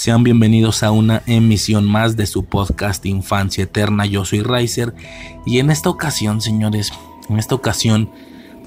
[0.00, 4.06] Sean bienvenidos a una emisión más de su podcast Infancia Eterna.
[4.06, 4.94] Yo soy Riser
[5.44, 6.92] y en esta ocasión, señores,
[7.28, 8.08] en esta ocasión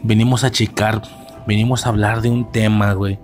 [0.04, 1.02] venimos a checar,
[1.48, 3.18] venimos a hablar de un tema, güey.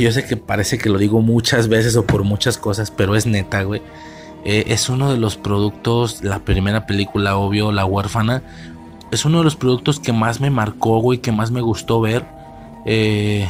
[0.00, 3.24] Yo sé que parece que lo digo muchas veces o por muchas cosas, pero es
[3.24, 3.82] neta, güey.
[4.44, 8.42] Eh, es uno de los productos, la primera película, obvio, La huérfana.
[9.12, 12.24] Es uno de los productos que más me marcó, güey, que más me gustó ver
[12.84, 13.46] eh,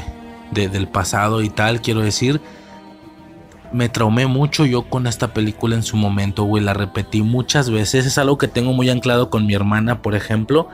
[0.51, 2.43] de- del pasado y tal, quiero decir
[3.72, 6.62] me traumé mucho yo con esta película en su momento, güey.
[6.62, 8.06] La repetí muchas veces.
[8.06, 10.69] Es algo que tengo muy anclado con mi hermana, por ejemplo.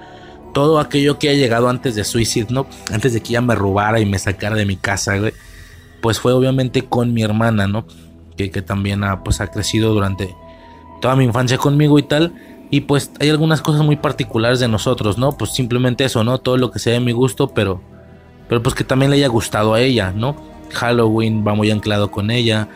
[0.52, 2.66] Todo aquello que ha llegado antes de Suicide, ¿no?
[2.92, 5.32] Antes de que ella me robara y me sacara de mi casa, güey.
[6.00, 7.86] Pues fue obviamente con mi hermana, ¿no?
[8.36, 10.34] Que, que también ha, pues, ha crecido durante
[11.00, 12.34] toda mi infancia conmigo y tal.
[12.70, 15.32] Y pues hay algunas cosas muy particulares de nosotros, ¿no?
[15.32, 16.38] Pues simplemente eso, ¿no?
[16.38, 17.82] Todo lo que sea de mi gusto, pero...
[18.48, 20.36] Pero pues que también le haya gustado a ella, ¿no?
[20.72, 22.68] Halloween va muy anclado con ella.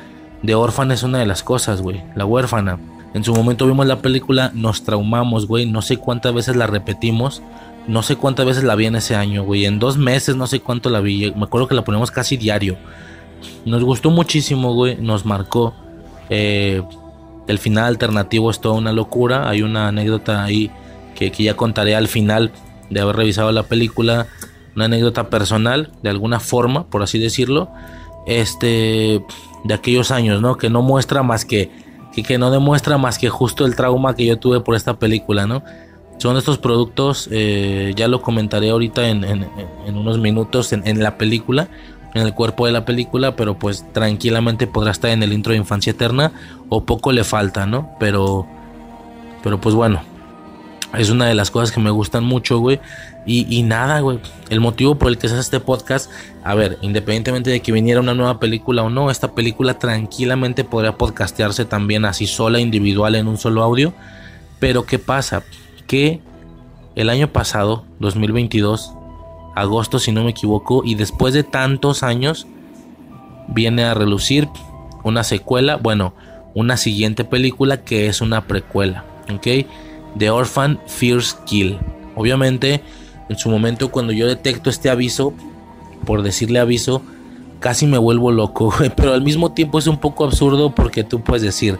[0.45, 2.03] The Orphan es una de las cosas, güey.
[2.15, 2.79] La huérfana.
[3.15, 5.67] En su momento vimos la película, nos traumamos, güey.
[5.67, 7.43] No sé cuántas veces la repetimos.
[7.87, 9.65] No sé cuántas veces la vi en ese año, güey.
[9.65, 11.33] En dos meses no sé cuánto la vi.
[11.37, 12.77] Me acuerdo que la ponemos casi diario.
[13.65, 14.97] Nos gustó muchísimo, güey.
[14.97, 15.75] Nos marcó.
[16.29, 16.83] Eh,
[17.47, 19.49] el final alternativo es toda una locura.
[19.49, 20.71] Hay una anécdota ahí
[21.15, 22.53] que, que ya contaré al final
[22.91, 24.27] de haber revisado la película.
[24.75, 27.71] Una anécdota personal, de alguna forma, por así decirlo.
[28.27, 29.25] Este.
[29.67, 30.57] De aquellos años, ¿no?
[30.57, 31.71] Que no muestra más que.
[32.27, 35.63] Que, no demuestra más que justo el trauma que yo tuve por esta película, ¿no?
[36.17, 39.47] Son estos productos, eh, ya lo comentaré ahorita en, en-
[39.87, 41.69] en unos minutos en, en la película,
[42.15, 45.59] en el cuerpo de la película, pero pues tranquilamente podrá estar en el intro de
[45.59, 46.33] Infancia Eterna
[46.71, 47.91] o poco le falta, ¿no?
[48.01, 48.47] Pero,
[49.43, 50.01] pero pues bueno,
[50.97, 52.81] es una de las cosas que me gustan mucho, güey.
[53.27, 54.19] Y, y nada, güey.
[54.49, 56.11] El motivo por el que se hace este podcast,
[56.45, 60.97] a ver, independientemente de que viniera una nueva película o no, esta película tranquilamente podría
[60.97, 63.93] podcastearse también así sola, individual, en un solo audio.
[64.59, 65.43] Pero ¿qué pasa?
[65.87, 66.21] Que
[66.95, 68.93] el año pasado, 2022,
[69.55, 72.47] agosto si no me equivoco, y después de tantos años,
[73.49, 74.49] viene a relucir
[75.05, 76.15] una secuela, bueno,
[76.55, 79.67] una siguiente película que es una precuela, ¿ok?
[80.19, 81.79] The Orphan Fears Kill.
[82.15, 82.83] Obviamente,
[83.29, 85.35] en su momento cuando yo detecto este aviso,
[86.05, 87.03] por decirle aviso,
[87.61, 91.43] casi me vuelvo loco, pero al mismo tiempo es un poco absurdo porque tú puedes
[91.43, 91.79] decir,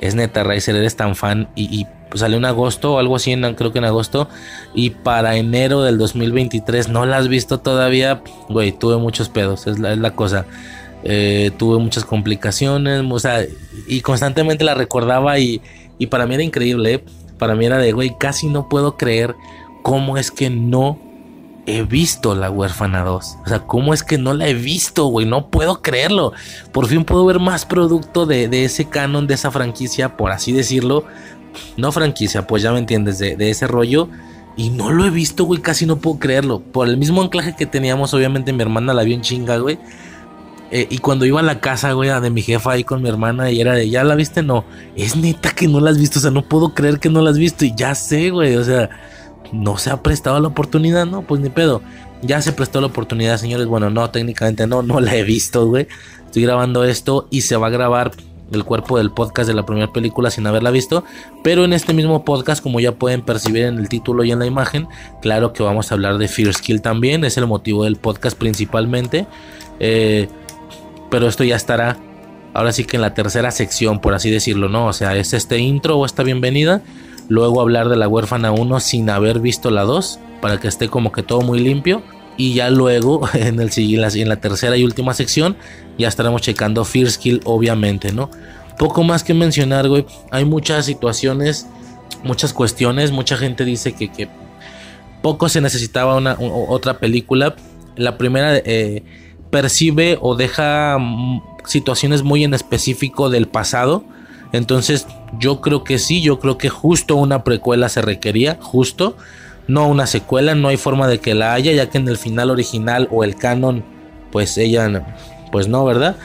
[0.00, 3.54] es neta, Riser, eres tan fan y, y, salió en agosto o algo así, en-
[3.54, 4.28] creo que en agosto,
[4.74, 9.78] y para enero del 2023 no la has visto todavía, güey, tuve muchos pedos, es
[9.78, 10.46] la, es la cosa.
[11.04, 13.44] Eh, tuve muchas complicaciones, o sea,
[13.86, 15.60] y constantemente la recordaba y,
[15.98, 17.04] y para mí era increíble, ¿eh?
[17.38, 19.36] Para mí era de, güey, casi no puedo creer
[19.82, 20.98] cómo es que no
[21.66, 23.38] he visto la huérfana 2.
[23.44, 25.26] O sea, ¿cómo es que no la he visto, güey?
[25.26, 26.32] No puedo creerlo.
[26.72, 30.52] Por fin puedo ver más producto de, de ese canon, de esa franquicia, por así
[30.52, 31.04] decirlo.
[31.76, 34.08] No franquicia, pues ya me entiendes, de, de ese rollo.
[34.56, 36.60] Y no lo he visto, güey, casi no puedo creerlo.
[36.60, 39.78] Por el mismo anclaje que teníamos, obviamente mi hermana la vio en chinga, güey.
[40.70, 43.50] Eh, y cuando iba a la casa, güey, de mi jefa ahí con mi hermana,
[43.50, 44.42] y era de, ¿ya la viste?
[44.42, 44.64] No,
[44.96, 47.30] es neta que no la has visto, o sea, no puedo creer que no la
[47.30, 48.90] has visto, y ya sé, güey, o sea,
[49.52, 51.22] no se ha prestado la oportunidad, ¿no?
[51.22, 51.82] Pues ni pedo.
[52.22, 53.66] Ya se prestó la oportunidad, señores.
[53.66, 55.86] Bueno, no, técnicamente no, no la he visto, güey.
[56.26, 58.10] Estoy grabando esto y se va a grabar
[58.50, 61.04] el cuerpo del podcast de la primera película sin haberla visto.
[61.42, 64.46] Pero en este mismo podcast, como ya pueden percibir en el título y en la
[64.46, 64.88] imagen,
[65.22, 67.24] claro que vamos a hablar de Fear Skill también.
[67.24, 69.26] Es el motivo del podcast principalmente.
[69.80, 70.28] Eh,
[71.10, 71.96] pero esto ya estará
[72.54, 74.86] ahora sí que en la tercera sección, por así decirlo, ¿no?
[74.86, 76.82] O sea, es este intro o esta bienvenida.
[77.28, 81.12] Luego hablar de la huérfana 1 sin haber visto la 2, para que esté como
[81.12, 82.02] que todo muy limpio.
[82.36, 85.56] Y ya luego, en, el, en, la, en la tercera y última sección,
[85.98, 88.30] ya estaremos checando First Kill, obviamente, ¿no?
[88.78, 90.06] Poco más que mencionar, güey.
[90.30, 91.66] Hay muchas situaciones,
[92.22, 93.10] muchas cuestiones.
[93.10, 94.28] Mucha gente dice que, que
[95.20, 97.56] poco se necesitaba una, otra película.
[97.96, 99.02] La primera eh,
[99.50, 104.04] percibe o deja mm, situaciones muy en específico del pasado.
[104.52, 105.06] Entonces
[105.38, 109.16] yo creo que sí, yo creo que justo una precuela se requería, justo.
[109.66, 112.50] No una secuela, no hay forma de que la haya, ya que en el final
[112.50, 113.84] original o el canon,
[114.32, 115.14] pues ella,
[115.52, 116.16] pues no, ¿verdad?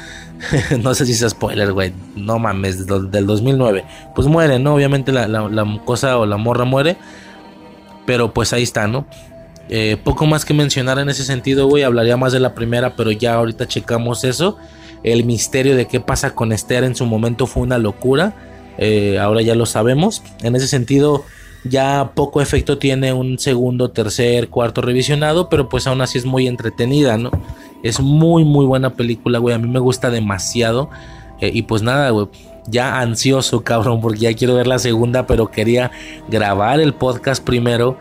[0.81, 1.93] no sé si es spoiler, güey.
[2.15, 3.83] No mames, del 2009.
[4.15, 4.75] Pues muere, ¿no?
[4.75, 6.97] Obviamente la, cosa o la morra muere.
[8.05, 9.05] Pero pues ahí está, ¿no?
[9.69, 11.83] Eh, poco más que mencionar en ese sentido, güey.
[11.83, 14.57] Hablaría más de la primera, pero ya ahorita checamos eso.
[15.03, 18.33] El misterio de qué pasa con Esther en su momento fue una locura.
[18.77, 20.23] Eh, ahora ya lo sabemos.
[20.41, 21.23] En ese sentido,
[21.63, 26.47] ya poco efecto tiene un segundo, tercer, cuarto revisionado, pero pues aún así es muy
[26.47, 27.31] entretenida, ¿no?
[27.83, 29.55] Es muy, muy buena película, güey.
[29.55, 30.89] A mí me gusta demasiado.
[31.39, 32.27] Eh, y pues nada, güey.
[32.67, 35.91] Ya ansioso, cabrón, porque ya quiero ver la segunda, pero quería
[36.29, 37.97] grabar el podcast primero.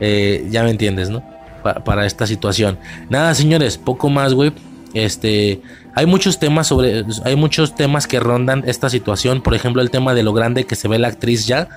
[0.00, 1.22] Eh, ya me entiendes, ¿no?
[1.62, 2.78] para esta situación.
[3.08, 4.52] Nada, señores, poco más, güey.
[4.92, 5.62] Este,
[5.94, 9.40] hay muchos temas sobre, hay muchos temas que rondan esta situación.
[9.40, 11.68] Por ejemplo, el tema de lo grande que se ve la actriz ya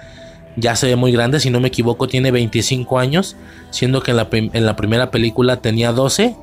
[0.57, 3.37] ya se ve muy grande, si no me equivoco tiene 25 años,
[3.69, 6.35] siendo que en la, en la primera película tenía 12,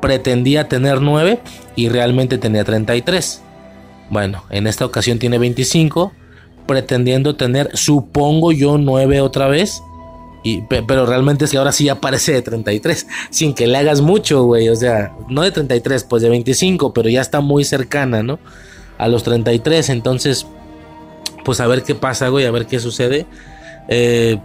[0.00, 1.40] pretendía tener 9
[1.74, 3.42] y realmente tenía 33.
[4.10, 6.12] Bueno, en esta ocasión tiene 25,
[6.66, 9.82] pretendiendo tener, supongo yo, 9 otra vez.
[10.42, 14.00] Y, pero realmente es que ahora sí ya parece de 33, sin que le hagas
[14.00, 14.68] mucho, güey.
[14.68, 18.38] O sea, no de 33, pues de 25, pero ya está muy cercana, ¿no?
[18.98, 20.46] A los 33, entonces
[21.48, 23.24] pues a ver qué pasa, güey, a ver qué sucede.
[23.88, 24.38] Eh,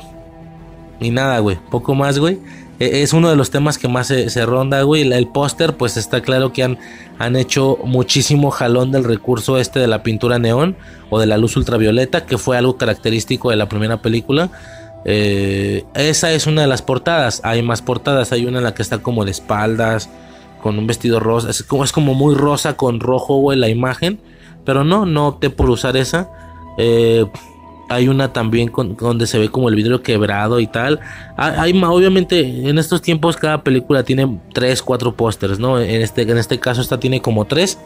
[1.02, 2.40] y nada, güey, poco más, güey.
[2.80, 5.02] E, es uno de los temas que más se, ronda, güey.
[5.12, 6.80] El póster, pues está claro que han,
[7.20, 10.78] han hecho muchísimo jalón del recurso este de la pintura neón
[11.10, 14.50] o de la luz ultravioleta, que fue algo característico de la primera película.
[15.06, 17.42] Eh, esa es una de las portadas.
[17.44, 18.32] Hay más portadas.
[18.32, 20.10] Hay una en la que está como de espaldas,
[20.62, 21.50] con un vestido rosa.
[21.50, 24.20] Es como, es como muy rosa con rojo, güey, la imagen.
[24.66, 26.30] Pero no, no opté por usar esa.
[26.78, 27.26] Eh,
[27.90, 31.00] hay una también donde se ve como el vidrio quebrado y tal.
[31.38, 35.80] Hay, obviamente en estos tiempos cada película tiene 3, 4 pósters, ¿no?
[35.80, 37.78] En este, en este caso esta tiene como 3.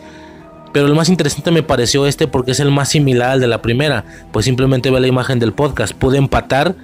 [0.73, 3.61] Pero el más interesante me pareció este porque es el más similar al de la
[3.61, 4.05] primera.
[4.31, 5.93] Pues simplemente ve la imagen del podcast.
[5.93, 6.75] Pude empatar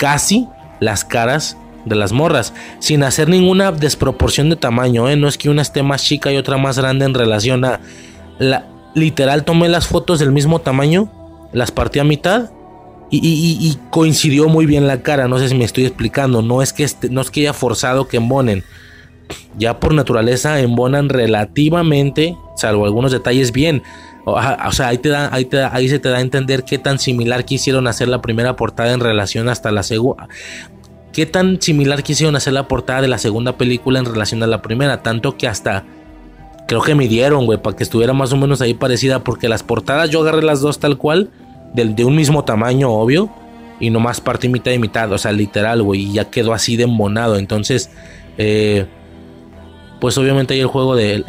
[0.00, 0.48] casi
[0.80, 2.54] las caras de las morras.
[2.78, 5.10] Sin hacer ninguna desproporción de tamaño.
[5.10, 5.16] ¿eh?
[5.16, 7.80] No es que una esté más chica y otra más grande en relación a...
[8.38, 8.64] La,
[8.94, 11.10] literal tomé las fotos del mismo tamaño
[11.52, 12.50] las partí a mitad
[13.12, 15.26] y, coincidió muy bien la cara.
[15.26, 16.42] No sé si me estoy explicando.
[16.42, 18.62] No es que, este, no es que haya forzado que embonen.
[19.58, 23.82] Ya por naturaleza embonan relativamente, salvo algunos detalles bien.
[24.32, 26.98] O, sea, ahí, te da, ahí, te ahí se te da a entender qué tan
[26.98, 30.28] similar quisieron hacer la primera portada en relación hasta la segunda.
[31.12, 34.62] Qué tan similar quisieron hacer la portada de la segunda película en relación a la
[34.62, 35.02] primera.
[35.02, 35.84] Tanto que hasta
[36.66, 39.24] creo que midieron, güey, para que estuviera más o menos ahí parecida.
[39.24, 41.30] Porque las portadas yo agarré las dos tal cual,
[41.74, 43.30] de, un mismo tamaño, obvio.
[43.80, 46.02] Y nomás partí mitad y mitad, o sea, literal, güey.
[46.02, 47.36] Y ya quedó así de monado.
[47.36, 47.90] Entonces,
[48.38, 48.86] eh,
[50.00, 51.24] pues obviamente hay el juego de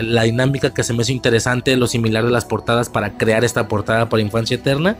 [0.00, 3.66] la dinámica que se me hizo interesante, lo similar de las portadas para crear esta
[3.68, 4.96] portada para Infancia Eterna.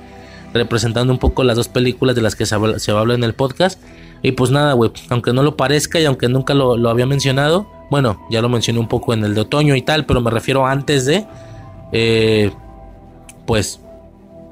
[0.53, 3.35] Representando un poco las dos películas de las que se habla, se habla en el
[3.35, 3.81] podcast.
[4.23, 8.25] Y pues nada, güey, aunque no lo parezca y aunque nunca lo, había mencionado bueno,
[8.31, 11.07] ya lo mencioné un poco en el de otoño y tal, pero me refiero antes
[11.07, 11.27] de...
[11.93, 12.53] Eh,
[13.47, 13.81] pues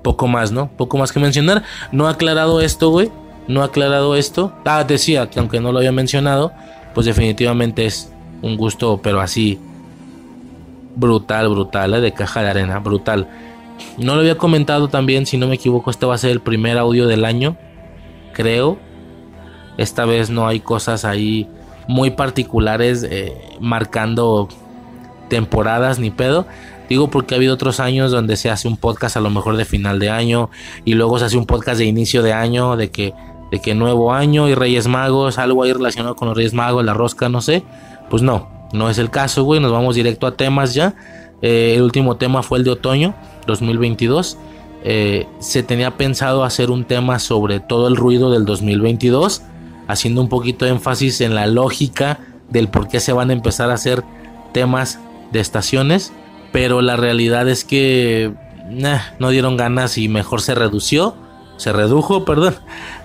[0.02, 0.68] poco más, ¿no?
[0.76, 1.62] Poco más que mencionar.
[1.92, 3.12] No ha aclarado esto, güey.
[3.46, 4.52] No ha aclarado esto.
[4.64, 6.52] Ah, decía que aunque no lo había mencionado,
[6.94, 9.58] pues definitivamente es un gusto, pero así
[10.96, 12.00] brutal, brutal, ¿eh?
[12.00, 13.28] de caja de arena, brutal.
[13.96, 16.78] No lo había comentado también, si no me equivoco, este va a ser el primer
[16.78, 17.56] audio del año,
[18.32, 18.78] creo.
[19.76, 21.48] Esta vez no hay cosas ahí
[21.86, 24.48] muy particulares eh, marcando
[25.28, 26.46] temporadas ni pedo.
[26.88, 29.64] Digo porque ha habido otros años donde se hace un podcast a lo mejor de
[29.64, 30.50] final de año
[30.84, 33.14] y luego se hace un podcast de inicio de año de que
[33.50, 36.92] de que nuevo año y Reyes Magos, algo ahí relacionado con los Reyes Magos, la
[36.92, 37.62] rosca, no sé.
[38.10, 39.60] Pues no, no es el caso, güey.
[39.60, 40.94] Nos vamos directo a temas ya.
[41.42, 43.14] Eh, el último tema fue el de otoño
[43.46, 44.38] 2022.
[44.84, 49.42] Eh, se tenía pensado hacer un tema sobre todo el ruido del 2022
[49.88, 53.70] haciendo un poquito de énfasis en la lógica del por qué se van a empezar
[53.70, 54.04] a hacer
[54.52, 55.00] temas
[55.32, 56.12] de estaciones,
[56.52, 58.32] pero la realidad es que
[59.18, 61.16] no dieron ganas y mejor se redució.
[61.58, 62.54] Se redujo, perdón.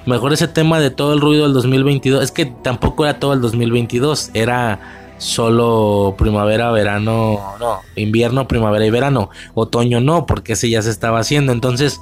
[0.06, 2.24] Mejor ese tema de todo el ruido del 2022.
[2.24, 4.80] Es que tampoco era todo el 2022, era
[5.18, 9.30] solo primavera, verano, no, invierno, primavera y verano.
[9.56, 11.52] Otoño no, porque ese ya se estaba haciendo.
[11.52, 12.00] Entonces,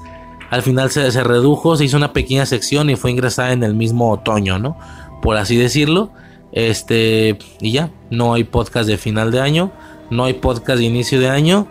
[0.49, 3.73] al final se, se redujo, se hizo una pequeña sección y fue ingresada en el
[3.73, 4.77] mismo otoño, ¿no?
[5.21, 6.11] Por así decirlo.
[6.51, 9.71] Este, y ya, no hay podcast de final de año,
[10.09, 11.67] no hay podcast de inicio de año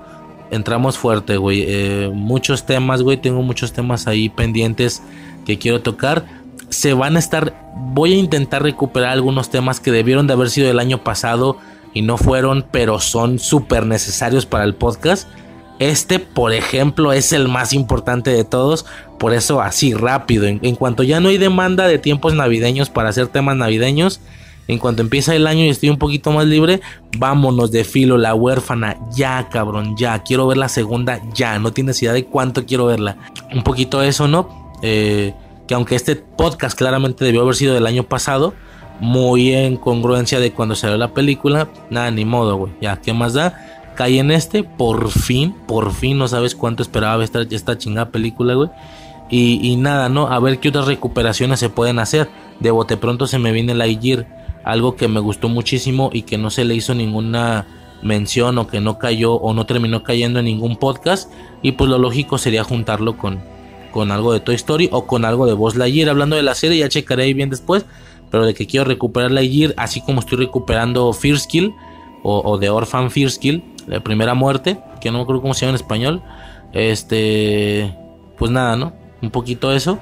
[0.51, 1.65] entramos fuerte, güey.
[1.67, 3.17] Eh, muchos temas, güey.
[3.17, 5.03] Tengo muchos temas ahí pendientes
[5.45, 6.25] que quiero tocar.
[6.69, 7.73] Se van a estar.
[7.77, 11.59] Voy a intentar recuperar algunos temas que debieron de haber sido del año pasado
[11.95, 15.29] y no fueron, pero son súper necesarios para el podcast.
[15.79, 18.85] Este, por ejemplo, es el más importante de todos.
[19.19, 20.47] Por eso, así rápido.
[20.47, 24.21] en cuanto ya no hay demanda de tiempos navideños para hacer temas navideños
[24.71, 26.81] en cuanto empieza el año y estoy un poquito más libre,
[27.19, 32.01] vámonos de filo, la huérfana, ya cabrón, ya, quiero ver la segunda, ya, no tienes
[32.03, 33.17] idea de cuánto quiero verla.
[33.53, 34.73] Un poquito eso, ¿no?
[34.83, 35.35] Eh,
[35.67, 38.55] que aunque este podcast claramente debió haber sido del año pasado,
[39.01, 43.35] muy en congruencia de cuando salió la película, nada, ni modo, güey, ya, ¿qué más
[43.35, 43.93] da?
[43.97, 48.55] Caí en este, por fin, por fin, no sabes cuánto esperaba esta, esta chingada película,
[48.55, 48.71] güey.
[49.31, 50.29] Y, y, nada, ¿no?
[50.29, 52.29] A ver qué otras recuperaciones se pueden hacer.
[52.59, 56.39] De bote pronto se me viene la Lightyear algo que me gustó muchísimo y que
[56.39, 57.67] no se le hizo ninguna
[58.03, 61.31] mención o que no cayó o no terminó cayendo en ningún podcast.
[61.63, 63.41] Y pues lo lógico sería juntarlo con,
[63.93, 66.09] con algo de Toy Story o con algo de Buzz Lightyear.
[66.09, 67.85] Hablando de la serie ya checaré ahí bien después
[68.31, 71.75] pero de que quiero recuperar Lightyear así como estoy recuperando First Kill
[72.23, 75.71] o, de Orphan First Kill la primera muerte que no me acuerdo cómo se llama
[75.71, 76.23] en español
[76.73, 77.93] este
[78.39, 79.99] pues nada no un poquito eso.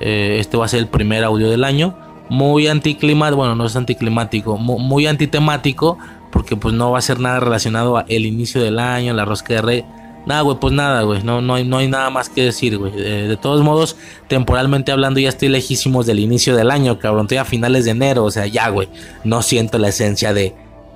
[0.00, 1.96] Eh, este va a ser el primer audio del año
[2.28, 5.98] muy anticlimático, bueno, no es anticlimático, muy, antitemático,
[6.30, 9.54] porque pues no va a ser nada relacionado a el inicio del año, la rosca
[9.54, 9.84] de rey.
[10.26, 12.90] Nada, güey, pues nada, güey, no, no, hay, no hay nada más que decir, güey.
[12.90, 17.26] De, todos modos, temporalmente hablando, ya estoy lejísimos del inicio del año, cabrón.
[17.26, 18.88] Estoy a finales de enero, o sea, ya, güey.
[19.22, 20.52] No siento la esencia de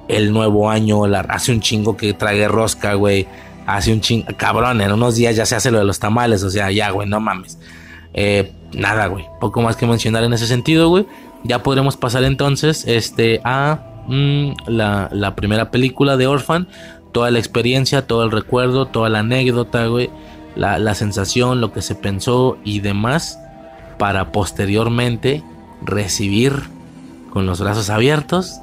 [0.09, 3.29] el nuevo año, la, hace un chingo que trague rosca, güey.
[3.67, 6.51] Hace un chingo, cabrón, en unos días ya se hace lo de los tamales, o
[6.51, 7.57] sea, ya, güey, no mames.
[8.15, 9.27] Eh, nada, güey.
[9.41, 11.07] Poco más que mencionar en ese sentido, güey.
[11.45, 16.69] Ya podremos pasar entonces este, a mm, la, primera película de Orphan.
[17.13, 20.11] Toda la experiencia, todo el recuerdo, toda la anécdota, güey.
[20.57, 23.39] La, la sensación, lo que se pensó y demás.
[23.99, 25.43] Para posteriormente
[25.83, 26.55] recibir
[27.31, 28.61] con los brazos abiertos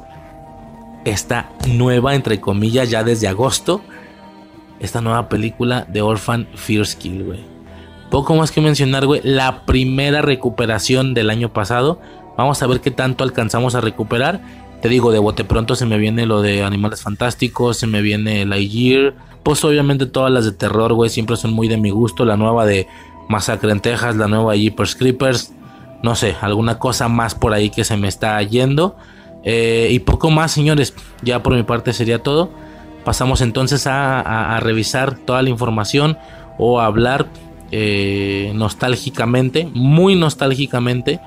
[1.06, 3.82] esta nueva, entre comillas, ya desde agosto.
[4.80, 7.57] Esta nueva película de Orphan Fierce Kill, güey.
[8.10, 9.22] Poco más que mencionar, güey.
[9.24, 12.00] La primera recuperación del año pasado.
[12.38, 14.42] Vamos a ver qué tanto alcanzamos a recuperar.
[14.82, 18.46] Te digo, de bote pronto se me viene lo de Animales Fantásticos, se me viene
[18.46, 19.16] Lightyear.
[19.44, 22.26] Pues obviamente todas las de terror, güey, siempre son muy de mi gusto.
[22.26, 22.88] La nueva de
[23.28, 25.54] Masacre en Texas, la nueva Jeepers Creepers.
[26.04, 28.96] No sé, alguna cosa más por ahí que se me está yendo.
[29.44, 30.94] Eh, y poco más, señores.
[31.24, 32.52] Ya por mi parte sería todo.
[33.04, 36.18] Pasamos entonces a, a revisar toda la información
[36.60, 37.28] o a hablar
[37.72, 41.20] eh, nostálgicamente, muy nostálgicamente,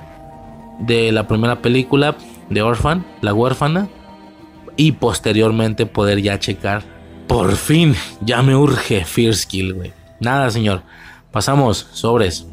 [0.80, 2.16] de la primera película
[2.48, 3.88] de Orphan, La huérfana,
[4.76, 6.82] y posteriormente poder ya checar.
[7.26, 9.92] Por fin, ya me urge Fierce Kill, güey.
[10.20, 10.82] Nada, señor.
[11.30, 12.46] Pasamos, sobres.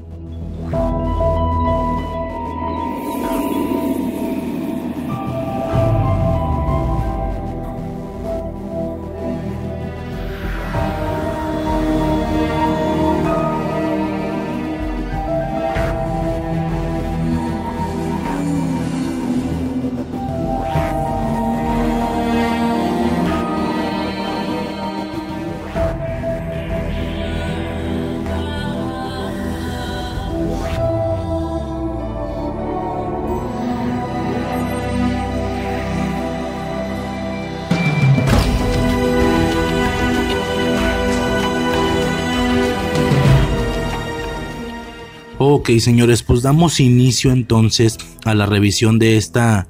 [45.70, 49.68] Ok, señores, pues damos inicio entonces a la revisión de esta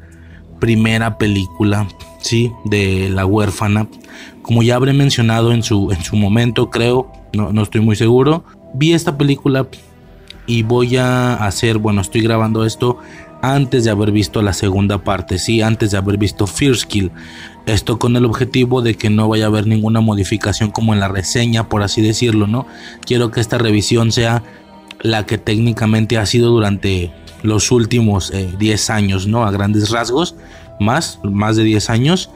[0.60, 1.88] primera película,
[2.22, 2.52] ¿sí?
[2.66, 3.88] De La huérfana.
[4.44, 8.44] Como ya habré mencionado en su, en su momento, creo, no, no estoy muy seguro,
[8.76, 9.68] vi esta película
[10.46, 13.00] y voy a hacer, bueno, estoy grabando esto
[13.42, 17.12] antes de haber visto la segunda parte, sí, antes de haber visto Fierce Kill.
[17.66, 21.08] Esto con el objetivo de que no vaya a haber ninguna modificación como en la
[21.08, 22.68] reseña, por así decirlo, ¿no?
[23.04, 24.44] Quiero que esta revisión sea
[25.02, 27.12] la que técnicamente ha sido durante
[27.44, 29.46] los últimos 10 eh, años, ¿no?
[29.46, 30.36] A grandes rasgos,
[30.80, 32.30] más, más de 10 años.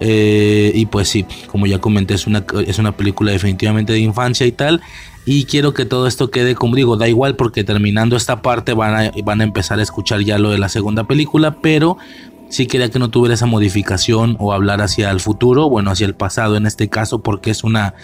[0.00, 4.46] Eh, y pues sí, como ya comenté, es una, es una película definitivamente de infancia
[4.46, 4.80] y tal.
[5.26, 8.94] Y quiero que todo esto quede, como digo, da igual porque terminando esta parte van
[8.94, 11.96] a, van a empezar a escuchar ya lo de la segunda película, pero
[12.50, 16.14] sí quería que no tuviera esa modificación o hablar hacia el futuro, bueno, hacia el
[16.14, 17.94] pasado en este caso, porque es una,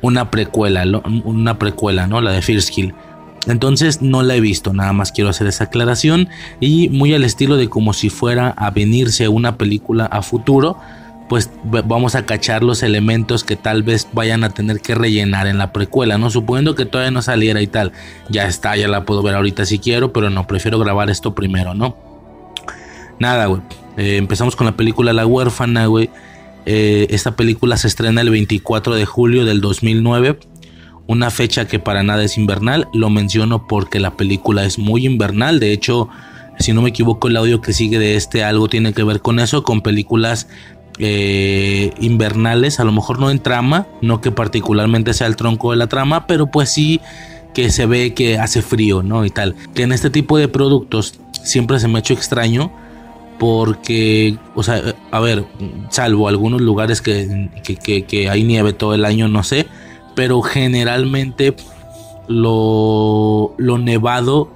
[0.00, 0.84] una precuela,
[1.24, 2.20] una precuela, ¿no?
[2.20, 2.94] La de First Kill.
[3.46, 6.28] Entonces no la he visto, nada más quiero hacer esa aclaración
[6.60, 10.76] y muy al estilo de como si fuera a venirse una película a futuro
[11.32, 15.56] pues vamos a cachar los elementos que tal vez vayan a tener que rellenar en
[15.56, 16.28] la precuela, ¿no?
[16.28, 17.92] Suponiendo que todavía no saliera y tal.
[18.28, 21.72] Ya está, ya la puedo ver ahorita si quiero, pero no, prefiero grabar esto primero,
[21.72, 21.96] ¿no?
[23.18, 23.62] Nada, güey.
[23.96, 26.10] Eh, empezamos con la película La huérfana, güey.
[26.66, 30.38] Eh, esta película se estrena el 24 de julio del 2009.
[31.06, 32.88] Una fecha que para nada es invernal.
[32.92, 35.60] Lo menciono porque la película es muy invernal.
[35.60, 36.08] De hecho,
[36.58, 39.40] si no me equivoco, el audio que sigue de este algo tiene que ver con
[39.40, 40.48] eso, con películas
[40.98, 45.78] eh, invernales, a lo mejor no en trama, no que particularmente sea el tronco de
[45.78, 47.00] la trama, pero pues sí
[47.54, 49.24] que se ve que hace frío, ¿no?
[49.24, 49.54] Y tal.
[49.74, 52.72] Que en este tipo de productos siempre se me ha hecho extraño
[53.38, 55.44] porque, o sea, a ver,
[55.90, 59.66] salvo algunos lugares que, que, que hay nieve todo el año, no sé,
[60.14, 61.54] pero generalmente
[62.28, 64.50] lo, lo nevado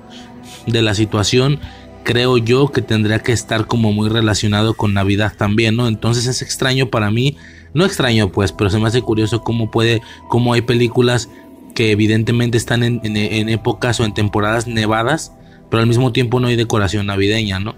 [0.66, 1.60] de la situación
[2.06, 5.88] creo yo que tendría que estar como muy relacionado con Navidad también, ¿no?
[5.88, 7.36] Entonces es extraño para mí,
[7.74, 11.28] no extraño pues, pero se me hace curioso cómo puede, cómo hay películas
[11.74, 13.16] que evidentemente están en,
[13.48, 15.32] épocas o en temporadas nevadas,
[15.68, 17.74] pero al mismo tiempo no hay decoración navideña, ¿no?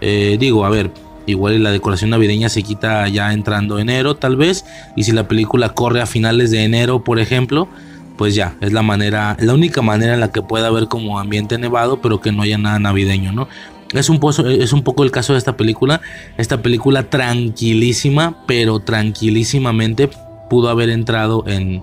[0.00, 0.92] Eh, digo, a ver,
[1.26, 4.64] igual la decoración navideña se quita ya entrando enero tal vez,
[4.96, 7.68] y si la película corre a finales de enero, por ejemplo,
[8.16, 11.58] pues ya, es la manera, la única manera en la que pueda haber como ambiente
[11.58, 13.48] nevado, pero que no haya nada navideño, ¿no?
[13.92, 16.00] Es un, poco, es un poco el caso de esta película.
[16.38, 20.08] Esta película tranquilísima, pero tranquilísimamente
[20.48, 21.82] pudo haber entrado en,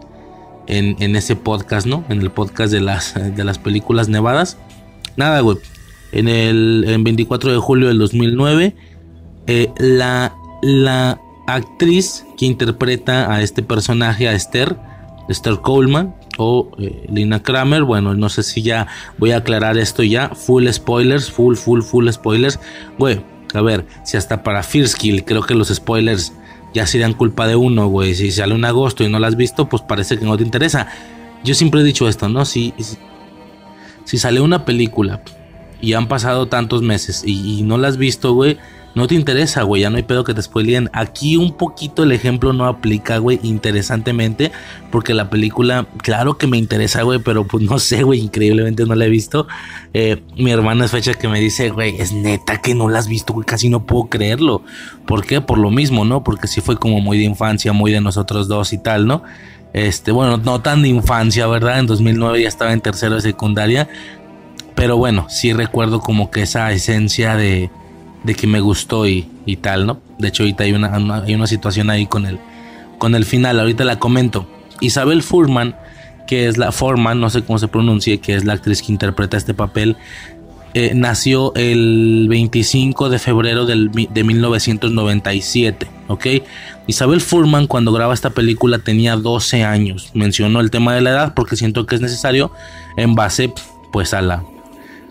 [0.65, 2.03] en, ese podcast, ¿no?
[2.09, 4.57] En el podcast de las, de las películas nevadas.
[5.17, 5.57] Nada, güey.
[6.11, 8.75] En el 24 de julio del 2009,
[9.47, 14.77] eh, la, la actriz que interpreta a este personaje, a Esther,
[15.27, 17.83] Esther Coleman, o eh, Lina Kramer.
[17.83, 20.29] Bueno, no sé si ya voy a aclarar esto ya.
[20.29, 22.59] Full spoilers, full, full, full spoilers.
[22.97, 23.21] Güey,
[23.53, 26.33] a ver, si hasta para First Kill creo que los spoilers
[26.73, 28.15] ya serían culpa de uno, güey.
[28.15, 30.87] Si sale en agosto y no lo has visto, pues parece que no te interesa.
[31.43, 32.45] Yo siempre he dicho esto, ¿no?
[32.45, 32.73] Si,
[34.05, 35.21] si, sale una película
[35.81, 38.57] y han pasado tantos meses y, y no la has visto, güey
[38.99, 40.89] no te interesa, güey, ya no hay pedo que te spoileen.
[40.91, 44.51] Aquí un poquito el ejemplo no aplica, güey, interesantemente,
[44.91, 48.95] porque la película, claro que me interesa, güey, pero pues no sé, güey, increíblemente no
[48.95, 49.47] la he visto.
[49.93, 53.07] Eh, mi hermana es fecha que me dice, güey, es neta que no la has
[53.07, 54.63] visto, güey, casi no puedo creerlo.
[55.05, 55.39] ¿Por qué?
[55.39, 56.21] Por lo mismo, ¿no?
[56.21, 59.23] Porque sí fue como muy de infancia, muy de nosotros dos y tal, ¿no?
[59.71, 61.79] Este, bueno, no tan de infancia, ¿verdad?
[61.79, 63.87] En 2009 ya estaba en tercero de secundaria,
[64.75, 67.69] pero bueno, sí recuerdo como que esa esencia de
[68.23, 69.27] de que me gustó y,
[69.61, 70.01] tal, ¿no?
[70.17, 72.39] De hecho, ahorita hay una, hay una situación ahí con el,
[72.97, 74.47] con el final, ahorita la comento.
[74.81, 75.75] Isabel Furman,
[76.27, 79.37] que es la Forman, no sé cómo se pronuncie, que es la actriz que interpreta
[79.37, 79.97] este papel,
[80.75, 86.25] eh, nació el 25 de febrero del, de 1997, ¿ok?
[86.85, 90.11] Isabel Furman cuando graba esta película tenía 12 años.
[90.13, 92.51] Menciono el tema de la edad porque siento que es necesario
[92.97, 93.51] en base
[93.91, 94.43] pues a la,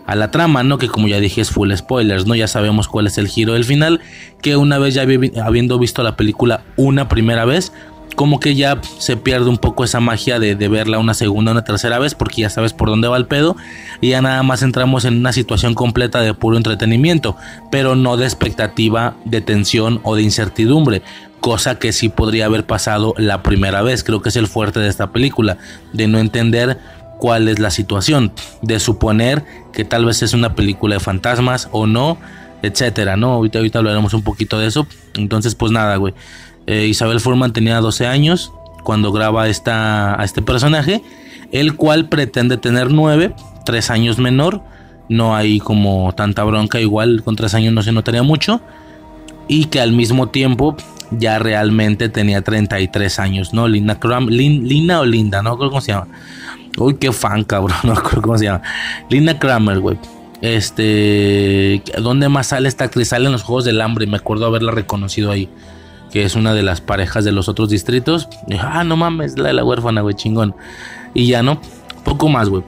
[0.09, 0.79] a la trama, ¿no?
[0.79, 2.33] Que como ya dije es full spoilers, ¿no?
[2.33, 4.01] Ya sabemos cuál es el giro del final,
[4.41, 5.05] que una vez ya
[5.43, 7.71] habiendo visto la película una primera vez,
[8.15, 11.99] como que ya se pierde un poco esa magia de, verla una segunda, una tercera
[11.99, 13.55] vez, porque ya sabes por dónde va el pedo,
[14.01, 17.37] y ya nada más entramos en una situación completa de puro entretenimiento,
[17.71, 21.03] pero no de expectativa, de tensión o de incertidumbre,
[21.39, 24.89] cosa que sí podría haber pasado la primera vez, creo que es el fuerte de
[24.89, 25.57] esta película,
[25.93, 26.79] de no entender
[27.19, 31.85] cuál es la situación, de suponer que tal vez es una película de fantasmas o
[31.85, 32.17] no,
[32.63, 33.33] etcétera, ¿no?
[33.33, 34.87] Ahorita, ahorita hablaremos un poquito de eso.
[35.15, 36.13] Entonces, pues nada, güey.
[36.65, 38.51] Eh, Isabel Furman tenía 12 años
[38.83, 41.03] cuando graba esta, a este personaje,
[41.51, 44.61] el cual pretende tener 9, 3 años menor.
[45.09, 48.61] No hay como tanta bronca, igual con 3 años no se notaría mucho.
[49.47, 50.77] Y que al mismo tiempo
[51.11, 53.67] ya realmente tenía 33 años, ¿no?
[53.67, 55.57] Lina, Cram, Lina o Linda, ¿no?
[55.57, 56.07] ¿Cómo se llama?
[56.79, 57.77] Uy, qué fan, cabrón.
[57.83, 58.61] No recuerdo cómo se llama.
[59.09, 59.97] Linda Kramer, güey.
[60.41, 61.83] Este.
[62.01, 63.09] ¿Dónde más sale esta actriz?
[63.09, 64.07] Sale en los Juegos del Hambre.
[64.07, 65.49] Me acuerdo haberla reconocido ahí.
[66.11, 68.27] Que es una de las parejas de los otros distritos.
[68.59, 70.55] ah, no mames, la de la huérfana, güey, chingón.
[71.13, 71.61] Y ya no.
[72.03, 72.63] Poco más, güey.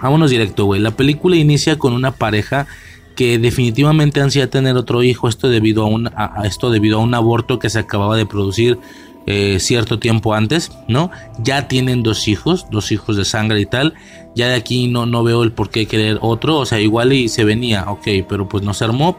[0.00, 0.80] Vámonos directo, güey.
[0.80, 2.66] La película inicia con una pareja
[3.14, 7.14] que definitivamente ansía tener otro hijo, esto debido a un, a, esto debido a un
[7.14, 8.78] aborto que se acababa de producir
[9.26, 11.10] eh, cierto tiempo antes, ¿no?
[11.38, 13.94] Ya tienen dos hijos, dos hijos de sangre y tal.
[14.34, 17.28] Ya de aquí no, no veo el por qué querer otro, o sea, igual y
[17.28, 19.18] se venía, ok, pero pues no se armó,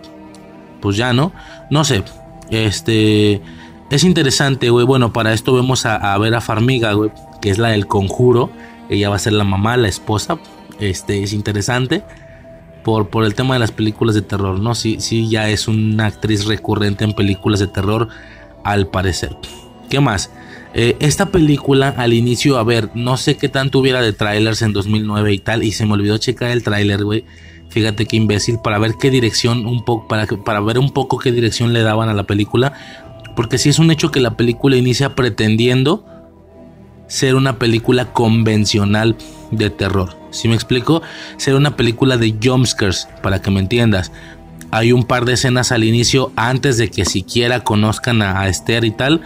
[0.82, 1.32] pues ya, ¿no?
[1.70, 2.04] No sé,
[2.50, 3.42] este...
[3.92, 4.84] Es interesante, güey.
[4.84, 8.50] Bueno, para esto vemos a, a ver a Farmiga, güey, que es la del conjuro.
[8.90, 10.40] Ella va a ser la mamá, la esposa.
[10.80, 12.04] Este es interesante
[12.84, 14.76] por, por el tema de las películas de terror, ¿no?
[14.76, 18.10] Sí, sí, ya es una actriz recurrente en películas de terror,
[18.64, 19.38] al parecer.
[19.90, 20.32] ¿Qué más?
[20.74, 24.74] Eh, esta película al inicio, a ver, no sé qué tanto hubiera de trailers en
[24.74, 27.26] 2009 y tal, y se me olvidó checar el trailer, güey.
[27.70, 31.74] Fíjate qué imbécil, para ver qué dirección, un poco, para, ver un poco qué dirección
[31.74, 32.74] le daban a la película.
[33.36, 36.06] Porque si es un hecho que la película inicia pretendiendo
[37.08, 39.16] ser una película convencional
[39.52, 40.18] de terror.
[40.32, 41.02] Si me explico,
[41.38, 44.12] ser una película de jumpscares, para que me entiendas.
[44.72, 48.92] Hay un par de escenas al inicio, antes de que siquiera conozcan a, Esther y
[48.92, 49.22] tal,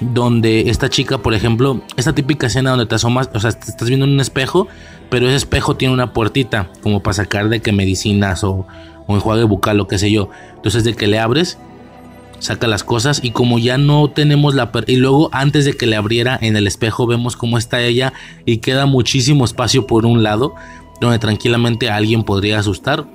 [0.00, 3.88] donde esta chica, por ejemplo, esta típica escena donde te asomas, o sea, te estás
[3.88, 4.68] viendo en un espejo,
[5.10, 8.66] pero ese espejo tiene una puertita, como para sacar de que medicinas o,
[9.06, 10.30] o enjuague bucal, o qué sé yo.
[10.56, 11.58] Entonces, de que le abres,
[12.38, 15.96] saca las cosas y como ya no tenemos la y luego antes de que le
[15.96, 18.12] abriera en el espejo vemos cómo está ella
[18.44, 20.54] y queda muchísimo espacio por un lado
[21.00, 23.06] donde tranquilamente alguien podría asustar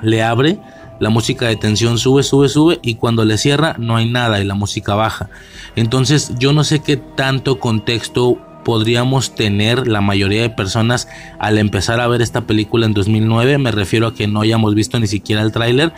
[0.00, 0.58] le abre
[1.00, 4.44] la música de tensión sube sube sube y cuando le cierra no hay nada y
[4.44, 5.28] la música baja
[5.76, 12.00] entonces yo no sé qué tanto contexto podríamos tener la mayoría de personas al empezar
[12.00, 15.42] a ver esta película en 2009 me refiero a que no hayamos visto ni siquiera
[15.42, 15.92] el tráiler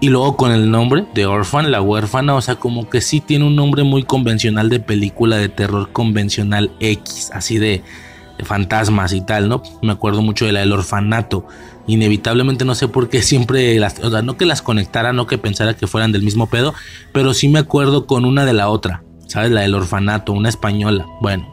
[0.00, 3.46] y luego con el nombre de Orphan, la huérfana, o sea, como que sí tiene
[3.46, 7.82] un nombre muy convencional de película de terror convencional X, así de,
[8.44, 9.62] fantasmas y tal, ¿no?
[9.80, 11.46] Me acuerdo mucho de la del orfanato.
[11.86, 15.38] Inevitablemente no sé por qué siempre las, o sea, no que las conectara, no que
[15.38, 16.74] pensara que fueran del mismo pedo,
[17.12, 19.50] pero sí me acuerdo con una de la otra, ¿sabes?
[19.50, 21.06] La del orfanato, una española.
[21.20, 21.46] Bueno,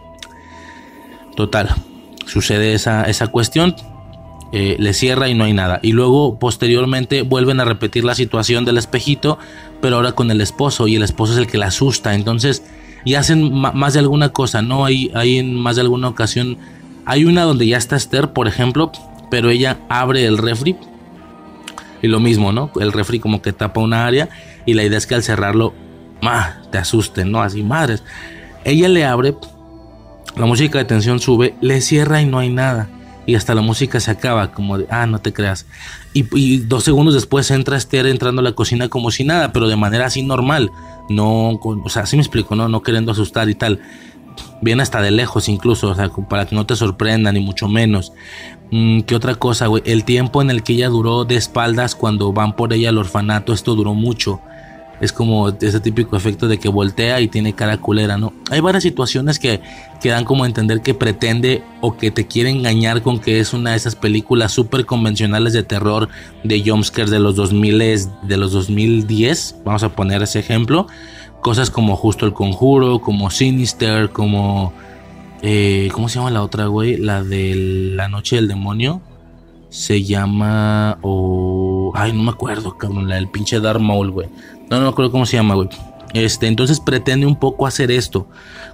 [1.36, 1.70] total,
[2.26, 3.76] sucede esa, esa cuestión.
[4.54, 5.80] Eh, le cierra y no hay nada.
[5.82, 9.40] Y luego posteriormente vuelven a repetir la situación del espejito,
[9.82, 12.16] pero ahora con el esposo y el esposo es el que la asusta.
[12.16, 12.62] Entonces,
[13.06, 14.86] y hacen más de alguna cosa, ¿no?
[14.86, 16.58] Hay, hay en más de alguna ocasión,
[17.06, 18.92] hay una donde ya está Esther, por ejemplo,
[19.32, 20.76] pero ella abre el refri
[22.04, 22.72] y lo mismo, ¿no?
[22.80, 24.30] El refri como que tapa una área
[24.68, 25.74] y la idea es que al cerrarlo,
[26.22, 26.58] ¡ah!
[26.72, 27.42] te asusten, ¿no?
[27.42, 28.04] Así, madres.
[28.64, 29.36] Ella le abre,
[30.36, 32.90] la música de tensión sube, le cierra y no hay nada
[33.26, 35.66] y hasta la música se acaba, como de, ah, no te creas.
[36.14, 39.76] Y, dos segundos después entra Esther entrando a la cocina como si nada, pero de
[39.76, 40.72] manera así normal,
[41.10, 42.68] no, o sea, así me explico, ¿no?
[42.68, 43.80] No queriendo asustar y tal.
[44.62, 48.14] Viene hasta de lejos incluso, o sea, para que no te sorprenda, ni mucho menos.
[48.72, 49.84] Mm, ¿Qué otra cosa, güey?
[49.86, 53.54] El tiempo en el que ella duró de espaldas cuando van por ella al orfanato,
[53.54, 54.42] esto duró mucho
[55.02, 58.34] es como ese típico efecto de que voltea y tiene cara culera, ¿no?
[58.52, 59.60] Hay varias situaciones que,
[60.00, 63.52] que dan como a entender que pretende o que te quiere engañar con que es
[63.54, 66.08] una de esas películas súper convencionales de terror
[66.44, 67.80] de jumpscares de los 2000
[68.22, 70.86] de los 2010, vamos a poner ese ejemplo,
[71.42, 74.74] cosas como justo El Conjuro, como Sinister, como
[75.42, 76.98] eh, ¿cómo se llama la otra, güey?
[76.98, 77.56] La de
[77.96, 79.02] La Noche del Demonio.
[79.70, 81.00] Se llama.
[81.02, 81.92] O.
[81.96, 83.08] ay, no me acuerdo, cabrón.
[83.08, 84.28] La del pinche Dark Maul, güey.
[84.70, 85.70] No, no me acuerdo cómo se llama, güey.
[86.14, 88.28] Este, entonces pretende un poco hacer esto,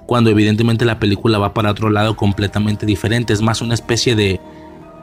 [0.08, 3.32] cuando evidentemente la película va para otro lado completamente diferente.
[3.32, 4.41] Es más una especie de,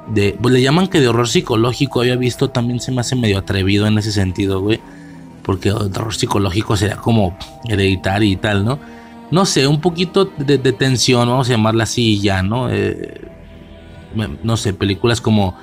[0.09, 2.01] de pues le llaman que de horror psicológico.
[2.01, 4.81] Había visto, también se me hace medio atrevido en ese sentido, güey.
[5.45, 8.81] Porque el horror psicológico sería como hereditario y tal, ¿no?
[9.31, 12.71] No sé, un poquito de, tensión, vamos a llamarla así ya, ¿no?
[12.71, 13.21] Eh,
[14.43, 15.55] no sé, películas como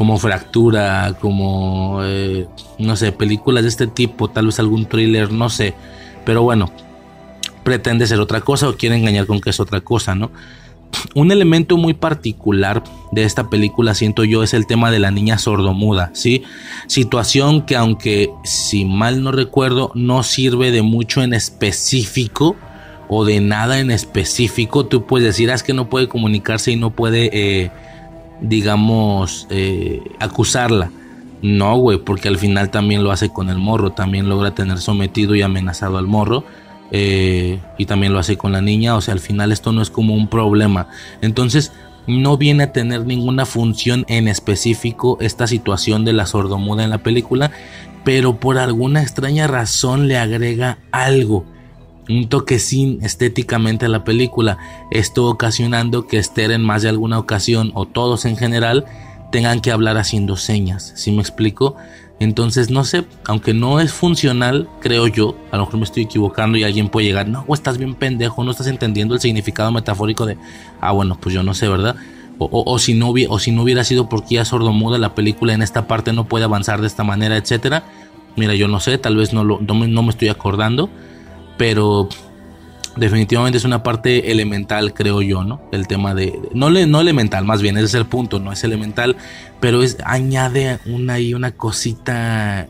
[0.00, 2.46] como Fractura, como, eh,
[2.78, 5.74] no sé, películas de este tipo, tal vez algún thriller, no sé,
[6.24, 6.72] pero bueno,
[7.64, 10.30] pretende ser otra cosa o quiere engañar con que es otra cosa, ¿no?
[11.14, 15.38] Un elemento muy particular de esta película, siento yo, es el tema de la niña
[15.38, 16.42] sordomuda, ¿sí?
[16.86, 22.56] Situación que aunque, si mal no recuerdo, no sirve de mucho en específico
[23.08, 26.76] o de nada en específico, tú puedes decir, ah, es que no puede comunicarse y
[26.76, 27.30] no puede...
[27.32, 27.70] Eh,
[28.40, 30.90] digamos, eh, acusarla.
[31.42, 35.34] No, güey, porque al final también lo hace con el morro, también logra tener sometido
[35.34, 36.44] y amenazado al morro.
[36.92, 39.90] Eh, y también lo hace con la niña, o sea, al final esto no es
[39.90, 40.88] como un problema.
[41.20, 41.72] Entonces,
[42.06, 46.98] no viene a tener ninguna función en específico esta situación de la sordomuda en la
[46.98, 47.52] película,
[48.04, 51.44] pero por alguna extraña razón le agrega algo
[52.10, 54.58] un toquecín estéticamente a la película,
[54.90, 58.84] esto ocasionando que Esther en más de alguna ocasión o todos en general
[59.30, 61.76] tengan que hablar haciendo señas, si me explico?
[62.20, 66.58] Entonces, no sé, aunque no es funcional, creo yo, a lo mejor me estoy equivocando
[66.58, 70.36] y alguien puede llegar, no, estás bien pendejo, no estás entendiendo el significado metafórico de,
[70.82, 71.96] ah, bueno, pues yo no sé, ¿verdad?
[72.38, 75.86] O, si, no, o si no hubiera sido porque ya sordomuda la película en esta
[75.86, 77.84] parte no puede avanzar de esta manera, etcétera.
[78.36, 80.88] Mira, yo no sé, tal vez no, lo, no, me, estoy acordando,
[81.58, 82.08] pero
[83.00, 85.60] definitivamente es una parte elemental, creo yo, ¿no?
[85.72, 86.38] El tema de.
[86.54, 89.16] No, no elemental, más bien, ese es el punto, no es elemental,
[89.58, 92.68] pero es añade una y una cosita.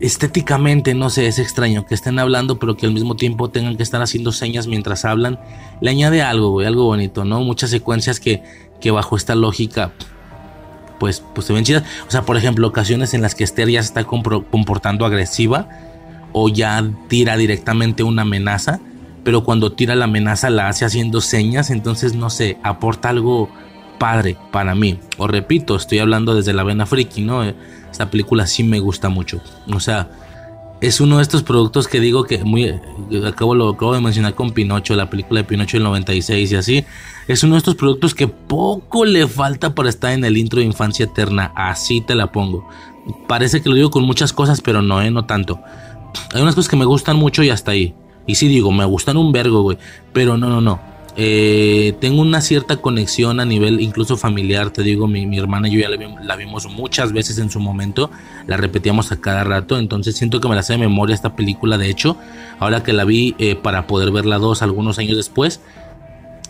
[0.00, 3.84] Estéticamente, no sé, es extraño que estén hablando, pero que al mismo tiempo tengan que
[3.84, 5.38] estar haciendo señas mientras hablan.
[5.80, 7.40] Le añade algo, güey, algo bonito, ¿no?
[7.40, 8.42] Muchas secuencias que,
[8.80, 9.92] que bajo esta lógica
[10.98, 11.84] pues, pues se ven chidas.
[12.08, 15.68] O sea, por ejemplo, ocasiones en las que Esther ya se está comportando agresiva
[16.32, 18.80] o ya tira directamente una amenaza,
[19.24, 23.48] pero cuando tira la amenaza la hace haciendo señas, entonces no sé, aporta algo
[23.98, 24.98] padre para mí.
[25.16, 27.42] O repito, estoy hablando desde la vena friki, ¿no?
[27.42, 29.40] Esta película sí me gusta mucho.
[29.72, 30.10] O sea,
[30.80, 32.68] es uno de estos productos que digo que muy
[33.26, 36.84] acabo lo acabo de mencionar con Pinocho, la película de Pinocho del 96 y así.
[37.26, 40.66] Es uno de estos productos que poco le falta para estar en el intro de
[40.66, 42.68] Infancia Eterna, así te la pongo.
[43.26, 45.60] Parece que lo digo con muchas cosas, pero no, eh, no tanto.
[46.34, 47.94] Hay unas cosas que me gustan mucho y hasta ahí.
[48.26, 49.78] Y sí digo, me gustan un vergo, güey,
[50.12, 50.94] pero no, no, no.
[51.16, 55.80] Eh, tengo una cierta conexión a nivel incluso familiar, te digo, mi, hermana y yo
[55.80, 58.10] ya la, vimos muchas veces en su momento,
[58.48, 61.78] la repetíamos a cada rato, entonces siento que me la sé de memoria esta película,
[61.78, 62.16] de hecho,
[62.58, 65.60] ahora que la vi eh, para poder verla dos algunos años después,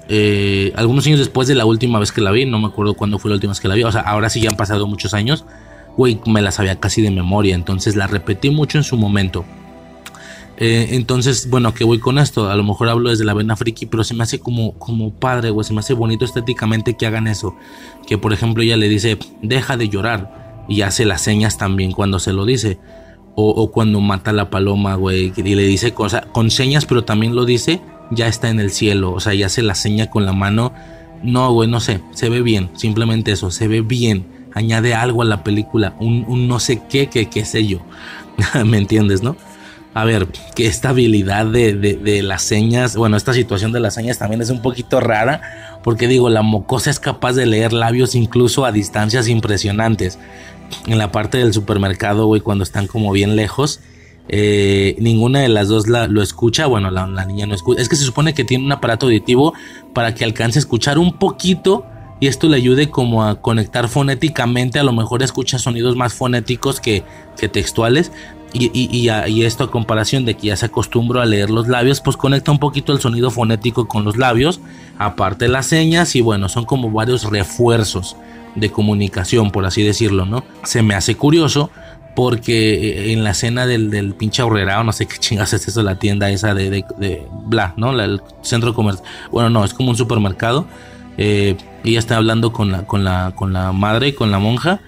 [0.09, 3.19] eh, algunos años después de la última vez que la vi, no me acuerdo cuándo
[3.19, 5.13] fue la última vez que la vi, o sea, ahora sí ya han pasado muchos
[5.13, 5.45] años,
[5.95, 9.45] güey, me la sabía casi de memoria, entonces la repetí mucho en su momento.
[10.57, 12.49] Eh, entonces, bueno, ¿qué voy con esto?
[12.49, 15.51] A lo mejor hablo desde la vena friki, pero se me hace como, como padre,
[15.51, 15.64] güey.
[15.64, 17.57] Se me hace bonito estéticamente que hagan eso.
[18.07, 20.64] Que por ejemplo ella le dice, deja de llorar.
[20.69, 22.79] Y hace las señas también cuando se lo dice.
[23.37, 25.33] O, cuando mata a la paloma, güey.
[25.37, 27.81] Y le dice cosa, con señas, pero también lo dice,
[28.12, 29.12] ya está en el cielo.
[29.12, 30.73] O sea, ya hace la seña con la mano.
[31.25, 32.01] No, güey, no sé.
[32.12, 32.71] Se ve bien.
[32.75, 34.27] Simplemente eso, se ve bien.
[34.55, 35.97] Añade algo a la película.
[35.99, 37.81] Un, no sé qué, que qué sé yo.
[38.64, 39.37] ¿Me entiendes, no?
[39.95, 40.27] A ver,
[40.57, 44.61] que esta habilidad de, las señas, bueno, esta situación de las señas también es un
[44.61, 50.19] poquito rara, porque digo, la mocosa es capaz de leer labios incluso a distancias impresionantes.
[50.89, 53.81] En la parte del supermercado, güey, cuando están como bien lejos,
[54.29, 57.95] eh, ninguna de las dos lo escucha, bueno, la, la niña no escucha, es que
[57.95, 59.55] se supone que tiene un aparato auditivo
[59.93, 61.87] para que alcance a escuchar un poquito
[62.19, 66.81] y esto le ayude como a conectar fonéticamente, a lo mejor escucha sonidos más fonéticos
[66.81, 67.05] que,
[67.37, 68.13] que textuales,
[68.55, 72.53] y, esto a comparación de que ya se acostumbró a leer los labios, pues conecta
[72.53, 74.61] un poquito el sonido fonético con los labios,
[74.99, 78.17] aparte las señas y bueno, son como varios refuerzos
[78.55, 80.45] de comunicación, por así decirlo, ¿no?
[80.62, 81.71] Se me hace curioso
[82.14, 85.99] porque eh, en la escena del, del pinche no sé qué chingas es eso, la
[85.99, 87.99] tienda esa de, de, bla, ¿no?
[88.01, 90.67] el centro comercial, bueno, no, es como un supermercado.
[91.17, 94.81] Eh, ella está hablando con la, con la, con la madre, con la monja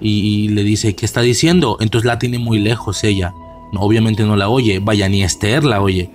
[0.00, 1.78] y, le dice, ¿qué está diciendo?
[1.80, 3.32] Entonces la tiene muy lejos ella.
[3.74, 4.78] obviamente no la oye.
[4.78, 6.10] Vaya, ni Esther la oye.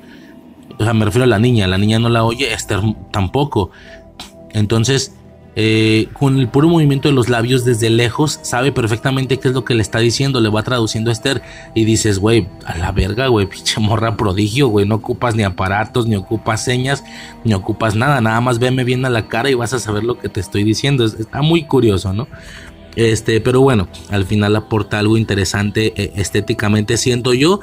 [0.79, 1.67] O sea, me refiero a la niña.
[1.67, 3.71] La niña no la oye, Esther tampoco.
[4.51, 5.15] Entonces,
[5.55, 9.65] eh, con el puro movimiento de los labios desde lejos, sabe perfectamente qué es lo
[9.65, 10.39] que le está diciendo.
[10.39, 11.41] Le va traduciendo a Esther
[11.75, 14.85] y dices, güey, a la verga, güey, pinche morra prodigio, güey.
[14.85, 17.03] No ocupas ni aparatos, ni ocupas señas,
[17.43, 18.21] ni ocupas nada.
[18.21, 20.63] Nada más veme bien a la cara y vas a saber lo que te estoy
[20.63, 21.05] diciendo.
[21.05, 22.27] Está muy curioso, ¿no?
[22.95, 27.59] Este, pero bueno, al final aporta algo interesante eh, estéticamente, siento yo.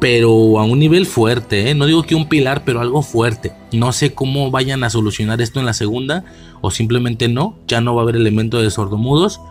[0.00, 1.74] Pero a un nivel fuerte, ¿eh?
[1.74, 3.52] no digo que un pilar, pero algo fuerte.
[3.70, 6.24] No sé cómo vayan a solucionar esto en la segunda,
[6.62, 9.42] o simplemente no, ya no va a haber elemento de sordomudos.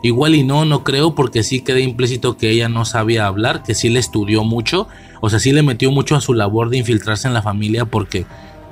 [0.00, 3.74] Igual y no, no creo, porque sí queda implícito que ella no sabía hablar, que
[3.74, 4.86] sí le estudió mucho,
[5.20, 8.24] o sea, sí le metió mucho a su labor de infiltrarse en la familia, porque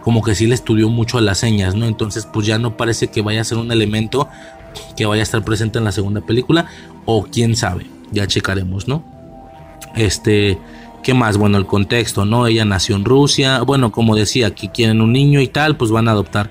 [0.07, 1.87] como que sí le estudió mucho a las señas, ¿no?
[1.87, 4.29] Entonces, pues ya no parece que vaya a ser un elemento
[4.96, 6.66] que vaya a estar presente en la segunda película
[7.04, 9.04] o quién sabe, ya checaremos, ¿no?
[9.94, 10.58] Este,
[11.02, 11.36] ¿qué más?
[11.36, 12.46] Bueno, el contexto, ¿no?
[12.46, 16.08] Ella nació en Rusia, bueno, como decía, que quieren un niño y tal, pues van
[16.08, 16.50] a adoptar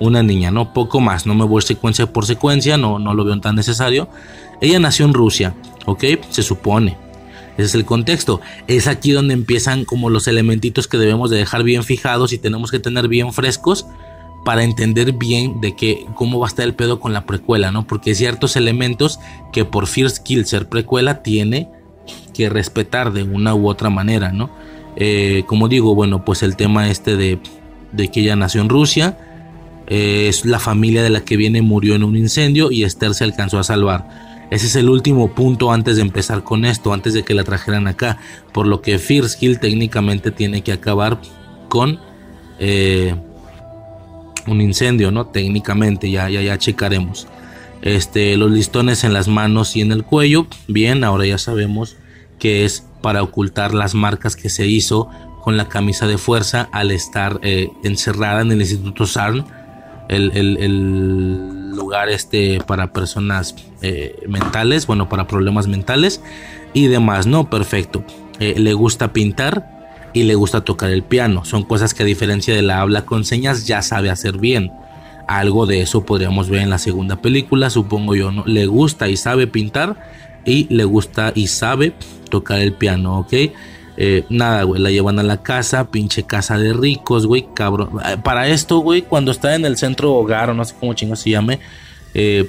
[0.00, 0.72] una niña, ¿no?
[0.72, 4.08] Poco más, no me voy secuencia por secuencia, no, no lo veo tan necesario.
[4.60, 5.54] Ella nació en Rusia,
[5.86, 6.04] ¿ok?
[6.30, 6.96] Se supone.
[7.56, 8.40] Ese es el contexto.
[8.66, 12.70] Es aquí donde empiezan como los elementitos que debemos de dejar bien fijados y tenemos
[12.70, 13.86] que tener bien frescos
[14.44, 17.86] para entender bien de qué, cómo va a estar el pedo con la precuela, ¿no?
[17.86, 19.20] Porque hay ciertos elementos
[19.52, 21.68] que por First Kill ser precuela tiene
[22.34, 24.50] que respetar de una u otra manera, ¿no?
[24.96, 27.38] Eh, como digo, bueno, pues el tema este de,
[28.08, 29.18] que ella nació en Rusia,
[29.86, 33.24] eh, es la familia de la que viene murió en un incendio y Esther se
[33.24, 34.32] alcanzó a salvar.
[34.50, 37.86] Ese es el último punto antes de empezar con esto, antes de que la trajeran
[37.86, 38.18] acá.
[38.52, 41.20] Por lo que First Hill técnicamente tiene que acabar
[41.70, 42.00] con
[42.58, 43.14] eh,
[44.46, 45.26] un incendio, ¿no?
[45.26, 47.26] Técnicamente, ya, ya, ya checaremos.
[47.82, 50.46] Este, los listones en las manos y en el cuello.
[50.68, 51.96] Bien, ahora ya sabemos
[52.38, 55.08] que es para ocultar las marcas que se hizo
[55.42, 59.44] con la camisa de fuerza al estar eh, encerrada en el Instituto SARN,
[60.08, 66.22] el, lugar este para personas eh, mentales, bueno, para problemas mentales
[66.74, 67.50] y demás, ¿no?
[67.50, 68.04] Perfecto.
[68.38, 69.81] Eh, le gusta pintar
[70.12, 71.44] y le gusta tocar el piano.
[71.44, 74.72] Son cosas que a diferencia de la habla con señas ya sabe hacer bien.
[75.28, 78.44] Algo de eso podríamos ver en la segunda película, supongo yo, ¿no?
[78.44, 79.96] Le gusta y sabe pintar
[80.44, 81.94] y le gusta y sabe
[82.28, 83.32] tocar el piano, ¿ok?
[83.96, 87.90] Eh, nada, güey, la llevan a la casa, pinche casa de ricos, güey, cabrón.
[88.04, 91.14] Eh, para esto, güey, cuando está en el centro hogar o no sé cómo chingo
[91.14, 91.60] se llame,
[92.14, 92.48] eh,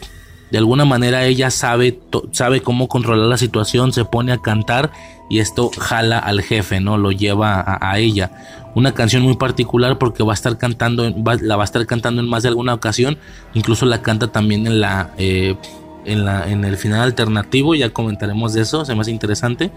[0.51, 1.99] de alguna manera ella sabe,
[2.31, 4.91] sabe cómo controlar la situación, se pone a cantar
[5.29, 6.97] y esto jala al jefe, ¿no?
[6.97, 8.31] Lo lleva a, ella.
[8.75, 11.09] Una canción muy particular porque va a estar cantando,
[11.41, 13.17] la va a estar cantando en más de alguna ocasión,
[13.53, 18.61] incluso la canta también en la, en la, en el final alternativo, ya comentaremos de
[18.61, 19.71] eso, se me hace interesante.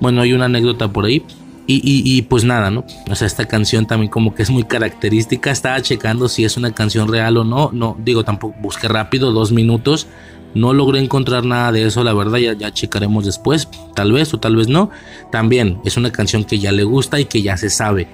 [0.00, 1.22] Bueno, hay una anécdota por ahí.
[1.68, 2.84] Y, pues nada, ¿no?
[3.10, 5.50] O sea, esta canción también como que es muy característica.
[5.50, 7.70] Estaba checando si es una canción real o no.
[7.72, 10.06] No, digo, tampoco busqué rápido, dos minutos.
[10.54, 14.38] No logré encontrar nada de eso, la verdad, ya, ya checaremos después, tal vez o
[14.38, 14.90] tal vez no.
[15.30, 18.08] También es una canción que ya le gusta y que ya se sabe.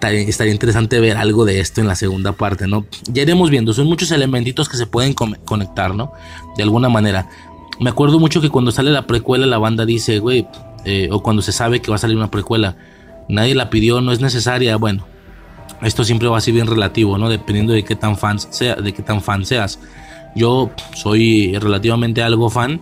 [0.00, 2.84] Estaría interesante ver algo de esto en la segunda parte, ¿no?
[3.06, 6.12] Ya iremos viendo, son muchos elementitos que se pueden conectar, ¿no?
[6.56, 7.28] De alguna manera.
[7.80, 10.46] Me acuerdo mucho que cuando sale la precuela la banda dice, güey,
[10.84, 12.76] eh, o cuando se sabe que va a salir una precuela,
[13.28, 15.06] nadie la pidió, no es necesaria, bueno,
[15.82, 17.28] esto siempre va a ser bien relativo, ¿no?
[17.28, 19.78] Dependiendo de qué tan fan sea, de qué tan fan seas.
[20.34, 22.80] Yo soy relativamente algo fan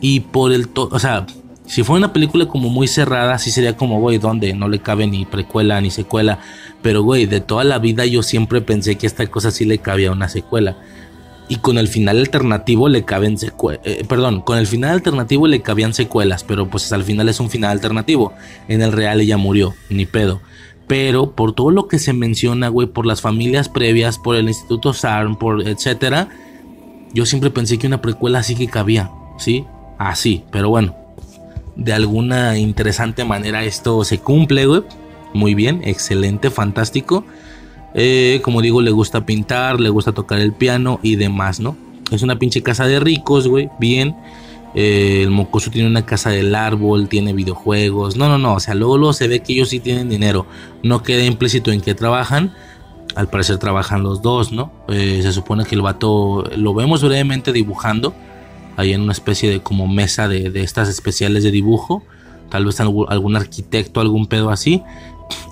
[0.00, 1.26] y por el todo, o sea,
[1.66, 5.06] si fuera una película como muy cerrada, sí sería como, güey, donde no le cabe
[5.06, 6.38] ni precuela ni secuela.
[6.82, 10.12] Pero, güey, de toda la vida yo siempre pensé que esta cosa sí le cabía
[10.12, 10.76] una secuela
[11.52, 15.60] y con el final alternativo le caben secuelas, eh, perdón, con el final alternativo le
[15.60, 18.32] cabían secuelas, pero pues al final es un final alternativo.
[18.68, 20.40] En el real ella murió, ni pedo.
[20.86, 24.94] Pero por todo lo que se menciona, güey, por las familias previas, por el Instituto
[24.94, 26.28] SARM, por etcétera,
[27.14, 29.64] yo siempre pensé que una precuela sí que cabía, ¿sí?
[29.98, 30.96] Así, pero bueno,
[31.76, 34.82] de alguna interesante manera esto se cumple, güey.
[35.34, 37.24] Muy bien, excelente, fantástico.
[37.94, 41.76] Eh, como digo, le gusta pintar, le gusta tocar el piano y demás, ¿no?
[42.10, 44.14] Es una pinche casa de ricos, güey, bien.
[44.74, 48.16] Eh, el mocoso tiene una casa del árbol, tiene videojuegos.
[48.16, 48.54] No, no, no.
[48.54, 50.46] O sea, luego, luego se ve que ellos sí tienen dinero.
[50.82, 52.54] No queda implícito en que trabajan.
[53.14, 54.72] Al parecer trabajan los dos, ¿no?
[54.88, 58.14] Eh, se supone que el vato lo vemos brevemente dibujando.
[58.76, 62.02] Ahí en una especie de como mesa de, de estas especiales de dibujo.
[62.52, 64.82] Tal vez algún, arquitecto, algún pedo así.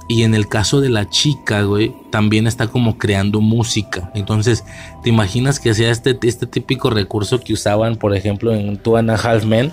[0.08, 4.10] Y en el caso de la chica, güey, también está como creando música.
[4.14, 4.64] Entonces,
[5.02, 9.10] ¿te imaginas que sea este, este típico recurso que usaban, por ejemplo, en Two and
[9.10, 9.72] a Half Men?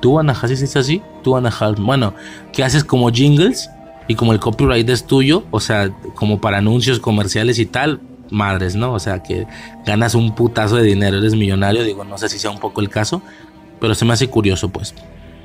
[0.00, 1.00] Two and a Half, ¿es así?
[1.22, 1.74] Two and a.
[1.78, 2.12] Bueno,
[2.52, 3.70] que haces como jingles
[4.08, 8.76] y como el copyright es tuyo, o sea, como para anuncios comerciales y tal, madres,
[8.76, 8.92] ¿no?
[8.92, 9.46] O sea, que
[9.84, 11.84] ganas un putazo de dinero, eres millonario.
[11.84, 13.22] Digo, no sé si sea un poco el caso,
[13.80, 14.94] pero se me hace curioso, pues.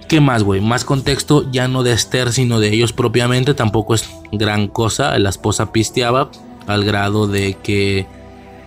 [0.08, 0.60] ¿Qué más, güey?
[0.60, 3.54] Más contexto, ya no de Esther, sino de ellos propiamente.
[3.54, 5.18] Tampoco es gran cosa.
[5.20, 6.32] La esposa pisteaba
[6.68, 8.06] al grado de que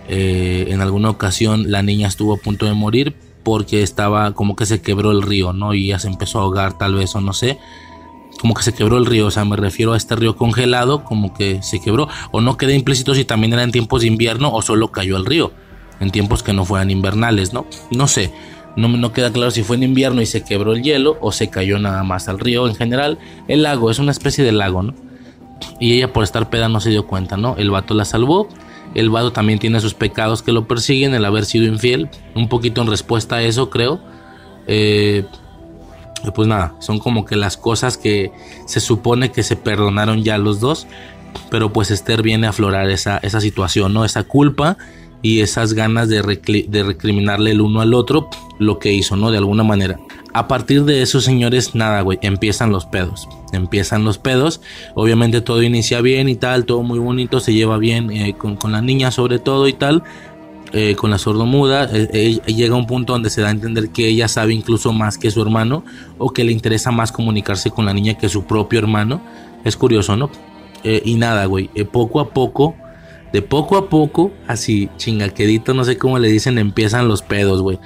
[0.07, 4.65] eh, en alguna ocasión la niña estuvo a punto de morir porque estaba como que
[4.65, 5.75] se quebró el río, ¿no?
[5.75, 7.59] Y ya se empezó a ahogar tal vez o no sé.
[8.39, 11.33] Como que se quebró el río, o sea, me refiero a este río congelado, como
[11.33, 12.07] que se quebró.
[12.31, 15.25] O no queda implícito si también era en tiempos de invierno o solo cayó el
[15.25, 15.51] río.
[15.99, 17.65] En tiempos que no fueran invernales, ¿no?
[17.91, 18.33] No sé.
[18.75, 21.49] No, no queda claro si fue en invierno y se quebró el hielo o se
[21.49, 22.67] cayó nada más al río.
[22.67, 23.17] En general,
[23.47, 24.93] el lago es una especie de lago, ¿no?
[25.79, 27.55] Y ella por estar peda no se dio cuenta, ¿no?
[27.57, 28.49] El vato la salvó.
[28.93, 32.09] El vato también tiene sus pecados que lo persiguen, el haber sido infiel.
[32.33, 33.99] Un poquito en respuesta a eso, creo.
[34.67, 35.25] Eh,
[36.33, 38.31] pues nada, son como que las cosas que
[38.65, 40.87] se supone que se perdonaron ya los dos.
[41.49, 44.05] Pero pues Esther viene a aflorar esa, esa situación, ¿no?
[44.05, 44.77] Esa culpa
[45.25, 49.31] y esas ganas de, recriminarle el uno al otro lo que hizo, ¿no?
[49.31, 49.99] De alguna manera.
[50.33, 53.27] A partir de eso, señores, nada, güey, empiezan los pedos.
[53.51, 54.61] Empiezan los pedos.
[54.93, 58.83] Obviamente todo inicia bien y tal, todo muy bonito, se lleva bien eh, con, la
[58.83, 60.03] niña sobre todo y tal.
[60.77, 64.27] Eh, con la sordomuda, eh, llega un punto donde se da a entender que ella
[64.27, 65.85] sabe incluso más que su hermano
[66.17, 69.21] o que le interesa más comunicarse con la niña que su propio hermano.
[69.63, 70.29] Es curioso, ¿no?
[70.83, 72.75] y nada, güey, poco a poco
[73.35, 77.79] de poco a poco, así chingaquedito, no sé cómo le dicen, empiezan los pedos, güey.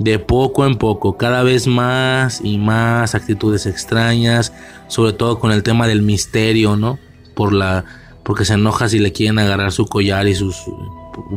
[0.00, 4.52] de poco en poco, cada vez más y más actitudes extrañas,
[4.88, 6.98] sobre todo con el tema del misterio, ¿no?
[7.34, 7.84] Por la
[8.24, 10.56] porque se enoja si le quieren agarrar su collar y sus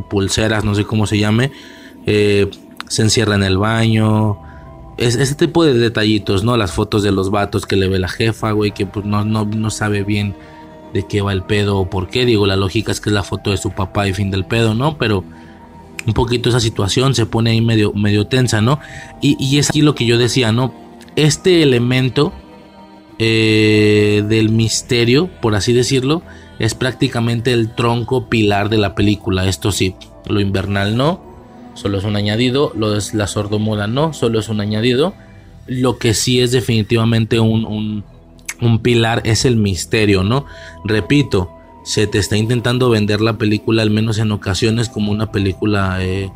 [0.08, 1.52] pulseras, no sé cómo se llame,
[2.06, 2.50] eh,
[2.88, 4.38] se encierra en el baño,
[4.96, 6.56] es, ese tipo de detallitos, ¿no?
[6.56, 9.44] Las fotos de los vatos que le ve la jefa, güey, que pues no, no,
[9.44, 10.34] no sabe bien
[10.92, 13.22] de qué va el pedo o por qué, digo, la lógica es que es la
[13.22, 14.98] foto de su papá y fin del pedo, ¿no?
[14.98, 15.24] Pero
[16.06, 18.80] un poquito esa situación se pone ahí medio, medio tensa, ¿no?
[19.20, 20.74] Y, es aquí lo que yo decía, ¿no?
[21.16, 22.32] Este elemento
[23.18, 26.22] eh, del misterio, por así decirlo,
[26.58, 29.46] es prácticamente el tronco pilar de la película.
[29.46, 29.94] Esto sí,
[30.26, 31.20] lo invernal no,
[31.74, 35.14] solo es un añadido, lo de la sordomuda no, solo es un añadido.
[35.66, 38.04] Lo que sí es definitivamente un,
[38.60, 40.46] un pilar es el misterio, ¿no?
[40.84, 41.50] Repito,
[41.84, 46.30] se te está intentando vender la película, al menos en ocasiones, como una película eh,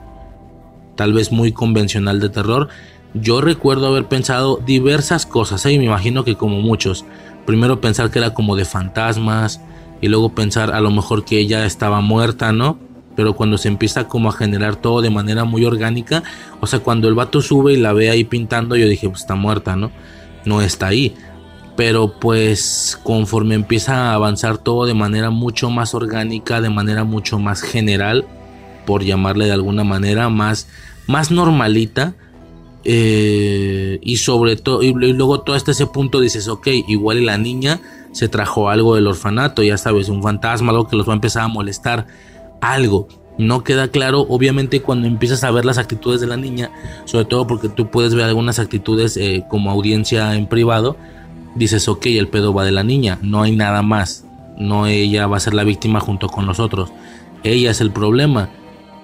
[0.96, 2.68] tal vez muy convencional de terror.
[3.14, 5.72] Yo recuerdo haber pensado diversas cosas, ¿eh?
[5.72, 7.04] y me imagino que como muchos.
[7.46, 9.60] Primero pensar que era como de fantasmas,
[10.00, 12.78] y luego pensar a lo mejor que ella estaba muerta, ¿no?
[13.14, 16.22] Pero cuando se empieza como a generar todo de manera muy orgánica,
[16.60, 19.34] o sea, cuando el vato sube y la ve ahí pintando, yo dije, pues está
[19.34, 19.90] muerta, ¿no?
[20.44, 21.14] No está ahí
[21.76, 27.38] pero pues conforme empieza a avanzar todo de manera mucho más orgánica, de manera mucho
[27.38, 28.26] más general,
[28.86, 30.66] por llamarle de alguna manera, más,
[31.06, 32.14] más normalita,
[32.84, 37.80] eh, y sobre todo, y, luego todo hasta ese punto dices, ok, igual la niña
[38.16, 41.42] se trajo algo del orfanato, ya sabes, un fantasma, algo que los va a empezar
[41.42, 42.06] a molestar,
[42.62, 43.08] algo.
[43.36, 46.70] No queda claro, obviamente cuando empiezas a ver las actitudes de la niña,
[47.04, 50.96] sobre todo porque tú puedes ver algunas actitudes eh, como audiencia en privado,
[51.56, 54.24] dices, ok, el pedo va de la niña, no hay nada más,
[54.56, 56.90] no ella va a ser la víctima junto con los otros,
[57.44, 58.48] ella es el problema,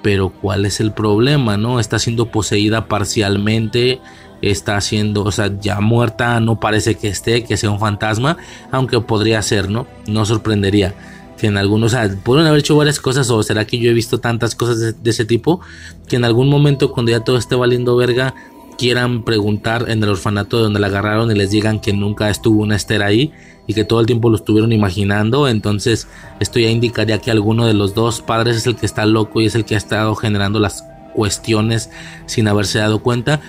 [0.03, 1.59] pero ¿cuál es el problema?
[1.59, 1.81] ¿No?
[1.81, 4.01] Está siendo poseída parcialmente,
[4.43, 8.37] está siendo, o sea, ya muerta, no parece que esté, que sea un fantasma,
[8.71, 9.87] aunque podría ser, ¿no?
[10.07, 10.95] No sorprendería
[11.39, 13.95] que en algunos, o sea, pueden haber hecho varias cosas o será que yo he
[13.95, 15.61] visto tantas cosas de, de ese tipo
[16.07, 18.35] que en algún momento cuando ya todo esté valiendo verga,
[18.79, 22.77] quieran preguntar en el orfanato donde la agarraron y les digan que nunca estuvo una
[22.77, 23.33] Esther ahí
[23.67, 26.09] y que todo el tiempo lo estuvieron imaginando, entonces
[26.41, 29.47] esto ya indicaría que alguno de los dos padres es el que está loco y
[29.47, 30.85] es el que ha estado generando las
[31.15, 31.91] cuestiones
[32.27, 33.41] sin haberse dado cuenta.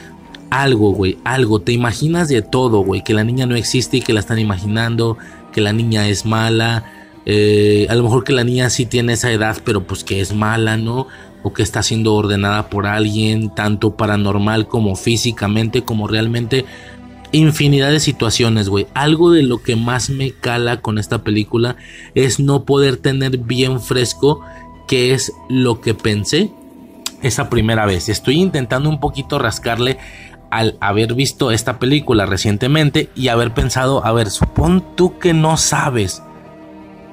[0.53, 4.13] Algo, güey, algo, te imaginas de todo, güey, que la niña no existe y que
[4.13, 5.17] la están imaginando,
[5.51, 6.85] que la niña es mala,
[7.25, 10.33] eh, a lo mejor que la niña sí tiene esa edad, pero pues que es
[10.35, 11.07] mala, ¿no?
[11.43, 16.65] o que está siendo ordenada por alguien, tanto paranormal como físicamente, como realmente
[17.33, 18.87] infinidad de situaciones, güey.
[18.93, 21.75] Algo de lo que más me cala con esta película
[22.15, 24.41] es no poder tener bien fresco
[24.87, 26.51] qué es lo que pensé
[27.23, 28.07] esa primera vez.
[28.07, 29.97] Estoy intentando un poquito rascarle
[30.53, 35.57] al haber visto esta película recientemente y haber pensado, a ver, supón tú que no
[35.57, 36.21] sabes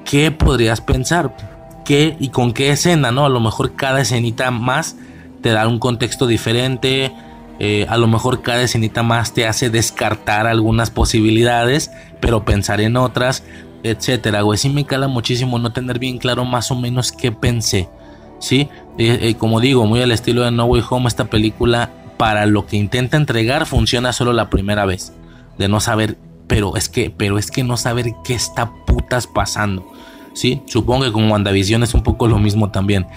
[0.05, 1.35] qué podrías pensar
[1.83, 3.25] qué y con qué escena, ¿no?
[3.25, 4.95] A lo mejor cada escenita más
[5.41, 7.11] te da un contexto diferente,
[7.57, 11.89] eh, a lo mejor cada escenita más te hace descartar algunas posibilidades,
[12.19, 13.43] pero pensar en otras,
[13.81, 14.59] etcétera, güey.
[14.59, 17.89] Sí me cala muchísimo no tener bien claro más o menos qué pensé,
[18.37, 18.69] ¿sí?
[18.99, 21.89] Eh, eh, como digo, muy al estilo de No Way Home, esta película,
[22.21, 25.11] para lo que intenta entregar, funciona solo la primera vez,
[25.57, 29.91] de no saber, pero es que, pero es que no saber qué está putas pasando.
[30.33, 33.07] Sí, supongo que con WandaVision es un poco lo mismo también.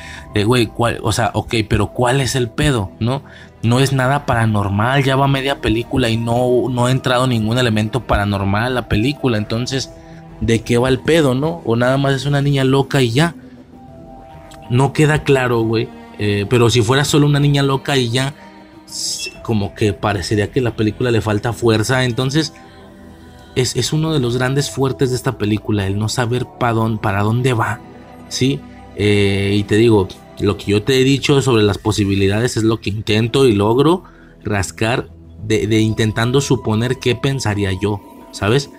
[0.46, 0.70] güey,
[1.02, 2.92] o sea, ok, pero ¿cuál es el pedo?
[2.98, 3.22] ¿No?
[3.62, 8.04] No es nada paranormal, ya va media película y no, no ha entrado ningún elemento
[8.04, 9.36] paranormal a la película.
[9.36, 9.92] Entonces,
[10.40, 11.60] ¿de qué va el pedo, no?
[11.66, 13.34] O nada más es una niña loca y ya.
[14.70, 15.90] No queda claro, güey.
[16.18, 18.32] Eh, pero si fuera solo una niña loca y ya,
[19.42, 22.04] como que parecería que la película le falta fuerza.
[22.04, 22.52] Entonces,
[23.54, 27.52] es, uno de los grandes fuertes de esta película, el no saber dónde, para dónde
[27.52, 27.80] va,
[28.28, 28.60] ¿sí?
[28.96, 30.08] Eh, y te digo,
[30.40, 34.04] lo que yo te he dicho sobre las posibilidades es lo que intento y logro
[34.42, 35.08] rascar
[35.46, 38.00] de, intentando suponer qué pensaría yo,
[38.32, 38.70] ¿sabes?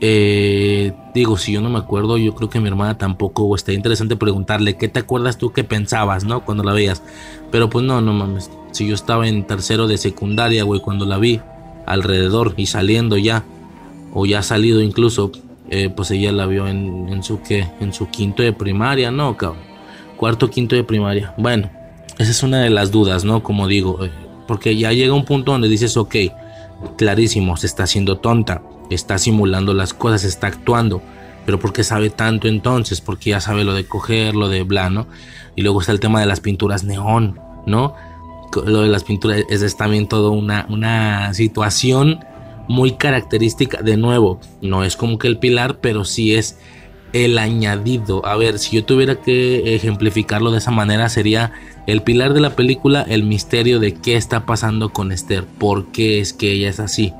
[0.00, 3.72] Eh, digo, si yo no me acuerdo, yo creo que mi hermana tampoco, o está
[3.72, 6.44] interesante preguntarle, ¿qué te acuerdas tú que pensabas, no?
[6.44, 7.02] Cuando la veías.
[7.50, 8.50] Pero pues no, no mames.
[8.72, 11.40] Si yo estaba en tercero de secundaria, güey, cuando la vi,
[11.86, 13.44] alrededor y saliendo ya
[14.12, 15.32] o ya salido incluso,
[15.70, 19.62] eh, pues ella la vio en, su que, en su quinto de primaria, no, cabrón,
[20.16, 21.34] cuarto, quinto de primaria.
[21.36, 21.70] Bueno,
[22.18, 23.42] esa es una de las dudas, ¿no?
[23.42, 24.10] Como digo, eh,
[24.46, 26.14] porque ya llega un punto donde dices, ok,
[26.96, 31.02] clarísimo, se está haciendo tonta, está simulando las cosas, está actuando,
[31.46, 33.00] pero ¿por qué sabe tanto entonces?
[33.00, 35.06] Porque ya sabe lo de coger, lo de bla, ¿no?
[35.56, 37.94] Y luego está el tema de las pinturas neón, ¿no?
[38.66, 42.24] lo de las pinturas es, también todo una, una situación
[42.66, 43.82] muy característica.
[43.82, 46.58] De nuevo, no es como que el pilar, pero sí es
[47.12, 48.24] el añadido.
[48.26, 51.52] A ver, si yo tuviera que ejemplificarlo de esa manera, sería
[51.86, 56.20] el pilar de la película, el misterio de qué está pasando con Esther, por qué
[56.20, 57.12] es que ella es así,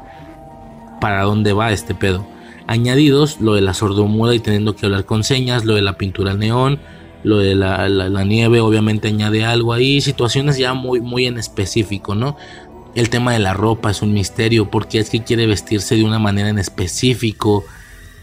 [1.00, 2.26] para dónde va este pedo.
[2.66, 6.34] Añadidos, lo de la sordomuda y teniendo que hablar con señas, lo de la pintura
[6.34, 6.80] neón,
[7.24, 7.88] lo de la,
[8.24, 12.36] nieve obviamente añade algo ahí, situaciones ya muy, muy en específico, ¿no?
[12.94, 16.18] El tema de la ropa es un misterio, porque es que quiere vestirse de una
[16.18, 17.64] manera en específico,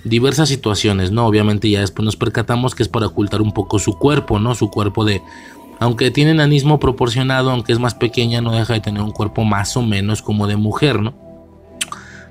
[0.06, 1.26] diversas situaciones, ¿no?
[1.26, 4.56] Obviamente ya después nos percatamos que es para ocultar un poco su cuerpo, ¿no?
[4.56, 5.22] Su cuerpo de...
[5.80, 9.76] Aunque tiene enanismo proporcionado, aunque es más pequeña, no deja de tener un cuerpo más
[9.76, 11.14] o menos como de mujer, ¿no?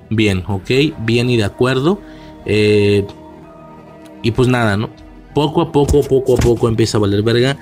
[0.09, 0.71] Bien, ok,
[1.01, 2.01] bien y de acuerdo.
[2.47, 3.07] Eh,
[4.23, 4.89] y pues nada, ¿no?
[5.35, 7.59] Poco a poco, poco a poco empieza a valer verga.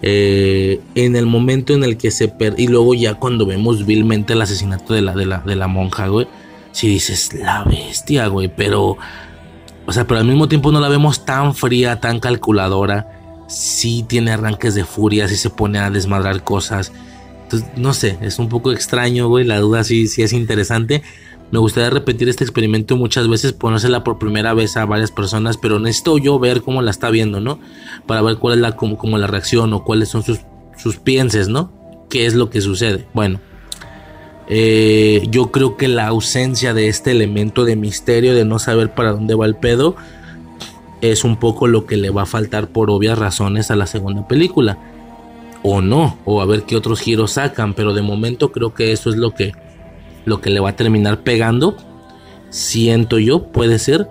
[0.00, 4.42] Eh, en el momento en el que se y luego ya cuando vemos vilmente el
[4.42, 6.26] asesinato de la, de la, de la monja, güey,
[6.72, 8.96] si dices la bestia, güey, pero
[9.86, 13.44] o sea, pero al mismo tiempo no la vemos tan fría, tan calculadora.
[13.48, 16.92] Sí tiene arranques de furia, sí se pone a desmadrar cosas.
[17.44, 19.44] Entonces, no sé, es un poco extraño, güey.
[19.44, 21.02] La duda sí, sí es interesante.
[21.50, 25.78] Me gustaría repetir este experimento muchas veces, ponérsela por primera vez a varias personas, pero
[25.78, 27.58] necesito yo ver cómo la está viendo, ¿no?
[28.06, 30.38] Para ver cuál es la, como, la reacción o cuáles son sus,
[30.78, 31.70] sus pienses, ¿no?
[32.08, 33.06] ¿Qué es lo que sucede?
[33.12, 33.38] Bueno,
[34.54, 39.12] eh, yo creo que la ausencia de este elemento de misterio, de no saber para
[39.12, 39.96] dónde va el pedo,
[41.00, 44.28] es un poco lo que le va a faltar por obvias razones a la segunda
[44.28, 44.76] película.
[45.62, 49.08] O no, o a ver qué otros giros sacan, pero de momento creo que eso
[49.08, 49.52] es lo que,
[50.26, 51.74] lo que le va a terminar pegando.
[52.50, 54.06] Siento yo, puede ser.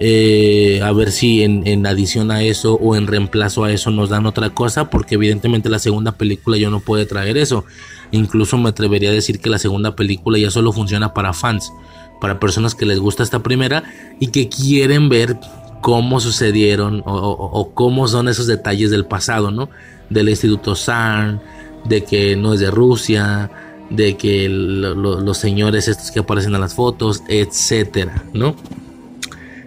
[0.00, 4.08] Eh, a ver si en, en, adición a eso o en reemplazo a eso nos
[4.08, 7.64] dan otra cosa, porque evidentemente la segunda película yo no puede traer eso.
[8.10, 11.72] Incluso me atrevería a decir que la segunda película ya solo funciona para fans,
[12.20, 13.84] para personas que les gusta esta primera
[14.20, 15.38] y que quieren ver
[15.80, 19.68] cómo sucedieron o, cómo son esos detalles del pasado, ¿no?
[20.10, 21.40] Del Instituto SARN,
[21.84, 23.50] de que no es de Rusia,
[23.90, 28.56] de que los señores estos que aparecen en las fotos, etcétera, ¿no?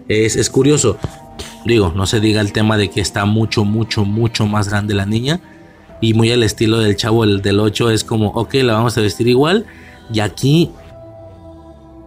[0.07, 0.97] Es, es curioso,
[1.65, 5.05] digo, no se diga el tema de que está mucho, mucho, mucho más grande la
[5.05, 5.39] niña
[6.01, 9.01] y muy al estilo del chavo el, del 8 es como, ok, la vamos a
[9.01, 9.65] vestir igual
[10.13, 10.71] y aquí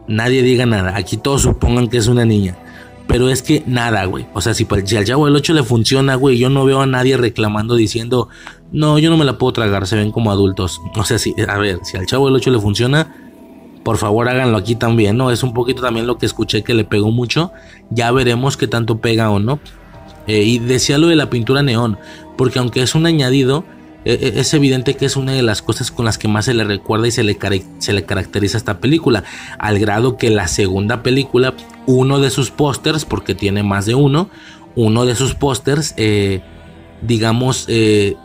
[0.08, 2.56] nadie diga nada, aquí todos supongan que es una niña.
[3.06, 4.26] Pero es que nada, güey.
[4.32, 7.16] O sea, si, al chavo del 8 le funciona, güey, yo no veo a nadie
[7.16, 8.28] reclamando diciendo,
[8.70, 10.80] no, yo no me la puedo tragar, se ven como adultos.
[10.96, 13.14] O sea, si, a ver, si al chavo del 8 le funciona,
[13.82, 15.30] por favor háganlo aquí también, ¿no?
[15.30, 17.52] Es un poquito también lo que escuché que le pegó mucho.
[17.90, 19.58] Ya veremos qué tanto pega o no.
[20.26, 21.98] Eh, y decía lo de la pintura neón,
[22.38, 23.64] porque aunque es un añadido,
[24.04, 27.06] es evidente que es una de las cosas con las que más se le recuerda
[27.06, 27.38] y se le,
[27.78, 29.24] se le caracteriza esta película,
[29.58, 31.54] al grado que la segunda película,
[31.86, 34.28] uno de sus pósters, porque tiene más de uno,
[34.74, 36.42] uno de sus pósters, eh,
[37.00, 38.16] digamos, eh,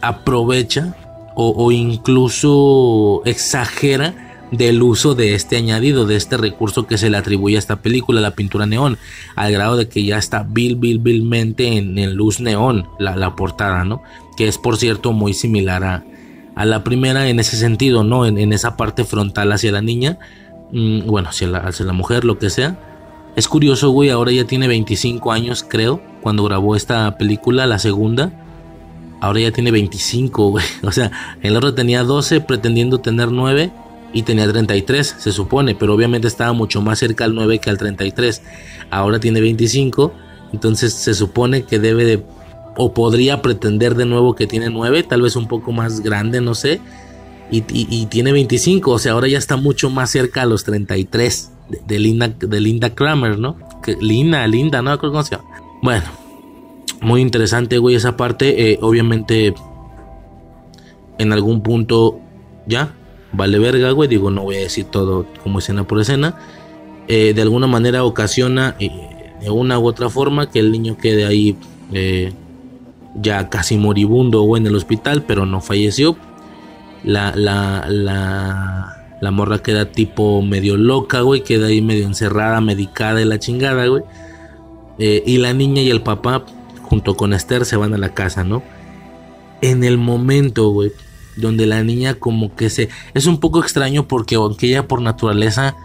[0.00, 0.96] aprovecha
[1.34, 7.56] o incluso exagera del uso de este añadido, de este recurso que se le atribuye
[7.56, 8.98] a esta película, la pintura neón,
[9.36, 14.02] al grado de que ya está vil, vil, vilmente en, luz neón la, portada, ¿no?
[14.36, 16.04] Que es, por cierto, muy similar a,
[16.56, 18.26] a la primera en ese sentido, ¿no?
[18.26, 20.18] En, esa parte frontal hacia la niña,
[20.72, 22.78] mm, bueno, hacia la, hacia la mujer, lo que sea.
[23.36, 28.32] Es curioso, güey, ahora ya tiene 25 años, creo, cuando grabó esta película, la segunda.
[29.20, 30.64] Ahora ya tiene 25, güey.
[30.82, 33.70] O sea, el otro tenía 12 pretendiendo tener 9
[34.12, 37.78] y tenía 33, se supone, pero obviamente estaba mucho más cerca al 9 que al
[37.78, 38.42] 33.
[38.90, 40.12] Ahora tiene 25,
[40.52, 42.24] entonces se supone que debe de
[42.76, 46.54] o podría pretender de nuevo que tiene 9, tal vez un poco más grande, no
[46.54, 46.80] sé.
[47.52, 51.50] Y, tiene 25, o sea, ahora ya está mucho más cerca a los 33
[51.84, 53.56] de, Linda, de Linda Kramer, ¿no?
[53.82, 54.96] Que, Linda, Linda, ¿no?
[55.82, 56.04] Bueno,
[57.00, 58.70] muy interesante, güey, esa parte.
[58.70, 59.52] Eh, obviamente,
[61.18, 62.20] en algún punto,
[62.66, 62.94] ¿ya?
[63.32, 64.08] Vale verga, güey.
[64.08, 66.36] Digo, no voy a decir todo como escena por escena.
[67.08, 71.26] Eh, de alguna manera ocasiona eh, de una u otra forma que el niño quede
[71.26, 71.56] ahí
[71.92, 72.32] eh,
[73.16, 76.16] ya casi moribundo o en el hospital, pero no falleció.
[77.02, 81.42] La, la, la, la morra queda tipo medio loca, güey.
[81.42, 84.02] Queda ahí medio encerrada, medicada y la chingada, güey.
[84.98, 86.44] y la niña y el papá,
[86.82, 88.62] junto con Esther, se van a la casa, ¿no?
[89.62, 90.92] En el momento, güey,
[91.36, 92.88] donde la niña como que se...
[93.14, 95.76] Es un poco extraño porque aunque ella por naturaleza,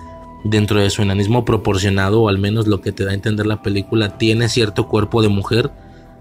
[0.44, 3.62] dentro de su enanismo proporcionado, o al menos lo que te da a entender la
[3.62, 5.72] película, tiene cierto cuerpo de mujer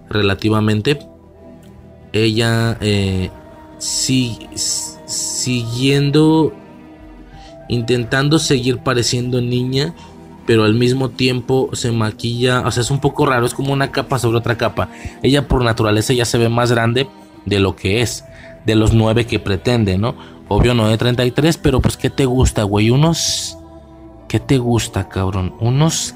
[0.09, 0.99] relativamente,
[2.13, 2.79] ella...
[2.81, 3.31] Eh,
[3.85, 4.39] si,
[5.05, 6.55] siguiendo,
[7.69, 9.95] intentando seguir pareciendo niña,
[10.47, 13.93] pero al mismo tiempo se maquilla, o sea, es un poco raro, es como una
[13.93, 14.89] capa sobre otra capa.
[15.23, 17.09] Ella por naturaleza ya se ve más grande
[17.45, 18.25] de lo que es,
[18.65, 20.15] de los nueve que pretende, ¿no?
[20.49, 22.91] Obvio no de 33, pero pues ¿qué te gusta, güey?
[22.91, 23.59] Unos...
[24.29, 25.55] ¿Qué te gusta, cabrón?
[25.61, 26.15] Unos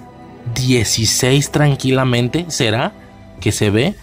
[0.54, 2.92] 16 tranquilamente, ¿será?
[3.40, 3.94] Que se ve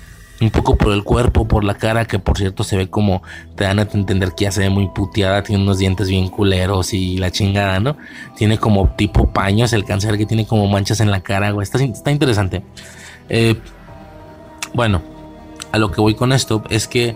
[0.41, 3.23] un poco por el cuerpo, por la cara, que por cierto se ve como
[3.55, 6.93] te dan a entender que ya se ve muy puteada, tiene unos dientes bien culeros
[6.93, 7.97] y la chingada, ¿no?
[8.35, 11.63] Tiene como tipo paños, el cáncer que tiene como manchas en la cara, güey.
[11.63, 12.63] Está, está interesante.
[13.29, 13.55] Eh,
[14.73, 15.01] bueno,
[15.71, 17.15] a lo que voy con esto es que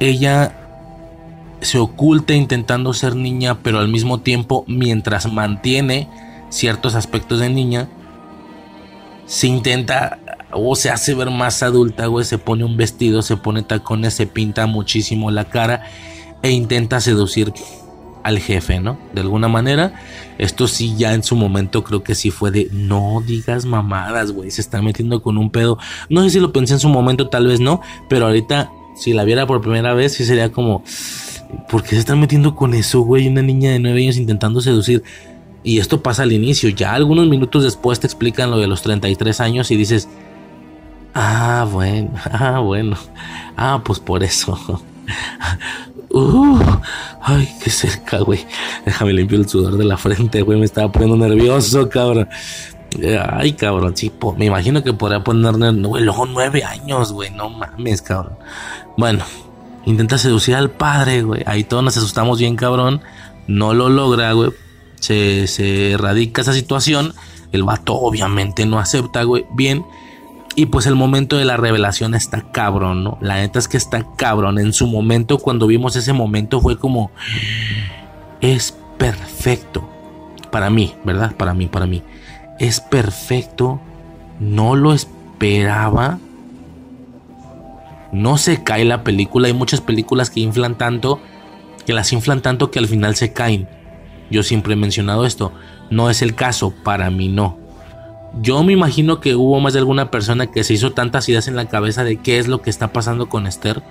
[0.00, 0.54] ella
[1.60, 6.08] se oculta intentando ser niña, pero al mismo tiempo, mientras mantiene
[6.50, 7.88] ciertos aspectos de niña,
[9.26, 10.18] se intenta
[10.52, 14.26] o se hace ver más adulta, güey, se pone un vestido, se pone tacones, se
[14.26, 15.84] pinta muchísimo la cara
[16.42, 17.52] e intenta seducir
[18.22, 18.98] al jefe, ¿no?
[19.12, 20.00] De alguna manera,
[20.38, 24.50] esto sí ya en su momento creo que sí fue de no digas mamadas, güey,
[24.50, 25.78] se está metiendo con un pedo.
[26.08, 29.24] No sé si lo pensé en su momento, tal vez no, pero ahorita si la
[29.24, 30.82] viera por primera vez sí sería como
[31.68, 33.28] ¿por qué se están metiendo con eso, güey?
[33.28, 35.02] Una niña de nueve años intentando seducir.
[35.62, 39.40] Y esto pasa al inicio, ya algunos minutos después te explican lo de los 33
[39.40, 40.08] años y dices,
[41.18, 42.96] Ah, bueno, ah, bueno.
[43.56, 44.58] Ah, pues por eso.
[46.08, 46.58] Uh,
[47.20, 48.46] ay, qué cerca, güey.
[48.86, 50.58] Déjame limpiar el sudor de la frente, güey.
[50.58, 52.26] Me estaba poniendo nervioso, cabrón.
[53.30, 57.30] Ay, cabrón, sí, me imagino que podría ponerle, güey, luego nueve años, güey.
[57.30, 58.36] No mames, cabrón.
[58.96, 59.24] Bueno,
[59.84, 61.42] intenta seducir al padre, güey.
[61.46, 63.00] Ahí todos nos asustamos bien, cabrón.
[63.46, 64.50] No lo logra, güey.
[65.00, 67.14] Se, se erradica esa situación.
[67.52, 69.46] El vato obviamente no acepta, güey.
[69.54, 69.84] Bien
[70.58, 73.18] y pues el momento de la revelación está cabrón, ¿no?
[73.20, 74.58] La neta es que está cabrón.
[74.58, 77.10] En su momento, cuando vimos ese momento, fue como.
[78.40, 79.86] Es perfecto.
[80.50, 81.36] Para mí, ¿verdad?
[81.36, 82.02] Para mí, para mí.
[82.58, 83.80] Es perfecto.
[84.40, 86.18] No lo esperaba.
[88.12, 89.48] No se cae la película.
[89.48, 91.20] Hay muchas películas que inflan tanto.
[91.84, 93.68] Que las inflan tanto que al final se caen.
[94.30, 95.52] Yo siempre he mencionado esto.
[95.90, 96.72] No es el caso.
[96.82, 97.58] Para mí no.
[98.42, 101.56] Yo me imagino que hubo más de alguna persona que se hizo tantas ideas en
[101.56, 103.82] la cabeza de qué es lo que está pasando con Esther.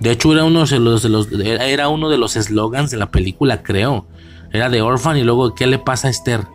[0.00, 4.06] De hecho, era uno de los, era uno de los eslogans de la película, creo.
[4.52, 6.46] Era de Orphan y luego, ¿qué le pasa a Esther?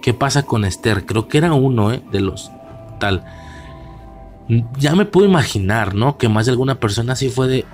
[0.00, 1.06] ¿Qué pasa con Esther?
[1.06, 2.02] Creo que era uno, ¿eh?
[2.10, 2.50] De los
[2.98, 3.24] tal.
[4.78, 6.18] Ya me puedo imaginar, ¿no?
[6.18, 7.64] Que más de alguna persona así fue de.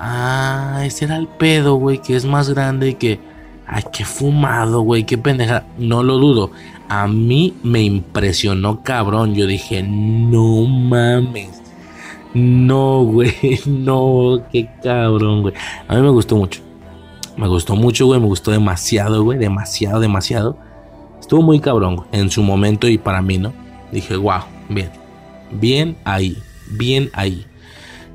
[0.00, 3.20] Ah, ese era el pedo, güey, que es más grande y que.
[3.66, 5.64] Ay, qué fumado, güey, qué pendeja.
[5.76, 6.50] No lo dudo
[6.88, 9.34] a mí me impresionó cabrón.
[9.34, 11.62] Yo dije, no mames.
[12.34, 13.32] No, güey,
[13.66, 15.54] no, qué cabrón, güey.
[15.86, 16.62] A mí me gustó mucho.
[17.36, 20.58] Me gustó mucho, güey, me gustó demasiado, güey, demasiado, demasiado.
[21.28, 23.52] Estuvo muy cabrón en su momento y para mí, ¿no?
[23.92, 24.88] Dije, wow, bien,
[25.50, 26.38] bien ahí,
[26.70, 27.44] bien ahí.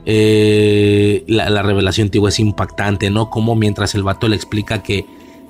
[0.07, 3.29] Eh, la, la, revelación, tío, es impactante, ¿no?
[3.29, 5.05] Como mientras el vato le explica que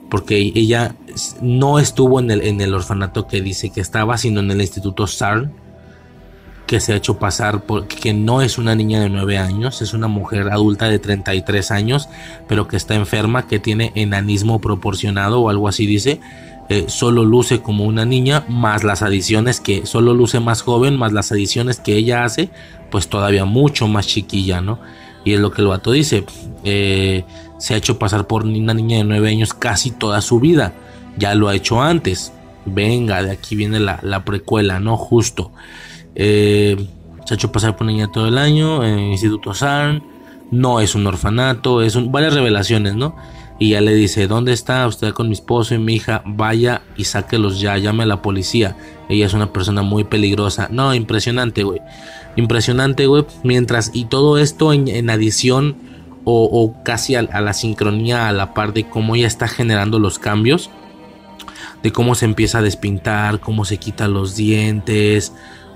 [0.10, 0.98] porque ella
[1.42, 5.08] no estuvo en el, en el orfanato que dice que estaba, sino en el instituto
[5.08, 5.54] SARN,
[6.68, 9.94] que se ha hecho pasar por que no es una niña de 9 años, es
[9.94, 12.10] una mujer adulta de 33 años,
[12.50, 16.20] pero que está enferma, que tiene enanismo proporcionado o algo así dice.
[16.70, 21.12] Eh, solo luce como una niña, más las adiciones que solo luce más joven, más
[21.12, 22.50] las adiciones que ella hace,
[22.90, 24.80] pues todavía mucho más chiquilla, ¿no?
[25.26, 26.26] Y es lo que el vato dice.
[26.64, 27.24] Eh,
[27.58, 30.74] se ha hecho pasar por una niña de 9 años casi toda su vida.
[31.18, 32.34] Ya lo ha hecho antes.
[32.66, 34.98] Venga, de aquí viene la, precuela, ¿no?
[34.98, 35.52] Justo.
[36.16, 36.88] Eh,
[37.26, 40.04] se ha hecho pasar por niña todo el año en Instituto SARN.
[40.52, 43.16] No es un orfanato, es varias revelaciones, ¿no?
[43.64, 46.22] Y ya le dice, ¿dónde está usted con mi esposo y mi hija?
[46.26, 48.76] Vaya y sáquelos ya, llame a la policía.
[49.08, 50.68] Ella es una persona muy peligrosa.
[50.70, 51.80] No, impresionante, güey.
[52.36, 53.24] Impresionante, güey.
[53.46, 55.78] Mientras, y todo esto en adición
[56.26, 60.70] o, casi a, la sincronía, a la par de cómo ella está generando los cambios,
[61.84, 65.32] de cómo se empieza a despintar, cómo se quitan los dientes,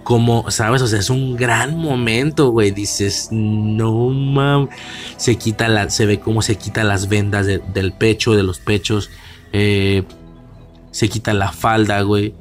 [0.08, 0.82] cómo, ¿sabes?
[0.82, 2.72] O sea, es un gran momento, güey.
[2.72, 4.70] Dices, no mames.
[5.18, 9.10] Se quita la, se ve cómo se quita las vendas del pecho, de los pechos.
[9.52, 10.04] Eh,
[10.92, 12.34] se quita la falda, güey.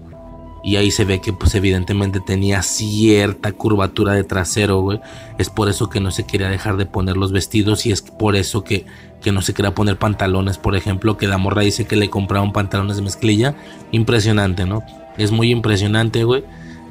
[0.63, 5.01] Y ahí se ve que pues evidentemente tenía cierta curvatura de trasero, güey.
[5.37, 8.37] Es por eso que no se quería dejar de poner los vestidos y es por
[8.37, 8.87] eso que,
[9.21, 12.53] que no se quería poner pantalones, por ejemplo, que la morra dice que le compraron
[12.53, 13.57] pantalones de mezclilla.
[13.91, 14.85] Impresionante, ¿no?
[15.19, 16.45] Es muy impresionante, güey.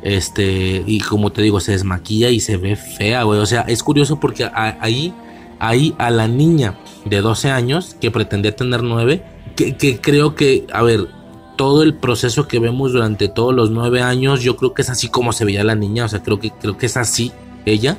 [0.06, 3.40] Este, y como te digo, se desmaquilla y se ve fea, güey.
[3.42, 5.14] O sea, es curioso porque ahí
[5.60, 9.24] ahí a la niña de 12 años que pretendía tener 9,
[9.56, 11.08] que, que creo que, a ver,
[11.56, 15.10] todo el proceso que vemos durante todos los 9 años, yo creo que es así
[15.10, 17.32] como se veía la niña, o sea, creo que, creo que es así
[17.66, 17.98] ella.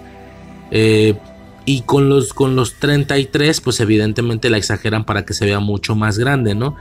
[0.70, 1.14] Eh,
[1.64, 5.96] y con los, con los 33, pues evidentemente la exageran para que se vea mucho
[5.96, 6.76] más grande, ¿no?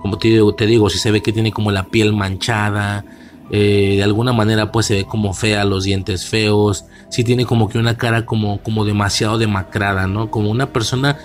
[0.00, 3.04] Como te digo, te digo si se ve que tiene como la piel manchada,
[3.50, 7.68] eh, de alguna manera pues se ve como fea, los dientes feos, si tiene como
[7.68, 10.30] que una cara como, como demasiado demacrada, ¿no?
[10.30, 11.18] Como una persona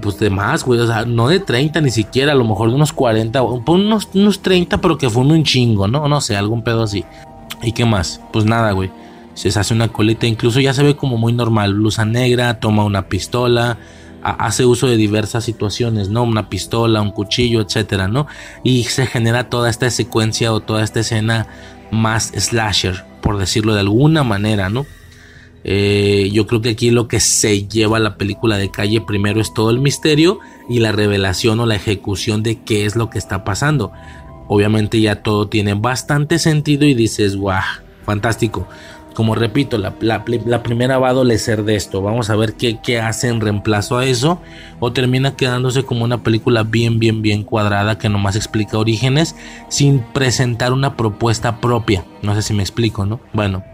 [0.00, 2.76] pues de más, güey, o sea, no de 30 ni siquiera, a lo mejor de
[2.76, 6.08] unos 40, unos, unos 30, pero que fue un chingo, ¿no?
[6.08, 7.04] No sé, algún pedo así.
[7.62, 8.20] ¿Y qué más?
[8.32, 8.90] Pues nada, güey.
[9.34, 13.08] Se hace una colita, incluso ya se ve como muy normal, blusa negra, toma una
[13.08, 13.78] pistola,
[14.24, 16.22] hace uso de diversas situaciones, ¿no?
[16.22, 18.26] Una pistola, un cuchillo, etcétera, ¿no?
[18.62, 21.46] Y se genera toda esta secuencia o toda esta escena
[21.90, 24.86] más slasher, por decirlo de alguna manera, ¿no?
[25.62, 29.40] Eh, yo creo que aquí lo que se lleva a la película de calle primero
[29.40, 33.18] es todo el misterio y la revelación o la ejecución de qué es lo que
[33.18, 33.92] está pasando.
[34.48, 37.62] Obviamente ya todo tiene bastante sentido y dices, guau,
[38.04, 38.66] fantástico
[39.14, 40.24] como repito, la,
[40.62, 42.02] primera va a adolecer de esto.
[42.02, 44.40] Vamos a ver qué, qué, hace en reemplazo a eso.
[44.80, 49.36] O termina quedándose como una película bien, bien, bien cuadrada que nomás explica orígenes
[49.68, 52.04] sin presentar una propuesta propia.
[52.22, 53.20] No sé si me explico, ¿no?
[53.32, 53.64] Bueno,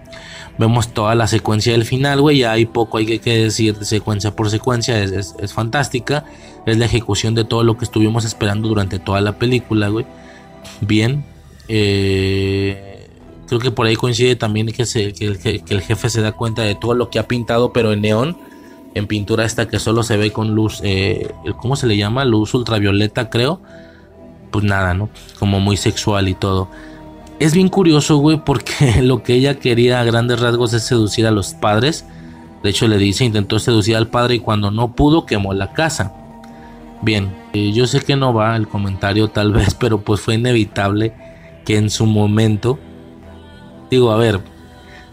[0.59, 2.39] vemos toda la secuencia del final, güey.
[2.39, 5.03] Ya hay poco hay que, decir secuencia por secuencia.
[5.03, 6.25] Es, es fantástica.
[6.67, 10.05] Es la ejecución de todo lo que estuvimos esperando durante toda la película, güey.
[10.83, 11.25] Bien.
[11.67, 12.90] Eh
[13.51, 17.11] Creo que por ahí coincide también que, el, jefe se da cuenta de todo lo
[17.11, 18.39] que ha pintado, pero en neón,
[18.95, 22.25] en pintura esta que solo se ve con luz, eh, ¿cómo se le llama?
[22.25, 23.61] Luz ultravioleta, creo.
[24.53, 25.09] Pues nada, ¿no?
[25.41, 26.69] Como muy sexual y todo.
[27.41, 31.33] Es bien curioso, güey, porque lo que ella quería a grandes rasgos es seducir a
[31.33, 32.05] los padres.
[32.63, 36.15] De hecho, le dice, intentó seducir al padre y cuando no pudo, quemó la casa.
[37.03, 41.15] Bien, eh, yo sé que no va el comentario tal vez, pero pues fue inevitable
[41.65, 42.79] que en su momento
[43.91, 44.41] Digo, a ver,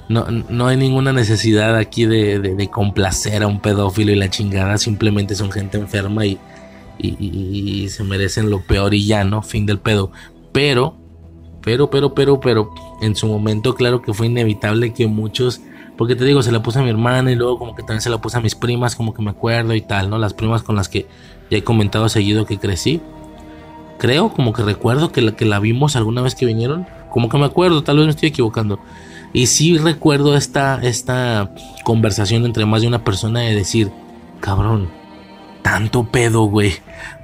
[0.10, 5.36] no, no hay ninguna necesidad aquí de, complacer a un pedófilo y la chingada, simplemente
[5.36, 6.40] son gente enferma y,
[6.98, 9.42] y, se merecen lo peor y ya, ¿no?
[9.42, 10.12] Fin del pedo.
[10.54, 10.96] Pero,
[11.62, 12.70] pero, pero, pero, pero,
[13.02, 15.62] en su momento, claro que fue inevitable que muchos,
[15.98, 18.10] porque te digo, se la puse a mi hermana y luego como que también se
[18.10, 20.18] la puse a mis primas, como que me acuerdo y tal, ¿no?
[20.18, 21.08] Las primas con las que
[21.52, 23.02] ya he comentado seguido que crecí.
[23.98, 27.38] Creo, como que recuerdo que la, que la vimos alguna vez que vinieron como que
[27.38, 28.80] me acuerdo, tal vez me estoy equivocando.
[29.34, 31.52] Y sí recuerdo esta, esta
[31.84, 33.92] conversación entre más de una persona de decir,
[34.40, 34.90] cabrón,
[35.62, 36.74] tanto pedo, güey.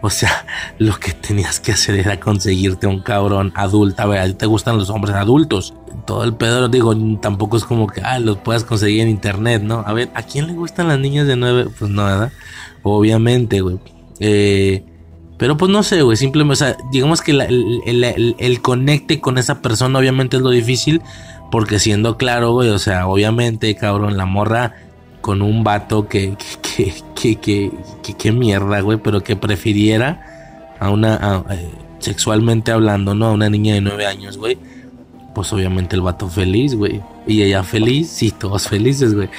[0.02, 0.46] O sea,
[0.78, 4.04] lo que tenías que hacer era conseguirte un cabrón adulto.
[4.04, 5.74] A ver, a ti te gustan los hombres adultos.
[6.06, 9.84] Todo el pedo, digo, tampoco es como que, ah, los puedas conseguir en internet, ¿no?
[9.86, 11.68] A ver, ¿a quién le gustan las niñas de nueve?
[11.80, 12.32] Pues ¿verdad?
[12.84, 13.80] Obviamente, güey.
[14.20, 14.84] Eh,
[15.38, 20.00] pero pues no sé, güey, simplemente, o sea, digamos que el, conecte con esa persona
[20.00, 21.02] obviamente es lo difícil,
[21.52, 24.76] porque siendo claro, güey, o sea, obviamente, cabrón, la morra
[25.22, 27.72] con un vato que, que, que, que,
[28.04, 33.28] que, que mierda, güey, pero que prefiriera a una, eh, sexualmente hablando, ¿no?
[33.28, 34.58] A una niña de nueve años, güey.
[35.34, 37.02] Pues obviamente el vato feliz, güey.
[37.26, 39.30] Y ella feliz, sí, todos felices, güey.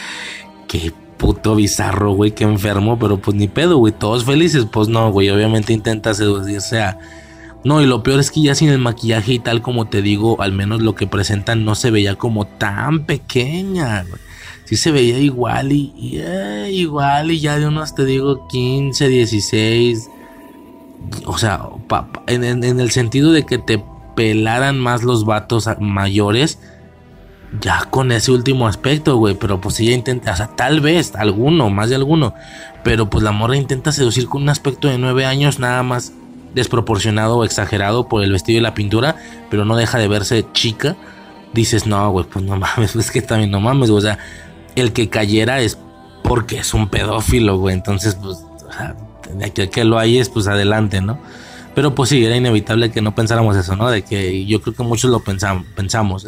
[0.66, 0.92] Qué
[1.24, 5.30] puto bizarro, güey, que enfermo, pero pues ni pedo, güey, todos felices, pues no, güey,
[5.30, 6.98] obviamente intenta seducirse a...
[7.64, 10.42] No, y lo peor es que ya sin el maquillaje y tal como te digo,
[10.42, 14.20] al menos lo que presentan no se veía como tan pequeña, güey.
[14.66, 20.10] Sí se veía igual y, eh, igual y ya de unos, te digo, 15, 16.
[21.24, 21.62] O sea,
[22.26, 23.82] en, en el sentido de que te
[24.14, 26.58] pelaran más los vatos mayores
[27.60, 29.34] ya con ese último aspecto, güey.
[29.34, 32.34] Pero pues ella intenta, o sea, tal vez, alguno, más de alguno.
[32.82, 36.12] Pero pues la morra intenta seducir con un aspecto de nueve años nada más
[36.54, 39.16] desproporcionado o exagerado por el vestido y la pintura,
[39.50, 40.96] pero no deja de verse chica.
[41.52, 43.98] Dices, no, güey, pues no mames, es que también no mames, güey.
[43.98, 44.18] O sea,
[44.76, 45.78] el que cayera es
[46.22, 47.74] porque es un pedófilo, güey.
[47.74, 48.96] Entonces, pues, o sea,
[49.52, 51.18] que, que lo hay es, pues adelante, ¿no?
[51.74, 53.90] Pero pues sí, era inevitable que no pensáramos eso, ¿no?
[53.90, 56.26] De que yo creo que muchos lo pensamos, pensamos.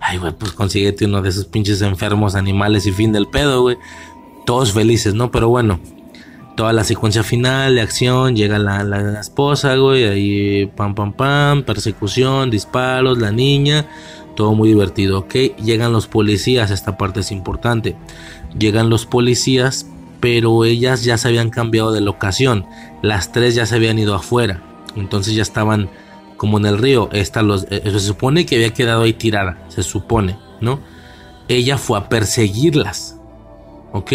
[0.00, 3.78] Ay, güey, pues consíguete uno de esos pinches enfermos animales y fin del pedo, güey.
[4.44, 5.30] Todos felices, ¿no?
[5.30, 5.80] Pero bueno,
[6.56, 11.62] toda la secuencia final de acción, llega la, la, esposa, güey, ahí pam, pam, pam,
[11.62, 13.86] persecución, disparos, la niña,
[14.36, 15.34] todo muy divertido, ¿ok?
[15.62, 17.96] Llegan los policías, esta parte es importante.
[18.58, 19.86] Llegan los policías,
[20.20, 22.66] pero ellas ya se habían cambiado de locación.
[23.02, 24.62] Las tres ya se habían ido afuera.
[24.96, 25.90] Entonces ya estaban
[26.36, 27.08] como en el río.
[27.12, 29.64] Esta los, eh, se supone que había quedado ahí tirada.
[29.68, 30.80] Se supone, ¿no?
[31.48, 33.18] Ella fue a perseguirlas.
[33.92, 34.12] ¿Ok?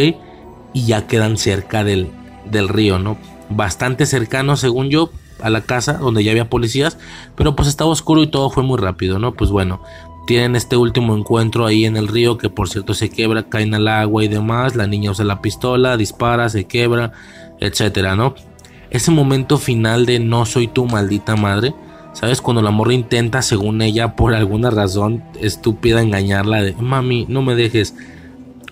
[0.78, 2.12] y ya quedan cerca del,
[2.46, 3.18] del río, ¿no?
[3.50, 5.10] Bastante cercano, según yo,
[5.42, 7.00] a la casa donde ya había policías,
[7.36, 9.34] pero pues estaba oscuro y todo fue muy rápido, ¿no?
[9.34, 9.82] Pues bueno,
[10.28, 13.88] tienen este último encuentro ahí en el río que por cierto se quebra, caen al
[13.88, 17.12] agua y demás, la niña usa la pistola, dispara, se quebra,
[17.60, 18.36] etcétera, ¿no?
[18.90, 21.74] Ese momento final de no soy tu maldita madre,
[22.14, 22.42] ¿sabes?
[22.42, 27.56] Cuando la morra intenta, según ella, por alguna razón estúpida, engañarla de, mami, no me
[27.56, 27.96] dejes,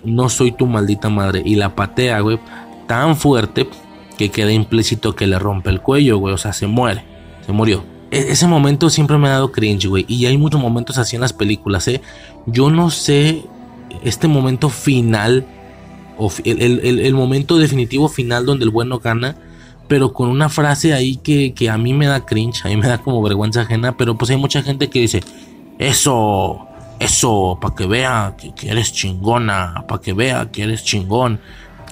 [0.04, 2.38] no soy tu maldita madre, y la patea, güey,
[2.86, 3.68] tan fuerte
[4.16, 7.04] que queda implícito que le rompe el cuello, güey, o sea, se muere,
[7.44, 7.84] se murió.
[8.10, 11.22] E-, ese momento siempre me ha dado cringe, güey, y hay muchos momentos así en
[11.22, 12.00] las películas, ¿eh?
[12.46, 13.44] Yo no sé
[14.02, 15.46] este momento final,
[16.18, 19.36] o el, momento definitivo final donde el bueno gana,
[19.88, 22.88] pero con una frase ahí que, que, a mí me da cringe, a mí me
[22.88, 25.22] da como vergüenza ajena, pero pues hay mucha gente que dice,
[25.78, 26.66] eso,
[26.98, 31.40] eso, para que vea que, eres chingona, para que vea que eres chingón,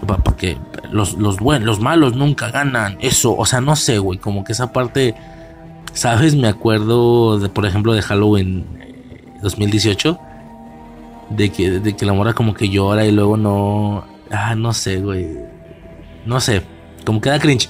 [0.06, 0.58] para que
[0.90, 4.52] los, los buenos, los malos nunca ganan, eso, o sea, no sé, güey, como que
[4.52, 5.14] esa parte,
[5.92, 6.34] ¿sabes?
[6.34, 8.66] Me acuerdo, de, por ejemplo, de Halloween
[9.42, 10.34] 2018, eh,
[11.30, 15.00] de que, de que la mora como que llora y luego no, ah, no sé,
[15.00, 15.28] güey,
[16.26, 16.73] no sé
[17.04, 17.68] como queda cringe.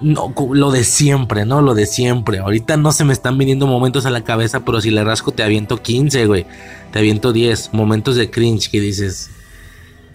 [0.00, 1.62] No, lo de siempre, ¿no?
[1.62, 2.38] Lo de siempre.
[2.38, 5.42] Ahorita no se me están viniendo momentos a la cabeza, pero si le rasco te
[5.42, 6.46] aviento 15, güey.
[6.92, 7.72] Te aviento 10.
[7.72, 9.30] Momentos de cringe que dices.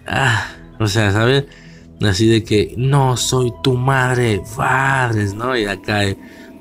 [0.07, 1.45] Ah, o sea, ¿sabes?
[2.01, 5.55] Así de que no soy tu madre, padres, ¿no?
[5.57, 6.17] Y acá, eh,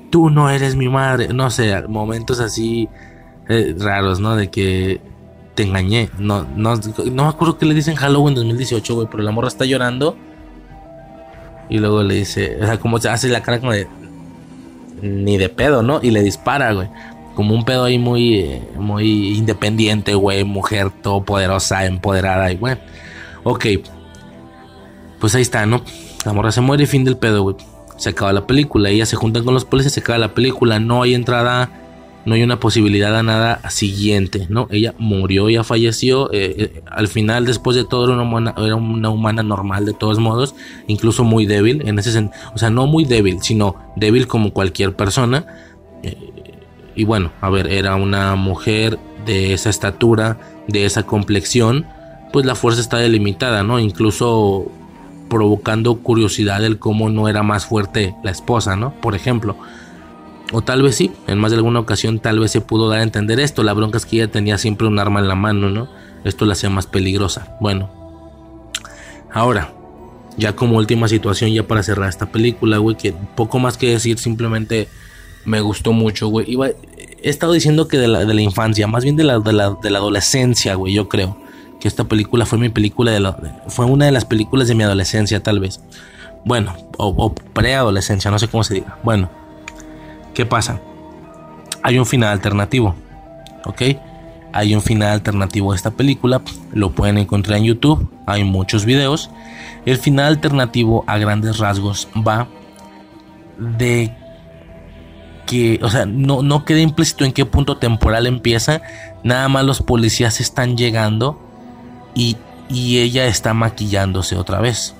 [0.09, 1.29] tú no eres mi madre.
[1.29, 2.89] No sé, momentos así
[3.49, 4.35] eh, raros, ¿no?
[4.35, 4.99] De que
[5.53, 6.09] te engañé.
[6.17, 9.65] No, no, no me acuerdo qué le dicen Halloween 2018, güey, pero la morra está
[9.65, 10.17] llorando
[11.71, 13.87] y luego le dice, o sea, como se hace la cara como de.
[15.01, 16.01] Ni de pedo, ¿no?
[16.03, 16.89] Y le dispara, güey.
[17.33, 20.43] Como un pedo ahí muy, eh, muy independiente, güey.
[20.43, 22.81] Mujer todopoderosa, empoderada, y bueno.
[23.43, 23.65] Ok.
[25.21, 25.81] Pues ahí está, ¿no?
[26.25, 27.55] La morra se muere y fin del pedo, güey.
[27.95, 28.89] Se acaba la película.
[28.89, 30.77] Ella se juntan con los policías, se acaba la película.
[30.79, 31.69] No hay entrada
[32.25, 34.67] no hay una posibilidad a nada siguiente, ¿no?
[34.69, 39.85] Ella murió, ya falleció, eh, eh, al final después de todo era una, humana, normal
[39.85, 40.55] de todos modos,
[40.87, 45.45] incluso muy débil, en ese o sea, no muy débil, sino débil como cualquier persona.
[46.03, 46.17] Eh,
[46.95, 51.87] y bueno, a ver, era una mujer de esa estatura, de esa complexión,
[52.31, 53.79] pues la fuerza está delimitada, ¿no?
[53.79, 54.71] Incluso
[55.29, 58.93] provocando curiosidad el cómo no era más fuerte la esposa, ¿no?
[59.01, 59.55] Por ejemplo.
[60.51, 63.03] O tal vez sí, en más de alguna ocasión tal vez se pudo dar a
[63.03, 63.63] entender esto.
[63.63, 65.87] La bronca es que ella tenía siempre un arma en la mano, ¿no?
[66.25, 67.55] Esto la hacía más peligrosa.
[67.61, 67.89] Bueno,
[69.31, 69.73] ahora,
[70.37, 74.19] ya como última situación, ya para cerrar esta película, güey, que poco más que decir,
[74.19, 74.89] simplemente
[75.45, 76.57] me gustó mucho, güey.
[77.23, 79.77] he estado diciendo que de la, de la infancia, más bien de la, de la,
[79.81, 81.37] de la adolescencia, güey, yo creo.
[81.79, 83.35] Que esta película fue mi película de la,
[83.67, 85.79] fue una de las películas de mi adolescencia, tal vez.
[86.45, 88.99] Bueno, o, o preadolescencia, no sé cómo se diga.
[89.03, 89.31] Bueno,
[90.33, 90.79] ¿Qué pasa?
[91.83, 92.95] Hay un final alternativo,
[93.65, 93.81] ¿ok?
[94.53, 96.41] Hay un final alternativo a esta película,
[96.73, 99.29] lo pueden encontrar en YouTube, hay muchos videos.
[99.85, 102.47] El final alternativo a grandes rasgos va
[103.57, 104.15] de
[105.45, 108.81] que, o sea, no, no queda implícito en qué punto temporal empieza,
[109.23, 111.41] nada más los policías están llegando
[112.13, 112.37] y,
[112.69, 114.95] y ella está maquillándose otra vez,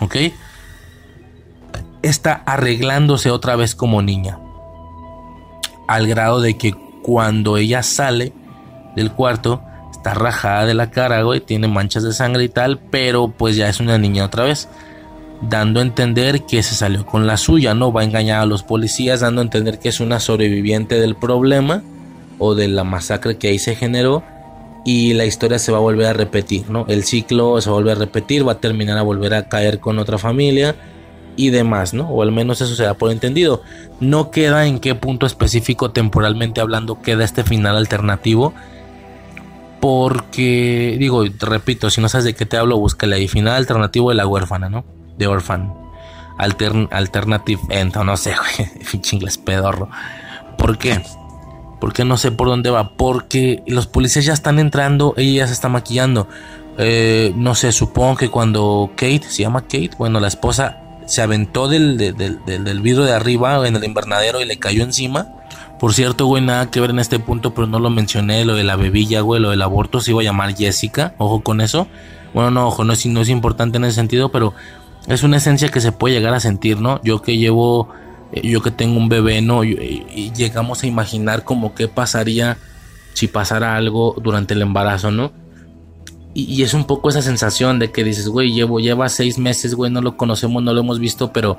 [0.00, 0.16] ¿ok?
[2.02, 4.38] Está arreglándose otra vez como niña
[5.88, 8.32] al grado de que cuando ella sale
[8.94, 13.28] del cuarto está rajada de la cara, güey, tiene manchas de sangre y tal, pero
[13.28, 14.68] pues ya es una niña otra vez,
[15.40, 18.62] dando a entender que se salió con la suya, no va a engañar a los
[18.62, 21.82] policías, dando a entender que es una sobreviviente del problema
[22.38, 24.22] o de la masacre que ahí se generó
[24.84, 26.84] y la historia se va a volver a repetir, ¿no?
[26.88, 29.80] El ciclo se va a volver a repetir, va a terminar a volver a caer
[29.80, 30.76] con otra familia
[31.38, 32.10] y demás, ¿no?
[32.10, 33.62] O al menos eso se da por entendido.
[34.00, 38.52] No queda en qué punto específico temporalmente hablando queda este final alternativo.
[39.80, 43.28] Porque, digo, repito, si no sabes de qué te hablo, búscale ahí.
[43.28, 44.84] Final alternativo de la huérfana, ¿no?
[45.16, 45.72] De Orphan.
[46.36, 49.38] alternative End, no sé, güey.
[49.44, 49.88] Pedorro.
[50.58, 51.00] ¿Por qué?
[51.80, 52.96] Porque no sé por dónde va.
[52.96, 56.26] Porque los policías ya están entrando, ella ya se está maquillando.
[56.78, 61.68] Eh, no sé, supongo que cuando Kate, se llama Kate, bueno, la esposa se aventó
[61.68, 65.26] del, del, vidrio de arriba en el invernadero y le cayó encima.
[65.80, 68.64] Por cierto, güey, nada que ver en este punto, pero no lo mencioné, lo de
[68.64, 71.88] la bebilla, güey, lo del aborto se iba a llamar Jessica, ojo con eso.
[72.34, 74.52] Bueno, no, ojo, no es, no es importante en ese sentido, pero
[75.06, 77.00] es una esencia que se puede llegar a sentir, ¿no?
[77.02, 77.88] Yo que llevo,
[78.32, 79.64] eh, yo que tengo un bebé, ¿no?
[79.64, 82.58] Y, llegamos a imaginar como qué pasaría
[83.14, 85.32] si pasara algo durante el embarazo, ¿no?
[86.34, 89.90] Y, es un poco esa sensación de que dices, güey, llevo, lleva seis meses, güey,
[89.90, 91.58] no lo conocemos, no lo hemos visto, pero,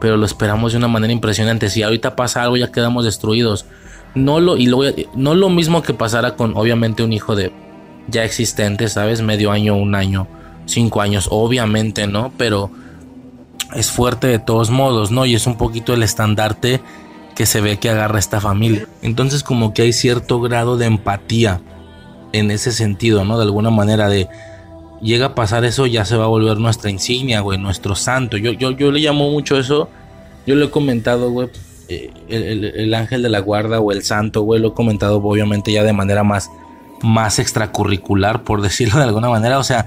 [0.00, 1.70] pero lo esperamos de una manera impresionante.
[1.70, 3.66] Si ahorita pasa algo, ya quedamos destruidos.
[4.14, 4.66] No lo, y
[5.14, 7.52] no lo mismo que pasara con, obviamente, un hijo de
[8.08, 9.22] ya existente, ¿sabes?
[9.22, 10.26] Medio año, un año,
[10.66, 12.32] cinco años, obviamente, ¿no?
[12.36, 12.70] Pero
[13.74, 15.26] es fuerte de todos modos, ¿no?
[15.26, 16.80] Y es un poquito el estandarte
[17.34, 18.86] que se ve que agarra esta familia.
[19.02, 21.60] Entonces como que hay cierto grado de empatía
[22.32, 23.38] en ese sentido, ¿no?
[23.38, 24.28] De alguna manera de
[25.00, 28.36] llega a pasar eso, ya se va a volver nuestra insignia, güey, nuestro santo.
[28.36, 29.88] Yo, yo, yo le llamo mucho eso,
[30.46, 31.48] yo lo he comentado, güey,
[31.88, 35.82] eh, el, ángel de la guarda o el santo, güey, lo he comentado obviamente ya
[35.82, 36.50] de manera más,
[37.02, 39.86] más extracurricular, por decirlo de alguna manera, o sea,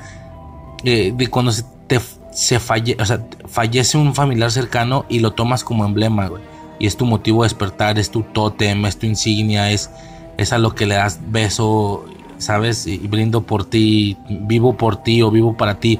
[0.84, 2.00] eh, de cuando se te
[2.34, 6.42] se falle, o sea, fallece un familiar cercano y lo tomas como emblema, güey.
[6.80, 9.92] Y es tu motivo de despertar, es tu tótem, es tu insignia, es,
[10.38, 12.04] es a lo que le das beso,
[12.38, 12.88] ¿sabes?
[12.88, 16.00] Y brindo por ti, vivo por ti o vivo para ti.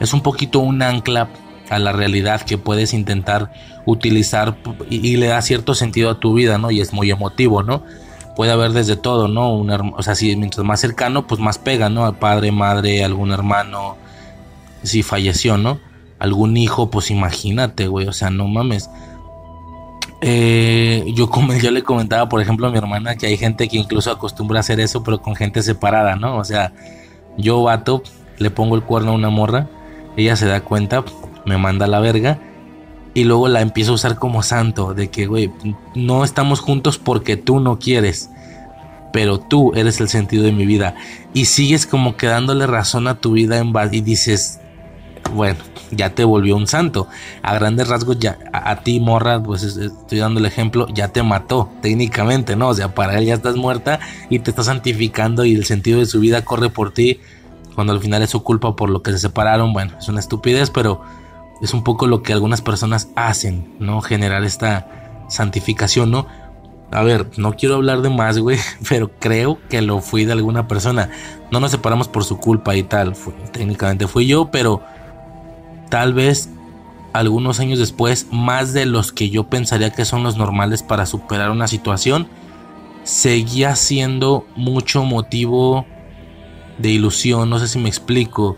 [0.00, 1.28] Es un poquito un ancla
[1.70, 3.50] a la realidad que puedes intentar
[3.86, 4.56] utilizar
[4.90, 6.70] y, le da cierto sentido a tu vida, ¿no?
[6.70, 7.82] Y es muy emotivo, ¿no?
[8.36, 9.60] Puede haber desde todo, ¿no?
[9.60, 12.12] o sea, si mientras más cercano, pues más pega, ¿no?
[12.14, 13.96] Padre, madre, algún hermano,
[14.82, 15.78] si falleció, ¿no?
[16.18, 18.90] Algún hijo, pues imagínate, güey, o sea, no mames.
[20.26, 21.28] Eh, yo,
[21.70, 24.80] le comentaba, por ejemplo, a mi hermana que hay gente que incluso acostumbra a hacer
[24.80, 26.38] eso, pero con gente separada, ¿no?
[26.38, 26.72] O sea,
[27.36, 28.02] yo vato,
[28.38, 29.68] le pongo el cuerno a una morra,
[30.16, 31.04] ella se da cuenta,
[31.44, 32.38] me manda a la verga,
[33.12, 35.52] y luego la empiezo a usar como santo, de que, güey,
[35.94, 38.30] no estamos juntos porque tú no quieres,
[39.12, 40.94] pero tú eres el sentido de mi vida.
[41.34, 44.58] Y sigues como que dándole razón a tu vida en y dices,
[45.32, 45.58] bueno,
[45.90, 47.08] ya te volvió un santo.
[47.42, 51.70] A grandes rasgos, ya a, ti, morra, pues estoy dando el ejemplo, ya te mató
[51.82, 52.68] técnicamente, ¿no?
[52.68, 54.00] O sea, para él ya estás muerta
[54.30, 57.20] y te está santificando y el sentido de su vida corre por ti.
[57.74, 60.70] Cuando al final es su culpa por lo que se separaron, bueno, es una estupidez,
[60.70, 61.02] pero
[61.60, 64.00] es un poco lo que algunas personas hacen, ¿no?
[64.00, 66.26] Generar esta santificación, ¿no?
[66.92, 68.58] A ver, no quiero hablar de más, güey,
[68.88, 71.10] pero creo que lo fui de alguna persona.
[71.50, 73.14] No nos separamos por su culpa y tal.
[73.52, 74.82] técnicamente fui yo, pero
[75.88, 76.48] tal vez
[77.12, 81.50] algunos años después, más de los que yo pensaría que son los normales para superar
[81.50, 82.26] una situación,
[83.04, 85.86] seguía siendo mucho motivo
[86.78, 88.56] de ilusión, no sé si me explico,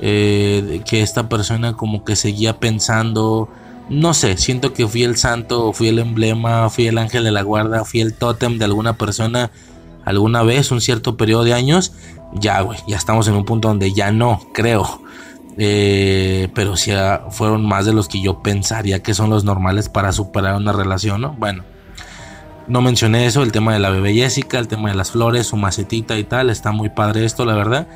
[0.00, 3.50] eh, que esta persona como que seguía pensando,
[3.90, 7.42] no sé, siento que fui el santo, fui el emblema, fui el ángel de la
[7.42, 9.50] guarda, fui el tótem de alguna persona
[10.06, 11.92] alguna vez, un cierto periodo de años,
[12.32, 15.02] ya, güey, ya estamos en un punto donde ya no, creo.
[15.62, 16.90] Eh, pero si
[17.28, 21.20] fueron más de los que yo pensaría que son los normales para superar una relación,
[21.20, 21.34] ¿no?
[21.34, 21.64] Bueno,
[22.66, 25.58] no mencioné eso, el tema de la bebé Jessica, el tema de las flores, su
[25.58, 27.86] macetita y tal, está muy padre esto, la verdad.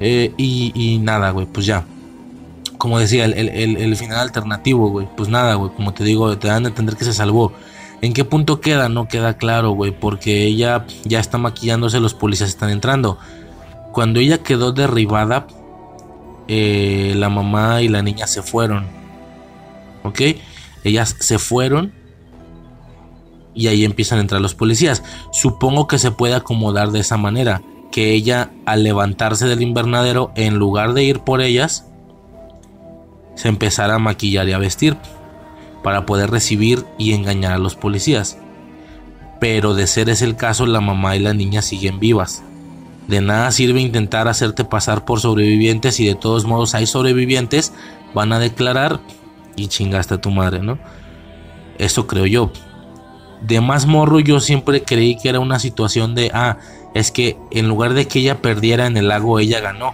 [0.00, 1.84] Eh, y, nada, güey, pues ya.
[2.78, 6.68] Como decía, el, final alternativo, güey, pues nada, güey, como te digo, te dan a
[6.68, 7.52] entender que se salvó.
[8.00, 8.88] ¿En qué punto queda?
[8.88, 13.18] No queda claro, güey, porque ella ya está maquillándose, los policías están entrando.
[13.92, 15.46] Cuando ella quedó derribada,
[16.48, 18.86] eh, la mamá y la niña se fueron.
[20.02, 20.20] ¿Ok?
[20.84, 21.92] Ellas se fueron
[23.54, 25.02] y ahí empiezan a entrar los policías.
[25.30, 27.62] Supongo que se puede acomodar de esa manera.
[27.90, 31.86] Que ella al levantarse del invernadero, en lugar de ir por ellas,
[33.34, 34.96] se empezara a maquillar y a vestir
[35.82, 38.38] para poder recibir y engañar a los policías.
[39.40, 42.42] Pero de ser ese el caso, la mamá y la niña siguen vivas.
[43.12, 47.74] De nada sirve intentar hacerte pasar por sobrevivientes y de todos modos hay sobrevivientes,
[48.14, 49.00] van a declarar
[49.54, 50.78] y chingaste a tu madre, ¿no?
[51.76, 52.50] Eso creo yo.
[53.42, 56.56] De más morro yo siempre creí que era una situación de, ah,
[56.94, 59.92] es que en lugar de que ella perdiera en el lago, ella ganó.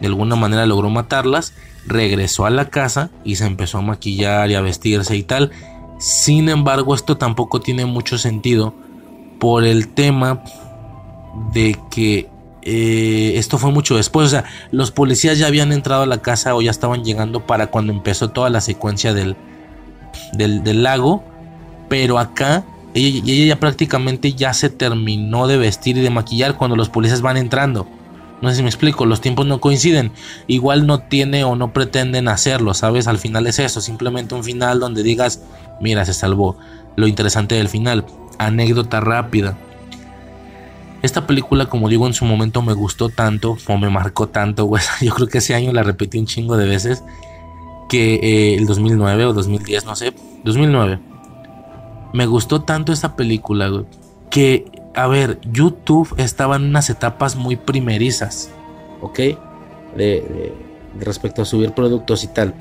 [0.00, 1.52] De alguna manera logró matarlas,
[1.86, 5.50] regresó a la casa y se empezó a maquillar y a vestirse y tal.
[5.98, 8.72] Sin embargo, esto tampoco tiene mucho sentido
[9.38, 10.42] por el tema
[11.52, 12.32] de que
[12.64, 16.54] eh, esto fue mucho después, o sea, los policías ya habían entrado a la casa
[16.54, 19.36] o ya estaban llegando para cuando empezó toda la secuencia del,
[20.32, 21.22] del, lago,
[21.90, 26.74] pero acá ella, ella, ya prácticamente ya se terminó de vestir y de maquillar cuando
[26.74, 27.86] los policías van entrando.
[28.40, 30.12] No sé si me explico, los tiempos no coinciden.
[30.46, 33.06] Igual no tiene o no pretenden hacerlo, ¿sabes?
[33.08, 35.42] Al final es eso, simplemente un final donde digas,
[35.80, 36.58] mira, se salvó.
[36.96, 38.06] Lo interesante del final,
[38.38, 39.56] anécdota rápida.
[41.04, 44.82] Esta película, como digo, en su momento me gustó tanto, o me marcó tanto, güey.
[45.02, 47.04] Yo creo que ese año la repetí un chingo de veces.
[47.90, 50.14] Que eh, el 2009 o 2010, no sé.
[50.44, 50.98] 2009.
[52.14, 53.84] Me gustó tanto esta película, güey.
[54.30, 58.50] Que, a ver, YouTube estaba en unas etapas muy primerizas.
[59.02, 59.18] ¿ok?
[59.96, 60.54] De,
[61.00, 62.54] respecto a subir productos y tal.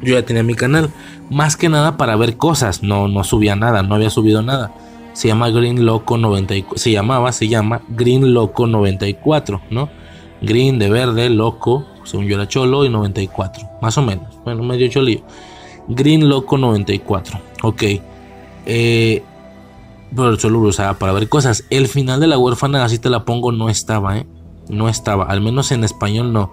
[0.00, 0.88] Yo ya tenía mi canal,
[1.28, 4.72] más que nada para ver cosas, no, no subía nada, no había subido nada.
[5.18, 9.88] Se llama Green Loco 94, se llamaba, se llama Green Loco 94, ¿no?
[10.40, 14.86] Green de verde, loco, según yo era cholo, y 94, más o menos, bueno, medio
[14.86, 15.22] cholillo.
[15.88, 17.82] Green Loco 94, ok.
[18.64, 19.24] Eh,
[20.14, 21.64] pero solo lo usaba para ver cosas.
[21.68, 24.26] El final de la huérfana, así te la pongo, no estaba, ¿eh?
[24.68, 26.52] No estaba, al menos en español no.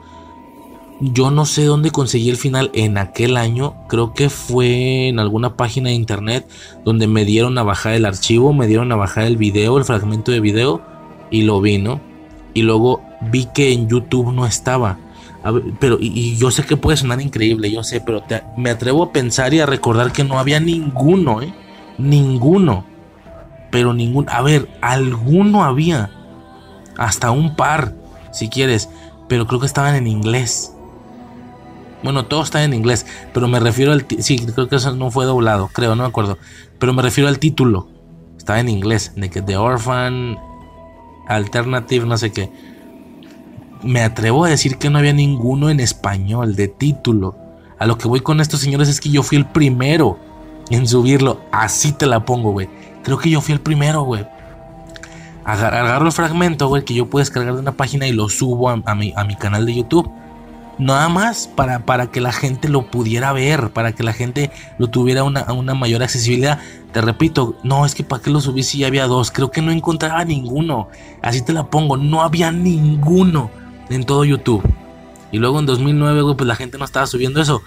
[1.01, 3.75] Yo no sé dónde conseguí el final en aquel año.
[3.89, 6.47] Creo que fue en alguna página de internet
[6.85, 10.31] donde me dieron a bajar el archivo, me dieron a bajar el video, el fragmento
[10.31, 10.81] de video
[11.29, 11.99] y lo vi, ¿no?
[12.53, 14.97] Y luego vi que en YouTube no estaba.
[15.79, 18.23] pero y, yo sé que puede sonar increíble, yo sé, pero
[18.55, 21.53] me atrevo a pensar y a recordar que no había ninguno, ¿eh?
[21.97, 22.85] Ninguno.
[23.69, 26.09] Pero ningún, a ver, alguno había.
[26.97, 27.93] Hasta un par,
[28.31, 28.89] si quieres,
[29.27, 30.74] pero creo que estaban en inglés.
[32.03, 34.05] Bueno, todo está en inglés, pero me refiero al...
[34.19, 36.37] Sí, creo que eso no fue doblado, creo, no me acuerdo.
[36.79, 37.87] Pero me refiero al título.
[38.37, 40.37] Está en inglés, de que The Orphan
[41.27, 42.51] Alternative, no sé qué.
[43.81, 47.35] Me atrevo a decir que no había ninguno en español de título.
[47.79, 50.19] A lo que voy con estos señores es que yo fui el primero
[50.69, 51.41] en subirlo.
[51.51, 52.69] Así te la pongo, güey.
[53.03, 54.25] Creo que yo fui el primero, güey.
[55.43, 58.95] Agarro el fragmento, güey, que yo puedo descargar de una página y lo subo a,
[58.95, 60.11] mi, a mi canal de YouTube
[60.77, 64.87] nada más para, para que la gente lo pudiera ver, para que la gente lo
[64.87, 66.59] tuviera una, una mayor accesibilidad.
[66.91, 69.61] Te repito, no es que para qué lo subí si ya había dos, creo que
[69.61, 70.89] no encontraba ninguno.
[71.21, 73.49] Así te la pongo, no había ninguno
[73.89, 74.63] en todo YouTube.
[75.31, 77.61] Y luego en 2009, güey, pues la gente no estaba subiendo eso.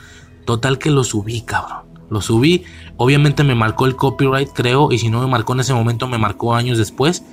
[0.44, 1.86] Total que lo subí, cabrón.
[2.09, 2.64] Lo subí.
[2.96, 4.90] Obviamente me marcó el copyright, creo.
[4.90, 7.24] Y si no me marcó en ese momento, me marcó años después.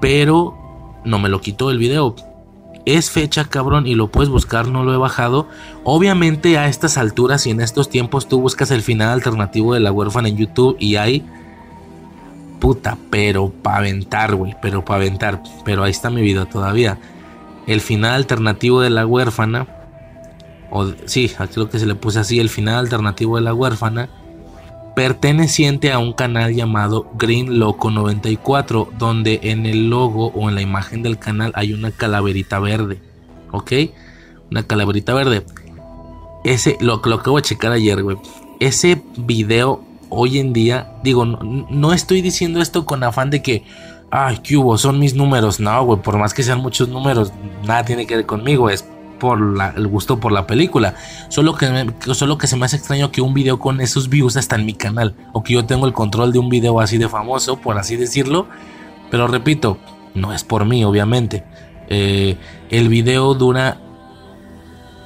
[0.00, 2.14] Pero no me lo quitó el video
[2.86, 5.48] es fecha, cabrón, y lo puedes buscar, no lo he bajado.
[5.82, 9.92] Obviamente a estas alturas y en estos tiempos tú buscas el final alternativo de la
[9.92, 11.26] huérfana en YouTube y hay...
[12.60, 15.42] Puta, pero para aventar, güey, pero para aventar.
[15.64, 16.98] Pero ahí está mi vida todavía.
[17.66, 19.66] El final alternativo de la huérfana.
[20.70, 24.08] O, sí, lo que se le puse así, el final alternativo de la huérfana
[24.96, 30.62] perteneciente a un canal llamado Green Loco 94, donde en el logo o en la
[30.62, 32.98] imagen del canal hay una calaverita verde.
[33.52, 33.72] ¿Ok?
[34.50, 35.44] Una calaverita verde.
[36.44, 38.16] Ese, lo, lo acabo de checar ayer, güey.
[38.58, 43.64] Ese video hoy en día, digo, no, estoy diciendo esto con afán de que,
[44.10, 44.78] ay, ¿qué hubo?
[44.78, 45.60] Son mis números.
[45.60, 47.34] No, güey, por más que sean muchos números,
[47.66, 48.70] nada tiene que ver conmigo.
[48.70, 48.86] Es
[49.18, 49.38] por
[49.76, 50.94] el gusto por la película.
[51.28, 54.56] Solo que, solo que se me hace extraño que un video con esos views está
[54.56, 55.14] en mi canal.
[55.32, 58.46] O que yo tengo el control de un video así de famoso, por así decirlo.
[59.10, 59.78] Pero repito,
[60.14, 61.44] no es por mí, obviamente.
[61.88, 62.36] Eh,
[62.70, 63.80] el video dura...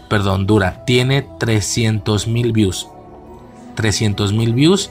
[0.08, 0.84] Perdón, dura.
[0.84, 2.88] Tiene 300 mil views.
[3.76, 4.90] 300 mil views.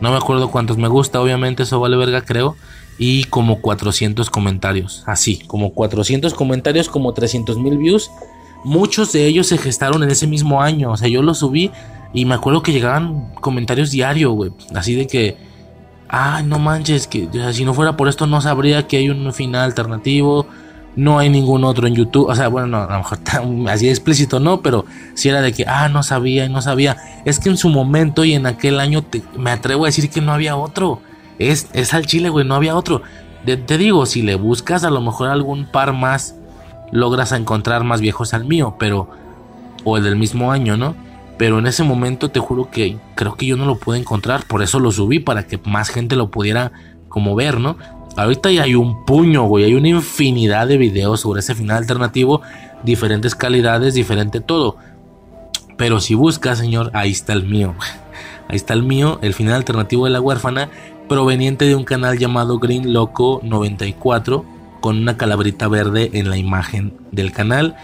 [0.00, 2.54] No me acuerdo cuántos me gusta, obviamente eso vale verga, creo.
[2.98, 5.02] Y como 400 comentarios.
[5.06, 8.10] Así, como 400 comentarios, como 300 mil views
[8.64, 10.92] muchos de ellos se gestaron en ese mismo año.
[10.92, 11.70] O sea, yo lo subí
[12.12, 14.52] y me acuerdo que llegaban comentarios diarios, güey.
[14.74, 15.36] Así de que,
[16.08, 19.62] ah, no manches, que si no fuera por esto no sabría que hay un final
[19.62, 20.46] alternativo.
[20.96, 22.28] No hay ningún otro en YouTube.
[22.28, 23.18] O sea, bueno, no, a lo mejor
[23.68, 24.84] así explícito no, pero
[25.14, 26.96] si era de que, ah, no sabía y no sabía.
[27.24, 29.04] Es que en su momento y en aquel año
[29.36, 31.00] me atrevo a decir que no había otro.
[31.38, 33.02] Es, es al chile, güey, no había otro.
[33.44, 36.34] te digo, si le buscas a lo mejor algún par más
[36.90, 39.08] logras encontrar más viejos al mío, pero
[39.84, 40.94] o el del mismo año, ¿no?
[41.36, 44.62] Pero en ese momento te juro que creo que yo no lo pude encontrar, por
[44.62, 46.72] eso lo subí para que más gente lo pudiera
[47.08, 47.76] como ver, ¿no?
[48.16, 52.42] Ahorita ya hay un puño, güey, hay una infinidad de videos sobre ese final alternativo,
[52.82, 54.76] diferentes calidades, diferente todo.
[55.76, 57.74] Pero si buscas, señor, ahí está el mío.
[58.50, 60.70] Ahí está el mío, el final alternativo de la huérfana,
[61.06, 64.42] proveniente de un canal llamado Green Loco 94
[64.80, 67.76] con una calabrita verde en la imagen del canal.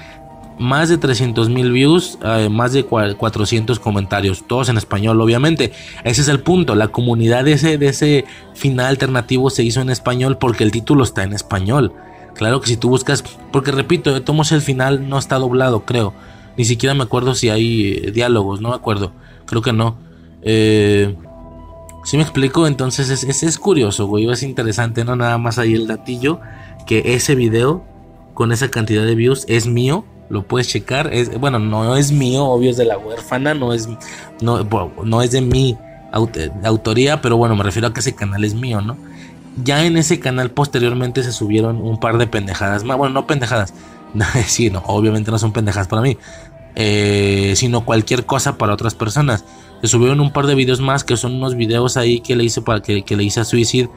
[0.58, 5.72] Más de 300 mil views, eh, más de 400 comentarios, todos en español, obviamente.
[6.04, 6.76] Ese es el punto.
[6.76, 11.02] La comunidad de ese, de ese final alternativo se hizo en español porque el título
[11.02, 11.92] está en español.
[12.34, 16.14] Claro que si tú buscas, porque repito, tomos el final no está doblado, creo.
[16.56, 19.12] Ni siquiera me acuerdo si hay eh, diálogos, no me acuerdo.
[19.46, 19.96] Creo que no.
[20.42, 21.16] Eh,
[22.04, 24.28] si me explico, entonces es, es, curioso, güey.
[24.28, 26.40] Es interesante, no nada más ahí el datillo
[26.86, 27.84] que ese video
[28.34, 30.04] con esa cantidad de views es mío.
[30.28, 31.12] Lo puedes checar.
[31.12, 33.88] Es, bueno, no es mío, obvio es de la huérfana, no es,
[34.40, 34.64] no,
[35.04, 35.76] no es de mi
[36.62, 38.96] autoría, pero bueno, me refiero a que ese canal es mío, ¿no?
[39.62, 42.96] Ya en ese canal posteriormente se subieron un par de pendejadas más.
[42.96, 43.74] Bueno, no pendejadas,
[44.46, 46.16] sí, no, obviamente no son pendejas para mí.
[46.76, 49.44] Eh, sino cualquier cosa para otras personas.
[49.80, 52.62] Se subieron un par de videos más que son unos videos ahí que le hice
[52.62, 53.88] para que, le hice a Suicide.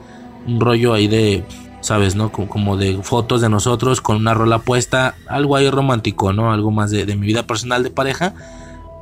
[0.45, 1.43] Un rollo ahí de,
[1.81, 2.15] ¿sabes?
[2.15, 2.31] ¿No?
[2.31, 5.15] Como, de fotos de nosotros con una rola puesta.
[5.27, 6.51] Algo ahí romántico, ¿no?
[6.51, 8.33] Algo más de, mi vida personal de pareja.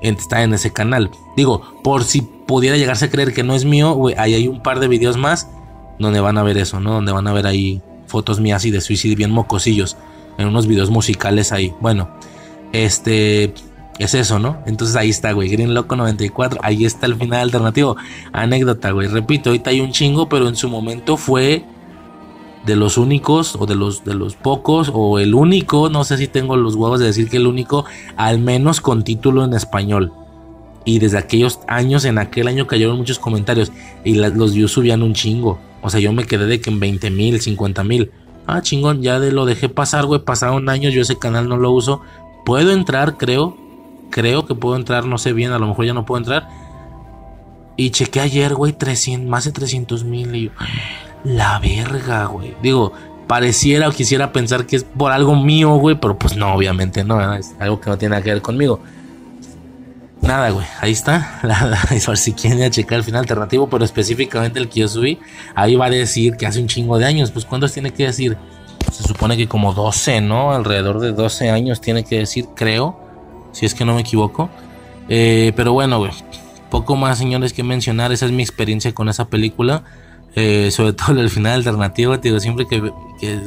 [0.01, 1.09] Está en ese canal.
[1.35, 4.79] Digo, por si pudiera llegarse a creer que no es mío, ahí hay un par
[4.79, 5.49] de videos más
[5.97, 6.93] donde van a ver eso, ¿no?
[6.93, 9.97] Donde van a ver ahí fotos mías y de Suicide bien mocosillos.
[10.37, 11.73] En unos videos musicales ahí.
[11.79, 12.09] Bueno,
[12.73, 13.53] este
[13.97, 14.57] es eso, ¿no?
[14.65, 15.49] Entonces ahí está, güey.
[15.49, 16.59] Green Loco 94.
[16.61, 17.95] Ahí está el final alternativo.
[18.33, 19.07] Anécdota, güey.
[19.07, 21.63] Repito, ahorita hay un chingo, pero en su momento fue
[22.65, 25.89] de los únicos o de los, de los pocos o el único.
[25.89, 27.85] No sé si tengo los huevos de decir que el único,
[28.17, 30.11] al menos con título en español.
[30.83, 33.71] Y desde aquellos años, en aquel año cayeron muchos comentarios
[34.03, 35.59] y los views subían un chingo.
[35.81, 38.11] O sea, yo me quedé de que en 20 mil, 50 mil.
[38.47, 40.23] Ah, chingón, ya de lo dejé pasar, güey.
[40.23, 42.01] Pasaron años, yo ese canal no lo uso.
[42.45, 43.57] Puedo entrar, creo,
[44.11, 46.47] creo que puedo entrar, no sé bien, a lo mejor ya no puedo entrar.
[47.77, 50.35] Y chequé ayer, güey, 300, más de 300 mil.
[50.35, 50.51] Y yo,
[51.25, 52.55] la verga, güey.
[52.61, 52.93] Digo,
[53.27, 57.33] pareciera o quisiera pensar que es por algo mío, güey, pero pues no, obviamente no,
[57.33, 58.79] es algo que no tiene nada que ver conmigo.
[60.21, 61.39] Nada, güey, ahí está.
[62.05, 65.19] Por si quieren checar el final alternativo, pero específicamente el que yo subí,
[65.53, 67.29] ahí va a decir que hace un chingo de años.
[67.29, 68.35] Pues, ¿cuántos tiene que decir?
[68.91, 70.51] Se supone que como 12, ¿no?
[70.51, 72.97] Alrededor de 12 años tiene que decir, creo
[73.51, 74.49] si es que no me equivoco.
[75.09, 76.11] Eh, pero bueno, güey,
[76.71, 78.11] poco más, señores, que mencionar.
[78.11, 79.83] Esa es mi experiencia con esa película.
[80.35, 82.91] Eh, sobre todo el final alternativo, te digo, siempre que,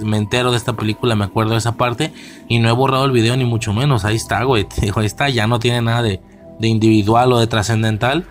[0.02, 2.12] me entero de esta película me acuerdo de esa parte
[2.48, 5.06] y no he borrado el video ni mucho menos, ahí está, güey, te digo, ahí
[5.06, 6.20] está, ya no tiene nada de,
[6.60, 8.26] individual o de trascendental,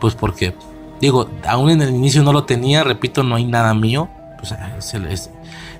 [0.00, 0.54] pues porque,
[1.00, 4.08] digo, aún en el inicio no lo tenía, repito, no hay nada mío,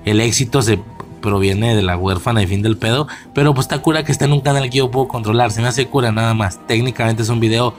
[0.05, 0.79] el éxito se
[1.21, 3.07] proviene de la huérfana y fin del pedo.
[3.33, 5.51] Pero pues está cura que está en un canal que yo puedo controlar.
[5.51, 6.59] Se me hace cura nada más.
[6.67, 7.75] Técnicamente es un video.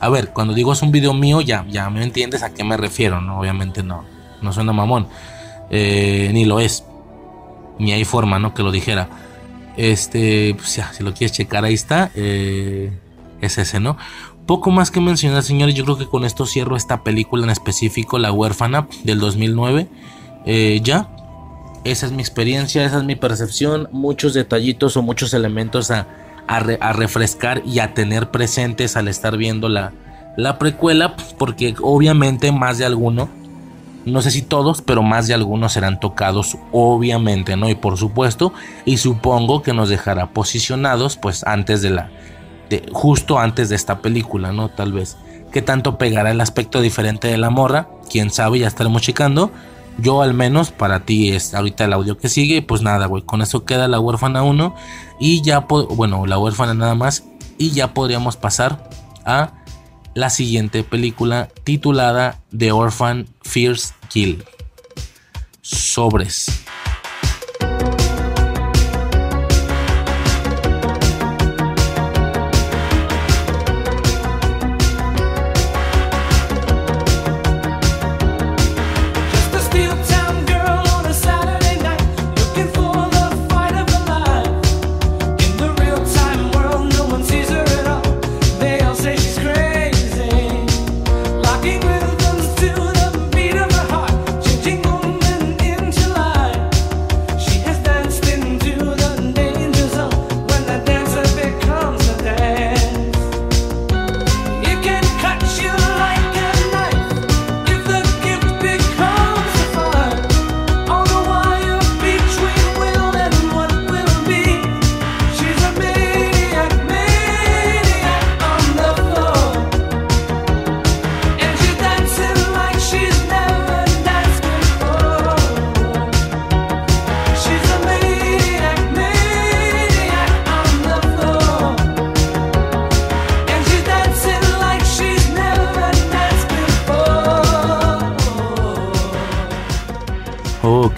[0.00, 2.76] A ver, cuando digo es un video mío, ya, ya me entiendes a qué me
[2.76, 3.38] refiero, ¿no?
[3.38, 4.04] Obviamente no.
[4.40, 5.06] No suena mamón.
[5.70, 6.84] Eh, ni lo es.
[7.78, 8.54] Ni hay forma, ¿no?
[8.54, 9.08] Que lo dijera.
[9.76, 12.10] Este, pues ya, si lo quieres checar, ahí está.
[12.14, 12.90] Eh,
[13.40, 13.96] es ese, ¿no?
[14.46, 15.74] Poco más que mencionar, señores.
[15.74, 19.88] Yo creo que con esto cierro esta película en específico, La huérfana del 2009.
[20.46, 21.10] Eh, ya,
[21.84, 23.88] esa es mi experiencia, esa es mi percepción.
[23.92, 26.06] Muchos detallitos o muchos elementos a,
[26.58, 29.92] refrescar y a tener presentes al estar viendo la,
[30.36, 33.28] la precuela, porque obviamente más de alguno,
[34.04, 37.68] no sé si todos, pero más de algunos serán tocados, obviamente, ¿no?
[37.68, 38.52] Y por supuesto,
[38.84, 42.10] y supongo que nos dejará posicionados, pues antes de la,
[42.68, 44.70] de, justo antes de esta película, ¿no?
[44.70, 45.16] Tal vez.
[45.52, 47.88] ¿Qué tanto pegará el aspecto diferente de la morra?
[48.08, 49.50] Quién sabe, ya estaremos checando.
[49.98, 52.62] Yo al menos para ti es ahorita el audio que sigue.
[52.62, 53.22] Pues nada, güey.
[53.22, 54.74] Con eso queda la huérfana 1.
[55.18, 57.24] Y ya, bueno, la huérfana nada más.
[57.58, 58.88] Y ya podríamos pasar
[59.24, 59.52] a
[60.14, 64.44] la siguiente película titulada The Orphan Fierce Kill.
[65.60, 66.64] Sobres.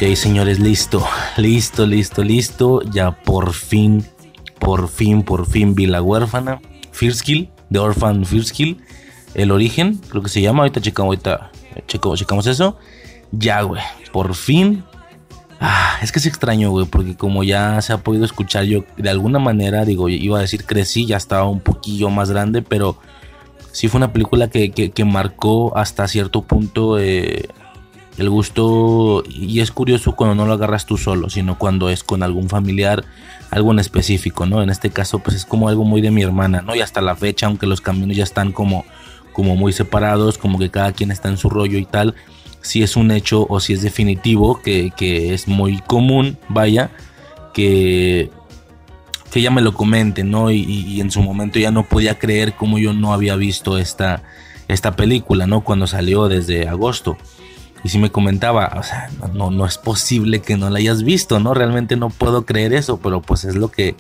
[0.03, 1.07] Ok, señores, listo,
[1.37, 2.83] listo, listo, listo.
[2.91, 4.05] Ya por fin,
[4.59, 6.61] por fin, por fin vi la huérfana.
[6.91, 8.83] First Kill, The Orphan First Kill.
[9.35, 10.65] El origen, creo que se llama.
[10.65, 11.53] Ahorita checamos, ahorita
[11.87, 12.79] checamos eso.
[13.31, 13.81] Ya, güey,
[14.11, 14.83] por fin.
[15.61, 19.09] Ah, es que es extraño, güey, porque como ya se ha podido escuchar, yo de
[19.09, 22.99] alguna manera, digo, iba a decir crecí, ya estaba un poquillo más grande, pero
[23.71, 26.99] sí fue una película que, que, marcó hasta cierto punto.
[26.99, 27.47] Eh,
[28.19, 32.23] El gusto, y es curioso cuando no lo agarras tú solo, sino cuando es con
[32.23, 33.05] algún familiar,
[33.51, 34.63] algo en específico, ¿no?
[34.63, 36.75] En este caso, pues es como algo muy de mi hermana, ¿no?
[36.75, 38.85] Y hasta la fecha, aunque los caminos ya están como,
[39.33, 42.15] como muy separados, como que cada quien está en su rollo y tal,
[42.61, 46.91] si es un hecho o si es definitivo, que, que es muy común, vaya,
[47.55, 48.31] que
[49.33, 50.51] que ella me lo comente, ¿no?
[50.51, 54.23] Y, en su momento ya no podía creer cómo yo no había visto esta,
[54.69, 55.63] esta película, ¿no?
[55.63, 57.17] Cuando salió desde agosto.
[57.85, 61.41] Y si me comentaba, o sea, no, no es posible que no la hayas visto,
[61.41, 61.53] ¿no?
[61.53, 63.97] Realmente no puedo creer eso, pero pues es lo que,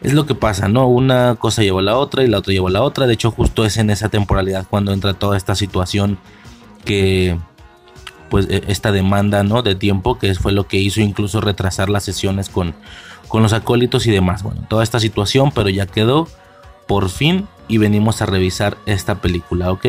[0.00, 0.88] es lo que pasa, ¿no?
[0.88, 3.06] Una cosa lleva a la otra y la otra lleva a la otra.
[3.06, 6.18] De hecho, justo es en esa temporalidad cuando entra toda esta situación
[6.86, 7.38] que,
[8.30, 9.62] pues, e, esta demanda, ¿no?
[9.62, 12.74] De tiempo, que fue lo que hizo incluso retrasar las sesiones con,
[13.28, 14.42] con los acólitos y demás.
[14.42, 16.28] Bueno, toda esta situación, pero ya quedó
[16.86, 19.86] por fin y venimos a revisar esta película, ¿ok?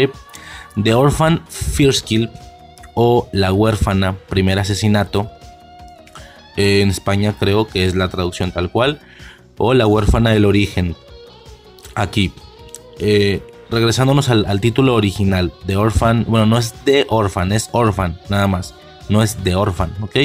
[0.81, 2.29] The Orphan First Kill
[2.93, 5.29] o La huérfana, primer asesinato.
[6.55, 8.99] en España creo que es la traducción tal cual.
[9.57, 10.95] O La huérfana del origen.
[11.95, 12.31] Aquí.
[12.99, 15.51] Eh, regresándonos al, título original.
[15.65, 16.25] The Orphan.
[16.27, 18.75] Bueno, no es The Orphan, es Orphan, nada más.
[19.09, 20.15] No es The Orphan, ¿ok?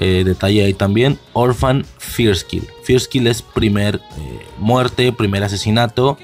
[0.00, 1.18] Eh, detalle ahí también.
[1.32, 2.66] Orphan First Kill.
[3.10, 6.16] Kill es primer eh, muerte, primer asesinato,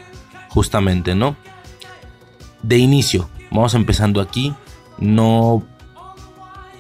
[0.48, 1.36] justamente, ¿no?
[2.62, 4.55] De inicio, vamos empezando aquí.
[4.98, 5.62] No,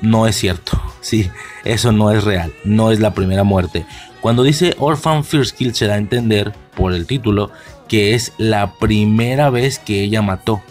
[0.00, 0.80] no es cierto.
[1.04, 1.30] Sí,
[1.64, 2.50] eso no es real.
[2.64, 3.84] No es la primera muerte.
[4.22, 7.50] Cuando dice Orphan First Kill se da a entender por el título
[7.88, 10.62] que es la primera vez que ella mató.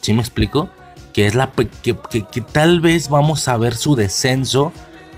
[0.00, 0.68] ¿Sí me explico?
[1.12, 1.50] Que es la
[1.82, 1.96] que,
[2.30, 4.72] que tal vez vamos a ver su descenso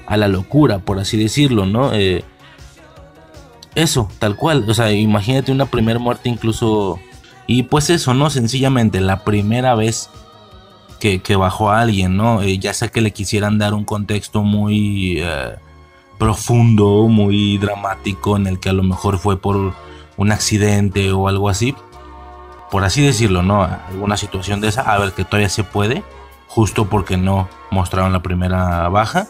[0.06, 1.92] a la locura, por así decirlo, ¿no?
[1.94, 2.24] Eh,
[3.74, 4.64] eso, tal cual.
[4.68, 6.98] O sea, imagínate una primera muerte incluso...
[7.46, 8.30] Y pues eso, ¿no?
[8.30, 10.08] Sencillamente, la primera vez
[11.22, 12.40] que, bajó a alguien, ¿no?
[12.40, 15.54] Eh, ya sea que le quisieran dar un contexto muy eh,
[16.18, 19.74] profundo, muy dramático, en el que a lo mejor fue por
[20.16, 21.74] un accidente o algo así.
[22.70, 23.62] Por así decirlo, ¿no?
[23.62, 24.80] Alguna situación de esa.
[24.82, 26.02] A ver, que todavía se puede.
[26.48, 29.26] Justo porque no mostraron la primera baja.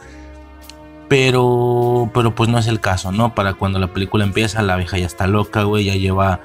[1.09, 3.35] Pero, pero pues no es el caso, ¿no?
[3.35, 6.41] Para cuando la película empieza, la vieja ya está loca, güey, ya lleva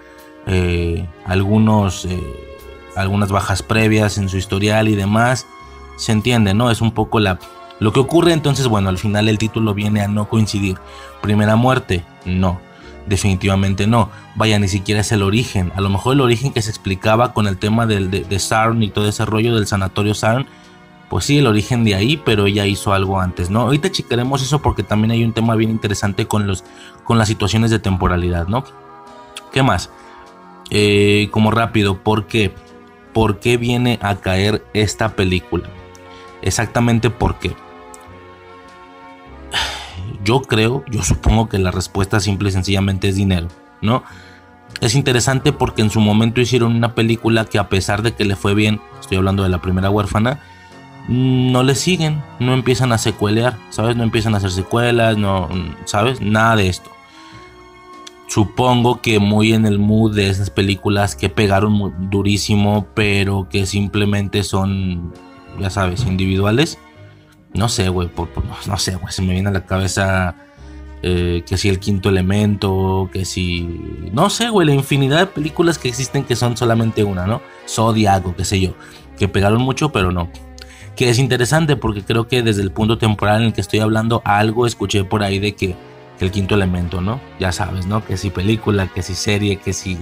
[0.47, 2.05] eh, algunos,
[2.95, 5.47] algunas bajas previas en su historial y demás.
[5.97, 6.71] Se entiende, ¿no?
[6.71, 7.39] Es un poco la,
[7.79, 10.77] lo que ocurre entonces, bueno, al final el título viene a no coincidir.
[11.21, 12.59] Primera muerte, no,
[13.07, 14.09] definitivamente no.
[14.35, 15.71] Vaya, ni siquiera es el origen.
[15.75, 18.81] A lo mejor el origen que se explicaba con el tema del, de, de Sarn
[18.83, 20.47] y todo ese rollo del sanatorio Sarn
[21.09, 23.61] pues sí, el origen de ahí, pero ella hizo algo antes, ¿no?
[23.61, 26.63] Ahorita checaremos eso porque también hay un tema bien interesante con, los,
[27.03, 28.63] con las situaciones de temporalidad, ¿no?
[29.51, 29.89] ¿Qué más?
[30.69, 32.53] Eh, como rápido, ¿por qué?
[33.19, 35.67] ¿Por qué viene a caer esta película?
[36.41, 37.53] Exactamente por qué.
[40.23, 43.49] Yo creo, yo supongo que la respuesta simple y sencillamente es dinero,
[43.81, 44.05] ¿no?
[44.79, 48.37] Es interesante porque en su momento hicieron una película que a pesar de que le
[48.37, 50.39] fue bien, estoy hablando de la primera huérfana,
[51.09, 53.97] no le siguen, no empiezan a secuelear, ¿sabes?
[53.97, 55.49] No empiezan a hacer secuelas, no,
[55.83, 56.21] ¿sabes?
[56.21, 56.89] Nada de esto.
[58.29, 64.43] Supongo que muy en el mood de esas películas que pegaron durísimo, pero que simplemente
[64.43, 65.11] son,
[65.59, 66.77] ya sabes, individuales.
[67.55, 68.07] No sé, güey,
[68.67, 70.35] no sé, güey, se me viene a la cabeza
[71.01, 74.09] eh, que si el quinto elemento, que si...
[74.13, 77.41] No sé, güey, la infinidad de películas que existen que son solamente una, ¿no?
[77.67, 78.75] Zodiac o qué sé yo,
[79.17, 80.29] que pegaron mucho, pero no
[80.99, 84.21] que es interesante porque creo que desde el punto temporal en el que estoy hablando
[84.25, 85.77] algo escuché por ahí de que,
[86.25, 87.19] el quinto elemento, ¿no?
[87.39, 88.05] Ya sabes, ¿no?
[88.05, 89.97] Que si película, que si serie, que si...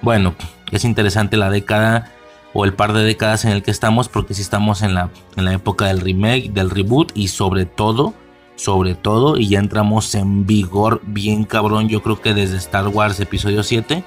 [0.00, 0.34] Bueno,
[0.70, 2.10] es interesante la década
[2.52, 5.44] o el par de décadas en el que estamos porque si estamos en la, en
[5.44, 8.14] la época del remake, del reboot y sobre todo,
[8.56, 13.18] sobre todo, y ya entramos en vigor bien cabrón, yo creo que desde Star Wars
[13.20, 14.04] episodio 7,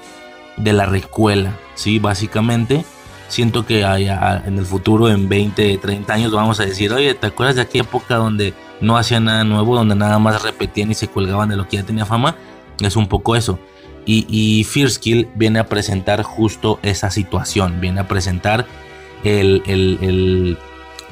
[0.56, 1.98] de la recuela, ¿sí?
[1.98, 2.84] Básicamente
[3.28, 7.56] siento que en el futuro, en 20, 30 años, vamos a decir, oye, ¿te acuerdas
[7.56, 11.48] de aquella época donde no hacía nada nuevo, donde nada más repetían y se colgaban
[11.48, 12.36] de lo que ya tenía fama?
[12.80, 13.58] Es un poco eso.
[14.04, 18.66] Y, y First Kill viene a presentar justo esa situación, viene a presentar
[19.24, 20.58] el, el,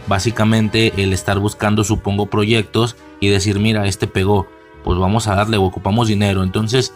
[0.06, 4.46] básicamente el estar buscando, supongo, proyectos y decir, mira, este pegó,
[4.84, 6.42] pues vamos a darle, ocupamos dinero.
[6.44, 6.92] Entonces,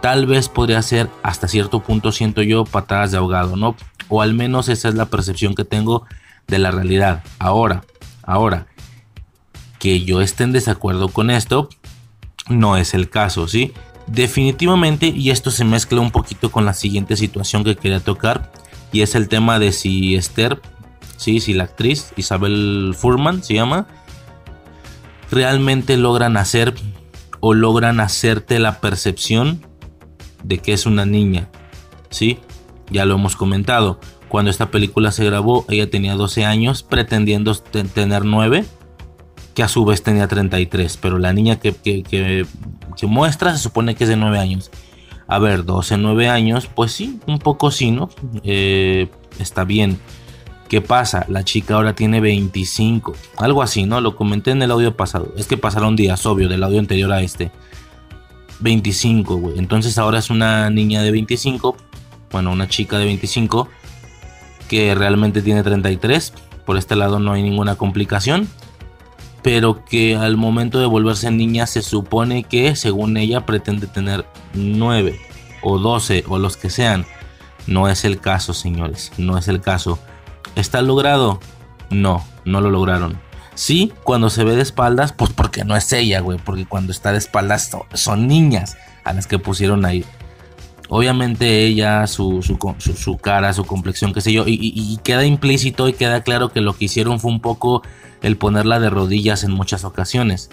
[0.00, 3.76] tal vez podría ser hasta cierto punto, siento yo, patadas de ahogado, ¿no?
[4.08, 6.06] O al menos esa es la percepción que tengo
[6.46, 7.22] de la realidad.
[7.38, 7.84] Ahora,
[8.22, 8.66] ahora,
[9.84, 11.68] que yo esté en desacuerdo con esto,
[12.48, 13.74] no es el caso, ¿sí?
[14.06, 18.50] Definitivamente, y esto se mezcla un poquito con la siguiente situación que quería tocar,
[18.92, 20.62] y es el tema de si Esther
[21.18, 23.86] sí, sí, la actriz Isabel Furman se llama,
[25.30, 26.72] realmente logran hacer
[27.40, 29.66] o logran hacerte la percepción
[30.44, 31.50] de que es una niña,
[32.08, 32.38] ¿sí?
[32.90, 34.00] Ya lo hemos comentado.
[34.28, 38.64] Cuando esta película se grabó, ella tenía 12 años, pretendiendo tener 9,
[39.54, 42.46] que a su vez tenía 33, pero la niña que, que,
[43.02, 44.70] muestra se supone que es de 9 años.
[45.26, 48.10] A ver, 12, 9 años, pues sí, un poco sí, ¿no?
[48.42, 49.08] Eh,
[49.38, 49.98] está bien.
[50.68, 51.24] ¿Qué pasa?
[51.28, 53.14] La chica ahora tiene 25.
[53.36, 54.00] Algo así, ¿no?
[54.00, 55.32] Lo comenté en el audio pasado.
[55.36, 57.52] Es que pasaron días, obvio, del audio anterior a este.
[58.60, 59.58] 25, güey.
[59.58, 61.76] Entonces ahora es una niña de 25.
[62.32, 63.68] Bueno, una chica de 25.
[64.68, 66.32] Que realmente tiene 33.
[66.64, 68.48] Por este lado no hay ninguna complicación.
[69.44, 75.20] Pero que al momento de volverse niña se supone que, según ella, pretende tener 9
[75.62, 77.06] o 12 o los que sean.
[77.66, 79.12] No es el caso, señores.
[79.16, 80.00] No es el caso.
[80.56, 81.40] ¿Está logrado?
[81.90, 83.18] No, no lo lograron.
[83.54, 86.38] Sí, cuando se ve de espaldas, pues porque no es ella, güey.
[86.38, 90.04] Porque cuando está de espaldas son, niñas a las que pusieron ahí.
[90.88, 94.44] Obviamente ella, su, su, cara, su complexión, qué sé yo.
[94.46, 97.82] Y, queda implícito y queda claro que lo que hicieron fue un poco
[98.24, 100.50] el ponerla de rodillas en muchas ocasiones.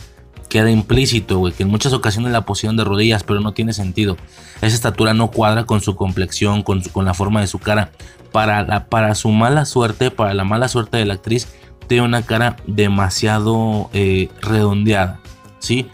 [0.49, 4.17] Queda implícito, güey, que en muchas ocasiones la pusieron de rodillas, pero no tiene sentido.
[4.57, 7.91] Esa estatura no cuadra con su complexión, con, con la forma de su cara.
[8.33, 11.47] Para, la, para su mala suerte, para la mala suerte de la actriz,
[11.87, 15.19] tiene una cara demasiado eh, redondeada,
[15.59, 15.89] ¿sí?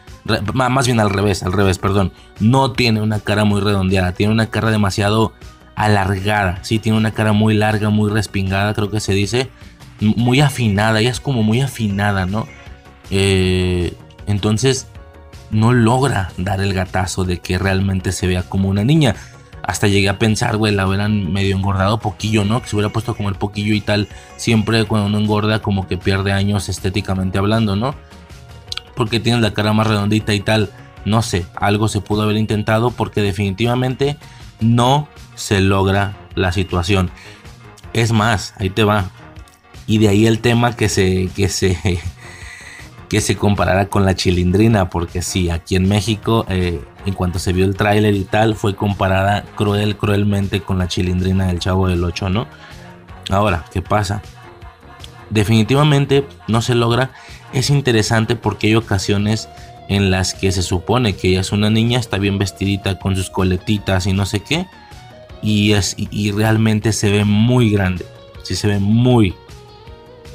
[0.54, 2.12] más bien al revés, al revés, perdón.
[2.40, 5.34] No tiene una cara muy redondeada, tiene una cara demasiado
[5.76, 6.80] alargada, ¿sí?
[6.80, 9.50] Tiene una cara muy larga, muy respingada, creo que se dice.
[10.00, 12.48] Muy afinada, ella es como muy afinada, ¿no?
[13.10, 13.94] Eh,
[14.28, 14.88] entonces
[15.50, 19.16] no logra dar el gatazo de que realmente se vea como una niña
[19.68, 22.62] hasta llegué a pensar, güey, la hubieran medio engordado poquillo, ¿no?
[22.62, 24.08] Que se hubiera puesto como el poquillo y tal.
[24.38, 27.94] Siempre cuando uno engorda, como que pierde años estéticamente hablando, ¿no?
[28.96, 30.70] Porque tiene la cara más redondita y tal.
[31.04, 34.16] No sé, algo se pudo haber intentado porque definitivamente
[34.62, 37.12] no se logra la situación.
[37.92, 39.12] Es más, ahí te va.
[39.88, 41.78] Y de ahí el tema que se, que se,
[43.10, 47.54] que se comparara con la chilindrina, porque sí, aquí en México eh, en cuanto se
[47.54, 52.04] vio el tráiler y tal, fue comparada cruel, cruelmente con la chilindrina del Chavo del
[52.04, 52.48] 8, ¿no?
[53.30, 54.22] Ahora, ¿qué pasa?
[55.30, 57.12] Definitivamente no se logra.
[57.54, 59.48] Es interesante porque hay ocasiones
[59.88, 63.30] en las que se supone que ella es una niña, está bien vestidita con sus
[63.30, 64.66] coletitas y no sé qué.
[65.42, 68.06] Y, es, y, realmente se ve muy grande.
[68.44, 69.34] Sí se ve muy,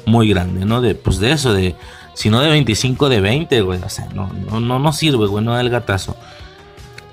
[0.05, 0.81] muy grande, ¿no?
[0.81, 1.75] De, pues de eso, de...
[2.13, 3.81] Si no de 25, de 20, güey.
[3.81, 6.15] O sea, no, no, no, no sirve, güey, no da gatazo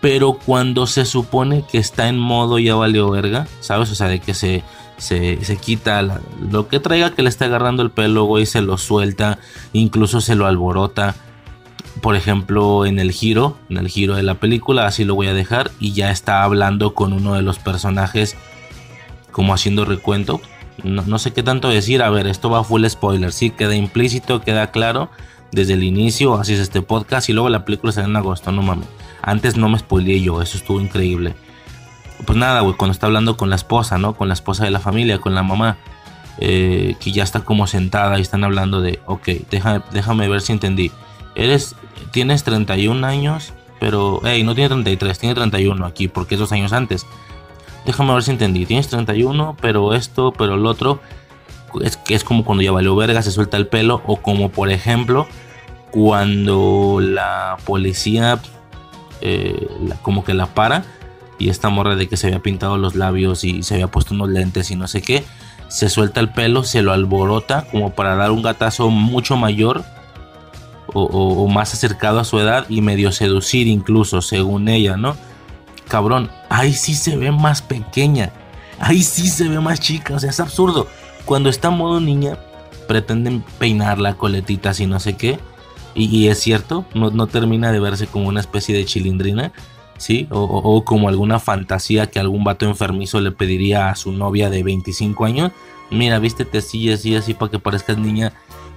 [0.00, 3.90] pero cuando se supone que está en modo ya valió verga, ¿sabes?
[3.90, 4.64] O sea, de que se,
[4.96, 6.02] se, quita
[6.50, 9.38] lo que traiga que le está agarrando el pelo, güey, se lo suelta,
[9.72, 11.16] incluso se lo alborota.
[12.00, 15.34] Por ejemplo, en el giro, en el giro de la película, así lo voy a
[15.34, 18.36] dejar, y ya está hablando con uno de los personajes,
[19.32, 20.40] como haciendo recuento.
[20.84, 24.40] No, no sé qué tanto decir, a ver, esto va full spoiler, sí, queda implícito,
[24.40, 25.10] queda claro
[25.52, 28.62] desde el inicio, así es este podcast, y luego la película será en agosto, no
[28.62, 28.86] mames.
[29.22, 31.34] Antes no me spoileé yo, eso estuvo increíble.
[32.24, 34.14] Pues nada, güey, cuando está hablando con la esposa, ¿no?
[34.14, 35.78] Con la esposa de la familia, con la mamá,
[36.38, 40.52] eh, que ya está como sentada y están hablando de, ok, déjame, déjame ver si
[40.52, 40.90] entendí.
[41.34, 41.74] Eres,
[42.12, 46.72] tienes 31 años, pero, hey, no tiene 33, tiene 31 aquí, porque es dos años
[46.72, 47.06] antes.
[47.86, 48.66] Déjame ver si entendí.
[48.66, 51.00] Tienes 31, pero esto, pero el otro.
[51.82, 54.02] Es que es como cuando ya valió verga, se suelta el pelo.
[54.06, 55.26] O como por ejemplo,
[55.90, 58.40] cuando la policía
[59.20, 59.68] eh,
[60.02, 60.84] como que la para
[61.38, 64.28] y esta morra de que se había pintado los labios y se había puesto unos
[64.28, 65.24] lentes y no sé qué,
[65.68, 69.84] se suelta el pelo, se lo alborota como para dar un gatazo mucho mayor
[70.92, 75.16] o, más acercado a su edad y medio seducir incluso, según ella, ¿no?
[75.90, 78.32] Cabrón, ahí sí se ve más pequeña,
[78.78, 80.86] ahí sí se ve más chica, o sea, es absurdo.
[81.26, 82.38] Cuando está en modo niña,
[82.88, 85.38] pretenden peinar la coletita así no sé qué
[85.94, 89.52] y, es cierto, no, termina de verse como una especie de chilindrina,
[89.98, 90.28] ¿sí?
[90.30, 95.24] O, como alguna fantasía que algún vato enfermizo le pediría a su novia de 25
[95.24, 95.50] años.
[95.90, 98.32] Mira, vístete así, así, así para que parezcas niña.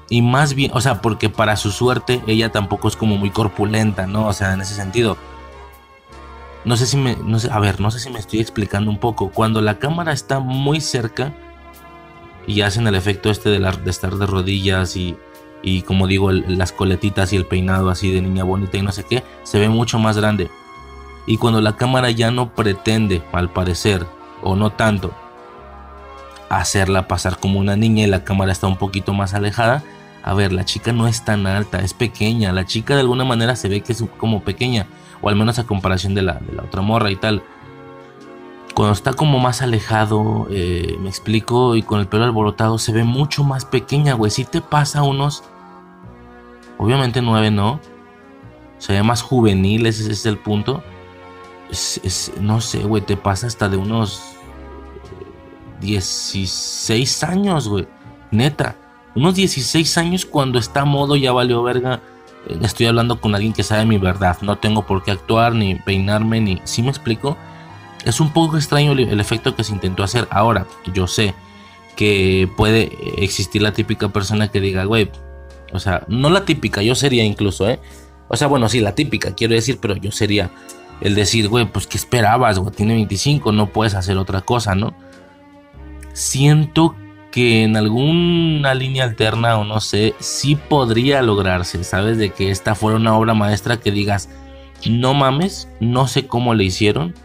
[0.09, 4.07] Y más bien, o sea, porque para su suerte ella tampoco es como muy corpulenta,
[4.07, 4.27] ¿no?
[4.27, 5.17] O sea, en ese sentido.
[6.65, 7.17] No sé si me,
[7.51, 9.29] a ver, no sé si me estoy explicando un poco.
[9.29, 11.33] Cuando la cámara está muy cerca
[12.47, 15.17] y hacen el efecto este de, de estar de rodillas y,
[15.61, 19.03] y como digo, las coletitas y el peinado así de niña bonita y no sé
[19.03, 20.49] qué, se ve mucho más grande.
[21.25, 24.05] Y cuando la cámara ya no pretende, al parecer,
[24.41, 25.13] o no tanto,
[26.49, 29.83] hacerla pasar como una niña y la cámara está un poquito más alejada.
[30.21, 32.51] A ver, la chica no es tan alta, es pequeña.
[32.51, 34.87] La chica de alguna manera se ve que es como pequeña,
[35.23, 37.41] o al menos a comparación de la, de la otra morra y tal.
[38.75, 43.03] Cuando está como más alejado, eh, me explico, y con el pelo alborotado, se ve
[43.03, 44.31] mucho más pequeña, güey.
[44.31, 45.43] Si te pasa unos.
[46.77, 47.79] Obviamente nueve no.
[48.79, 50.83] Se ve más juvenil, ese, es el punto.
[52.41, 54.21] no sé, güey, te pasa hasta de unos
[55.79, 57.87] 16 años, güey.
[58.31, 58.75] Neta.
[59.15, 62.01] Unos 16 años cuando está modo ya valió verga.
[62.61, 64.37] Estoy hablando con alguien que sabe mi verdad.
[64.41, 66.61] No tengo por qué actuar, ni peinarme, ni...
[66.65, 67.37] ¿Sí me explico?
[68.05, 70.27] Es un poco extraño el, efecto que se intentó hacer.
[70.29, 71.33] Ahora, yo sé
[71.95, 72.91] que puede
[73.23, 75.09] existir la típica persona que diga, güey,
[75.71, 77.79] o sea, no la típica, yo sería incluso, ¿eh?
[78.27, 80.51] O sea, bueno, sí, la típica, quiero decir, pero yo sería
[81.01, 82.73] el decir, güey, pues ¿qué esperabas, güey?
[82.73, 84.93] Tiene 25, no puedes hacer otra cosa, ¿no?
[86.13, 86.95] Siento
[87.33, 92.19] que en alguna línea alterna o no sé, sí podría lograrse, ¿sabes?
[92.19, 94.29] De que esta fuera una obra maestra que digas,
[94.87, 97.15] no mames, no sé cómo le hicieron,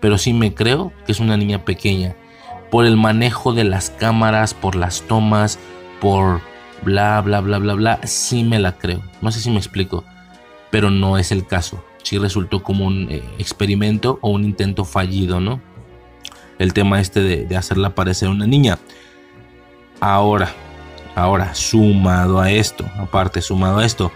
[0.00, 2.16] pero sí me creo que es una niña pequeña.
[2.70, 5.58] Por el manejo de las cámaras, por las tomas,
[6.00, 6.40] por
[6.82, 9.02] bla, bla, bla, bla, bla, sí me la creo.
[9.20, 10.02] No sé si me explico,
[10.70, 11.84] pero no es el caso.
[12.02, 15.60] Sí resultó como un eh, experimento o un intento fallido, ¿no?
[16.58, 18.78] El tema este de, de hacerla parecer una niña.
[20.00, 20.52] Ahora,
[21.14, 24.12] ahora, sumado a esto, aparte, sumado a esto,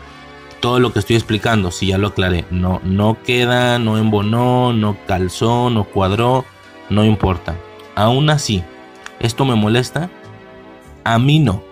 [0.60, 4.96] todo lo que estoy explicando, si ya lo aclaré, no, no queda, no embonó, no
[5.06, 6.44] calzó, no cuadró,
[6.88, 7.56] no importa.
[7.96, 8.62] Aún así,
[9.18, 10.08] ¿esto me molesta?
[11.02, 11.64] A mí no.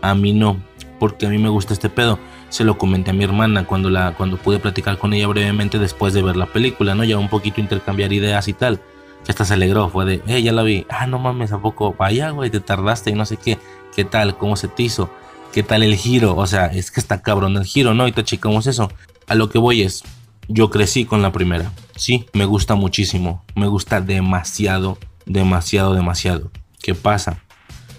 [0.00, 0.58] A mí no,
[1.00, 2.20] porque a mí me gusta este pedo.
[2.50, 6.14] Se lo comenté a mi hermana cuando, la, cuando pude platicar con ella brevemente después
[6.14, 7.02] de ver la película, ¿no?
[7.02, 8.80] Ya un poquito intercambiar ideas y tal.
[9.28, 10.86] Hasta se alegró, fue de, eh, ya la vi.
[10.90, 11.94] Ah, no mames, ¿a poco?
[11.98, 13.58] Vaya, güey, te tardaste y no sé qué.
[13.94, 14.36] ¿Qué tal?
[14.36, 15.10] ¿Cómo se te hizo?
[15.52, 16.36] ¿Qué tal el giro?
[16.36, 18.06] O sea, es que está cabrón el giro, ¿no?
[18.08, 18.90] Y te chicamos eso.
[19.26, 20.02] A lo que voy es,
[20.48, 21.72] yo crecí con la primera.
[21.96, 23.44] Sí, me gusta muchísimo.
[23.54, 26.50] Me gusta demasiado, demasiado, demasiado.
[26.82, 27.38] ¿Qué pasa?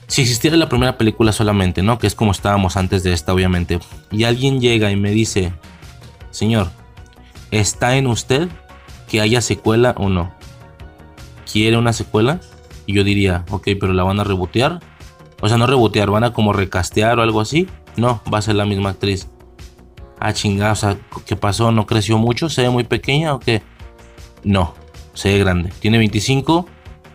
[0.08, 1.98] Si existiera la primera película solamente, ¿no?
[1.98, 3.80] Que es como estábamos antes de esta, obviamente.
[4.12, 5.54] Y alguien llega y me dice,
[6.30, 6.70] señor,
[7.50, 8.48] ¿está en usted
[9.08, 10.35] que haya secuela o no?
[11.56, 12.42] ¿Quiere una secuela?
[12.86, 14.82] Y yo diría, ok, pero la van a rebotear
[15.42, 17.68] o sea, no rebotear, van a como recastear o algo así.
[17.98, 19.28] No, va a ser la misma actriz.
[20.20, 21.72] Ah, chingada, o sea, ¿qué pasó?
[21.72, 22.50] ¿No creció mucho?
[22.50, 23.62] ¿Se ve muy pequeña o qué?
[24.44, 24.74] No,
[25.14, 25.72] se ve grande.
[25.80, 26.66] Tiene 25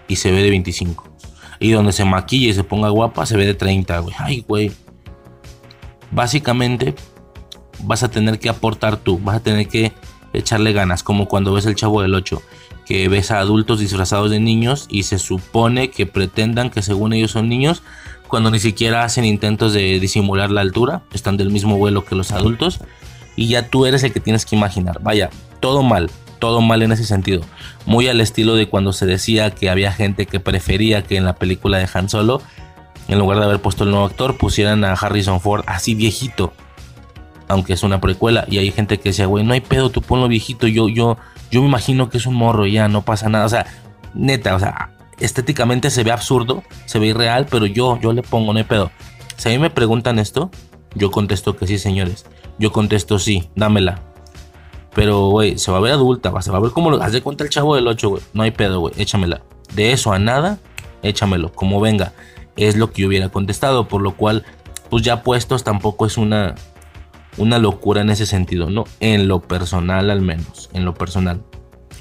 [0.06, 1.04] y se ve de 25.
[1.60, 4.14] Y donde se maquille y se ponga guapa, se ve de 30, güey.
[4.18, 4.72] Ay, güey.
[6.10, 6.94] Básicamente,
[7.82, 9.92] vas a tener que aportar tú, vas a tener que
[10.32, 12.40] echarle ganas, como cuando ves el chavo del 8,
[12.84, 17.30] que ves a adultos disfrazados de niños y se supone que pretendan que según ellos
[17.32, 17.82] son niños,
[18.28, 22.32] cuando ni siquiera hacen intentos de disimular la altura, están del mismo vuelo que los
[22.32, 22.80] adultos
[23.36, 25.00] y ya tú eres el que tienes que imaginar.
[25.02, 25.30] Vaya,
[25.60, 27.42] todo mal, todo mal en ese sentido.
[27.86, 31.36] Muy al estilo de cuando se decía que había gente que prefería que en la
[31.36, 32.42] película de Han Solo,
[33.08, 36.52] en lugar de haber puesto el nuevo actor, pusieran a Harrison Ford así viejito.
[37.48, 38.44] Aunque es una precuela.
[38.48, 40.66] Y hay gente que decía, güey, no hay pedo, tú ponlo viejito.
[40.68, 41.16] Yo, yo,
[41.50, 43.46] yo me imagino que es un morro ya, no pasa nada.
[43.46, 43.66] O sea,
[44.14, 48.52] neta, o sea, estéticamente se ve absurdo, se ve irreal, pero yo, yo le pongo,
[48.52, 48.90] no hay pedo.
[49.36, 50.50] Si a mí me preguntan esto,
[50.94, 52.26] yo contesto que sí, señores.
[52.58, 54.02] Yo contesto sí, dámela.
[54.94, 57.44] Pero, güey, se va a ver adulta, se va a ver como lo hace cuenta
[57.44, 58.22] el chavo del 8, güey.
[58.32, 59.42] No hay pedo, güey, échamela.
[59.74, 60.58] De eso a nada,
[61.02, 62.12] échamelo, como venga.
[62.56, 64.44] Es lo que yo hubiera contestado, por lo cual,
[64.90, 66.56] pues ya puestos tampoco es una,
[67.36, 68.84] una locura en ese sentido, ¿no?
[69.00, 71.42] En lo personal al menos, en lo personal.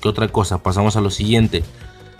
[0.02, 0.64] ¿Qué otra cosa?
[0.64, 1.64] Pasamos a lo siguiente.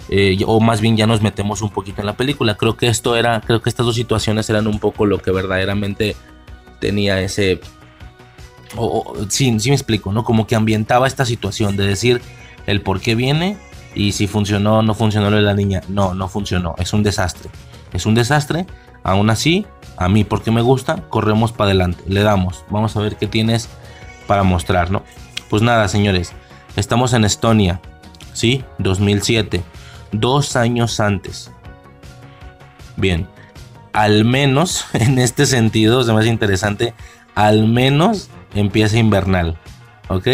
[0.10, 2.56] Eh, o más bien ya nos metemos un poquito en la película.
[2.56, 6.16] Creo que esto era, creo que estas dos situaciones eran un poco lo que verdaderamente
[6.80, 7.60] tenía ese,
[9.30, 10.24] sí, sí me explico, ¿no?
[10.24, 12.22] Como que ambientaba esta situación de decir
[12.68, 13.58] el por qué viene
[13.96, 15.82] y si funcionó o no funcionó lo de la niña.
[15.90, 17.50] No, no funcionó, es un desastre.
[17.94, 18.68] Es un desastre,
[19.04, 19.66] aún así,
[20.00, 23.70] a mí porque me gusta, corremos para adelante, le damos, vamos a ver qué tienes
[24.26, 25.04] para mostrar, ¿no?
[25.50, 26.32] Pues nada, señores,
[26.76, 27.82] estamos en Estonia,
[28.34, 28.64] ¿sí?
[28.80, 29.64] 2007
[30.12, 31.52] dos años antes.
[32.96, 33.28] Bien,
[33.94, 36.94] al menos en este sentido, es más interesante,
[37.36, 39.58] al menos empieza invernal,
[40.08, 40.28] ¿ok?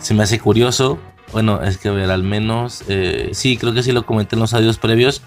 [0.00, 0.98] Se me hace curioso,
[1.32, 4.40] bueno, es que a ver, al menos, eh, sí, creo que sí lo comenté en
[4.40, 5.22] los audios previos,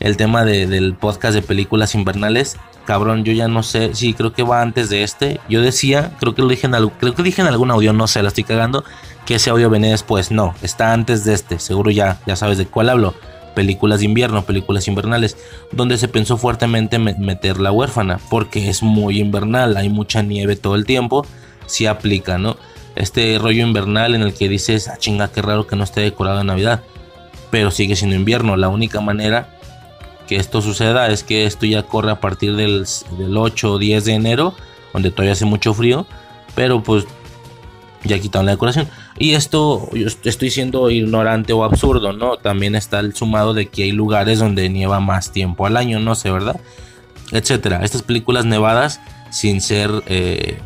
[0.00, 2.56] el tema del podcast de películas invernales,
[2.86, 6.34] cabrón, yo ya no sé, sí, creo que va antes de este, yo decía, creo
[6.34, 8.84] que lo dije en, creo que dije en algún audio, no sé, lo estoy cagando,
[9.28, 10.30] que ese audio venía después.
[10.30, 11.58] No, está antes de este.
[11.58, 13.14] Seguro ya, ya sabes de cuál hablo.
[13.54, 15.36] películas de invierno, películas invernales,
[15.70, 20.76] donde se pensó fuertemente meter la huérfana, porque es muy invernal, hay mucha nieve todo
[20.76, 21.26] el tiempo,
[21.66, 22.56] si aplica, ¿no?
[22.96, 26.40] Este rollo invernal en el que dices, ah, chinga, qué raro que no esté decorado
[26.40, 26.82] en Navidad,
[27.50, 29.57] pero sigue siendo invierno, la única manera
[30.28, 32.86] que esto suceda es que esto ya corre a partir del,
[33.18, 34.54] del 8 o 10 de enero,
[34.92, 36.06] donde todavía hace mucho frío,
[36.54, 37.06] pero pues
[38.04, 38.88] ya quitaron la decoración.
[39.18, 42.36] Y esto, yo estoy siendo ignorante o absurdo, ¿no?
[42.36, 46.14] También está el sumado de que hay lugares donde nieva más tiempo al año, no
[46.14, 46.60] sé, ¿verdad?
[47.32, 47.84] Etcétera.
[47.84, 49.00] Estas películas nevadas,
[49.30, 50.58] sin ser eh,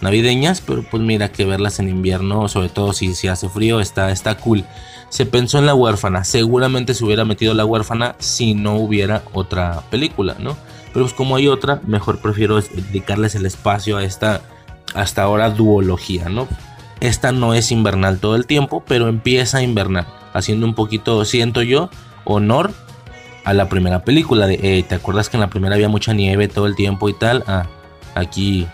[0.00, 4.10] navideñas, pero pues mira que verlas en invierno, sobre todo si, si hace frío, está,
[4.10, 4.64] está cool.
[5.12, 9.82] Se pensó en la huérfana, seguramente se hubiera metido la huérfana si no hubiera otra
[9.90, 10.56] película, ¿no?
[10.94, 14.40] Pero pues como hay otra, mejor prefiero dedicarles el espacio a esta
[14.94, 16.48] hasta ahora duología, ¿no?
[17.00, 21.60] Esta no es invernal todo el tiempo, pero empieza a invernar, haciendo un poquito, siento
[21.60, 21.90] yo,
[22.24, 22.72] honor
[23.44, 26.48] a la primera película de, eh, ¿te acuerdas que en la primera había mucha nieve
[26.48, 27.44] todo el tiempo y tal?
[27.46, 27.66] Ah,
[28.14, 28.66] aquí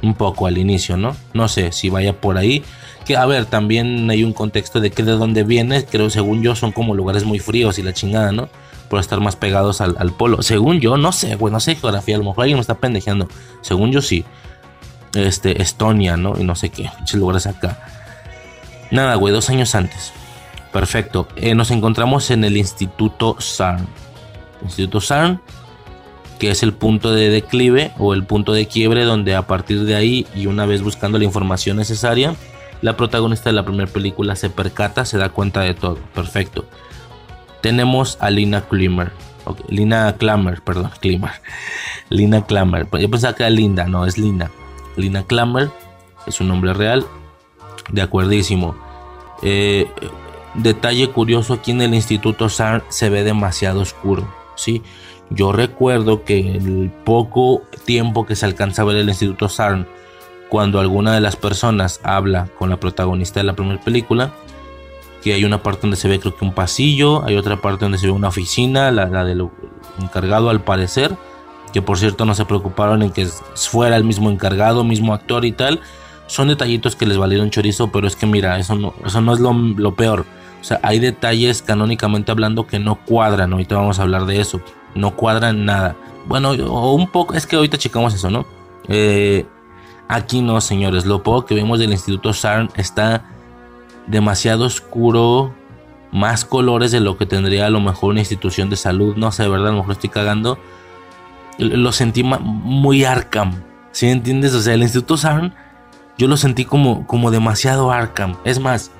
[0.00, 1.14] un poco al inicio, ¿no?
[1.34, 2.64] No sé si vaya por ahí.
[3.04, 6.54] Que a ver, también hay un contexto de que de dónde viene, creo según yo
[6.54, 8.48] son como lugares muy fríos y la chingada, ¿no?
[8.88, 10.42] Por estar más pegados al, polo.
[10.42, 13.28] Según yo, no sé, güey, no sé geografía, a lo mejor alguien me está pendejeando.
[13.62, 14.24] Según yo sí
[15.14, 16.34] este, Estonia, ¿no?
[16.38, 17.78] Y no sé qué, lugares acá.
[18.90, 20.12] Nada, güey, dos años antes.
[20.72, 21.28] Perfecto.
[21.36, 23.86] Eh, nos encontramos en el Instituto CERN.
[24.62, 25.40] Instituto CERN,
[26.38, 29.94] que es el punto de declive o el punto de quiebre donde a partir de
[29.94, 32.34] ahí y una vez buscando la información necesaria,
[32.82, 35.98] la protagonista de la primera película se percata, se da cuenta de todo.
[36.14, 36.66] Perfecto.
[37.62, 39.12] Tenemos a Lina Klimmer.
[39.68, 41.32] Lina Klammer, perdón, Klimmer.
[42.10, 42.88] Lina Klammer.
[43.00, 44.50] Yo pensaba que era Linda, no, es Lina.
[44.96, 45.70] Lina Klammer,
[46.26, 47.06] es un nombre real.
[47.90, 48.76] De acuerdísimo.
[49.42, 49.88] Eh,
[50.54, 54.28] detalle curioso, aquí en el Instituto SARN se ve demasiado oscuro.
[54.56, 54.82] ¿sí?
[55.30, 59.86] Yo recuerdo que el poco tiempo que se alcanza a ver el Instituto SARN,
[60.52, 64.34] cuando alguna de las personas habla con la protagonista de la primera película,
[65.22, 67.96] que hay una parte donde se ve creo que un pasillo, hay otra parte donde
[67.96, 69.48] se ve una oficina, la, la del
[69.98, 71.16] encargado al parecer,
[71.72, 75.52] que por cierto no se preocuparon en que fuera el mismo encargado, mismo actor y
[75.52, 75.80] tal.
[76.26, 79.40] Son detallitos que les valieron chorizo, pero es que mira, eso no, eso no es
[79.40, 80.26] lo, peor.
[80.60, 83.54] O sea, hay detalles canónicamente hablando que no cuadran.
[83.54, 84.60] Ahorita vamos a hablar de eso.
[84.94, 85.96] No cuadran nada.
[86.26, 88.44] Bueno, o un poco, es que ahorita checamos eso, ¿no?
[88.86, 89.46] Eh,
[90.14, 91.06] aquí no, señores.
[91.06, 93.24] Lo poco que vemos del Instituto SARN está
[94.06, 95.54] demasiado oscuro.
[96.10, 99.16] Más colores de lo que tendría a lo mejor una institución de salud.
[99.16, 100.58] No sé, de verdad, a lo mejor estoy cagando
[101.58, 103.62] lo sentí muy Arkham.
[103.92, 104.54] ¿Sí entiendes?
[104.54, 105.54] O sea, el Instituto Sarn
[106.18, 108.36] yo lo sentí como, como demasiado Arkham.
[108.44, 108.90] Es más,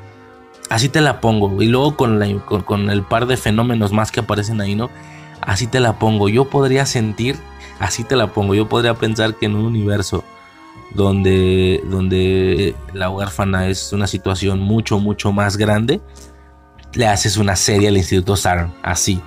[0.71, 1.63] así te la pongo.
[1.63, 4.91] Y luego con, la, con, el par de fenómenos más que aparecen ahí, ¿no?
[5.41, 6.29] Así te la pongo.
[6.29, 7.37] Yo podría sentir,
[7.79, 8.55] así te la pongo.
[8.55, 10.25] Yo podría pensar que en un universo
[10.95, 16.01] donde, donde la huérfana es una situación mucho, mucho más grande,
[16.95, 18.73] le haces una serie al Instituto Sarn.
[18.83, 19.21] Así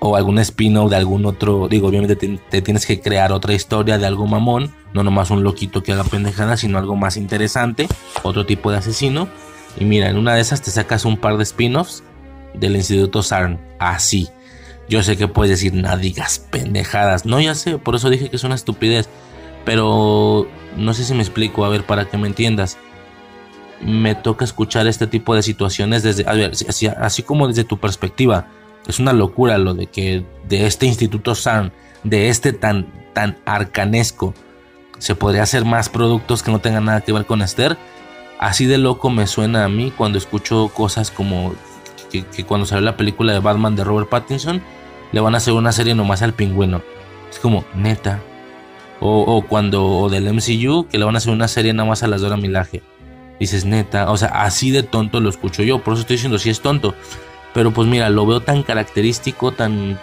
[0.00, 1.68] o algún spin-off de algún otro.
[1.68, 5.82] Digo, obviamente te, tienes que crear otra historia de algo mamón, no nomás un loquito
[5.82, 7.86] que haga pendejada, sino algo más interesante,
[8.22, 9.28] otro tipo de asesino.
[9.78, 12.02] Y mira, en una de esas te sacas un par de spin-offs
[12.54, 14.28] del Instituto SARN, así.
[14.88, 17.24] Yo sé que puedes decir, no digas pendejadas.
[17.24, 19.08] No, ya sé, por eso dije que es una estupidez.
[19.64, 20.46] Pero
[20.76, 22.78] no sé si me explico, a ver, para que me entiendas.
[23.80, 27.78] Me toca escuchar este tipo de situaciones desde, a ver, así, así como desde tu
[27.78, 28.46] perspectiva
[28.86, 31.72] es una locura lo de que de este Instituto SARN,
[32.04, 34.34] de este tan, tan arcanesco,
[34.98, 37.76] se podría hacer más productos que no tengan nada que ver con Esther.
[38.38, 41.54] Así de loco me suena a mí cuando escucho cosas como
[42.10, 44.62] que, cuando salió la película de Batman de Robert Pattinson,
[45.12, 46.82] le van a hacer una serie nomás al pingüino.
[47.30, 48.20] Es como, neta.
[49.02, 52.06] O, cuando, o del MCU, que le van a hacer una serie nada más a
[52.06, 52.82] las Dora Milaje.
[53.38, 55.82] Dices, neta, o sea, así de tonto lo escucho yo.
[55.82, 56.94] Por eso estoy diciendo, si es tonto.
[57.54, 59.98] Pero pues mira, lo veo tan característico, tan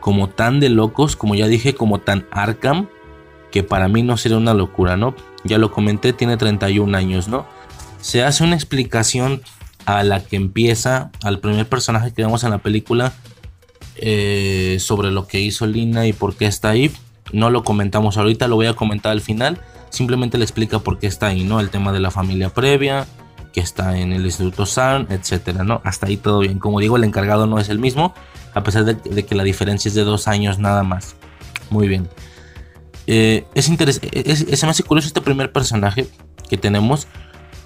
[0.00, 2.88] como tan de locos, como ya dije, como tan Arkham,
[3.50, 5.14] que para mí no sería una locura, ¿no?
[5.44, 7.46] Ya lo comenté, tiene 31 años, ¿no?
[8.00, 9.42] Se hace una explicación
[9.86, 13.12] a la que empieza, al primer personaje que vemos en la película,
[13.96, 16.90] eh, sobre lo que hizo Lina y por qué está ahí.
[17.34, 19.58] No lo comentamos ahorita, lo voy a comentar al final.
[19.90, 21.60] Simplemente le explica por qué está ahí, ¿no?
[21.60, 23.06] El tema de la familia previa,
[23.52, 25.80] que está en el Instituto SARN, etcétera, ¿no?
[25.84, 26.58] Hasta ahí todo bien.
[26.58, 28.14] Como digo, el encargado no es el mismo,
[28.54, 31.16] a pesar de, que la diferencia es de dos años nada más.
[31.70, 32.08] Muy bien.
[33.08, 36.08] Eh, es interesante, es, me hace curioso este primer personaje
[36.48, 37.08] que tenemos,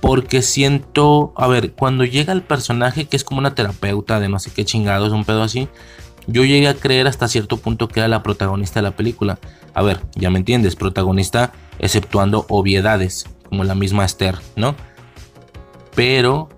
[0.01, 4.39] Porque siento, a ver, cuando llega el personaje que es como una terapeuta de no
[4.39, 5.69] sé qué chingados, un pedo así,
[6.29, 9.39] yo llegué a creer hasta cierto punto que era la protagonista de la película.
[9.75, 14.77] A ver, ya me entiendes, protagonista exceptuando obviedades, como la misma Esther, ¿no?
[15.95, 16.51] Pero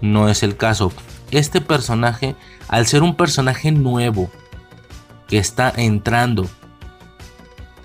[0.00, 0.92] no es el caso.
[1.30, 2.34] Este personaje,
[2.68, 4.30] al ser un personaje nuevo,
[5.28, 6.46] que está entrando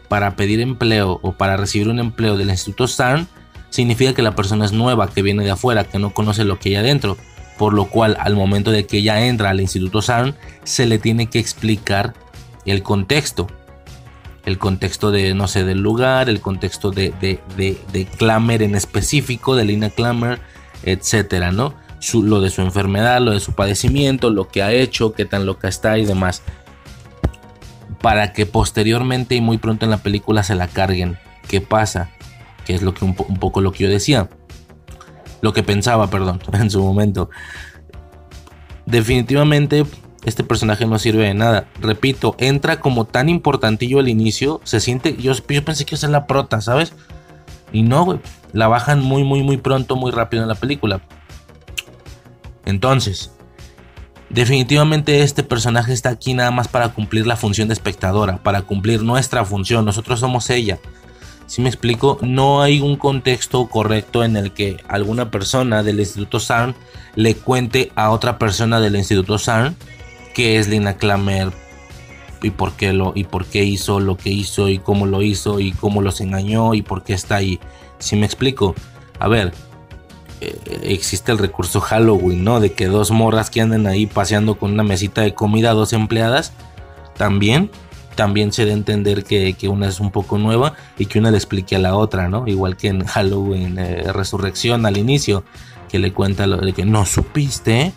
[0.08, 3.28] para pedir empleo o para recibir un empleo del Instituto SARN,
[3.70, 6.70] significa que la persona es nueva, que viene de afuera, que no conoce lo que
[6.70, 7.18] hay adentro.
[7.60, 10.34] Por lo cual, al momento de que ella entra al Instituto SARN,
[10.64, 12.14] se le tiene que explicar
[12.66, 13.48] el contexto.
[14.46, 19.58] El contexto de, no sé, del lugar, el contexto de, de, de, Clamer en específico,
[19.58, 20.40] de Lina Clamer,
[20.84, 21.74] etcétera, ¿no?
[22.14, 25.68] lo de su enfermedad, lo de su padecimiento, lo que ha hecho, qué tan loca
[25.68, 26.44] está y demás.
[28.02, 31.18] Para que posteriormente y muy pronto en la película se la carguen.
[31.50, 32.10] ¿Qué pasa?
[32.66, 34.30] Que es lo que un, poco lo que yo decía.
[35.42, 37.30] Lo que pensaba, perdón, en su momento.
[38.86, 39.86] Definitivamente
[40.26, 41.68] este personaje no sirve de nada.
[41.80, 44.62] Repito, entra como tan importantillo al inicio.
[44.64, 45.16] Se siente.
[45.18, 46.94] Yo, yo pensé que iba a ser la prota, ¿sabes?
[47.72, 48.20] Y no, güey.
[48.52, 51.02] La bajan muy, muy, muy pronto, muy rápido en la película.
[52.66, 53.32] Entonces,
[54.30, 59.04] definitivamente este personaje está aquí nada más para cumplir la función de espectadora, para cumplir
[59.04, 59.86] nuestra función.
[59.86, 60.80] Nosotros somos ella.
[61.50, 66.40] Si me explico, no hay un contexto correcto en el que alguna persona del Instituto
[66.40, 66.76] SARN
[67.16, 69.76] le cuente a otra persona del Instituto SARN
[70.36, 71.52] que es Lina Clamer
[72.44, 75.60] y por qué lo y por qué hizo lo que hizo y cómo lo hizo
[75.60, 77.60] y cómo los engañó y por qué está ahí.
[77.98, 78.76] Si me explico,
[79.18, 79.52] a ver,
[80.42, 82.60] eh, existe el recurso Halloween, ¿no?
[82.60, 86.54] De que dos morras que anden ahí paseando con una mesita de comida, dos empleadas,
[87.18, 87.72] también
[88.20, 91.38] también se da a entender que, una es un poco nueva y que una le
[91.38, 92.46] explique a la otra, ¿no?
[92.48, 95.46] Igual que en Halloween eh, Resurrección al inicio,
[95.88, 97.94] que le cuenta lo de que no supiste,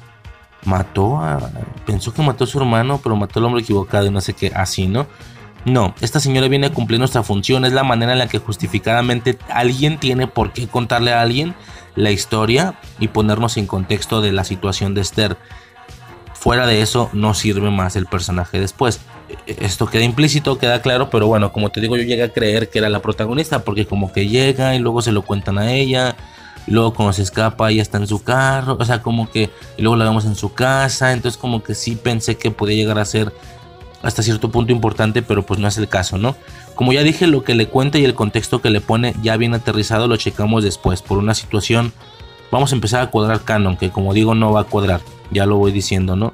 [0.64, 1.50] mató a.
[1.86, 4.52] Pensó que mató a su hermano, pero mató al hombre equivocado y no sé qué,
[4.54, 5.08] así, ¿no?
[5.64, 9.36] No, esta señora viene a cumplir nuestra función, es la manera en la que justificadamente
[9.50, 11.56] alguien tiene por qué contarle a alguien
[11.96, 15.36] la historia y ponernos en contexto de la situación de Esther.
[16.32, 19.00] Fuera de eso, no sirve más el personaje después.
[19.46, 22.78] Esto queda implícito, queda claro, pero bueno, como te digo, yo llegué a creer que
[22.78, 26.16] era la protagonista, porque como que llega y luego se lo cuentan a ella,
[26.66, 29.96] luego cuando se escapa ella está en su carro, o sea, como que, y luego
[29.96, 33.32] la vemos en su casa, entonces como que sí pensé que podía llegar a ser
[34.02, 36.34] hasta cierto punto importante, pero pues no es el caso, ¿no?
[36.74, 39.54] Como ya dije, lo que le cuenta y el contexto que le pone ya bien
[39.54, 41.92] aterrizado lo checamos después, por una situación,
[42.50, 45.00] vamos a empezar a cuadrar canon, que como digo no va a cuadrar,
[45.30, 46.32] ya lo voy diciendo, ¿no?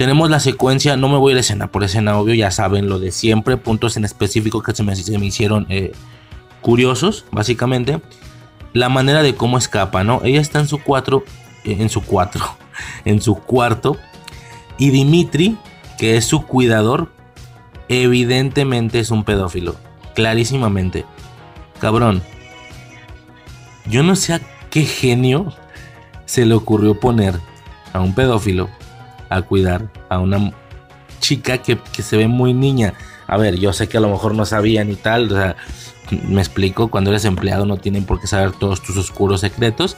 [0.00, 3.12] Tenemos la secuencia, no me voy a escena por escena, obvio, ya saben lo de
[3.12, 5.92] siempre, puntos en específico que se me, me hicieron eh,
[6.62, 8.00] curiosos, básicamente.
[8.72, 10.22] La manera de cómo escapa, ¿no?
[10.24, 11.22] Ella está en su cuatro,
[11.64, 12.42] eh, en su cuatro,
[13.04, 13.98] en su cuarto,
[14.78, 15.58] y Dimitri,
[15.98, 17.12] que es su cuidador,
[17.90, 19.76] evidentemente es un pedófilo,
[20.14, 21.04] clarísimamente.
[21.78, 22.22] Cabrón,
[23.84, 24.40] yo no sé a
[24.70, 25.52] qué genio
[26.24, 27.38] se le ocurrió poner
[27.92, 28.70] a un pedófilo
[29.30, 30.52] a cuidar a una
[31.20, 32.94] chica que, se ve muy niña.
[33.26, 35.56] A ver, yo sé que a lo mejor no sabían y tal, o sea,
[36.28, 39.96] me explico, cuando eres empleado no tienen por qué saber todos tus oscuros secretos,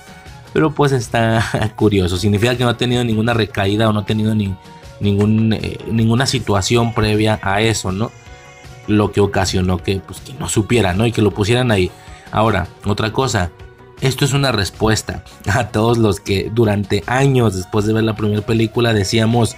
[0.52, 4.34] pero pues está curioso, significa que no ha tenido ninguna recaída o no ha tenido
[4.34, 4.54] ni,
[5.00, 8.10] ningún, eh, ninguna situación previa a eso, ¿no?
[8.86, 11.06] Lo que ocasionó que, pues, que no supiera, ¿no?
[11.06, 11.90] Y que lo pusieran ahí.
[12.30, 13.50] Ahora, otra cosa,
[14.02, 18.42] esto es una respuesta a todos los que durante años después de ver la primera
[18.42, 19.56] película decíamos,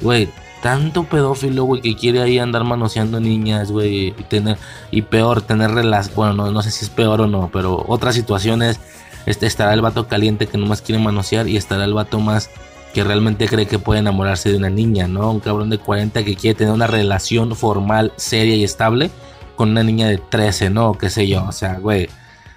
[0.00, 0.28] güey,
[0.62, 4.58] tanto pedófilo, güey, que quiere ahí andar manoseando niñas, güey, y tener,
[4.90, 8.16] y peor, tener relaciones, bueno, no, no, sé si es peor o no, pero otras
[8.16, 8.80] situaciones,
[9.26, 12.50] este, estará el vato caliente que nomás quiere manosear y estará el vato más
[12.92, 15.30] que realmente cree que puede enamorarse de una niña, ¿no?
[15.30, 19.10] Un cabrón de 40 que quiere tener una relación formal, seria y estable
[19.56, 20.90] con una niña de 13, ¿no?
[20.90, 22.08] O qué sé yo, o sea, güey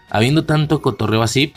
[0.10, 1.54] habiendo tanto cotorreo así,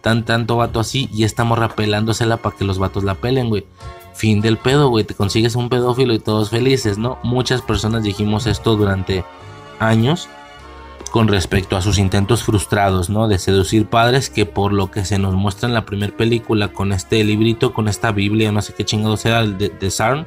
[0.00, 3.66] tan tanto vato así, y estamos rapelándosela para que los vatos la pelen, güey.
[4.14, 5.04] Fin del pedo, güey.
[5.04, 7.18] Te consigues un pedófilo y todos felices, ¿no?
[7.22, 9.24] Muchas personas dijimos esto durante
[9.78, 10.28] años
[11.10, 13.28] con respecto a sus intentos frustrados, ¿no?
[13.28, 16.92] De seducir padres que por lo que se nos muestra en la primera película con
[16.92, 20.26] este librito, con esta Biblia, no sé qué chingado sea, de, de Sarn,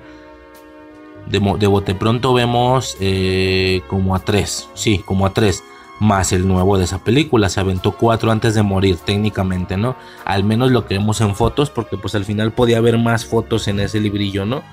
[1.28, 5.64] de, de bote pronto vemos eh, como a tres, sí, como a tres
[6.00, 7.50] más el nuevo de esa película.
[7.50, 9.96] Se aventó cuatro antes de morir técnicamente, ¿no?
[10.26, 13.68] Al menos lo que vemos en fotos, porque pues al final podía haber más fotos
[13.68, 14.64] en ese librillo, ¿no?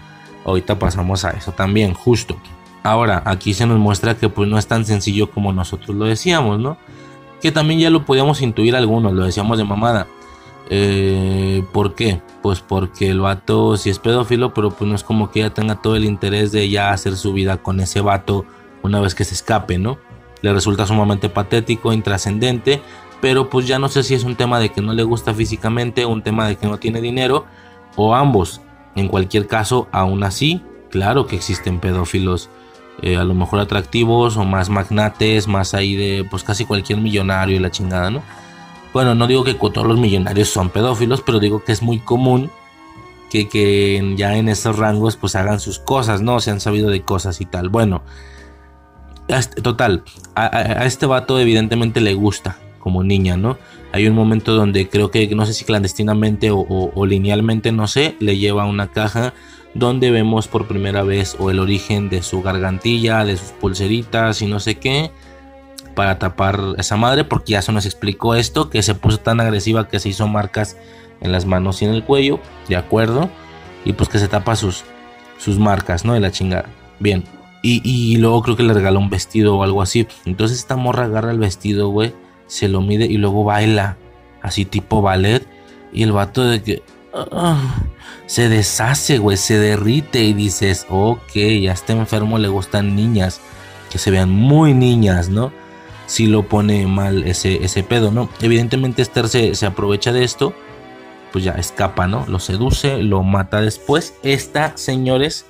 [0.44, 2.36] Ahorita pasamos a eso también, justo.
[2.82, 6.58] Ahora, aquí se nos muestra que pues no es tan sencillo como nosotros lo decíamos,
[6.58, 6.78] ¿no?
[7.40, 10.06] Que también ya lo podíamos intuir algunos, lo decíamos de mamada.
[10.70, 12.22] Eh, ¿Por qué?
[12.42, 15.82] Pues porque el vato sí es pedófilo, pero pues no es como que ella tenga
[15.82, 18.46] todo el interés de ya hacer su vida con ese vato
[18.82, 19.98] una vez que se escape, ¿no?
[20.42, 22.82] Le resulta sumamente patético, intrascendente,
[23.20, 26.06] pero pues ya no sé si es un tema de que no le gusta físicamente,
[26.06, 27.46] un tema de que no tiene dinero,
[27.96, 28.60] o ambos.
[28.96, 32.50] En cualquier caso, aún así, claro que existen pedófilos
[33.02, 37.56] eh, a lo mejor atractivos o más magnates, más ahí de pues casi cualquier millonario
[37.56, 38.22] y la chingada, ¿no?
[38.92, 42.50] Bueno, no digo que todos los millonarios son pedófilos, pero digo que es muy común
[43.30, 46.40] que, que ya en esos rangos pues hagan sus cosas, ¿no?
[46.40, 47.70] Se han sabido de cosas y tal.
[47.70, 48.02] Bueno,
[49.62, 50.04] total,
[50.34, 53.58] a, este vato evidentemente le gusta como niña, ¿no?
[53.92, 58.38] Hay un momento donde creo que, no sé si clandestinamente o, linealmente, no sé, le
[58.38, 59.34] lleva una caja
[59.74, 64.46] donde vemos por primera vez o el origen de su gargantilla, de sus pulseritas y
[64.46, 65.10] no sé qué,
[65.94, 69.88] para tapar esa madre, porque ya se nos explicó esto, que se puso tan agresiva
[69.88, 70.76] que se hizo marcas
[71.20, 73.28] en las manos y en el cuello, de acuerdo,
[73.84, 74.84] y pues que se tapa sus,
[75.38, 76.14] sus marcas, ¿no?
[76.14, 76.66] De la chingada.
[76.98, 77.39] Bien.
[77.62, 80.06] Y, luego creo que le regaló un vestido o algo así.
[80.24, 82.14] Entonces esta morra agarra el vestido, güey,
[82.46, 83.96] se lo mide y luego baila,
[84.42, 85.46] así tipo ballet.
[85.92, 86.82] Y el vato de que...
[87.12, 87.82] Ah,
[88.26, 93.40] se deshace, güey, se derrite y dices, ok, ya está enfermo, le gustan niñas,
[93.90, 95.52] que se vean muy niñas, ¿no?
[96.06, 98.28] Si lo pone mal ese, ese pedo, ¿no?
[98.40, 100.54] Evidentemente Esther se, se aprovecha de esto,
[101.32, 102.24] pues ya escapa, ¿no?
[102.28, 104.14] Lo seduce, lo mata después.
[104.22, 105.46] Esta, señores,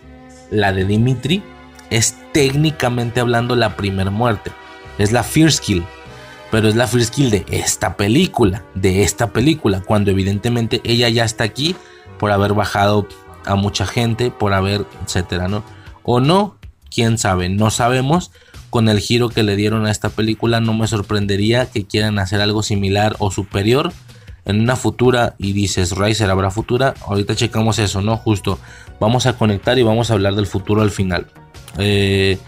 [0.51, 1.43] la de Dimitri,
[1.91, 4.53] es técnicamente hablando la primer muerte.
[4.99, 5.85] Es la First Kill.
[6.51, 8.65] Pero es la First Kill de esta película.
[8.75, 9.83] De esta película.
[9.83, 11.77] Cuando evidentemente ella ya está aquí
[12.19, 13.07] por haber bajado
[13.45, 15.65] a mucha gente, por haber, etcétera, ¿no?
[16.03, 16.57] O no,
[16.91, 18.31] quién sabe, no sabemos.
[18.69, 22.41] Con el giro que le dieron a esta película, no me sorprendería que quieran hacer
[22.41, 23.93] algo similar o superior
[24.45, 25.35] en una futura.
[25.39, 26.95] Y dices, Riser, ¿habrá futura?
[27.07, 28.17] Ahorita checamos eso, ¿no?
[28.17, 28.59] Justo.
[29.01, 31.27] Vamos a conectar y vamos a hablar del futuro al final.
[31.79, 32.39] Eh,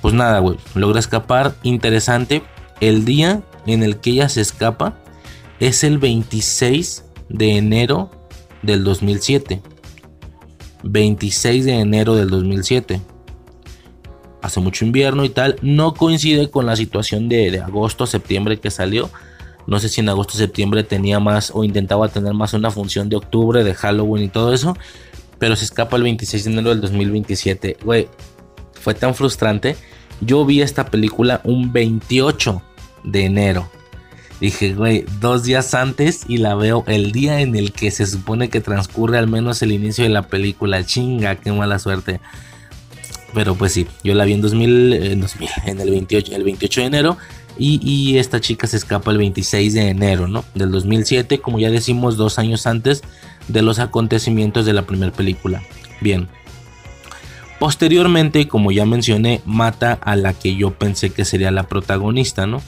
[0.00, 0.58] pues nada, güey.
[0.74, 1.54] Logra escapar.
[1.62, 2.42] Interesante.
[2.80, 4.98] El día en el que ella se escapa
[5.60, 8.10] es el 26 de enero
[8.62, 9.62] del 2007.
[10.82, 13.00] 26 de enero del 2007.
[14.42, 15.56] Hace mucho invierno y tal.
[15.62, 19.08] No coincide con la situación de, de agosto, septiembre que salió.
[19.66, 23.16] No sé si en agosto, septiembre tenía más o intentaba tener más una función de
[23.16, 24.76] octubre, de Halloween y todo eso.
[25.38, 27.76] Pero se escapa el 26 de enero del 2027.
[27.84, 28.08] Güey,
[28.82, 29.76] fue tan frustrante.
[30.20, 32.62] Yo vi esta película un 28
[33.04, 33.70] de enero
[34.42, 38.48] Dije, güey, dos días antes y la veo el día en el que se supone
[38.48, 40.84] que transcurre al menos el inicio de la película.
[40.84, 42.18] Chinga, qué mala suerte.
[43.34, 47.18] Pero pues sí, yo la vi en 2000, en, el, 28, el 28 de enero.
[47.56, 50.44] Y, esta chica se escapa el 26 de enero, ¿no?
[50.56, 53.02] Del 2007, como ya decimos, dos años antes
[53.46, 55.62] de los acontecimientos de la primera película.
[56.00, 56.28] Bien.
[57.62, 62.60] Posteriormente, como ya mencioné, mata a la que yo pensé que sería la protagonista, ¿no?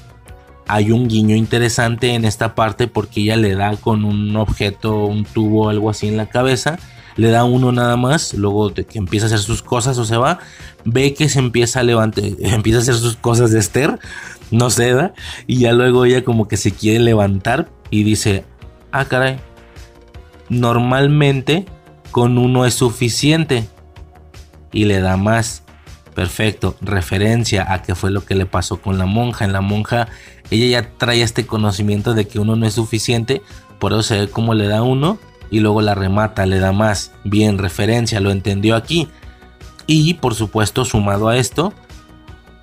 [0.68, 5.24] hay un guiño interesante en esta parte porque ella le da con un objeto, un
[5.24, 6.78] tubo, algo así en la cabeza.
[7.16, 10.16] Le da uno nada más, luego de que empieza a hacer sus cosas o se
[10.16, 10.38] va,
[10.84, 13.98] ve que se empieza a levantar, empieza a hacer sus cosas de Esther,
[14.52, 15.12] no se da,
[15.48, 18.44] y ya luego ella como que se quiere levantar y dice,
[18.92, 19.40] ah caray,
[20.48, 21.66] normalmente
[22.12, 23.68] con uno es suficiente
[24.74, 25.62] y le da más.
[26.14, 29.46] Perfecto, referencia a qué fue lo que le pasó con la monja.
[29.46, 30.08] En la monja
[30.50, 33.42] ella ya trae este conocimiento de que uno no es suficiente,
[33.78, 35.18] por eso se ve cómo le da uno
[35.50, 37.12] y luego la remata, le da más.
[37.24, 39.08] Bien, referencia, lo entendió aquí.
[39.86, 41.72] Y por supuesto, sumado a esto,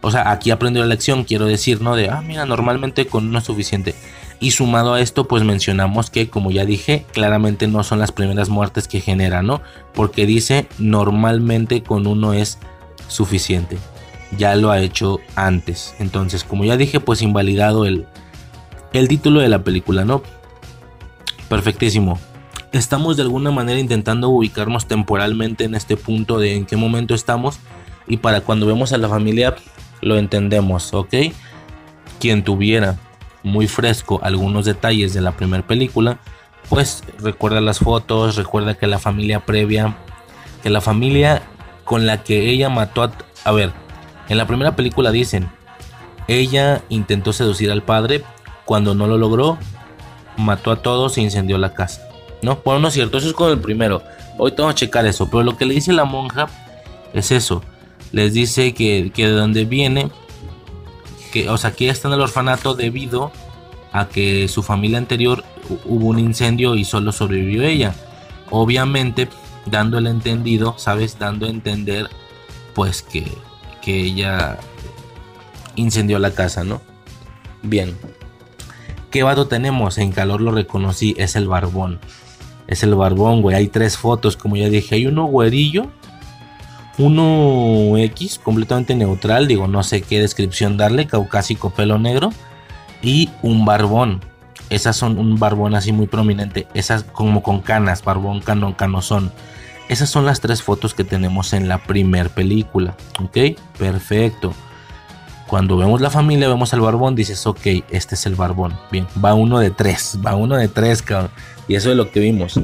[0.01, 1.95] o sea, aquí aprendió la lección, quiero decir, ¿no?
[1.95, 3.95] De, ah, mira, normalmente con uno es suficiente.
[4.41, 8.49] Y sumado a esto, pues mencionamos que, como ya dije, claramente no son las primeras
[8.49, 9.61] muertes que genera, ¿no?
[9.93, 12.57] Porque dice, normalmente con uno es
[13.07, 13.77] suficiente
[14.37, 15.95] ya lo ha hecho antes.
[15.99, 18.05] Entonces, como ya dije, pues invalidado el,
[18.93, 20.23] el título de la película, ¿no?
[21.49, 22.19] Perfectísimo.
[22.71, 27.59] Estamos de alguna manera intentando ubicarnos temporalmente en este punto de en qué momento estamos
[28.07, 29.55] y para cuando vemos a la familia
[30.01, 31.13] lo entendemos, ¿ok?
[32.19, 32.97] Quien tuviera
[33.43, 36.19] muy fresco algunos detalles de la primera película,
[36.69, 39.97] pues recuerda las fotos, recuerda que la familia previa,
[40.63, 41.41] que la familia
[41.83, 43.11] con la que ella mató a...
[43.43, 43.71] A ver,
[44.29, 45.49] en la primera película dicen,
[46.27, 48.23] ella intentó seducir al padre,
[48.65, 49.57] cuando no lo logró,
[50.37, 52.07] mató a todos e incendió la casa.
[52.41, 54.01] No, bueno, no es cierto, eso es con el primero.
[54.37, 56.47] Hoy tengo que checar eso, pero lo que le dice la monja
[57.13, 57.63] es eso.
[58.11, 60.11] Les dice que, que de donde viene
[61.31, 63.31] que, o sea, que ella está en el orfanato debido
[63.91, 65.43] a que su familia anterior
[65.85, 67.95] hubo un incendio y solo sobrevivió ella.
[68.49, 69.27] Obviamente,
[69.65, 71.17] dando el entendido, ¿sabes?
[71.17, 72.09] Dando a entender,
[72.73, 73.31] pues que,
[73.81, 74.59] que ella
[75.75, 76.81] incendió la casa, ¿no?
[77.63, 77.97] Bien.
[79.09, 79.97] ¿Qué vato tenemos?
[79.97, 81.99] En calor lo reconocí, es el barbón.
[82.67, 83.55] Es el barbón, güey.
[83.55, 84.95] Hay tres fotos, como ya dije.
[84.95, 85.87] Hay uno güerillo,
[87.01, 89.47] uno X, completamente neutral.
[89.47, 91.07] Digo, no sé qué descripción darle.
[91.07, 92.31] Caucásico, pelo negro.
[93.01, 94.21] Y un barbón.
[94.69, 96.67] Esas son un barbón así muy prominente.
[96.73, 99.31] Esas como con canas, barbón, cano, canosón.
[99.89, 102.95] Esas son las tres fotos que tenemos en la primer película.
[103.19, 103.57] ¿Ok?
[103.77, 104.53] Perfecto.
[105.47, 108.73] Cuando vemos la familia, vemos al barbón, dices, ok, este es el barbón.
[108.89, 111.31] Bien, va uno de tres, va uno de tres, cabrón.
[111.67, 112.57] Y eso es lo que vimos.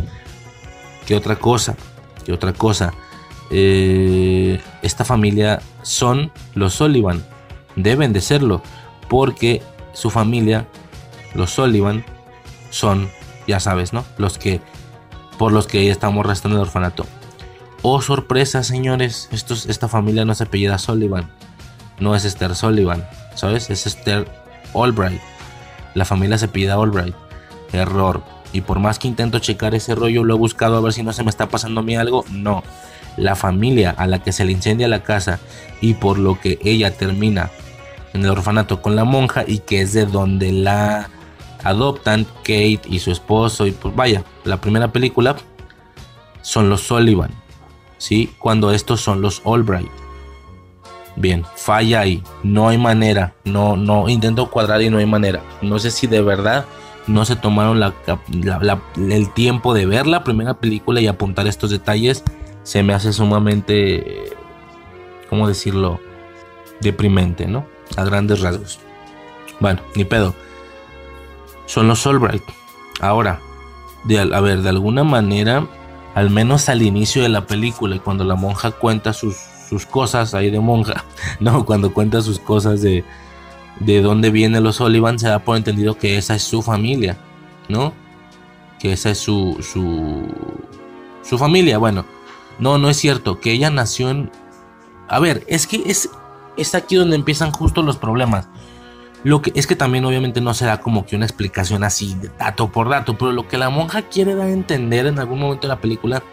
[1.05, 1.75] ¿Qué otra cosa?
[2.23, 2.93] ¿Qué otra cosa?
[3.49, 7.23] Eh, esta familia son los Sullivan.
[7.75, 8.61] Deben de serlo.
[9.09, 9.61] Porque
[9.93, 10.67] su familia,
[11.33, 12.03] los Sullivan,
[12.69, 13.09] son,
[13.47, 14.05] ya sabes, ¿no?
[14.17, 14.61] Los que,
[15.37, 17.05] por los que estamos restando el orfanato.
[17.81, 19.29] Oh, sorpresa, señores.
[19.31, 21.29] esta familia no se apellida Sullivan
[21.99, 23.69] no es Esther Sullivan, ¿sabes?
[23.69, 24.27] Es Esther
[24.73, 25.21] Albright.
[25.93, 27.15] La familia se pide Albright.
[27.73, 28.23] Error.
[28.53, 31.11] Y por más que intento checar ese rollo, lo he buscado a ver si no
[31.11, 32.23] se me está pasando a mí algo.
[32.31, 32.63] No.
[33.17, 35.39] La familia a la que se le incendia la casa
[35.81, 37.51] y por lo que ella termina
[38.13, 41.09] en el orfanato con la monja y que es de donde la
[41.63, 45.35] adoptan Kate y su esposo y pues vaya, la primera película
[46.41, 47.31] son los Sullivan,
[47.97, 48.31] ¿sí?
[48.39, 49.91] Cuando estos son los Albright.
[51.17, 52.23] Bien, falla ahí.
[52.43, 53.33] No hay manera.
[53.43, 55.41] No, no, intento cuadrar y no hay manera.
[55.61, 56.65] No sé si de verdad
[57.07, 57.81] no se tomaron
[58.95, 62.23] el tiempo de ver la primera película y apuntar estos detalles.
[62.67, 64.33] Se me hace sumamente,
[65.29, 66.01] ¿cómo decirlo?
[66.81, 67.65] Deprimente, ¿no?
[67.95, 68.81] A grandes rasgos.
[69.61, 70.35] Bueno, ni pedo.
[71.65, 72.43] Son los Albright.
[72.99, 73.39] Ahora,
[74.03, 75.65] de, a ver, de alguna manera,
[76.13, 79.37] al menos al inicio de la película, y cuando la monja cuenta sus,
[79.69, 81.05] sus cosas ahí de monja,
[81.39, 81.63] ¿no?
[81.65, 83.05] Cuando cuenta sus cosas de,
[83.79, 87.15] de dónde vienen los Sullivan, se da por entendido que esa es su familia,
[87.69, 87.93] ¿no?
[88.77, 90.27] Que esa es su, su,
[91.23, 91.77] su familia.
[91.77, 92.16] Bueno,
[92.59, 94.31] no, no es cierto, que ella nació en...
[95.07, 96.09] A ver, es que es,
[96.57, 98.49] es aquí donde empiezan justo los problemas.
[99.23, 102.71] Lo que es que también obviamente no será como que una explicación así de dato
[102.71, 105.73] por dato, pero lo que la monja quiere dar a entender en algún momento de
[105.73, 106.23] la película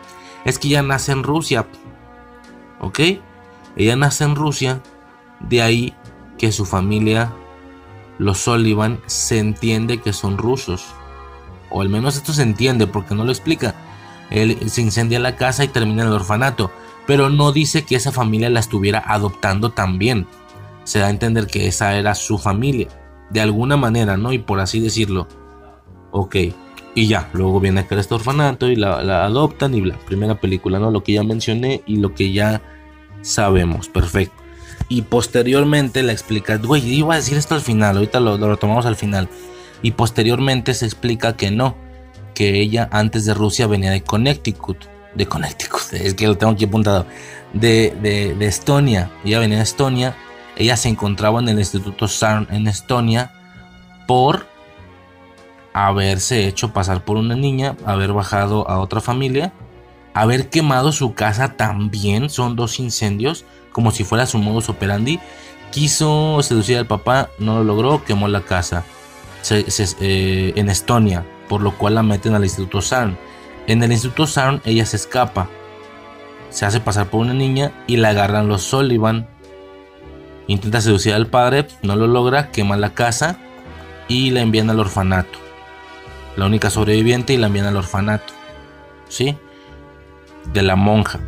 [0.44, 1.66] es que ella nace en Rusia,
[2.80, 3.00] ¿Ok?
[3.76, 4.82] Ella nace en Rusia,
[5.40, 5.94] de ahí
[6.36, 7.32] que su familia,
[8.18, 10.84] los Sullivan, se entiende que son rusos.
[11.70, 13.74] O al menos esto se entiende porque no lo explica.
[14.30, 16.70] Él se incendia la casa y termina en el orfanato.
[17.06, 20.26] Pero no dice que esa familia la estuviera adoptando también.
[20.84, 22.88] Se da a entender que esa era su familia.
[23.30, 24.32] De alguna manera, ¿no?
[24.32, 25.28] Y por así decirlo.
[26.10, 26.36] Ok.
[26.94, 30.90] Y ya, luego viene a este orfanato y la, adoptan y la primera película, ¿no?
[30.90, 32.62] Lo que ya mencioné y lo que ya
[33.20, 34.40] sabemos, perfecto.
[34.88, 38.86] Y posteriormente la explica, güey, iba a decir esto al final, ahorita lo, lo tomamos
[38.86, 39.28] al final.
[39.82, 41.74] Y posteriormente se explica que no,
[42.34, 44.84] que ella antes de Rusia venía de Connecticut,
[45.14, 47.06] de Connecticut, es que lo tengo aquí apuntado,
[47.52, 50.16] de, de, Estonia, ella venía de Estonia,
[50.56, 53.32] ella se encontraba en el Instituto CERN en Estonia
[54.06, 54.46] por
[55.72, 59.52] haberse hecho pasar por una niña, haber bajado a otra familia
[60.14, 65.20] haber quemado su casa también, son dos incendios, como si fuera su modus operandi.
[65.72, 68.84] Quiso seducir al papá, no lo logró, quemó la casa
[69.50, 73.16] eh, en Estonia, por lo cual la meten al Instituto CERN.
[73.66, 75.48] En el Instituto CERN ella se escapa,
[76.50, 79.26] se hace pasar por una niña y la agarran los Sullivan.
[80.46, 83.38] Intenta seducir al padre, no lo logra, quema la casa
[84.08, 85.38] y la envían al orfanato.
[86.36, 88.32] La única sobreviviente y la envían al orfanato.
[89.08, 89.36] ¿Sí?
[90.52, 91.20] de la monja.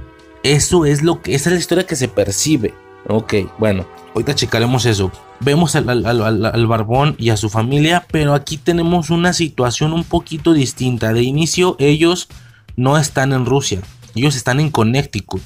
[0.43, 2.75] Eso es lo que, esa es la historia que se percibe.
[3.09, 5.11] Ok, bueno, ahorita checaremos eso.
[5.41, 11.13] Vemos al, barbón y a su familia, pero aquí tenemos una situación un poquito distinta.
[11.13, 12.29] De inicio, ellos
[12.77, 13.81] no están en Rusia,
[14.15, 15.43] ellos están en Connecticut,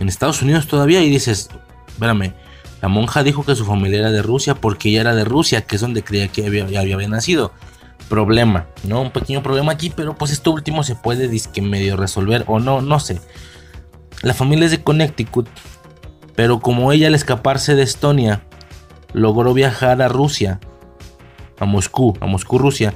[0.00, 1.02] en Estados Unidos todavía.
[1.02, 1.48] Y dices,
[1.88, 2.34] espérame,
[2.80, 5.76] la monja dijo que su familia era de Rusia porque ella era de Rusia, que
[5.76, 7.52] es donde creía que había, había nacido
[8.08, 9.00] problema, ¿no?
[9.00, 12.82] Un pequeño problema aquí, pero pues esto último se puede disque medio resolver o no,
[12.82, 13.20] no sé.
[14.22, 15.48] La familia es de Connecticut,
[16.34, 18.42] pero como ella al escaparse de Estonia
[19.12, 20.60] logró viajar a Rusia,
[21.58, 22.94] a Moscú, a Moscú, Rusia,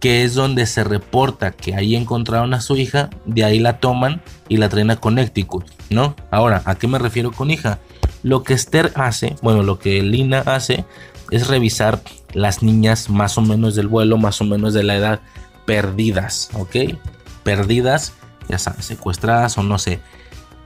[0.00, 4.22] que es donde se reporta que ahí encontraron a su hija, de ahí la toman
[4.48, 6.16] y la traen a Connecticut, ¿no?
[6.30, 7.78] Ahora, ¿a qué me refiero con hija?
[8.22, 10.86] Lo que Esther hace, bueno, lo que Lina hace
[11.30, 12.00] es revisar
[12.32, 15.20] las niñas más o menos del vuelo, más o menos de la edad,
[15.66, 16.96] perdidas, ¿ok?
[17.42, 18.14] Perdidas,
[18.48, 20.00] ya sabes, secuestradas o no sé.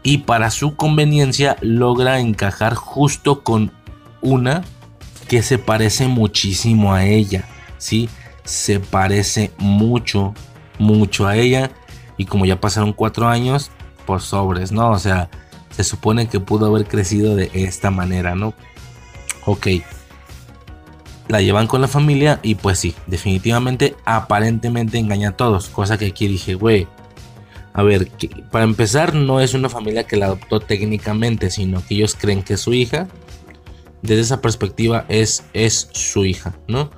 [0.02, 3.72] Y para su conveniencia logra encajar justo con
[4.24, 4.64] una
[5.28, 7.44] que se parece muchísimo a ella,
[7.78, 8.08] ¿sí?
[8.44, 10.34] Se parece mucho,
[10.78, 11.70] mucho a ella.
[12.16, 13.70] Y como ya pasaron cuatro años,
[14.06, 14.90] pues sobres, ¿no?
[14.90, 15.30] O sea,
[15.70, 18.54] se supone que pudo haber crecido de esta manera, ¿no?
[19.46, 19.68] Ok.
[21.28, 25.68] La llevan con la familia y pues sí, definitivamente, aparentemente engaña a todos.
[25.68, 26.86] Cosa que aquí dije, güey.
[27.72, 28.08] A ver,
[28.52, 32.54] para empezar, no es una familia que la adoptó técnicamente, sino que ellos creen que
[32.54, 33.08] es su hija.
[34.04, 36.90] Desde esa perspectiva es, es su hija, ¿no?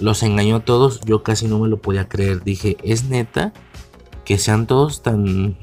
[0.00, 2.42] Los engañó a todos, yo casi no me lo podía creer.
[2.42, 3.52] Dije, ¿es neta
[4.24, 5.56] que sean todos tan,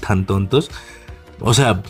[0.00, 0.70] tan tontos?
[1.38, 1.82] O sea,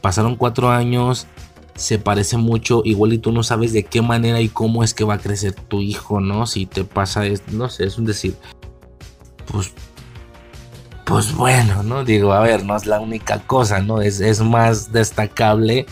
[0.00, 1.28] pasaron cuatro años,
[1.76, 5.04] se parece mucho, igual y tú no sabes de qué manera y cómo es que
[5.04, 6.48] va a crecer tu hijo, ¿no?
[6.48, 8.34] Si te pasa esto, no sé, es un decir.
[9.46, 9.70] Pues,
[11.04, 12.04] pues bueno, ¿no?
[12.04, 14.00] Digo, a ver, no es la única cosa, ¿no?
[14.00, 15.86] Es, es más destacable,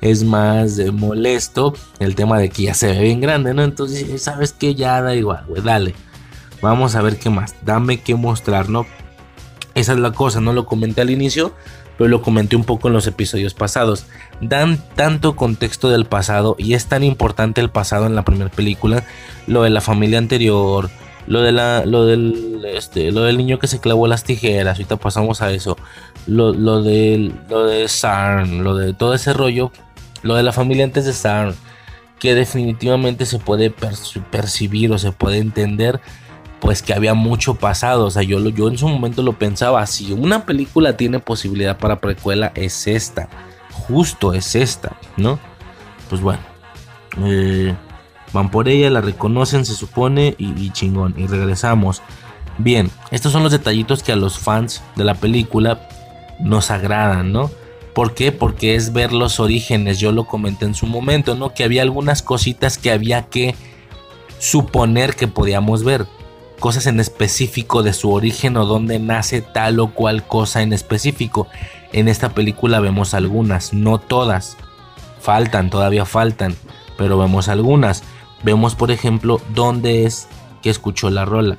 [0.00, 3.62] es más eh, molesto el tema de que ya se ve bien grande, ¿no?
[3.62, 4.74] Entonces, ¿sabes qué?
[4.74, 5.94] Ya da igual, güey, dale.
[6.62, 8.86] Vamos a ver qué más, dame qué mostrar, ¿no?
[9.74, 11.54] Esa es la cosa, no lo comenté al inicio,
[11.96, 14.06] pero lo comenté un poco en los episodios pasados.
[14.40, 19.04] Dan tanto contexto del pasado y es tan importante el pasado en la primera película,
[19.46, 20.90] lo de la familia anterior,
[21.26, 24.96] lo de la, lo del, este, lo del niño que se clavó las tijeras, ahorita
[24.96, 25.76] pasamos a eso,
[26.26, 29.70] lo, lo de, lo de Sarn, lo de todo ese rollo,
[30.22, 31.54] lo de la familia antes de Sarn,
[32.18, 36.00] que definitivamente se puede percibir o se puede entender
[36.60, 38.06] pues que había mucho pasado.
[38.06, 42.00] O sea, yo, yo en su momento lo pensaba, si una película tiene posibilidad para
[42.00, 43.28] precuela, es esta.
[43.72, 45.38] Justo es esta, ¿no?
[46.08, 46.40] Pues bueno.
[47.24, 47.74] Eh,
[48.32, 51.14] van por ella, la reconocen, se supone, y, y, chingón.
[51.16, 52.02] Y regresamos.
[52.58, 55.88] Bien, estos son los detallitos que a los fans de la película
[56.40, 57.50] nos agradan, ¿no?
[58.00, 58.32] ¿Por qué?
[58.32, 59.98] Porque es ver los orígenes.
[59.98, 61.52] Yo lo comenté en su momento, ¿no?
[61.52, 63.54] Que había algunas cositas que había que
[64.38, 66.06] suponer que podíamos ver
[66.60, 71.46] cosas en específico de su origen o dónde nace tal o cual cosa en específico.
[71.92, 74.56] En esta película vemos algunas, no todas.
[75.20, 76.56] Faltan, todavía faltan,
[76.96, 78.02] pero vemos algunas.
[78.42, 80.26] Vemos, por ejemplo, dónde es
[80.62, 81.58] que escuchó la rola.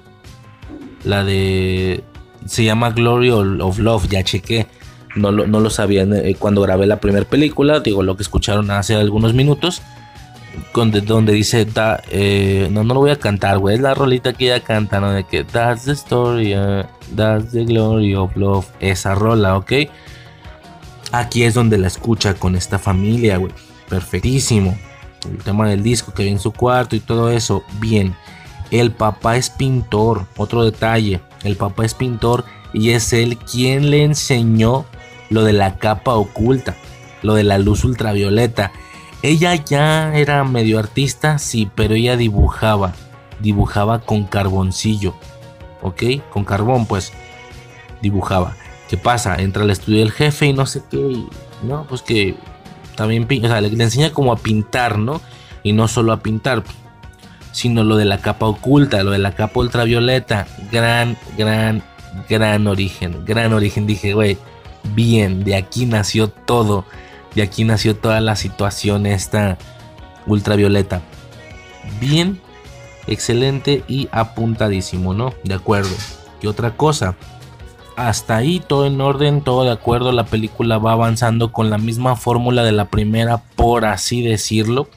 [1.04, 2.04] La de...
[2.48, 4.66] Se llama Glory of Love, ya chequé.
[5.16, 8.72] No lo, no lo sabía eh, cuando grabé la primera película, digo lo que escucharon
[8.72, 9.82] hace algunos minutos
[10.74, 11.68] donde, donde dice,
[12.10, 15.12] eh, no, no lo voy a cantar, güey, es la rolita que ella canta, ¿no?
[15.12, 16.84] De que that's the story, uh,
[17.16, 19.74] that's the glory of love, esa rola, ¿ok?
[21.12, 23.52] Aquí es donde la escucha con esta familia, güey,
[23.90, 24.78] perfectísimo.
[25.30, 28.16] El tema del disco que viene en su cuarto y todo eso, bien.
[28.72, 34.04] El papá es pintor, otro detalle, el papá es pintor y es él quien le
[34.04, 34.86] enseñó
[35.32, 36.76] lo de la capa oculta,
[37.24, 38.72] lo de la luz ultravioleta
[39.24, 42.94] ella ya era medio artista, sí, pero ella dibujaba.
[43.40, 45.14] Dibujaba con carboncillo.
[45.82, 46.04] ¿Ok?
[46.32, 47.14] Con carbón, pues.
[48.02, 48.56] Dibujaba.
[48.90, 49.36] ¿Qué pasa?
[49.36, 51.24] Entra al estudio del jefe y no sé qué.
[51.64, 52.36] no, pues que
[52.96, 55.22] también o sea, le, le enseña como a pintar, ¿no?
[55.64, 56.64] Y no solo a pintar,
[57.52, 60.48] sino lo de la capa oculta, lo de la capa ultravioleta.
[60.72, 61.84] Gran, gran,
[62.28, 63.24] gran origen.
[63.24, 63.86] Gran origen.
[63.86, 64.40] Dije, güey,
[64.96, 66.86] bien, de aquí nació todo.
[67.36, 69.58] Y aquí nació toda la situación esta
[70.28, 71.02] ultravioleta.
[72.00, 72.42] Bien,
[73.08, 75.34] excelente y apuntadísimo, ¿no?
[75.44, 75.96] De acuerdo.
[76.40, 77.16] ¿Qué otra cosa?
[77.96, 80.12] Hasta ahí todo en orden, todo de acuerdo.
[80.12, 84.88] La película va avanzando con la misma fórmula de la primera, por así decirlo.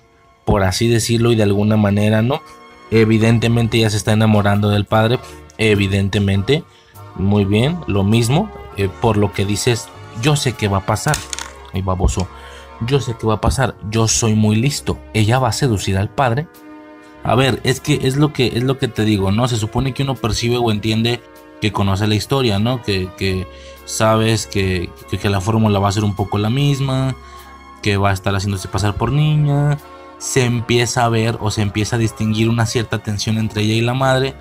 [0.45, 2.43] Por así decirlo y de alguna manera, ¿no?
[2.91, 5.19] Evidentemente ya se está enamorando del padre.
[5.59, 6.65] Evidentemente.
[7.17, 8.51] Muy bien, lo mismo.
[8.77, 9.89] Eh, por lo que dices,
[10.23, 11.17] yo sé qué va a pasar
[11.73, 12.29] y baboso.
[12.87, 14.99] Yo sé qué va a pasar, yo soy muy listo.
[15.13, 16.49] Ella va a seducir al padre.
[17.23, 19.49] A ver, es que es lo que es lo que te digo, ¿no?
[19.49, 21.23] Se supone que uno percibe o entiende
[21.61, 22.83] que conoce la historia, ¿no?
[22.83, 23.47] Que,
[23.87, 27.15] sabes que, que, la fórmula va a ser un poco la misma,
[27.83, 29.79] que va a estar haciéndose pasar por niña.
[30.19, 33.81] Se empieza a ver o se empieza a distinguir una cierta tensión entre ella y
[33.81, 34.35] la madre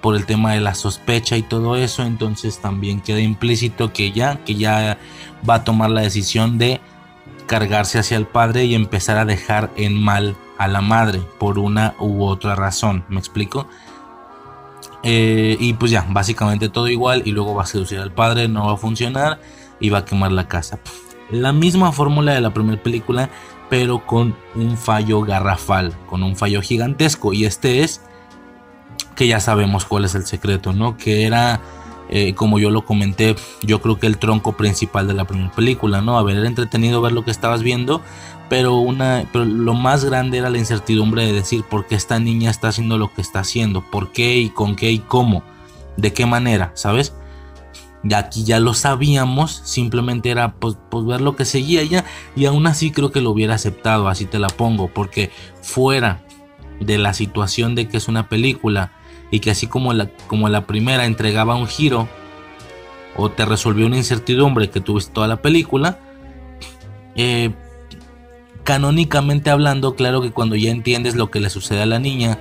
[0.00, 4.44] por el tema de la sospecha y todo eso, entonces también queda implícito que ya,
[4.44, 4.98] que ya
[5.48, 6.80] va a tomar la decisión de
[7.46, 11.94] cargarse hacia el padre y empezar a dejar en mal a la madre por una
[11.98, 13.66] u otra razón, ¿me explico?
[15.02, 18.66] Eh, y pues ya, básicamente todo igual y luego va a seducir al padre, no
[18.66, 19.40] va a funcionar
[19.80, 20.78] y va a quemar la casa.
[21.30, 23.28] la misma fórmula de la primera película,
[23.68, 27.34] pero con un fallo garrafal, con un fallo gigantesco.
[27.34, 28.00] Y este es
[29.18, 30.96] que ya sabemos cuál es el secreto, ¿no?
[30.96, 31.60] Que era,
[32.08, 36.00] eh, como yo lo comenté, yo creo que el tronco principal de la primera película,
[36.00, 36.26] ¿no?
[36.30, 38.00] Era entretenido ver lo que estabas viendo,
[38.48, 42.48] pero, una, pero lo más grande era la incertidumbre de decir por qué esta niña
[42.48, 45.42] está haciendo lo que está haciendo, por qué y con qué y cómo,
[45.96, 47.12] de qué manera, ¿sabes?
[48.04, 52.04] Y aquí ya lo sabíamos, simplemente era pues, pues, ver lo que seguía ya.
[52.36, 56.22] Y aún así creo que lo hubiera aceptado, así te la pongo, porque fuera
[56.78, 58.92] de la situación de que es una película
[59.30, 62.08] y que así como la, como la primera entregaba un giro
[63.16, 65.98] o te resolvió una incertidumbre que tuviste toda la película,
[67.16, 67.50] eh,
[68.64, 72.38] canónicamente hablando, claro que cuando ya entiendes lo que le sucede a la niña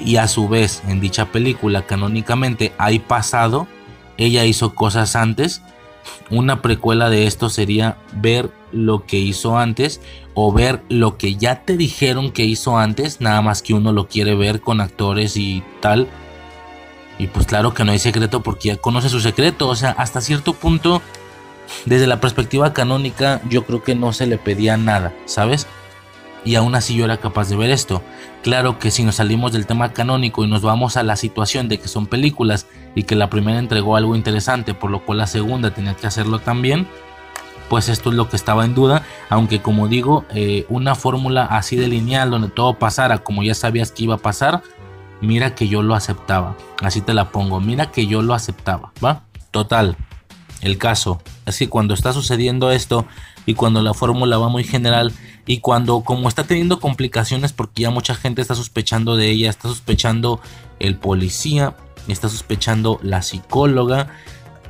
[0.00, 3.68] y a su vez en dicha película canónicamente hay pasado,
[4.16, 5.62] ella hizo cosas antes.
[6.32, 10.00] Una precuela de esto sería ver lo que hizo antes
[10.32, 14.08] o ver lo que ya te dijeron que hizo antes, nada más que uno lo
[14.08, 16.08] quiere ver con actores y tal.
[17.18, 20.22] Y pues claro que no hay secreto porque ya conoce su secreto, o sea, hasta
[20.22, 21.02] cierto punto,
[21.84, 25.66] desde la perspectiva canónica, yo creo que no se le pedía nada, ¿sabes?
[26.44, 28.02] Y aún así yo era capaz de ver esto.
[28.42, 31.78] Claro que si nos salimos del tema canónico y nos vamos a la situación de
[31.78, 35.72] que son películas y que la primera entregó algo interesante, por lo cual la segunda
[35.72, 36.86] tenía que hacerlo también,
[37.68, 41.76] pues esto es lo que estaba en duda, aunque como digo, eh, una fórmula así
[41.76, 44.62] de lineal donde todo pasara como ya sabías que iba a pasar,
[45.20, 49.22] mira que yo lo aceptaba, así te la pongo, mira que yo lo aceptaba, ¿va?
[49.52, 49.96] Total,
[50.60, 53.06] el caso es que cuando está sucediendo esto
[53.46, 55.12] y cuando la fórmula va muy general,
[55.46, 59.68] y cuando como está teniendo complicaciones porque ya mucha gente está sospechando de ella, está
[59.68, 60.40] sospechando
[60.78, 61.74] el policía,
[62.08, 64.08] está sospechando la psicóloga,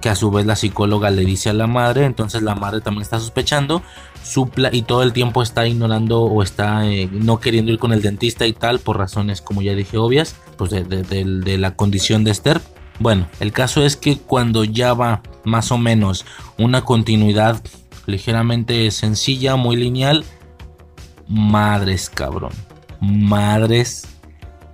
[0.01, 3.03] que a su vez la psicóloga le dice a la madre, entonces la madre también
[3.03, 3.83] está sospechando,
[4.25, 8.03] supla y todo el tiempo está ignorando o está eh, no queriendo ir con el
[8.03, 12.33] dentista y tal por razones como ya dije obvias, pues de, de la condición de
[12.33, 12.61] Esther.
[12.99, 16.25] Bueno, el caso es que cuando ya va más o menos
[16.59, 17.63] una continuidad
[18.07, 20.25] ligeramente sencilla, muy lineal,
[21.33, 22.53] madres, cabrón.
[23.01, 24.07] Madres,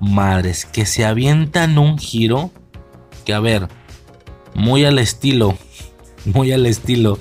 [0.01, 2.51] madres, que se avientan un giro
[3.24, 3.68] que a ver,
[4.55, 5.56] muy al estilo,
[6.24, 7.18] muy al estilo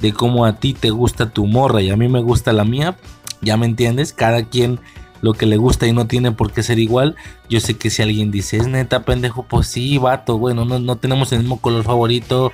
[0.00, 2.96] de cómo a ti te gusta tu morra y a mí me gusta la mía,
[3.42, 4.80] ya me entiendes, cada quien
[5.22, 7.16] lo que le gusta y no tiene por qué ser igual.
[7.48, 10.96] Yo sé que si alguien dice, es neta, pendejo, pues sí, vato, bueno, no, no
[10.96, 12.52] tenemos el mismo color favorito,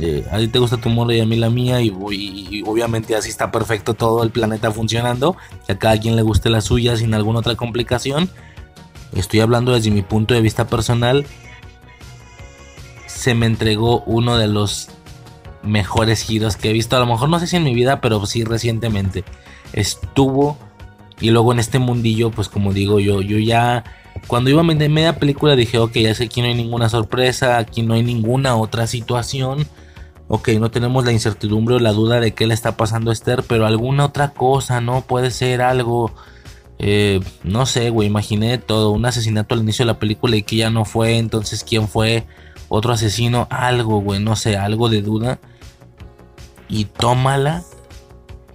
[0.00, 1.90] eh, a ti te gusta tu moda y a mí la mía y,
[2.66, 5.36] obviamente así está perfecto todo el planeta funcionando,
[5.66, 8.28] que a cada quien le guste la suya sin alguna otra complicación.
[9.14, 11.26] Estoy hablando desde mi punto de vista personal.
[13.06, 14.88] Se me entregó uno de los
[15.62, 18.24] mejores giros que he visto, a lo mejor no sé si en mi vida, pero
[18.26, 19.24] sí recientemente.
[19.72, 20.58] Estuvo
[21.20, 23.84] y luego en este mundillo, pues como digo yo, yo ya
[24.26, 27.82] cuando iba a media película dije, ok, ya sé aquí no hay ninguna sorpresa, aquí
[27.82, 29.66] no hay ninguna otra situación.
[30.28, 33.44] Ok, no tenemos la incertidumbre o la duda de qué le está pasando a Esther,
[33.46, 35.02] pero alguna otra cosa, ¿no?
[35.02, 36.12] Puede ser algo,
[36.78, 40.56] eh, no sé, güey, imaginé todo, un asesinato al inicio de la película y que
[40.56, 42.26] ya no fue, entonces quién fue,
[42.68, 45.38] otro asesino, algo, güey, no sé, algo de duda.
[46.68, 47.62] Y tómala,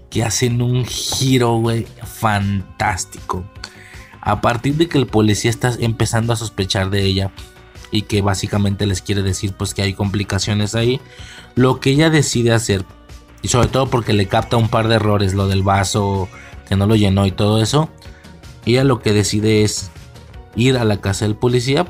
[0.09, 3.45] que hacen un giro, güey, fantástico.
[4.21, 7.31] A partir de que el policía está empezando a sospechar de ella
[7.91, 11.01] y que básicamente les quiere decir pues que hay complicaciones ahí,
[11.55, 12.85] lo que ella decide hacer,
[13.41, 16.29] y sobre todo porque le capta un par de errores, lo del vaso
[16.69, 17.89] que no lo llenó y todo eso,
[18.65, 19.91] ella lo que decide es
[20.55, 21.85] ir a la casa del policía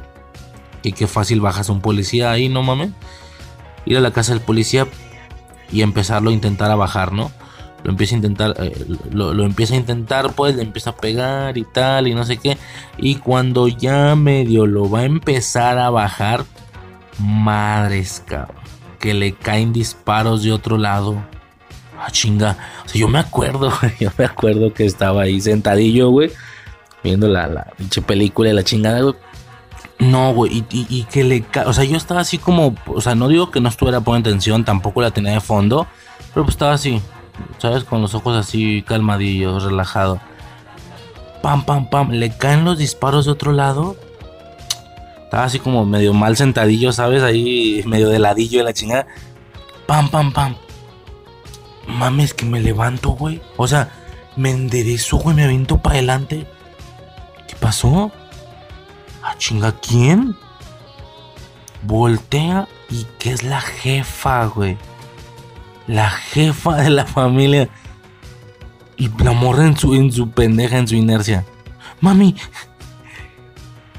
[0.83, 2.91] y qué fácil bajas un policía ahí, no mames.
[3.85, 4.87] Ir a la casa del policía
[5.71, 7.31] y empezarlo a intentar a bajar, ¿no?
[7.83, 11.63] Lo empieza a intentar, eh, lo, empieza a intentar, pues le empieza a pegar y
[11.63, 12.57] tal, y no sé qué.
[12.97, 16.45] Y cuando ya medio lo va a empezar a bajar,
[17.19, 18.61] madres, cabrón,
[18.99, 21.23] que le caen disparos de otro lado.
[21.99, 22.57] Ah, chinga.
[22.85, 26.31] O sea, yo me acuerdo, yo me acuerdo que estaba ahí sentadillo, güey,
[27.03, 29.13] viendo la, la pinche película y la chingada.
[29.97, 31.45] No, güey, y, y, que le...
[31.65, 32.75] O sea, yo estaba así como...
[32.87, 35.85] O sea, no digo que no estuviera poniendo atención, tampoco la tenía de fondo,
[36.33, 36.99] pero pues estaba así,
[37.57, 37.83] ¿sabes?
[37.83, 40.19] Con los ojos así calmadillos, relajado.
[41.41, 42.11] Pam, pam, pam.
[42.11, 43.95] Le caen los disparos de otro lado.
[45.23, 47.23] Estaba así como medio mal sentadillo, ¿sabes?
[47.23, 49.07] Ahí medio de ladillo de la chingada.
[49.87, 50.55] Pam, pam, pam.
[51.87, 53.41] Mames, que me levanto, güey.
[53.57, 53.89] O sea,
[54.35, 56.47] me enderezo, güey, me aviento para adelante.
[57.47, 58.11] ¿Qué pasó?
[59.23, 60.35] ¿A chinga quién?
[61.83, 64.77] Voltea y que es la jefa, güey.
[65.87, 67.69] La jefa de la familia.
[68.97, 71.45] Y la morra en su, en su pendeja, en su inercia.
[72.01, 72.35] Mami.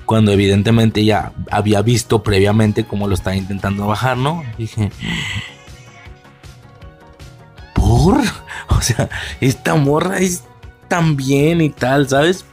[0.04, 4.42] Cuando evidentemente ya había visto previamente cómo lo estaba intentando bajar, ¿no?
[4.58, 4.90] Dije.
[7.74, 8.20] ¿Por?
[8.68, 9.08] O sea,
[9.40, 10.44] esta morra es
[10.88, 12.44] tan bien y tal, ¿sabes?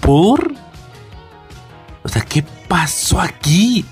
[0.00, 0.54] ¿Por?
[2.02, 3.84] O sea, ¿qué pasó aquí?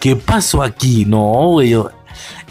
[0.00, 1.04] ¿Qué pasó aquí?
[1.04, 1.74] No, güey.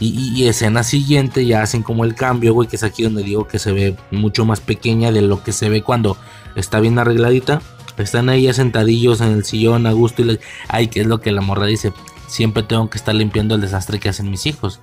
[0.06, 3.58] Y, escena siguiente ya hacen como el cambio, güey, que es aquí donde digo que
[3.58, 6.18] se ve mucho más pequeña de lo que se ve cuando
[6.56, 7.62] está bien arregladita.
[7.98, 10.40] Están ahí sentadillos en el sillón a gusto y le...
[10.68, 11.94] Ay, ¿qué es lo que la morra dice?
[12.28, 14.82] Siempre tengo que estar limpiando el desastre que hacen mis hijos.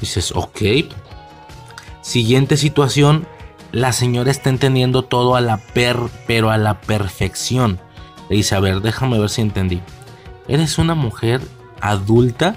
[0.00, 0.62] Dices, ok.
[2.00, 3.24] Siguiente situación,
[3.70, 5.96] la señora está entendiendo todo a la per,
[6.26, 7.78] pero a la perfección.
[8.28, 9.80] Le dice, a ver, déjame ver si entendí.
[10.48, 11.40] Eres una mujer
[11.80, 12.56] adulta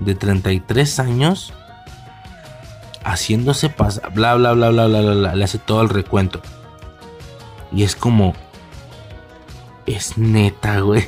[0.00, 1.52] de 33 años
[3.04, 6.40] haciéndose pasar, bla, bla, bla, bla, bla, bla, le hace todo el recuento.
[7.72, 8.34] Y es como,
[9.86, 11.04] es neta, güey.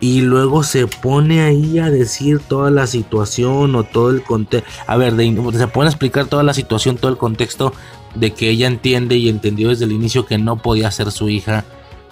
[0.00, 4.68] Y luego se pone ahí a decir toda la situación o todo el contexto.
[4.86, 7.72] A ver, se pone a explicar toda la situación, todo el contexto
[8.14, 11.64] de que ella entiende y entendió desde el inicio que no podía ser su hija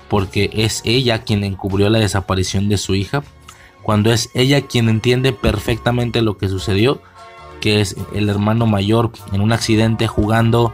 [0.09, 3.23] porque es ella quien encubrió la desaparición de su hija
[3.83, 7.01] cuando es ella quien entiende perfectamente lo que sucedió,
[7.61, 10.73] que es el hermano mayor en un accidente jugando,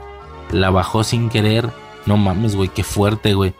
[0.51, 1.71] la bajó sin querer.
[2.07, 3.55] No mames, güey, qué fuerte, güey.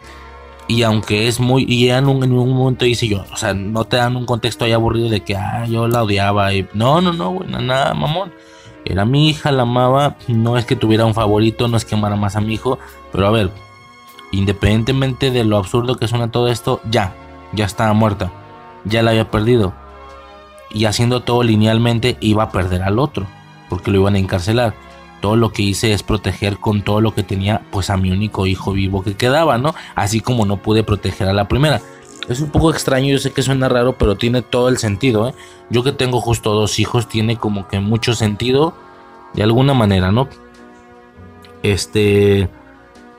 [0.67, 1.65] Y aunque es muy.
[1.67, 4.65] Y en un, en un momento dice yo, o sea, no te dan un contexto
[4.65, 6.53] ahí aburrido de que, ah, yo la odiaba.
[6.53, 8.33] Y, no, no, no, güey, nada, mamón.
[8.85, 10.15] Era mi hija, la amaba.
[10.27, 12.79] No es que tuviera un favorito, no es que amara más a mi hijo.
[13.11, 13.51] Pero a ver,
[14.31, 17.13] independientemente de lo absurdo que suena todo esto, ya,
[17.53, 18.31] ya estaba muerta
[18.87, 19.73] ya la había perdido.
[20.69, 23.25] Y haciendo todo linealmente iba a perder al otro,
[23.69, 24.73] porque lo iban a encarcelar.
[25.21, 28.45] Todo lo que hice es proteger con todo lo que tenía, pues a mi único
[28.45, 29.73] hijo vivo que quedaba, ¿no?
[29.95, 31.81] Así como no pude proteger a la primera.
[32.29, 35.33] Es un poco extraño, yo sé que suena raro, pero tiene todo el sentido, ¿eh?
[35.69, 38.73] Yo que tengo justo dos hijos, tiene como que mucho sentido,
[39.33, 40.27] de alguna manera, ¿no?
[41.63, 42.49] Este...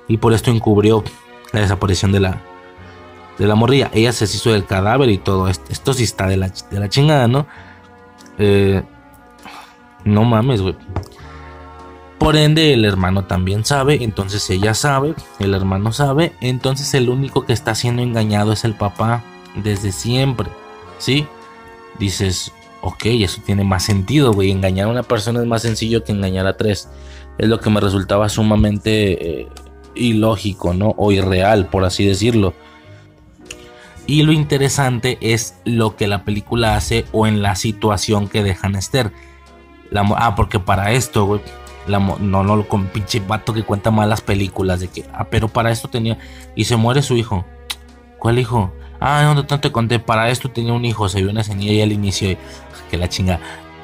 [0.07, 1.05] Y por esto encubrió
[1.53, 2.40] la desaparición de la,
[3.39, 3.90] de la morrilla.
[3.93, 5.48] Ella se hizo del cadáver y todo.
[5.48, 7.47] Esto, sí está de la, de la chingada, ¿no?
[8.39, 8.82] Eh,
[10.05, 10.77] no mames, güey.
[12.19, 17.47] Por ende, el hermano también sabe, entonces ella sabe, el hermano sabe, entonces el único
[17.47, 19.23] que está siendo engañado es el papá
[19.55, 20.51] desde siempre,
[20.98, 21.28] ¿sí?
[22.01, 22.52] Dices,
[22.82, 26.47] ok, eso tiene más sentido, güey, engañar a una persona es más sencillo que engañar
[26.48, 26.89] a tres.
[27.39, 29.48] Es lo que me resultaba sumamente eh,
[29.94, 30.94] ilógico, ¿no?
[30.97, 32.52] O irreal, por así decirlo.
[34.09, 38.74] Y lo interesante es lo que la película hace o en la situación que dejan
[38.74, 39.12] Esther.
[39.90, 41.43] La, ah, porque para esto, güey.
[41.86, 44.80] no, no, con pinche vato que cuenta malas películas.
[44.80, 46.16] De que, ah, pero para esto tenía.
[46.56, 47.44] Y se muere su hijo.
[48.18, 48.72] ¿Cuál hijo?
[48.98, 49.98] Ah, no, no te conté.
[49.98, 51.06] Para esto tenía un hijo.
[51.10, 52.35] Se vio una y al inicio.
[52.90, 53.40] que la chinga.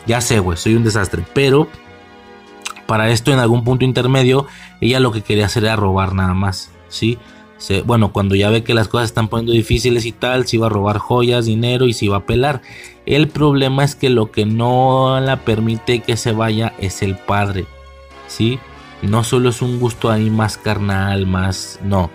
[0.06, 1.22] Ya sé, güey, soy un desastre.
[1.34, 1.68] Pero
[2.86, 4.46] para esto, en algún punto intermedio,
[4.80, 6.70] ella lo que quería hacer era robar nada más.
[6.88, 7.18] ¿Sí?
[7.84, 10.70] Bueno, cuando ya ve que las cosas están poniendo difíciles y tal, se iba a
[10.70, 12.62] robar joyas, dinero y se iba a pelar.
[13.06, 17.66] El problema es que lo que no la permite que se vaya es el padre,
[18.26, 18.58] ¿sí?
[19.02, 21.78] No solo es un gusto ahí más carnal, más...
[21.82, 22.10] No,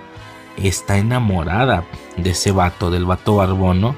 [0.58, 1.86] está enamorada
[2.18, 3.96] de ese vato, del vato barbón, ¿no?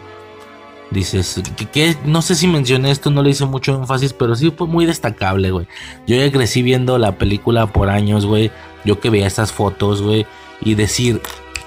[0.89, 1.41] Dices,
[1.71, 4.85] que, no sé si mencioné esto, no le hice mucho énfasis, pero sí fue muy
[4.85, 5.65] destacable, güey.
[6.05, 8.51] Yo ya crecí viendo la película por años, güey.
[8.83, 10.25] Yo que veía estas fotos, güey
[10.61, 11.21] y decir,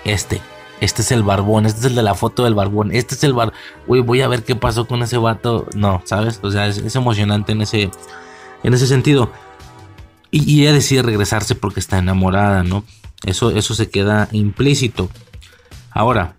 [0.04, 0.40] este,
[0.80, 3.32] este es el barbón, este es el de la foto del barbón, este es el
[3.32, 3.52] bar,
[3.86, 5.66] güey, voy a ver qué pasó con ese vato.
[5.74, 6.40] No, ¿sabes?
[6.42, 7.90] O sea, es, emocionante en ese,
[8.62, 9.30] en ese sentido.
[10.30, 12.84] Y, ella decide regresarse porque está enamorada, ¿no?
[13.24, 15.08] Eso, eso se queda implícito.
[15.90, 16.36] Ahora,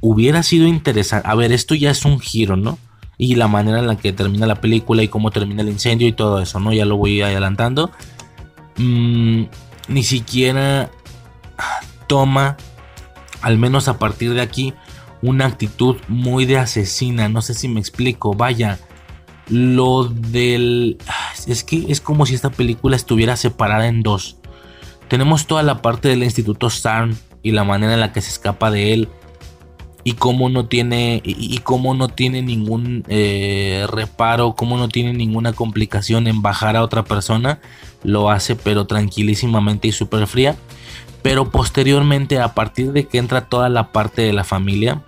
[0.00, 1.28] hubiera sido interesante.
[1.28, 2.78] A ver, esto ya es un giro, ¿no?
[3.18, 6.12] Y la manera en la que termina la película y cómo termina el incendio y
[6.12, 6.72] todo eso, ¿no?
[6.72, 7.90] Ya lo voy adelantando.
[8.76, 9.44] Mm,
[9.88, 10.90] ni siquiera
[12.14, 12.56] toma,
[13.42, 14.72] al menos a partir de aquí,
[15.20, 17.28] una actitud muy de asesina.
[17.28, 18.34] No sé si me explico.
[18.34, 18.78] Vaya,
[19.48, 20.96] lo del...
[21.48, 24.36] Es que es como si esta película estuviera separada en dos.
[25.08, 28.70] Tenemos toda la parte del Instituto Sarn y la manera en la que se escapa
[28.70, 29.08] de él.
[30.04, 35.52] Y cómo no tiene, y, cómo no tiene ningún eh, reparo, cómo no tiene ninguna
[35.52, 37.58] complicación en bajar a otra persona.
[38.04, 40.54] Lo hace pero tranquilísimamente y súper fría.
[41.24, 45.02] Pero posteriormente, a partir de que entra toda la parte de la familia,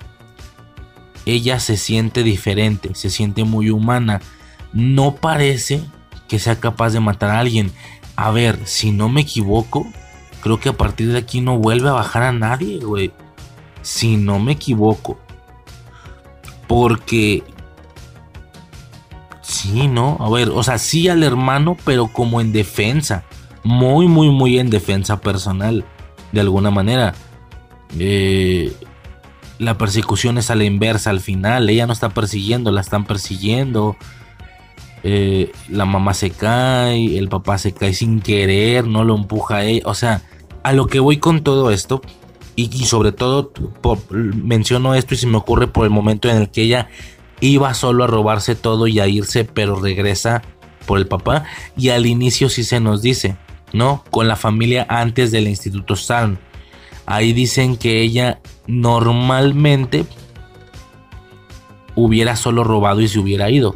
[1.26, 4.22] ella se siente diferente, se siente muy humana.
[4.72, 5.82] No parece
[6.26, 7.70] que sea capaz de matar a alguien.
[8.16, 9.86] A ver, si no me equivoco,
[10.40, 13.12] creo que a partir de aquí no vuelve a bajar a nadie, güey.
[13.82, 15.18] Si no me equivoco.
[16.66, 17.44] Porque...
[19.42, 20.16] Sí, ¿no?
[20.18, 23.24] A ver, o sea, sí al hermano, pero como en defensa.
[23.64, 25.84] Muy, muy, muy en defensa personal.
[26.32, 27.14] De alguna manera.
[27.98, 28.72] Eh,
[29.58, 31.70] la persecución es a la inversa al final.
[31.70, 33.96] Ella no está persiguiendo, la están persiguiendo.
[35.02, 39.64] Eh, la mamá se cae, el papá se cae sin querer, no lo empuja a
[39.64, 39.82] ella.
[39.86, 40.22] O sea,
[40.62, 42.02] a lo que voy con todo esto,
[42.56, 43.52] y, sobre todo
[44.10, 46.88] menciono esto y se me ocurre por el momento en el que ella
[47.40, 50.42] iba solo a robarse todo y a irse, pero regresa
[50.86, 51.44] por el papá.
[51.76, 53.36] Y al inicio sí se nos dice,
[53.72, 54.04] ¿no?
[54.10, 56.38] Con la familia antes del Instituto San.
[57.06, 60.06] Ahí dicen que ella normalmente
[61.94, 63.74] hubiera solo robado y se hubiera ido.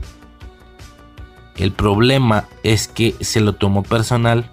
[1.57, 4.51] El problema es que se lo tomó personal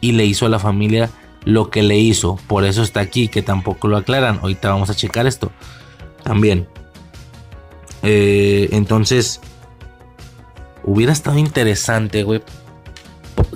[0.00, 1.10] y le hizo a la familia
[1.44, 2.38] lo que le hizo.
[2.46, 4.38] Por eso está aquí, que tampoco lo aclaran.
[4.42, 5.50] Ahorita vamos a checar esto.
[6.22, 6.68] También.
[8.02, 9.40] Eh, entonces,
[10.84, 12.42] hubiera estado interesante, güey.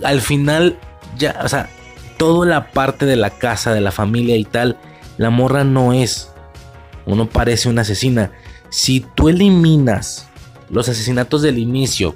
[0.04, 0.78] Al final,
[1.16, 1.68] ya, o sea,
[2.16, 4.76] toda la parte de la casa, de la familia y tal,
[5.16, 6.30] la morra no es.
[7.06, 8.32] Uno parece una asesina.
[8.70, 10.28] Si tú eliminas
[10.68, 12.14] los asesinatos del inicio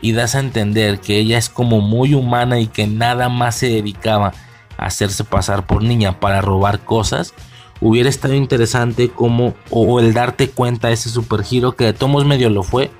[0.00, 3.68] y das a entender que ella es como muy humana y que nada más se
[3.68, 4.32] dedicaba
[4.76, 7.34] a hacerse pasar por niña para robar cosas,
[7.80, 12.24] hubiera estado interesante como o el darte cuenta de ese super giro que de tomos
[12.24, 12.90] medio lo fue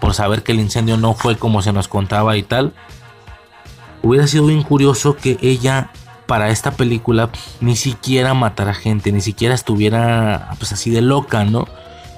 [0.00, 2.74] por saber que el incendio no fue como se nos contaba y tal.
[4.04, 5.90] Hubiera sido bien curioso que ella
[6.26, 11.66] para esta película ni siquiera matara gente, ni siquiera estuviera pues así de loca, ¿no?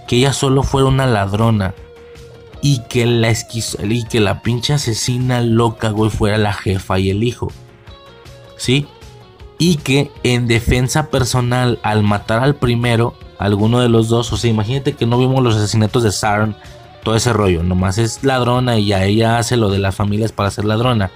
[0.09, 1.75] Que ella solo fuera una ladrona
[2.61, 3.33] y que la
[3.85, 7.53] y que la pinche asesina loca, güey, fuera la jefa y el hijo.
[8.57, 8.89] ¿Sí?
[9.59, 14.51] Y que en defensa personal, al matar al primero, alguno de los dos, o sea,
[14.51, 16.57] imagínate que no vimos los asesinatos de Sarn,
[17.05, 20.51] todo ese rollo, nomás es ladrona y ya ella hace lo de las familias para
[20.51, 21.13] ser ladrona.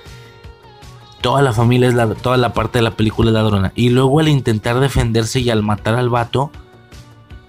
[1.20, 3.72] Toda la familia es la, toda la parte de la película es ladrona.
[3.74, 6.50] Y luego al intentar defenderse y al matar al vato,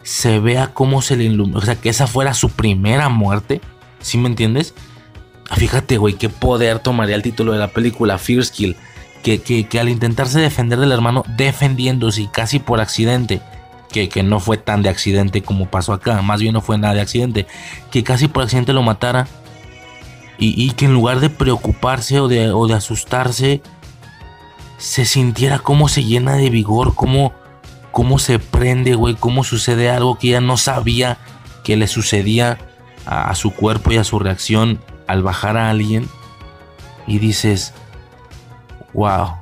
[0.03, 1.57] se vea cómo se le ilumina.
[1.57, 3.61] O sea, que esa fuera su primera muerte.
[3.99, 4.73] ¿Sí me entiendes?
[5.49, 8.76] Ah, fíjate, güey, qué poder tomaría el título de la película, Fierce Kill.
[9.22, 13.39] Que, que, al intentarse defender del hermano, defendiéndose casi por accidente,
[13.91, 16.95] que, que, no fue tan de accidente como pasó acá, más bien no fue nada
[16.95, 17.45] de accidente,
[17.91, 19.27] que casi por accidente lo matara.
[20.43, 23.61] Y, que en lugar de preocuparse o de, o de asustarse,
[24.81, 27.31] se sintiera cómo se llena de vigor, cómo,
[28.18, 31.19] se prende, güey, cómo sucede algo que ella no sabía
[31.63, 32.57] que le sucedía
[33.05, 36.09] a, su cuerpo y a su reacción al bajar a alguien
[37.05, 37.76] y dices,
[38.93, 39.35] wow,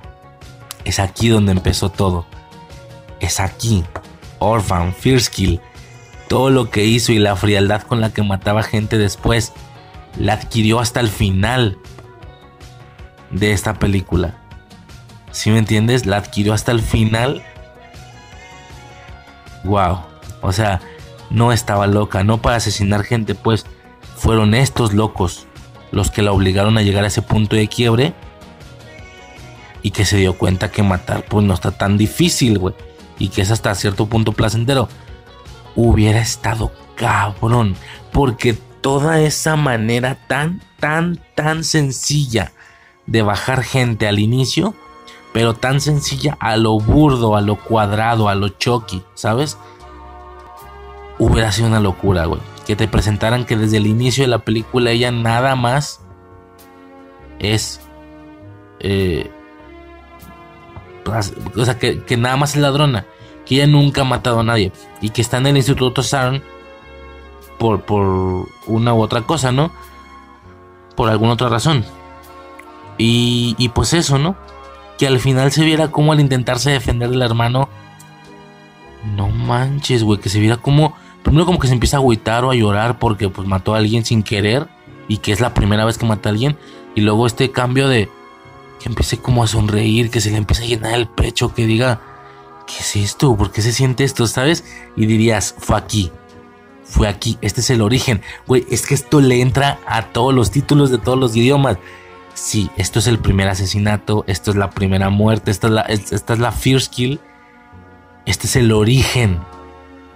[0.84, 2.26] es aquí donde empezó todo.
[3.21, 3.85] Es aquí.
[4.39, 5.61] Orphan, First Kill,
[6.27, 9.53] todo lo que hizo y la frialdad con la que mataba gente después,
[10.18, 11.77] la adquirió hasta el final
[13.31, 14.38] de esta película.
[15.31, 16.06] Si me entiendes?
[16.06, 17.44] La adquirió hasta el final.
[19.64, 19.99] Wow.
[20.41, 20.81] O sea,
[21.30, 23.65] no estaba loca, no para asesinar gente, pues
[24.15, 25.48] fueron estos locos
[25.91, 28.14] los que la obligaron a llegar a ese punto de quiebre
[29.81, 32.76] y que se dio cuenta que matar pues no está tan difícil, güey,
[33.18, 34.90] y que es hasta cierto punto placentero.
[35.76, 37.76] Hubiera estado cabrón,
[38.11, 42.51] porque toda esa manera tan, tan, tan sencilla
[43.06, 44.76] de bajar gente al inicio,
[45.34, 49.57] pero tan sencilla a lo burdo, a lo cuadrado, a lo choqui, ¿sabes?
[51.19, 52.41] hubiera sido una locura, güey.
[52.65, 56.01] Que te presentaran que desde el inicio de la película ella nada más
[57.38, 57.81] es...
[58.80, 59.30] Eh,
[61.56, 63.06] o sea, que, nada más es ladrona.
[63.45, 64.72] Que ella nunca ha matado a nadie.
[65.01, 66.41] Y que está en el Instituto Saron
[67.60, 69.72] por, por una u otra cosa, ¿no?
[70.95, 71.86] Por alguna otra razón.
[72.98, 74.36] Y, y pues eso, ¿no?
[74.98, 77.69] Que al final se viera como al intentarse defender del hermano.
[79.15, 80.19] No manches, güey.
[80.19, 83.30] Que se viera como primero como que se empieza a agüitar o a llorar porque
[83.30, 84.68] pues mató a alguien sin querer
[85.07, 86.57] y que es la primera vez que mata a alguien
[86.95, 88.10] y luego este cambio de
[88.80, 92.02] que empiece como a sonreír, que se le empieza a llenar el pecho, que diga,
[92.65, 93.36] ¿qué es esto?
[93.36, 94.26] ¿Por qué se siente esto?
[94.26, 94.64] ¿Sabes?
[94.95, 96.11] Y dirías, fue aquí,
[96.90, 98.22] fue aquí, este es el origen.
[98.48, 101.78] Güey, es que esto le entra a todos los títulos de todos los idiomas.
[102.34, 106.91] Sí, esto es el primer asesinato, esto es la primera muerte, esta es la, first
[106.91, 107.20] kill,
[108.26, 109.40] este es el origen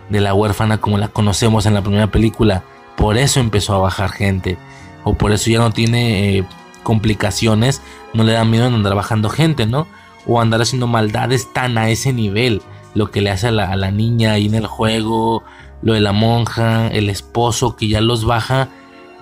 [0.09, 2.63] de la huérfana como la conocemos en la primera película.
[2.97, 4.57] Por eso empezó a bajar gente.
[5.03, 6.45] o por eso ya no tiene eh,
[6.81, 7.81] complicaciones,
[8.13, 9.85] no le da miedo en andar bajando gente, ¿no?
[10.25, 12.61] O andar haciendo maldades tan a ese nivel,
[12.95, 15.43] lo que le hace a la, a la niña ahí en el juego,
[15.83, 18.69] lo de la monja, el esposo que ya los baja,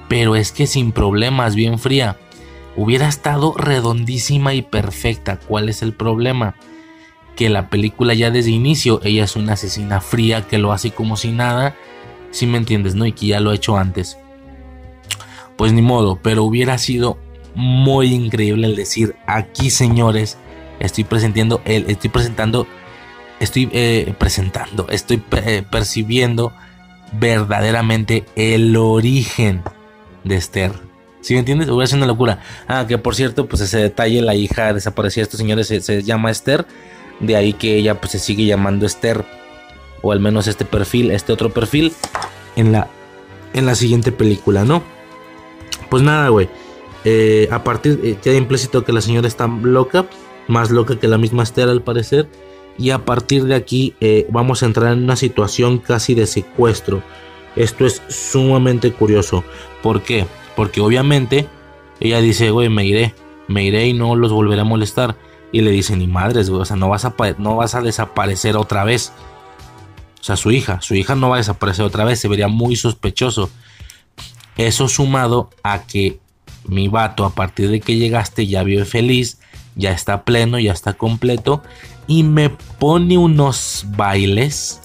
[0.07, 2.17] pero es que sin problemas, bien fría.
[2.75, 5.37] Hubiera estado redondísima y perfecta.
[5.37, 6.55] ¿Cuál es el problema?
[7.35, 11.17] Que la película ya desde inicio, ella es una asesina fría que lo hace como
[11.17, 11.75] si nada.
[12.29, 13.05] Si me entiendes, ¿no?
[13.05, 14.17] Y que ya lo ha hecho antes.
[15.57, 17.17] Pues ni modo, pero hubiera sido
[17.55, 20.37] muy increíble el decir, aquí señores,
[20.79, 22.67] estoy presentando, el, estoy presentando,
[23.41, 26.53] estoy eh, presentando, estoy eh, percibiendo
[27.19, 29.63] verdaderamente el origen
[30.23, 30.71] de Esther.
[31.21, 31.67] ¿Sí me entiendes?
[31.69, 32.39] Hubiera sido una locura.
[32.67, 36.03] Ah, que por cierto, pues ese detalle, la hija desaparecida de estos señores se, se,
[36.03, 36.65] llama Esther.
[37.19, 39.25] De ahí que ella pues se sigue llamando Esther.
[40.01, 41.93] O al menos este perfil, este otro perfil.
[42.55, 42.87] En la,
[43.53, 44.83] en la siguiente película, ¿no?
[45.89, 46.49] Pues nada, güey.
[47.05, 50.05] Eh, a partir, eh, queda implícito que la señora está loca.
[50.47, 52.27] Más loca que la misma Esther al parecer.
[52.77, 57.03] Y a partir de aquí eh, vamos a entrar en una situación casi de secuestro.
[57.55, 59.43] Esto es sumamente curioso.
[59.81, 60.25] ¿Por qué?
[60.55, 61.47] Porque obviamente
[61.99, 63.13] ella dice, güey, me iré,
[63.47, 65.15] me iré y no los volveré a molestar.
[65.51, 68.55] Y le dice, ni madres, güey, o sea, no vas, a, no vas a desaparecer
[68.55, 69.11] otra vez.
[70.19, 72.75] O sea, su hija, su hija no va a desaparecer otra vez, se vería muy
[72.75, 73.49] sospechoso.
[74.55, 76.19] Eso sumado a que
[76.65, 79.39] mi vato, a partir de que llegaste, ya vive feliz,
[79.75, 81.63] ya está pleno, ya está completo.
[82.11, 84.81] Y me pone unos bailes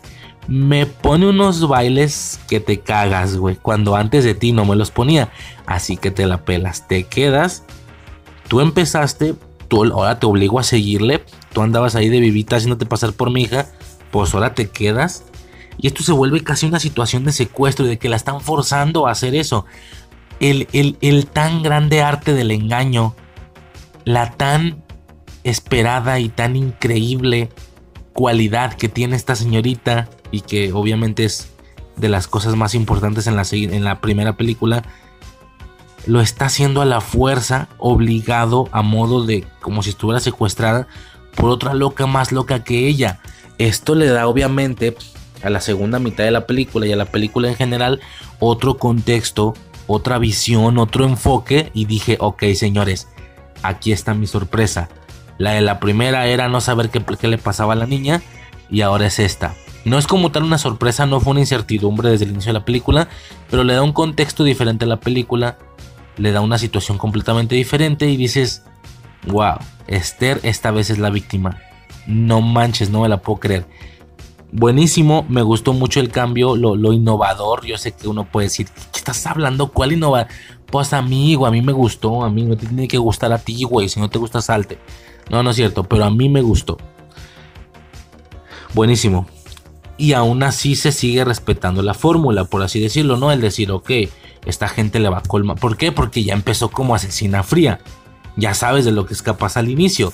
[0.49, 3.57] me pone unos bailes que te cagas, güey.
[3.57, 5.31] Cuando antes de ti no me los ponía.
[5.67, 7.65] Así que te la pelas, te quedas.
[8.49, 9.35] Tú empezaste,
[9.67, 11.25] tú ahora te obligo a seguirle.
[11.53, 13.67] Tú andabas ahí de vivita haciéndote pasar por mi hija.
[14.13, 15.25] Pues ahora te quedas.
[15.79, 19.11] Y esto se vuelve casi una situación de secuestro de que la están forzando a
[19.11, 19.67] hacer eso.
[20.39, 23.17] El, el, el tan grande arte del engaño.
[24.05, 24.86] La tan
[25.47, 27.51] esperada y tan increíble
[28.13, 31.53] cualidad que tiene esta señorita y que obviamente es
[31.97, 33.37] de las cosas más importantes en
[33.85, 34.83] la, primera película,
[36.05, 40.89] lo está haciendo a la fuerza, obligado a modo de como si estuviera secuestrada
[41.37, 43.21] por otra loca más loca que ella.
[43.59, 44.97] Esto le da obviamente
[45.45, 48.01] a la segunda mitad de la película y a la película en general
[48.41, 49.55] otro contexto,
[49.87, 53.09] otra visión, otro enfoque y dije, ok señores,
[53.63, 54.89] aquí está mi sorpresa.
[55.39, 58.23] La de la primera era no saber qué, le pasaba a la niña
[58.71, 59.55] y ahora es esta.
[59.85, 62.65] No es como tal una sorpresa, no fue una incertidumbre desde el inicio de la
[62.65, 63.09] película,
[63.51, 65.59] pero le da un contexto diferente a la película,
[66.17, 68.65] le da una situación completamente diferente y dices,
[69.27, 71.59] wow, Esther esta vez es la víctima.
[72.07, 73.67] No manches, no me la puedo creer.
[74.53, 77.67] Buenísimo, me gustó mucho el cambio, lo, innovador.
[77.67, 79.73] Yo sé que uno puede decir, ¿qué estás hablando?
[79.73, 80.29] ¿Cuál innovar?
[80.71, 83.65] Pues amigo, a mí me gustó, a mí no te tiene que gustar a ti,
[83.65, 83.89] güey.
[83.89, 84.79] Si no te gusta, salte.
[85.31, 86.79] No, no es cierto, pero a mí me gustó.
[88.75, 89.27] Buenísimo
[89.99, 93.33] y aún así se sigue respetando la fórmula, por así decirlo, ¿no?
[93.33, 93.91] El decir, ok,
[94.45, 95.59] esta gente le va a colmar.
[95.59, 95.93] ¿Por qué?
[95.93, 97.81] Porque ya empezó como asesina fría.
[98.37, 100.13] Ya sabes de lo que es capaz al inicio.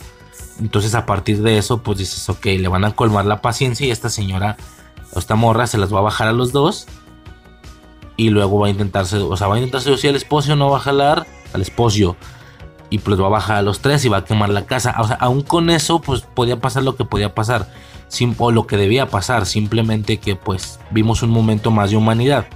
[0.61, 3.91] Entonces a partir de eso, pues dices, ok, le van a colmar la paciencia y
[3.91, 4.57] esta señora,
[5.17, 6.87] esta morra, se las va a bajar a los dos.
[8.17, 10.77] Y luego va a intentarse, o sea, va a intentar seducir al esposo, no va
[10.77, 12.17] a jalar al esposo.
[12.93, 14.95] Y pues va a bajar a los tres y va a quemar la casa.
[14.99, 17.69] O sea, aún con eso, pues podía pasar lo que podía pasar
[18.39, 22.47] o lo que debía pasar, simplemente que pues vimos un momento más de humanidad.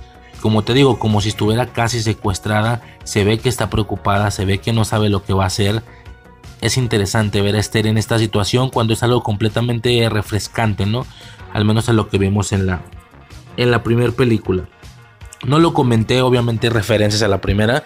[0.41, 4.59] Como te digo, como si estuviera casi secuestrada, se ve que está preocupada, se ve
[4.59, 5.83] que no sabe lo que va a hacer.
[6.61, 11.07] Es interesante ver a Esther en esta situación cuando es algo completamente refrescante, ¿no?
[11.53, 12.83] Al menos en lo que vimos en la,
[13.57, 14.69] en la primera película.
[15.47, 17.83] No lo comenté, obviamente, referencias a la primera.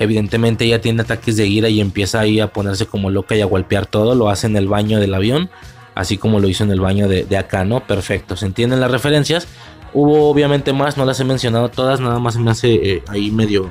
[0.00, 3.46] Evidentemente ella tiene ataques de ira y empieza ahí a ponerse como loca y a
[3.46, 4.16] golpear todo.
[4.16, 5.50] Lo hace en el baño del avión
[5.94, 7.80] así como lo hizo en el baño de, acá, ¿no?
[7.80, 9.46] Perfecto, ¿se entienden las referencias?
[9.92, 13.70] Hubo obviamente más, no las he mencionado todas, nada más me hace eh, ahí medio,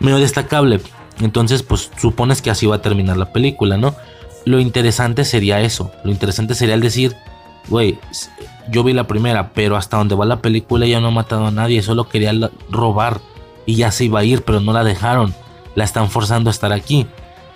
[0.00, 0.80] medio destacable.
[1.20, 3.94] Entonces, pues supones que así va a terminar la película, ¿no?
[4.44, 7.16] Lo interesante sería eso, lo interesante sería el decir,
[7.68, 7.98] güey,
[8.70, 11.50] yo vi la primera, pero hasta donde va la película ya no ha matado a
[11.50, 12.32] nadie, solo quería
[12.68, 13.20] robar
[13.66, 15.34] y ya se iba a ir, pero no la dejaron,
[15.74, 17.06] la están forzando a estar aquí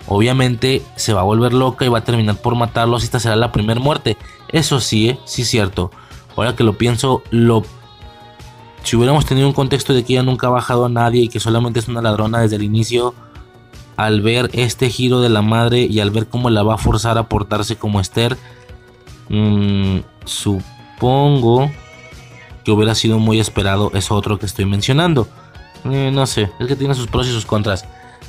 [0.09, 3.51] obviamente se va a volver loca y va a terminar por matarlos esta será la
[3.51, 4.17] primera muerte.
[4.49, 5.19] Eso sí, ¿eh?
[5.25, 5.91] sí cierto.
[6.35, 7.63] Ahora que lo pienso, lo...
[8.83, 11.39] si hubiéramos tenido un contexto de que ella nunca ha bajado a nadie y que
[11.39, 13.13] solamente es una ladrona desde el inicio,
[13.97, 17.17] al ver este giro de la madre y al ver cómo la va a forzar
[17.19, 18.35] a portarse como Esther,
[19.29, 21.69] mmm, supongo
[22.63, 25.27] que hubiera sido muy esperado eso otro que estoy mencionando.
[25.85, 27.85] Eh, no sé, es que tiene sus pros y sus contras.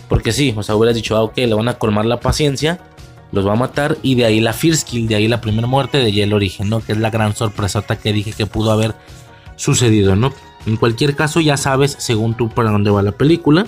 [0.09, 2.81] Porque sí, o sea, hubieras dicho, ah, ok, le van a colmar la paciencia,
[3.32, 5.98] los va a matar, y de ahí la first kill, de ahí la primera muerte
[5.98, 6.81] de el Origen, ¿no?
[6.81, 8.94] Que es la gran sorpresota que dije que pudo haber
[9.56, 10.32] sucedido, ¿no?
[10.66, 13.66] En cualquier caso, ya sabes, según tú, para dónde va la película.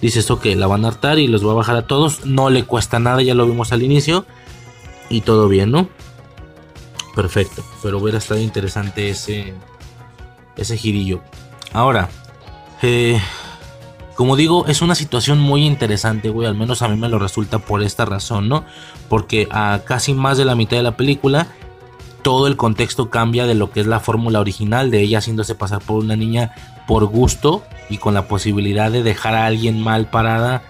[0.00, 2.24] Dices, ok, la van a hartar y los va a bajar a todos.
[2.24, 4.24] No le cuesta nada, ya lo vimos al inicio.
[5.10, 5.88] Y todo bien, ¿no?
[7.14, 7.64] Perfecto.
[7.82, 9.54] Pero hubiera estado interesante ese,
[10.56, 11.20] ese girillo.
[11.72, 12.08] Ahora,
[12.82, 13.20] eh,
[14.14, 16.48] como digo, es una situación muy interesante, güey.
[16.48, 18.64] Al menos a mí me lo resulta por esta razón, ¿no?
[19.08, 21.46] Porque a casi más de la mitad de la película,
[22.22, 25.80] todo el contexto cambia de lo que es la fórmula original de ella haciéndose pasar
[25.80, 26.52] por una niña
[26.88, 30.62] por gusto y con la posibilidad de dejar a alguien mal parada,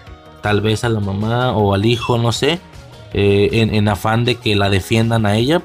[0.43, 2.59] tal vez a la mamá o al hijo, no sé,
[3.13, 5.63] eh, en, afán de que la defiendan a ella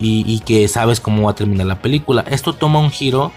[0.00, 2.24] y, y que sabes cómo va a terminar la película.
[2.28, 3.30] Esto toma un giro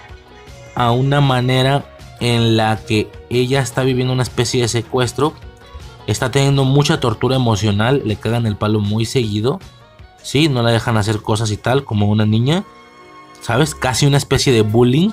[0.74, 1.86] a una manera
[2.22, 5.34] en la que ella está viviendo una especie de secuestro,
[6.08, 9.60] está teniendo mucha tortura emocional, le cagan el palo muy seguido,
[10.22, 10.48] ¿sí?
[10.48, 12.64] No la dejan hacer cosas y tal, como una niña,
[13.42, 13.74] ¿sabes?
[13.74, 15.10] Casi una especie de bullying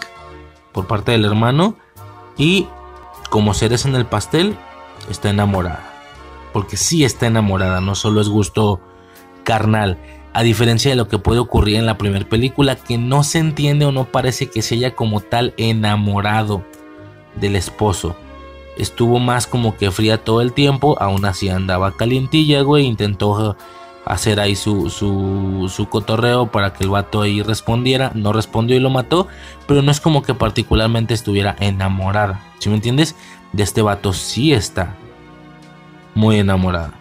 [0.72, 1.76] por parte del hermano
[2.36, 2.68] y
[3.30, 4.56] como seres en el pastel,
[5.10, 5.84] está enamorada.
[6.52, 8.80] Porque sí está enamorada, no solo es gusto
[9.44, 9.98] carnal.
[10.34, 13.86] A diferencia de lo que puede ocurrir en la primera película, que no se entiende
[13.86, 16.64] o no parece que se haya como tal enamorado
[17.40, 18.16] del esposo.
[18.76, 22.86] Estuvo más como que fría todo el tiempo, aún así andaba calientilla, güey.
[22.86, 23.56] Intentó
[24.04, 28.12] hacer ahí su, su, su, cotorreo para que el vato ahí respondiera.
[28.14, 29.26] No respondió y lo mató,
[29.66, 32.40] pero no es como que particularmente estuviera enamorada.
[32.58, 33.16] Si me entiendes?
[33.52, 34.96] De este vato sí está
[36.14, 36.92] muy enamorada.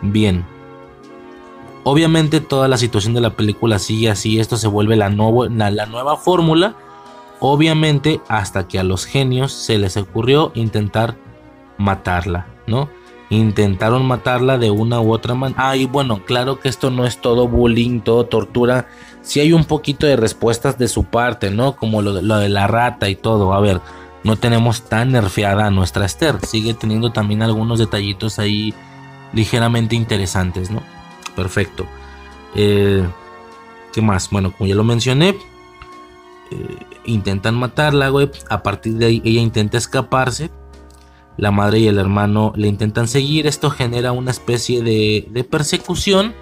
[0.00, 0.44] Bien.
[1.84, 4.40] Obviamente toda la situación de la película sigue así.
[4.40, 6.74] Esto se vuelve la, la nueva fórmula.
[7.40, 11.16] Obviamente hasta que a los genios se les ocurrió intentar
[11.76, 12.88] matarla, ¿no?
[13.30, 15.70] Intentaron matarla de una u otra manera.
[15.70, 18.88] Ah, y bueno, claro que esto no es todo bullying, todo tortura.
[19.22, 21.76] Si hay un poquito de respuestas de su parte, ¿no?
[21.76, 23.52] Como lo de, lo de la rata y todo.
[23.52, 23.80] A ver,
[24.24, 26.44] no tenemos tan nerfeada a nuestra Esther.
[26.44, 28.74] Sigue teniendo también algunos detallitos ahí
[29.32, 30.82] ligeramente interesantes, ¿no?
[31.36, 31.86] Perfecto.
[32.54, 33.06] Eh,
[33.92, 34.30] ¿Qué más?
[34.30, 35.36] Bueno, como ya lo mencioné,
[36.50, 38.30] eh, intentan matarla, güey.
[38.48, 40.50] A partir de ahí ella intenta escaparse.
[41.36, 43.46] La madre y el hermano le intentan seguir.
[43.46, 46.34] Esto genera una especie de, persecución.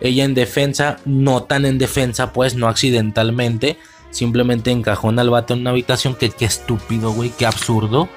[0.00, 3.76] Ella en defensa, no tan en defensa, pues no accidentalmente
[4.10, 6.14] Simplemente encajona al vato en una habitación.
[6.14, 7.30] Que qué estúpido, güey.
[7.30, 8.08] Qué absurdo.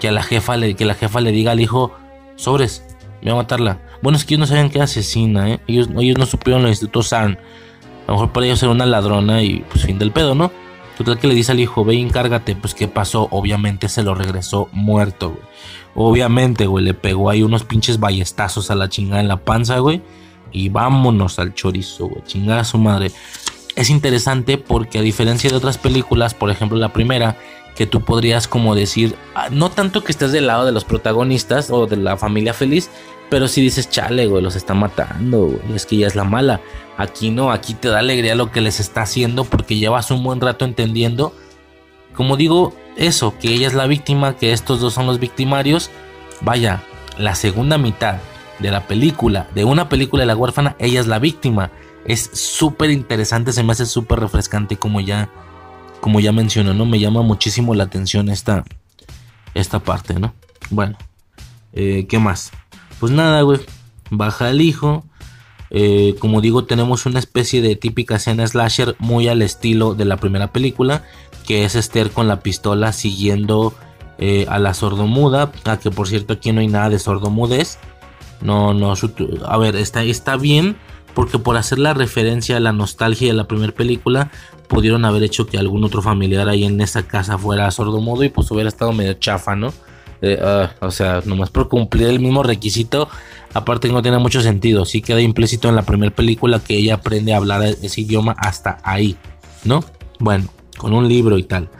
[0.00, 1.94] Que a la jefa le, que la jefa le diga al hijo,
[2.36, 2.82] sobres,
[3.22, 3.82] voy a matarla.
[4.02, 5.60] Bueno, es que ellos no sabían que asesina, ¿eh?
[5.66, 7.38] Ellos, ellos no supieron el instituto San.
[8.06, 10.50] A lo mejor para ellos era una ladrona y pues fin del pedo, ¿no?
[11.00, 12.54] Total que le dice al hijo, ve encárgate.
[12.54, 15.42] Pues qué pasó, obviamente se lo regresó muerto, güey.
[15.94, 20.02] Obviamente, güey, le pegó ahí unos pinches ballestazos a la chingada en la panza, güey.
[20.52, 22.22] Y vámonos al chorizo, güey.
[22.24, 23.12] Chingada su madre
[23.76, 27.38] es interesante porque a diferencia de otras películas, por ejemplo la primera,
[27.74, 31.70] que tú podrías como decir, ah, no tanto que estés del lado de los protagonistas
[31.70, 32.90] o de la familia feliz,
[33.30, 36.60] pero si dices, chale, güey, los está matando, güey, es que ya es la mala.
[36.96, 40.40] Aquí no, aquí te da alegría lo que les está haciendo porque llevas un buen
[40.40, 41.34] rato entendiendo,
[42.14, 45.90] como digo, eso, que ella es la víctima, que estos dos son los victimarios.
[46.42, 46.82] Vaya,
[47.16, 48.16] la segunda mitad
[48.58, 51.70] de la película, de una película de la huérfana, ella es la víctima
[52.04, 55.28] es súper interesante, se me hace súper refrescante como ya,
[56.00, 56.86] como ya mencionó, ¿no?
[56.86, 58.64] Me llama muchísimo la atención esta,
[59.54, 60.34] esta parte, ¿no?
[60.70, 60.96] Bueno,
[61.72, 62.52] eh, ¿qué más?
[63.00, 63.60] Pues nada, güey,
[64.10, 65.04] baja el hijo.
[65.70, 70.18] Eh, como digo, tenemos una especie de típica escena slasher muy al estilo de la
[70.18, 71.04] primera película,
[71.46, 73.74] que es Esther con la pistola siguiendo
[74.18, 75.50] eh, a la sordomuda.
[75.64, 77.78] A que por cierto aquí no hay nada de sordomudes.
[78.42, 78.94] No, no,
[79.46, 80.76] a ver, está, está bien
[81.14, 84.30] porque por hacer la referencia a la nostalgia de la primera película,
[84.68, 88.50] pudieron haber hecho que algún otro familiar ahí en esa casa fuera sordomudo y pues
[88.50, 89.72] hubiera estado medio chafa, ¿no?
[90.22, 93.08] Ah, o sea, nomás por cumplir el mismo requisito,
[93.54, 97.32] aparte no tiene mucho sentido, sí queda implícito en la primera película que ella aprende
[97.32, 99.16] a hablar ese idioma hasta ahí,
[99.64, 99.82] ¿no?
[100.18, 101.70] Bueno, con un libro y tal.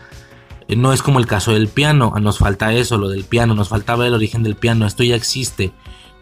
[0.69, 3.69] Eh, no es como el caso del piano, nos falta eso, lo del piano, nos
[3.69, 5.73] faltaba el origen del piano, esto ya existe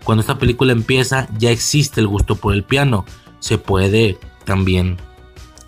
[0.09, 3.05] cuando esta película empieza ya existe el gusto por el piano.
[3.41, 4.97] Se puede también,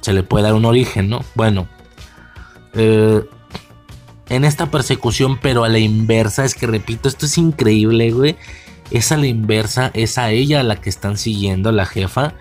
[0.00, 1.20] se le puede dar un origen, ¿no?
[1.34, 1.68] Bueno,
[2.72, 3.22] eh,
[4.30, 8.36] en esta persecución, pero a la inversa, es que repito, esto es increíble, güey.
[8.90, 12.34] Es a la inversa, es a ella a la que están siguiendo, la jefa.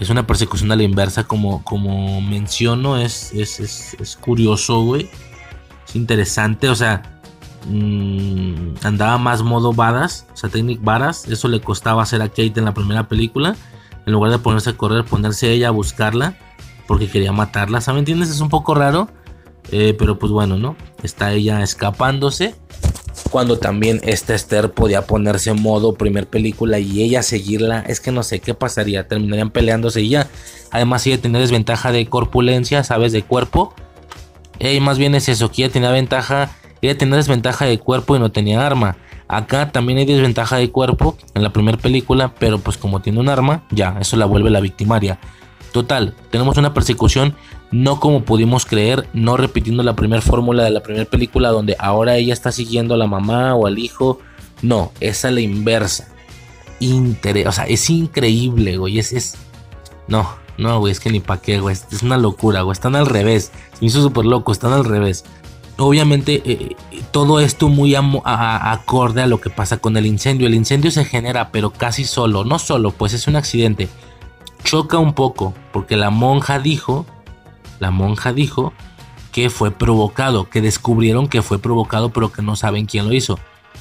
[0.00, 5.08] Es una persecución a la inversa, como, como menciono, es, es, es, es curioso, güey.
[5.86, 7.20] Es interesante, o sea,
[7.68, 11.28] mmm, andaba más modo varas, o sea, Technic varas.
[11.28, 13.54] Eso le costaba hacer a Kate en la primera película.
[14.06, 16.36] En lugar de ponerse a correr, ponerse ella a buscarla
[16.86, 17.82] porque quería matarla.
[17.82, 18.00] ¿Saben?
[18.00, 18.30] ¿Entiendes?
[18.30, 19.08] Es un poco raro.
[19.72, 20.76] Eh, pero pues bueno, ¿no?
[21.02, 22.54] Está ella escapándose.
[23.30, 27.80] Cuando también esta Esther podía ponerse en modo primer película y ella seguirla.
[27.80, 29.08] Es que no sé qué pasaría.
[29.08, 30.28] Terminarían peleándose y ya.
[30.70, 33.12] Además ella tenía desventaja de corpulencia, ¿sabes?
[33.12, 33.74] De cuerpo.
[34.58, 36.50] Y más bien es eso, que ella tenía ventaja.
[36.82, 38.96] Ella tenía desventaja de cuerpo y no tenía arma.
[39.26, 43.28] Acá también hay desventaja de cuerpo en la primera película, pero pues como tiene un
[43.28, 45.18] arma, ya, eso la vuelve la victimaria.
[45.72, 47.34] Total, tenemos una persecución
[47.74, 52.16] no como pudimos creer, no repitiendo la primera fórmula de la primera película donde ahora
[52.16, 54.20] ella está siguiendo a la mamá o al hijo.
[54.62, 56.06] No, es a la inversa.
[56.80, 59.00] o sea, es increíble, güey.
[59.00, 59.34] Es, es...
[60.06, 61.74] No, no, güey, es que ni pa' qué, güey.
[61.74, 62.74] Es una locura, güey.
[62.74, 63.50] Están al revés.
[63.80, 65.24] Me hizo súper loco, están al revés.
[65.76, 66.76] Obviamente, eh,
[67.10, 70.46] todo esto muy acorde a lo que pasa con el incendio.
[70.46, 72.44] El incendio se genera, pero casi solo.
[72.44, 73.88] No solo, pues es un accidente
[74.64, 77.06] choca un poco porque la monja dijo,
[77.80, 78.72] la monja dijo
[79.32, 83.38] que fue provocado, que descubrieron que fue provocado pero que no saben quién lo hizo.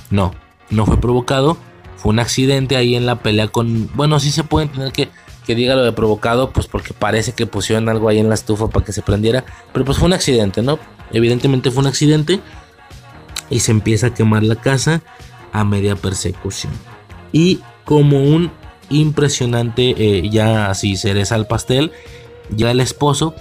[0.10, 0.34] No,
[0.70, 1.58] no fue provocado,
[1.96, 5.10] fue un accidente ahí en la pelea con, bueno, sí se puede entender que
[5.46, 8.70] que diga lo de provocado, pues porque parece que pusieron algo ahí en la estufa
[8.70, 10.80] para que se prendiera, pero pues fue un accidente, ¿no?
[11.12, 12.40] Evidentemente fue un accidente
[13.50, 15.02] y se empieza a quemar la casa
[15.52, 16.72] a media persecución.
[17.34, 18.52] Y como un
[18.90, 21.92] impresionante, eh, ya así cereza al pastel.
[22.50, 23.36] Ya el esposo,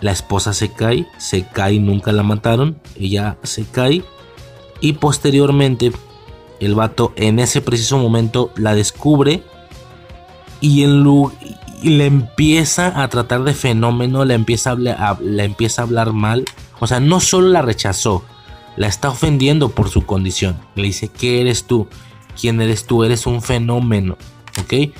[0.00, 4.04] la esposa se cae, se cae, nunca la mataron, ella se cae.
[4.80, 5.92] Y posteriormente,
[6.60, 9.42] el vato en ese preciso momento la descubre
[10.60, 11.04] y, en
[11.82, 16.44] le empieza a tratar de fenómeno, le empieza a, le empieza a hablar mal.
[16.80, 18.24] O sea, no solo la rechazó,
[18.76, 20.56] la está ofendiendo por su condición.
[20.74, 21.88] Le dice, ¿qué eres tú?
[22.40, 24.16] quién eres tú, eres un fenómeno,
[24.60, 24.92] ¿ok?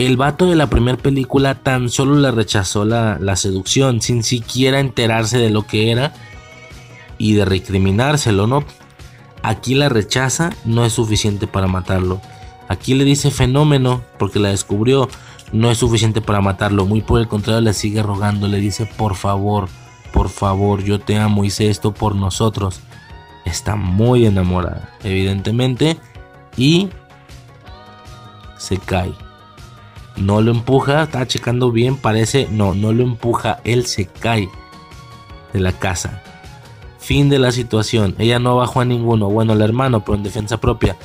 [0.00, 5.36] El vato de la primera película tan solo le rechazó la, seducción, sin siquiera enterarse
[5.36, 6.14] de lo que era
[7.18, 8.64] y de recriminárselo, ¿no?
[9.42, 12.22] Aquí la rechaza, no es suficiente para matarlo.
[12.66, 15.06] Aquí le dice fenómeno porque la descubrió,
[15.52, 16.86] no es suficiente para matarlo.
[16.86, 19.68] Muy por el contrario, le sigue rogando, le dice por favor,
[20.14, 22.80] por favor, yo te amo, hice esto por nosotros.
[23.44, 25.98] Está muy enamorada, evidentemente
[26.56, 26.88] y
[28.56, 29.12] se cae.
[30.16, 34.48] No lo empuja, está checando bien, parece, no, no lo empuja, él se cae
[35.52, 36.22] de la casa.
[36.98, 40.60] Fin de la situación, ella no bajó a ninguno, bueno, el hermano, pero en defensa
[40.60, 40.96] propia,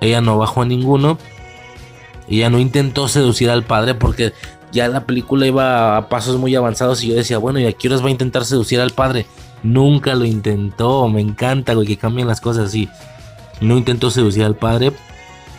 [0.00, 1.18] ella no bajó a ninguno,
[2.28, 4.32] ella no intentó seducir al padre porque
[4.72, 7.88] ya la película iba a pasos muy avanzados y yo decía, bueno, ¿y a qué
[7.88, 9.26] horas va a intentar seducir al padre?
[9.62, 12.88] Nunca lo intentó, me encanta, güey, que cambien las cosas así.
[13.60, 14.92] No intentó seducir al padre.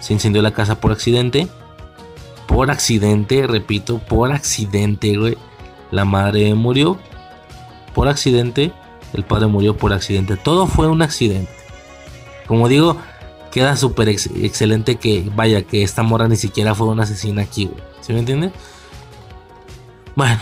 [0.02, 1.48] Se incendió la casa por accidente.
[2.48, 5.38] Por accidente, repito, por accidente, güey.
[5.92, 6.98] La madre murió
[7.94, 8.72] por accidente.
[9.14, 10.38] El padre murió por accidente.
[10.38, 11.52] Todo fue un accidente.
[12.48, 12.98] Como digo,
[13.52, 17.84] queda súper excelente que, vaya, que esta mora ni siquiera fue una asesina aquí, güey.
[18.02, 18.52] ¿Sí me entiende?
[20.16, 20.40] Bueno,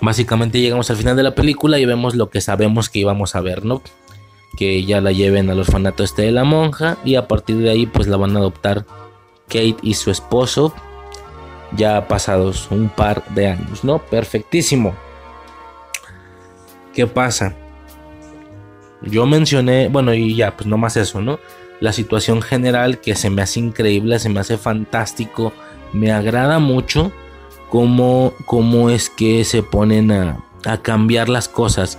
[0.00, 3.40] básicamente llegamos al final de la película y vemos lo que sabemos que íbamos a
[3.40, 3.82] ver, ¿no?
[4.58, 7.86] que ya la lleven al orfanato este de la monja y a partir de ahí
[7.86, 8.86] pues la van a adoptar
[9.46, 10.74] Kate y su esposo
[11.76, 13.98] ya pasados un par de años, ¿no?
[13.98, 14.94] Perfectísimo.
[16.94, 17.54] ¿Qué pasa?
[19.02, 21.38] Yo mencioné, bueno, y ya, pues no más eso, ¿no?
[21.80, 25.52] La situación general que se me hace increíble, se me hace fantástico,
[25.92, 27.12] me agrada mucho
[27.70, 31.98] cómo, cómo es que se ponen a, a cambiar las cosas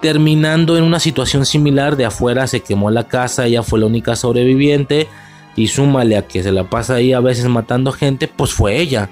[0.00, 1.96] terminando en una situación similar.
[1.96, 5.08] De afuera se quemó la casa, ella fue la única sobreviviente.
[5.56, 9.10] Y súmale a que se la pasa ahí a veces matando gente, pues fue ella.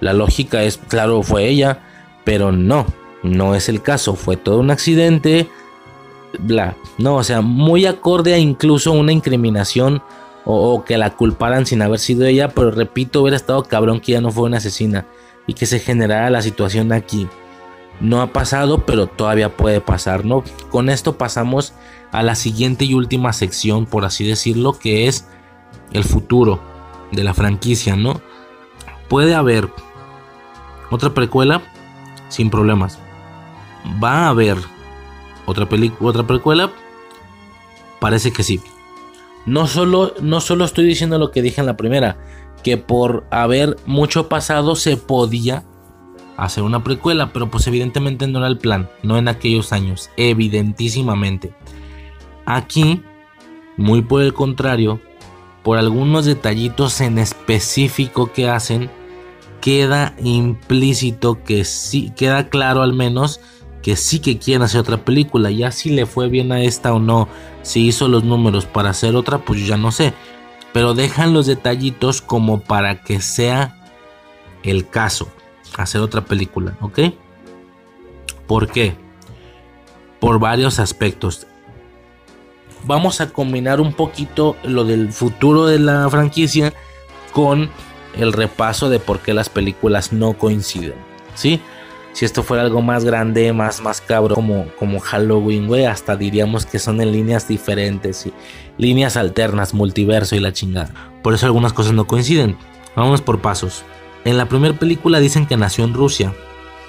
[0.00, 1.80] La lógica es, claro, fue ella,
[2.24, 2.86] pero no,
[3.22, 4.14] no es el caso.
[4.14, 5.48] Fue todo un accidente,
[6.38, 6.76] bla.
[6.98, 10.02] No, o sea, muy acorde a incluso una incriminación
[10.44, 14.12] o, o, que la culparan sin haber sido ella, pero repito, hubiera estado cabrón que
[14.12, 15.06] ella no fue una asesina
[15.46, 17.28] y que se generara la situación aquí.
[18.00, 20.42] No ha pasado, pero todavía puede pasar, ¿no?
[20.70, 21.74] Con esto pasamos
[22.12, 25.26] a la siguiente y última sección, por así decirlo, que es
[25.92, 26.60] el futuro
[27.12, 28.20] de la franquicia, ¿no?
[29.08, 29.68] Puede haber
[30.90, 31.62] otra precuela
[32.28, 32.98] sin problemas.
[34.02, 34.58] Va a haber
[35.46, 36.70] otra película, otra precuela.
[37.98, 38.60] Parece que sí.
[39.46, 42.18] No solo, no solo estoy diciendo lo que dije en la primera,
[42.62, 45.64] que por haber mucho pasado se podía
[46.36, 51.54] hacer una precuela, pero pues evidentemente no era el plan, no en aquellos años, evidentísimamente.
[52.46, 53.02] Aquí,
[53.76, 55.00] muy por el contrario,
[55.62, 58.90] por algunos detallitos en específico que hacen,
[59.60, 63.40] queda implícito que sí, queda claro al menos
[63.82, 65.50] que sí que quieren hacer otra película.
[65.50, 67.28] Ya si le fue bien a esta o no,
[67.62, 70.14] si hizo los números para hacer otra, pues ya no sé.
[70.72, 73.76] Pero dejan los detallitos como para que sea
[74.62, 75.28] el caso,
[75.76, 77.00] hacer otra película, ¿ok?
[78.46, 78.94] ¿Por qué?
[80.20, 81.46] Por varios aspectos.
[82.84, 86.72] Vamos a combinar un poquito lo del futuro de la franquicia
[87.32, 87.70] con
[88.16, 90.94] el repaso de por qué las películas no coinciden,
[91.34, 91.60] ¿sí?
[92.12, 96.66] Si esto fuera algo más grande, más más cabro como, como Halloween, güey, hasta diríamos
[96.66, 98.32] que son en líneas diferentes, y
[98.78, 100.92] líneas alternas, multiverso y la chingada.
[101.22, 102.56] Por eso algunas cosas no coinciden.
[102.96, 103.84] Vamos por pasos.
[104.24, 106.34] En la primera película dicen que nació en Rusia.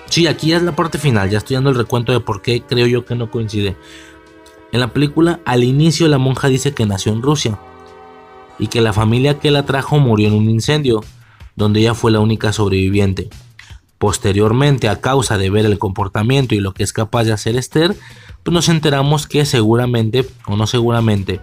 [0.10, 2.62] Sí, aquí ya es la parte final, ya estoy dando el recuento de por qué
[2.62, 3.78] creo yo que no coincide.
[4.72, 7.60] En la película, al inicio la monja dice que nació en Rusia
[8.58, 11.04] y que la familia que la trajo murió en un incendio,
[11.56, 13.30] donde ella fue la única sobreviviente.
[13.98, 17.96] Posteriormente, a causa de ver el comportamiento y lo que es capaz de hacer Esther,
[18.44, 21.42] pues nos enteramos que seguramente, o no seguramente,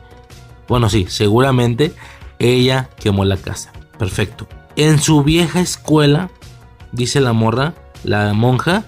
[0.69, 1.93] bueno sí, seguramente
[2.39, 3.73] ella quemó la casa.
[3.99, 4.49] Perfecto.
[4.77, 6.31] En su vieja escuela,
[6.93, 7.75] dice la morra,
[8.05, 8.85] la monja,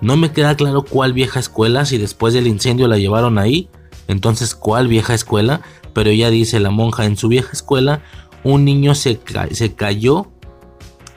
[0.00, 3.68] no me queda claro cuál vieja escuela, si después del incendio la llevaron ahí,
[4.08, 5.62] entonces cuál vieja escuela,
[5.92, 8.02] pero ella dice la monja, en su vieja escuela
[8.42, 9.20] un niño se,
[9.52, 10.30] se cayó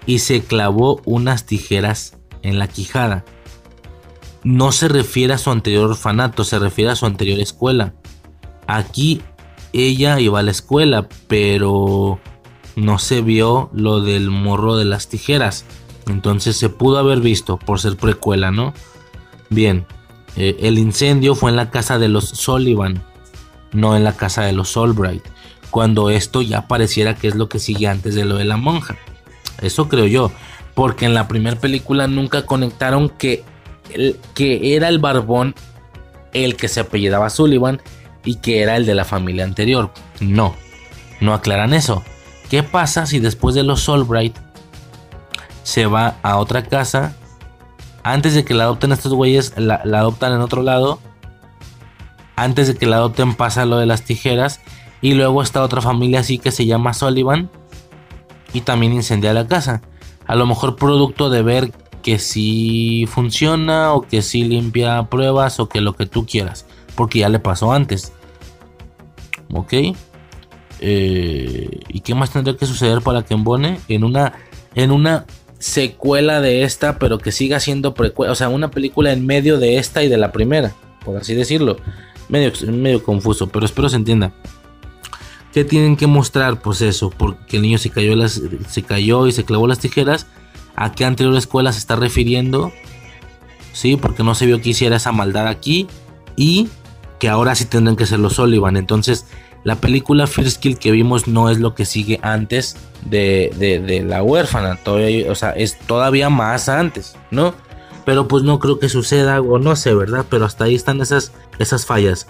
[0.06, 3.24] y se clavó unas tijeras en la quijada.
[4.44, 7.94] No se refiere a su anterior orfanato, se refiere a su anterior escuela.
[8.68, 9.22] Aquí
[9.72, 12.20] ella iba a la escuela, pero
[12.76, 15.66] no se vio lo del morro de las tijeras.
[16.08, 18.74] Entonces se pudo haber visto por ser precuela, ¿no?
[19.50, 19.86] Bien,
[20.36, 23.03] eh, el incendio fue en la casa de los Sullivan,
[23.72, 25.24] no en la casa de los Albright,
[25.70, 28.95] cuando esto ya pareciera que es lo que sigue antes de lo de la monja.
[29.62, 30.32] Eso creo yo,
[30.74, 33.44] porque en la primera película nunca conectaron que,
[34.34, 35.56] que era el barbón
[36.34, 37.82] el que se apellidaba Sullivan
[38.26, 39.92] y que era el de la familia anterior.
[40.20, 40.56] No,
[41.22, 42.03] no aclaran eso.
[42.50, 44.36] ¿Qué pasa si después de los Solbright
[45.64, 47.16] se va a otra casa?
[48.03, 50.99] Antes de que la adopten estos güeyes, la, adoptan en otro lado.
[52.35, 54.59] Antes de que la adopten pasa lo de las tijeras.
[55.01, 57.49] Y luego está otra familia así que se llama Sullivan.
[58.53, 59.82] Y también incendia la casa.
[60.27, 65.69] A lo mejor producto de ver que si funciona o que si limpia pruebas o
[65.69, 66.65] que lo que tú quieras.
[66.95, 68.11] Porque ya le pasó antes.
[69.53, 69.73] ¿Ok?
[70.82, 73.80] Eh, ¿Y qué más tendría que suceder para que embone?
[73.88, 74.33] En una,
[74.75, 75.25] en una
[75.64, 77.95] secuela de esta, pero que siga siendo.
[78.17, 80.75] O sea, una película en medio de esta y de la primera,
[81.06, 81.77] por así decirlo.
[82.27, 84.33] Medio, medio confuso, pero espero se entienda.
[85.53, 86.61] ¿Qué tienen que mostrar?
[86.61, 90.27] Pues eso, porque el niño se cayó, las, se cayó y se clavó las tijeras.
[90.75, 92.74] ¿A qué anterior escuela se está refiriendo?
[93.72, 95.88] Sí, porque no se vio que hiciera esa maldad aquí.
[96.35, 96.67] Y
[97.19, 98.75] que ahora sí tendrán que ser los Sullivan.
[98.75, 99.27] Entonces,
[99.64, 104.75] la película First Kill que vimos no es lo que sigue antes de, la huérfana.
[104.75, 107.53] Todavía, o sea, es todavía más antes, ¿no?
[108.06, 110.25] Pero pues no creo que suceda o no sé, ¿verdad?
[110.30, 112.27] Pero hasta ahí están esas, esas fallas.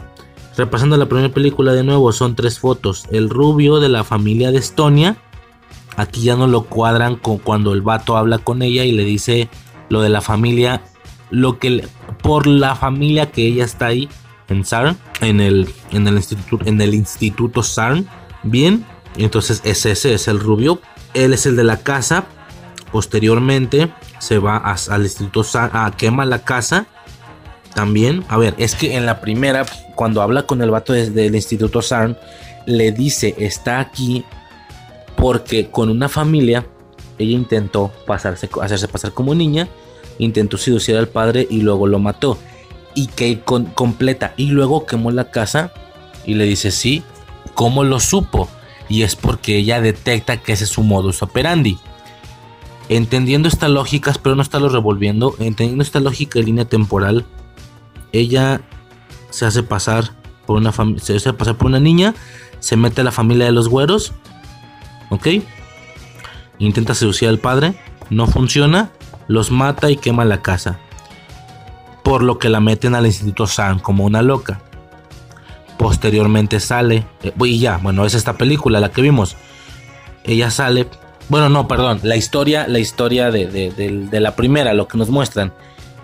[0.56, 3.06] Repasando la primera película de nuevo, son tres fotos.
[3.12, 5.18] El rubio de la familia de Estonia.
[5.96, 9.50] Aquí ya no lo cuadran con cuando el vato habla con ella y le dice
[9.90, 10.84] lo de la familia.
[11.32, 11.88] Lo que
[12.22, 14.10] por la familia que ella está ahí
[14.50, 14.64] en
[15.22, 18.08] en el, en el, instituto, en el instituto CERN.
[18.44, 18.86] Bien,
[19.18, 20.80] entonces ese, es el rubio.
[21.14, 22.26] Él es el de la casa.
[22.92, 26.88] Posteriormente se va al instituto CERN a quema la casa.
[27.74, 29.66] También, a ver, es que en la primera,
[29.96, 32.18] cuando habla con el vato del instituto CERN,
[32.66, 34.24] le dice, está aquí
[35.18, 36.66] porque con una familia
[37.18, 39.68] ella intentó pasarse, hacerse pasar como niña,
[40.20, 42.38] intentó seducir al padre y luego lo mató
[42.96, 45.72] y que completa y luego quemó la casa
[46.26, 47.04] y le dice sí,
[47.54, 48.50] ¿cómo lo supo?
[48.90, 51.78] Y es porque ella detecta que ese es su modus operandi.
[52.90, 57.26] Entendiendo esta lógica, espero no estarlo revolviendo, entendiendo esta lógica de línea temporal,
[58.12, 58.62] ella
[59.30, 60.12] se hace pasar
[60.46, 62.14] por una se hace pasar por una niña,
[62.60, 64.14] se mete a la familia de los güeros,
[65.10, 65.28] ¿ok?
[66.60, 67.76] Intenta seducir al padre,
[68.10, 68.92] no funciona,
[69.28, 70.80] los mata y quema la casa
[72.04, 74.62] por lo que la meten al Instituto San como una loca.
[75.78, 79.36] Posteriormente sale, eh, y ya, bueno, es esta película la que vimos.
[80.24, 80.88] Ella sale
[81.30, 82.00] Bueno, no, perdón.
[82.04, 85.54] La historia, la historia de, de, la primera, lo que nos muestran.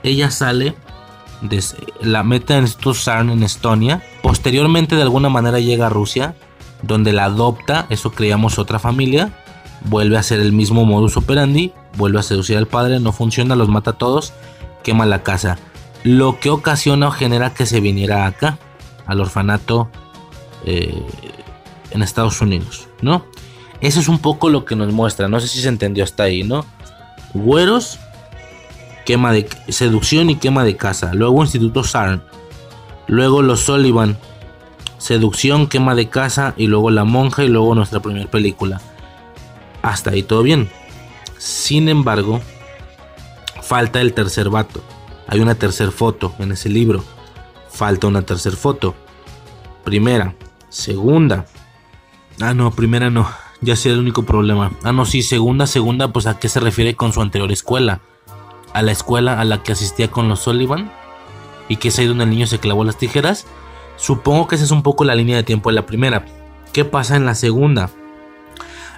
[0.02, 0.76] Ella sale,
[2.02, 4.02] la meta en Sarn en Estonia.
[4.22, 6.36] Posteriormente, de alguna manera, llega a Rusia,
[6.82, 7.86] donde la adopta.
[7.90, 9.34] Eso creíamos otra familia.
[9.86, 11.74] Vuelve a ser el mismo modus operandi.
[11.98, 13.00] Vuelve a seducir al padre.
[13.00, 14.34] No funciona, los mata a todos.
[14.84, 15.58] Quema la casa.
[16.04, 18.58] Lo que ocasiona o genera que se viniera acá,
[19.06, 19.90] al orfanato
[20.66, 21.04] eh,
[21.92, 23.26] en Estados Unidos, ¿no?
[23.82, 25.28] Eso es un poco lo que nos muestra.
[25.28, 26.66] No sé si se entendió hasta ahí, ¿no?
[27.34, 28.00] Güeros,
[29.06, 31.14] quema de seducción y quema de casa.
[31.14, 32.22] Luego Instituto Sarn.
[33.08, 34.18] Luego los Sullivan.
[34.98, 36.54] Seducción, quema de casa.
[36.58, 37.44] Y luego la monja.
[37.44, 38.82] Y luego nuestra primera película.
[39.82, 40.70] Hasta ahí todo bien.
[41.38, 42.42] Sin embargo,
[43.62, 44.84] falta el tercer vato.
[45.32, 47.04] Hay una tercera foto en ese libro.
[47.70, 48.96] Falta una tercera foto.
[49.84, 50.34] Primera.
[50.70, 51.46] Segunda.
[52.42, 53.30] Ah, no, primera no.
[53.62, 54.72] Ya sé el único problema.
[54.84, 58.02] Ah, no, sí, segunda, segunda, pues a qué se refiere con su anterior escuela.
[58.74, 60.92] A la escuela a la que asistía con los Sullivan.
[61.68, 63.46] Y que es ahí donde el niño se clavó las tijeras.
[63.98, 66.26] Supongo que esa es un poco la línea de tiempo de la primera.
[66.74, 67.92] ¿Qué pasa en la segunda?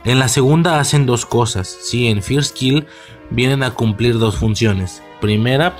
[0.06, 1.68] En la segunda hacen dos cosas.
[1.68, 2.88] Sí, en First Kill
[3.32, 5.04] vienen a cumplir dos funciones.
[5.20, 5.76] Primera,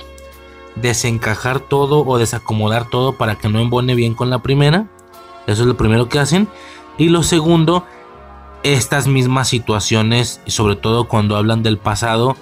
[0.76, 4.86] desencajar todo o desacomodar todo para que no embone bien con la primera.
[5.46, 6.48] Eso es lo primero que hacen.
[6.98, 7.84] Y lo segundo,
[8.62, 12.36] estas mismas situaciones, sobre todo cuando hablan del pasado,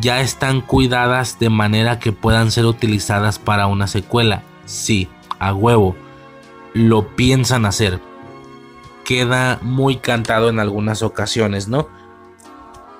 [0.00, 4.42] ya están cuidadas de manera que puedan ser utilizadas para una secuela.
[4.66, 5.96] Sí, a huevo.
[6.74, 8.00] Lo piensan hacer.
[9.04, 11.88] Queda muy cantado en algunas ocasiones, ¿no?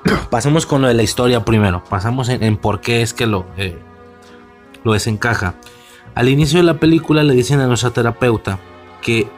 [0.31, 1.85] Pasemos con lo de la historia primero.
[1.85, 3.79] Pasamos en, por qué es que lo, eh,
[4.89, 5.55] lo desencaja.
[6.15, 8.59] Al inicio de la película le dicen a nuestra terapeuta
[9.03, 9.29] que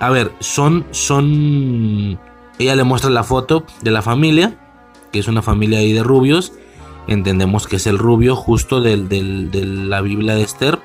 [0.00, 2.18] a ver, son, son,
[2.58, 4.58] ella le muestra la foto de la familia,
[5.12, 6.52] que es una familia ahí de rubios,
[7.06, 10.78] entendemos que es el rubio justo de la Biblia de Esther,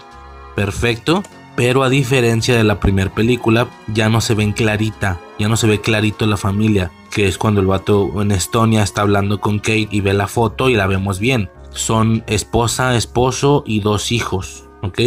[0.56, 1.24] perfecto,
[1.56, 5.68] pero a diferencia de la primera película, ya no se ven clarita, ya no se
[5.68, 9.90] ve clarito la familia, que es cuando el vato en Estonia está hablando con Kate
[9.92, 11.50] y ve la foto y la vemos bien.
[11.72, 14.99] Son esposa, esposo y dos hijos, ¿ok?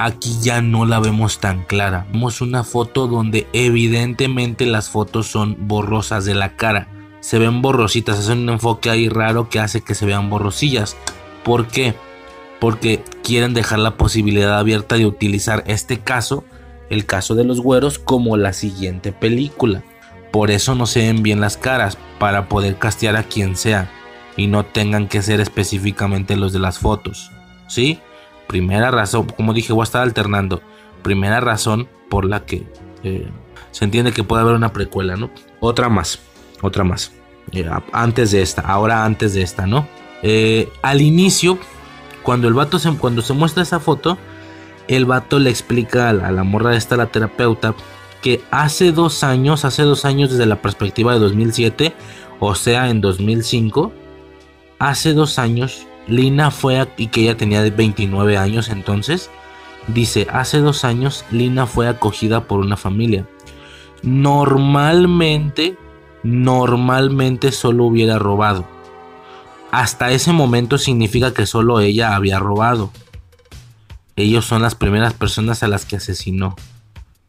[0.00, 2.06] aquí ya no la vemos tan clara.
[2.10, 6.88] Vemos una foto donde evidentemente las fotos son borrosas de la cara.
[7.20, 10.96] Se ven borrositas, hacen un enfoque ahí raro que hace que se vean borrosillas.
[11.44, 11.94] ¿Por qué?
[12.60, 16.44] Porque quieren dejar la posibilidad abierta de utilizar este caso,
[16.88, 19.84] el caso de los güeros, como la siguiente película.
[20.32, 23.90] Por eso no se ven bien las caras, para poder castear a quien sea
[24.40, 27.30] y no tengan que ser específicamente los de las fotos.
[27.68, 28.00] ¿Sí?
[28.46, 30.62] Primera razón, como dije, voy a estar alternando.
[31.02, 32.66] Primera razón por la que
[33.04, 33.28] eh,
[33.70, 35.30] se entiende que puede haber una precuela, ¿no?
[35.60, 36.20] Otra más,
[36.62, 37.12] otra más.
[37.52, 39.86] Eh, antes de esta, ahora antes de esta, ¿no?
[40.22, 41.58] Eh, al inicio,
[42.22, 44.16] cuando el vato se, cuando se muestra esa foto,
[44.88, 47.74] el vato le explica a la, a la morra esta, la terapeuta,
[48.22, 51.94] que hace dos años, hace dos años desde la perspectiva de 2007,
[52.40, 53.92] o sea, en 2005,
[54.80, 59.30] hace dos años Lina fue, y que ella tenía 29 años entonces,
[59.86, 63.28] dice, hace dos años Lina fue acogida por una familia.
[64.02, 65.76] Normalmente,
[66.24, 68.66] normalmente solo hubiera robado.
[69.70, 72.90] Hasta ese momento significa que solo ella había robado.
[74.16, 76.56] Ellos son las primeras personas a las que asesinó.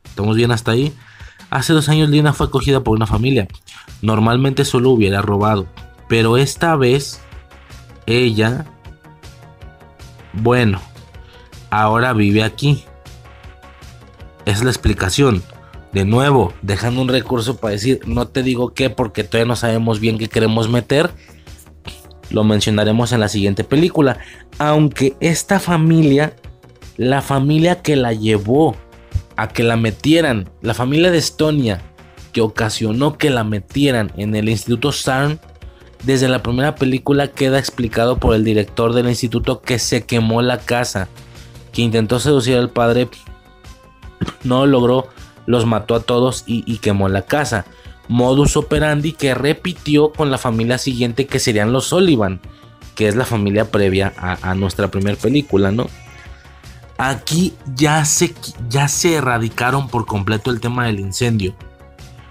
[0.05, 0.91] ¿Estamos bien hasta ahí?
[1.51, 3.47] Hace dos años Lina fue acogida por una familia.
[4.01, 5.67] Normalmente solo hubiera robado.
[6.07, 7.21] Pero esta vez
[8.05, 8.65] ella,
[10.33, 10.81] bueno,
[11.69, 12.83] ahora vive aquí.
[14.45, 15.43] Es la explicación.
[15.93, 19.99] De nuevo, dejando un recurso para decir, no te digo qué porque todavía no sabemos
[19.99, 21.11] bien qué queremos meter.
[22.30, 24.19] Lo mencionaremos en la siguiente película.
[24.57, 26.33] Aunque esta familia,
[26.95, 28.77] la familia que la llevó
[29.35, 31.81] a que la metieran, la familia de Estonia,
[32.31, 35.41] que ocasionó que la metieran en el Instituto CERN,
[36.03, 40.57] desde la primera película queda explicado por el director del instituto que se quemó la
[40.57, 41.07] casa,
[41.71, 43.07] que intentó seducir al padre,
[44.43, 45.09] no lo logró,
[45.45, 47.65] los mató a todos y, quemó la casa.
[48.07, 52.41] Modus operandi que repitió con la familia siguiente que serían los Sullivan,
[52.95, 55.88] que es la familia previa a, nuestra primera película, ¿no?
[56.97, 58.33] Aquí ya se,
[58.69, 61.55] ya se erradicaron por completo el tema del incendio.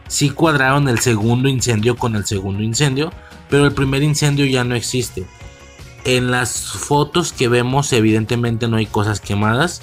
[0.07, 3.13] Sí cuadraron el segundo incendio con el segundo incendio,
[3.51, 5.27] pero el primer incendio ya no existe.
[6.05, 9.83] En las fotos que vemos evidentemente no hay cosas quemadas,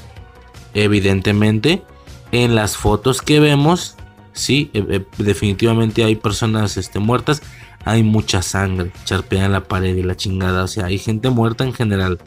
[0.73, 1.83] evidentemente.
[2.31, 3.97] En las fotos que vemos
[4.37, 7.41] Sí, eh, eh, definitivamente hay personas este, muertas.
[7.85, 10.63] Hay mucha sangre charpeada en la pared y la chingada.
[10.63, 12.19] O sea, hay gente muerta en general.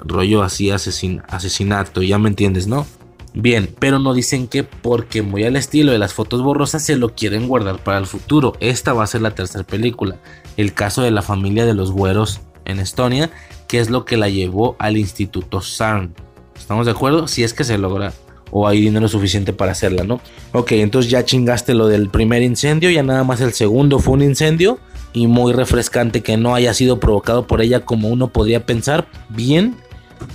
[0.00, 2.02] Rollo así, asesin asesinato.
[2.02, 2.86] Ya me entiendes, ¿no?
[3.34, 7.14] Bien, pero no dicen que porque muy al estilo de las fotos borrosas se lo
[7.14, 8.54] quieren guardar para el futuro.
[8.60, 10.16] Esta va a ser la tercera película.
[10.56, 13.30] El caso de la familia de los güeros en Estonia,
[13.68, 16.14] que es lo que la llevó al Instituto CERN.
[16.56, 17.28] ¿Estamos de acuerdo?
[17.28, 18.12] Si es que se logra
[18.50, 20.20] o hay dinero suficiente para hacerla, ¿no?
[20.52, 24.22] Ok, entonces ya chingaste lo del primer incendio, ya nada más el segundo fue un
[24.22, 24.78] incendio
[25.12, 29.08] y muy refrescante que no haya sido provocado por ella como uno podría pensar.
[29.28, 29.76] Bien,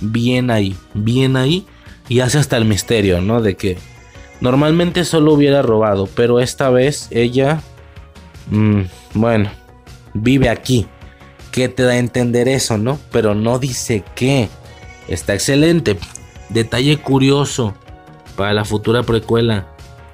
[0.00, 1.66] bien ahí, bien ahí
[2.08, 3.40] y hace hasta el misterio, ¿no?
[3.40, 3.78] De que
[4.40, 7.62] normalmente solo hubiera robado, pero esta vez ella,
[8.50, 8.82] mmm,
[9.14, 9.50] bueno,
[10.14, 10.86] vive aquí.
[11.50, 12.98] ¿Qué te da a entender eso, no?
[13.10, 14.48] Pero no dice qué.
[15.08, 15.98] Está excelente.
[16.48, 17.74] Detalle curioso
[18.36, 19.66] para la futura precuela.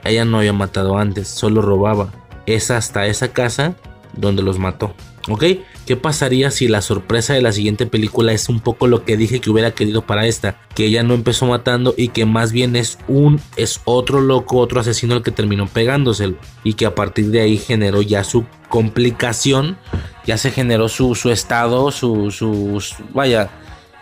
[0.04, 2.12] Ella no había matado antes, solo robaba.
[2.46, 3.74] Es hasta esa casa
[4.14, 4.94] donde los mató.
[5.28, 5.44] ¿Ok?
[5.88, 9.40] ¿Qué pasaría si la sorpresa de la siguiente película es un poco lo que dije
[9.40, 10.60] que hubiera querido para esta?
[10.74, 14.80] Que ella no empezó matando y que más bien es un, es otro loco, otro
[14.80, 16.36] asesino el que terminó pegándoselo.
[16.62, 19.78] Y que a partir de ahí generó ya su complicación,
[20.26, 22.82] ya se generó su, su estado, su, su,
[23.14, 23.48] vaya,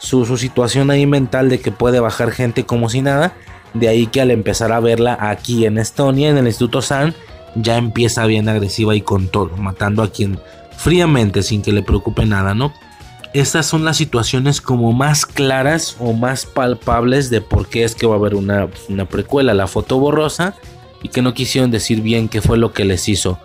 [0.00, 3.32] su, su situación ahí mental de que puede bajar gente como si nada.
[3.74, 7.15] De ahí que al empezar a verla aquí en Estonia, en el Instituto San,
[7.55, 10.40] ya empieza bien agresiva y con todo, matando a quien
[10.76, 12.72] fríamente sin que le preocupe nada, ¿no?
[13.32, 18.06] Estas son las situaciones como más claras o más palpables de por qué es que
[18.06, 18.68] va a haber una,
[19.10, 20.55] precuela, la foto borrosa,
[21.02, 23.38] y que no quisieron decir bien qué fue lo que les hizo.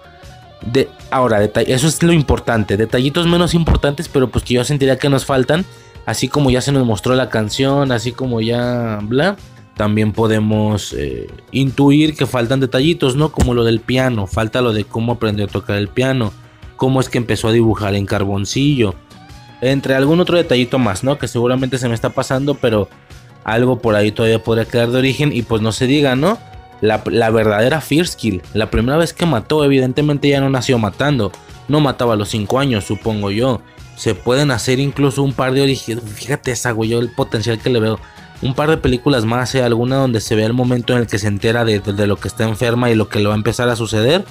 [0.66, 5.10] De, ahora, eso es lo importante, detallitos menos importantes, pero pues que yo sentiría que
[5.10, 5.66] nos faltan,
[6.06, 9.36] así como ya se nos mostró la canción, así como ya bla,
[9.76, 13.32] también podemos eh, intuir que faltan detallitos, ¿no?
[13.32, 16.32] Como lo del piano, falta lo de cómo aprender a tocar el piano,
[16.82, 18.96] cómo es que empezó a dibujar en carboncillo.
[19.62, 21.20] Entre algún otro detallito más, ¿no?
[21.20, 22.90] Que seguramente se me está pasando, pero
[23.44, 26.40] algo por ahí todavía podría quedar de origen y pues no se diga, ¿no?
[26.82, 26.98] La,
[27.30, 27.84] verdadera
[28.18, 28.42] Kill.
[28.56, 31.32] la primera vez que mató, evidentemente ya no nació matando,
[31.68, 33.62] no mataba a los 5 años, supongo yo.
[33.96, 37.70] Se pueden hacer incluso un par de orígenes, fíjate esa, güey, yo el potencial que
[37.70, 38.00] le veo.
[38.42, 39.62] Un par de películas más, ¿eh?
[39.62, 42.28] alguna donde se ve el momento en el que se entera de, de lo que
[42.28, 44.26] está enferma y lo que le va a empezar a suceder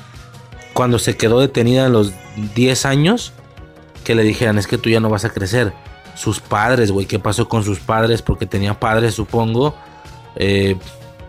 [0.73, 2.13] cuando se quedó detenida a los
[2.55, 3.33] 10 años,
[4.05, 5.73] que le dijeran, es que tú ya no vas a crecer.
[6.15, 8.23] Sus padres, güey, ¿qué pasó con sus padres?
[8.23, 9.75] Porque tenía padres, supongo.
[10.37, 10.77] Eh,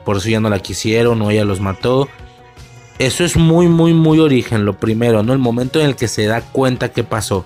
[0.05, 2.07] por eso ya no la quisieron o ella los mató.
[2.99, 5.33] Eso es muy, muy, muy origen, lo primero, ¿no?
[5.33, 7.45] El momento en el que se da cuenta que pasó.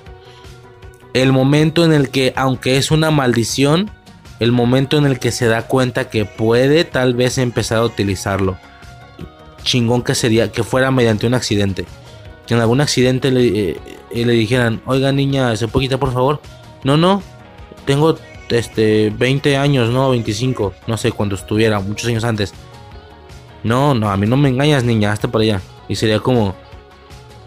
[1.14, 3.90] El momento en el que, aunque es una maldición,
[4.40, 8.58] el momento en el que se da cuenta que puede tal vez empezar a utilizarlo
[9.66, 11.86] chingón que sería que fuera mediante un accidente.
[12.48, 13.78] Que en algún accidente le, eh,
[14.12, 16.40] le dijeran, oiga niña, ¿se puede quitar por favor?
[16.84, 17.22] No, no,
[17.86, 18.18] tengo
[18.50, 22.54] este 20 años, no, 25, no sé cuando estuviera, muchos años antes.
[23.64, 25.62] No, no, a mí no me engañas, niña, hasta para allá.
[25.88, 26.56] Y sería como,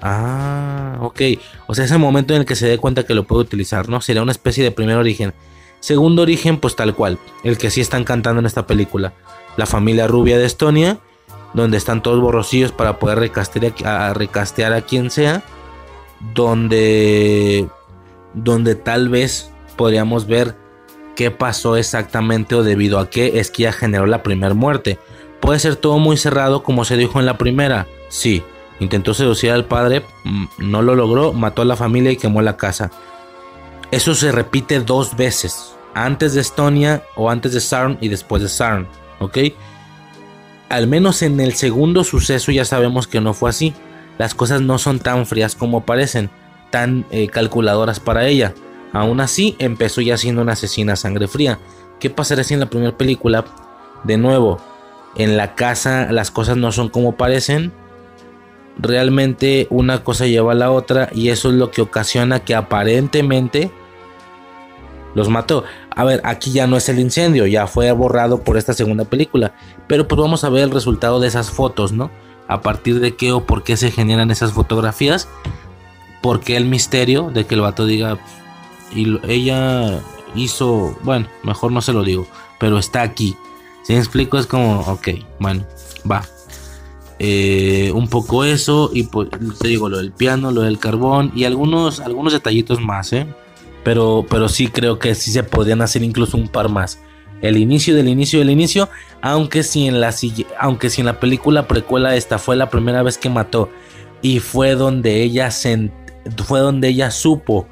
[0.02, 1.20] ah, ok.
[1.68, 4.00] O sea, ese momento en el que se dé cuenta que lo puede utilizar, ¿no?
[4.00, 5.32] Sería una especie de primer origen.
[5.78, 9.14] Segundo origen, pues tal cual, el que sí están cantando en esta película.
[9.56, 10.98] La familia rubia de Estonia
[11.54, 15.42] donde están todos borrosillos para poder recastear a, recastear a quien sea,
[16.34, 17.68] donde,
[18.34, 20.56] donde tal vez podríamos ver
[21.16, 24.98] qué pasó exactamente o debido a qué es generó la primera muerte.
[25.40, 28.42] Puede ser todo muy cerrado como se dijo en la primera, sí,
[28.80, 32.56] intentó seducir al padre, mm, no lo logró, mató a la familia y quemó la
[32.56, 32.90] casa.
[33.90, 38.48] Eso se repite dos veces, antes de Estonia o antes de Sarn y después de
[38.48, 38.86] Sarn,
[39.20, 39.38] ¿ok?
[40.68, 43.74] Al menos en el segundo suceso ya sabemos que no fue así.
[44.18, 46.30] Las cosas no son tan frías como parecen,
[46.70, 48.54] tan eh, calculadoras para ella.
[48.92, 51.58] Aún así, empezó ya siendo una asesina a sangre fría.
[52.00, 53.44] ¿Qué pasará si en la primera película,
[54.04, 54.60] de nuevo,
[55.16, 57.72] en la casa las cosas no son como parecen?
[58.78, 63.70] Realmente una cosa lleva a la otra y eso es lo que ocasiona que aparentemente
[65.14, 65.64] los mató.
[65.98, 69.52] A ver, aquí ya no es el incendio, ya fue borrado por esta segunda película.
[69.88, 72.08] Pero pues vamos a ver el resultado de esas fotos, ¿no?
[72.46, 75.26] A partir de qué o por qué se generan esas fotografías.
[76.22, 78.16] Porque el misterio de que el vato diga,
[78.94, 80.00] y ella
[80.36, 82.28] hizo, bueno, mejor no se lo digo,
[82.60, 83.36] pero está aquí.
[83.82, 85.08] Si me explico, es como, ok,
[85.40, 85.64] bueno,
[86.08, 86.22] va.
[87.18, 91.42] Eh, un poco eso, y pues te digo, lo del piano, lo del carbón y
[91.42, 93.26] algunos, algunos detallitos más, ¿eh?
[93.88, 97.00] Pero, pero sí creo que sí se podrían hacer incluso un par más.
[97.40, 98.90] el inicio del inicio del inicio,
[99.22, 100.14] aunque si en la
[100.60, 103.70] aunque en la película precuela esta fue la primera vez que mató
[104.20, 105.48] y fue donde ella
[106.44, 107.66] fue donde ella supo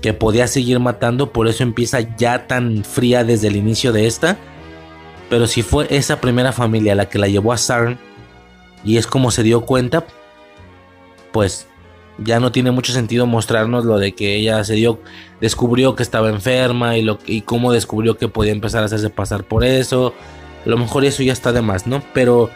[0.00, 4.38] que podía seguir matando, por eso empieza ya tan fría desde el inicio de esta.
[5.28, 7.98] Pero si fue esa primera familia la que la llevó a Sarn
[8.84, 10.06] y es como se dio cuenta,
[11.30, 11.66] pues
[12.24, 15.00] ya no tiene mucho sentido mostrarnos lo de que ella se dio,
[15.40, 19.44] descubrió que estaba enferma y, lo, y cómo descubrió que podía empezar a hacerse pasar
[19.44, 20.14] por eso.
[20.64, 22.02] A lo mejor eso ya está de más, ¿no?
[22.14, 22.50] Pero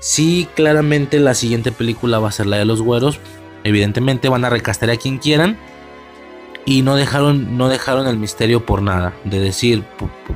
[0.00, 3.20] sí, claramente la siguiente película va a ser la de los güeros.
[3.62, 5.56] Evidentemente van a recastar a quien quieran.
[6.66, 9.14] Y no dejaron, no dejaron el misterio por nada.
[9.24, 9.84] De decir,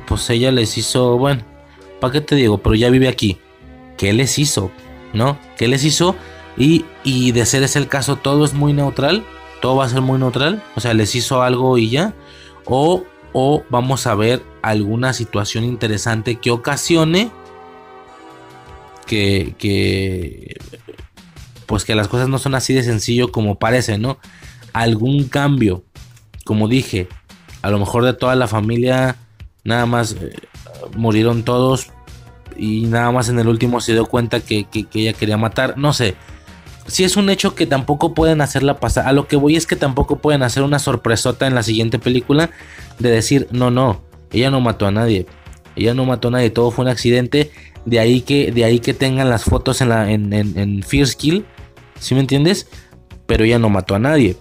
[0.07, 1.43] pues ella les hizo, bueno,
[1.99, 2.59] ¿para qué te digo?
[2.59, 3.39] Pero ya vive aquí.
[3.97, 4.71] ¿Qué les hizo?
[5.13, 5.37] ¿No?
[5.57, 6.15] ¿Qué les hizo?
[6.59, 9.25] Y, de ser ese el caso, todo es muy neutral.
[9.61, 10.61] Todo va a ser muy neutral.
[10.75, 12.13] O sea, les hizo algo y ya.
[12.65, 17.31] O, o vamos a ver alguna situación interesante que ocasione
[19.07, 20.59] que, que,
[21.65, 24.19] pues que las cosas no son así de sencillo como parece, ¿no?
[24.73, 25.83] Algún cambio,
[26.45, 27.07] como dije,
[27.61, 29.15] a lo mejor de toda la familia
[29.63, 30.35] nada más eh,
[30.95, 31.87] murieron todos
[32.55, 35.93] y nada más en el último se dio cuenta que, que ella quería matar, no
[35.93, 36.15] sé
[36.89, 39.07] si es un hecho que tampoco pueden hacerla pasar.
[39.07, 42.49] A lo que voy es que tampoco pueden hacer una sorpresota en la siguiente película
[42.97, 44.01] de decir, no, no,
[44.31, 45.25] ella no mató a nadie.
[45.75, 47.51] Ella no mató a nadie, todo fue un accidente.
[47.85, 50.83] De ahí que, de ahí que tengan las fotos en, la, en,
[51.17, 51.45] Kill.
[51.99, 52.67] ¿Sí me entiendes?
[53.25, 54.35] Pero ella no mató a nadie.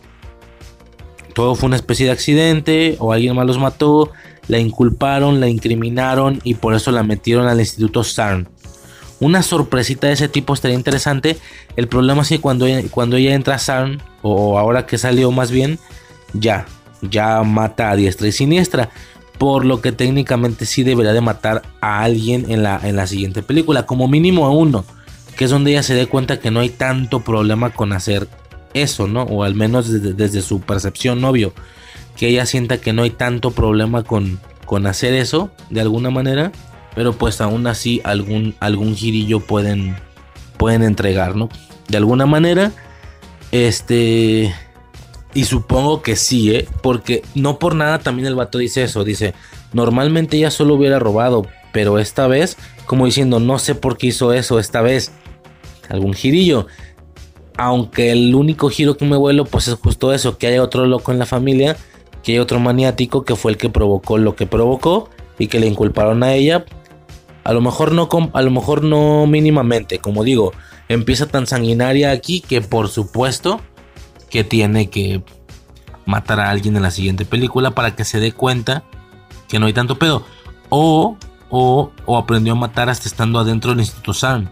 [1.35, 4.11] Todo fue una especie de accidente o alguien más los mató.
[4.49, 8.49] La inculparon, la incriminaron y por eso la metieron al Instituto SARN
[9.21, 11.37] una sorpresita de ese tipo estaría interesante.
[11.77, 15.51] El problema es que cuando cuando ella entra a Sarn, o ahora que salió más
[15.51, 15.79] bien,
[16.33, 16.67] ya,
[17.03, 18.91] ya mata a diestra y siniestra.
[19.39, 23.43] Por lo que técnicamente sí debería de matar a alguien en la, en la siguiente
[23.43, 24.85] película, como mínimo a uno,
[25.37, 28.29] que es donde ella se dé cuenta que no hay tanto problema con hacer
[28.75, 29.23] eso, ¿no?
[29.23, 31.53] O al menos desde, desde su percepción, obvio,
[32.17, 36.51] que ella sienta que no hay tanto problema con, con hacer eso, de alguna manera
[36.99, 39.95] pero pues aún así algún, algún girillo pueden,
[40.57, 41.49] pueden entregar, ¿no?
[41.87, 42.73] De alguna manera,
[43.53, 44.53] este...
[45.33, 46.67] Y supongo que sí, ¿eh?
[46.83, 49.05] Porque no por nada también el vato dice eso.
[49.05, 49.33] Dice,
[49.73, 54.33] normalmente ella solo hubiera robado, pero esta vez, como diciendo, no sé por qué hizo
[54.33, 55.13] eso esta vez.
[55.89, 56.67] Algún girillo.
[57.57, 61.13] Aunque el único giro que me vuelo, pues es justo eso, que haya otro loco
[61.13, 61.77] en la familia,
[62.25, 65.69] que hay otro maniático que fue el que provocó lo que provocó y que le
[65.69, 66.65] inculparon a ella
[67.49, 70.53] a lo mejor no, a lo mejor no mínimamente, como digo,
[70.91, 73.63] empieza tan sanguinaria aquí que por supuesto
[74.29, 75.23] que tiene que
[76.05, 78.85] matar a alguien en la siguiente película para que se dé cuenta
[79.49, 80.27] que no hay tanto pedo.
[80.69, 81.17] O,
[81.49, 84.51] o, o aprendió a matar hasta estando adentro del Instituto San.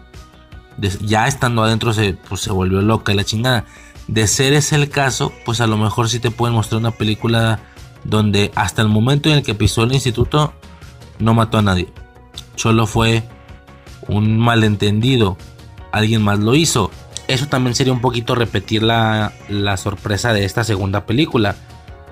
[1.01, 3.65] ya estando adentro se, pues, se volvió loca y la chingada.
[4.07, 7.59] De ser ese el caso, pues a lo mejor sí te pueden mostrar una película
[8.05, 10.55] donde hasta el momento en el que pisó el instituto
[11.19, 11.93] no mató a nadie
[12.57, 13.23] solo fue
[14.09, 15.37] un malentendido,
[15.91, 16.91] alguien más lo hizo.
[17.27, 19.31] Eso también sería un poquito repetir la,
[19.77, 21.55] sorpresa de esta segunda película.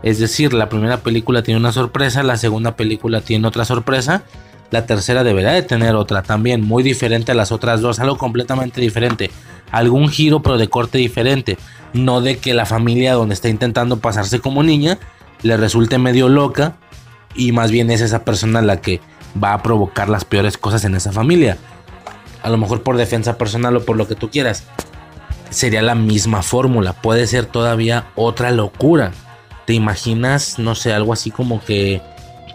[0.03, 4.23] Es decir, la primera película tiene una sorpresa, la segunda película tiene otra sorpresa,
[4.71, 8.81] la tercera deberá de tener otra también, muy diferente a las otras dos, algo completamente
[8.81, 9.31] diferente.
[9.71, 11.57] Algún giro pero de corte diferente.
[11.93, 14.99] No de que la familia donde está intentando pasarse como niña
[15.41, 16.75] le resulte medio loca
[17.35, 19.01] y más bien es esa persona la que
[19.41, 21.57] va a provocar las peores cosas en esa familia.
[22.43, 24.63] A lo mejor por defensa personal o por lo que tú quieras.
[25.49, 26.93] Sería la misma fórmula.
[26.93, 29.11] Puede ser todavía otra locura.
[29.65, 32.01] ¿Te imaginas, no sé, algo así como que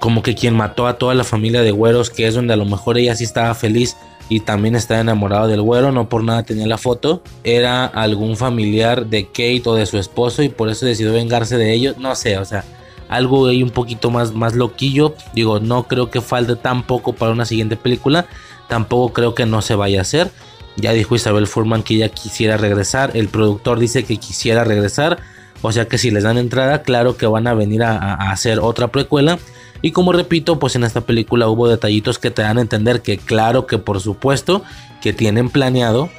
[0.00, 2.64] como que quien mató a toda la familia de güeros, que es donde a lo
[2.64, 3.96] mejor ella sí estaba feliz
[4.30, 9.06] y también estaba enamorado del güero, no por nada tenía la foto, era algún familiar
[9.06, 12.38] de Kate o de su esposo y por eso decidió vengarse de ellos, no sé,
[12.38, 12.64] o sea,
[13.10, 15.14] algo ahí un poquito más, más loquillo.
[15.34, 18.26] Digo, no creo que falte tampoco para una siguiente película.
[18.68, 20.30] Tampoco creo que no se vaya a hacer.
[20.76, 23.10] Ya dijo Isabel Furman que ella quisiera regresar.
[23.14, 25.18] El productor dice que quisiera regresar.
[25.60, 28.88] O sea que si les dan entrada, claro que van a venir a, hacer otra
[28.88, 29.40] precuela.
[29.82, 33.18] Y como repito, pues en esta película hubo detallitos que te dan a entender que
[33.18, 34.62] claro que por supuesto
[35.02, 36.10] que tienen planeado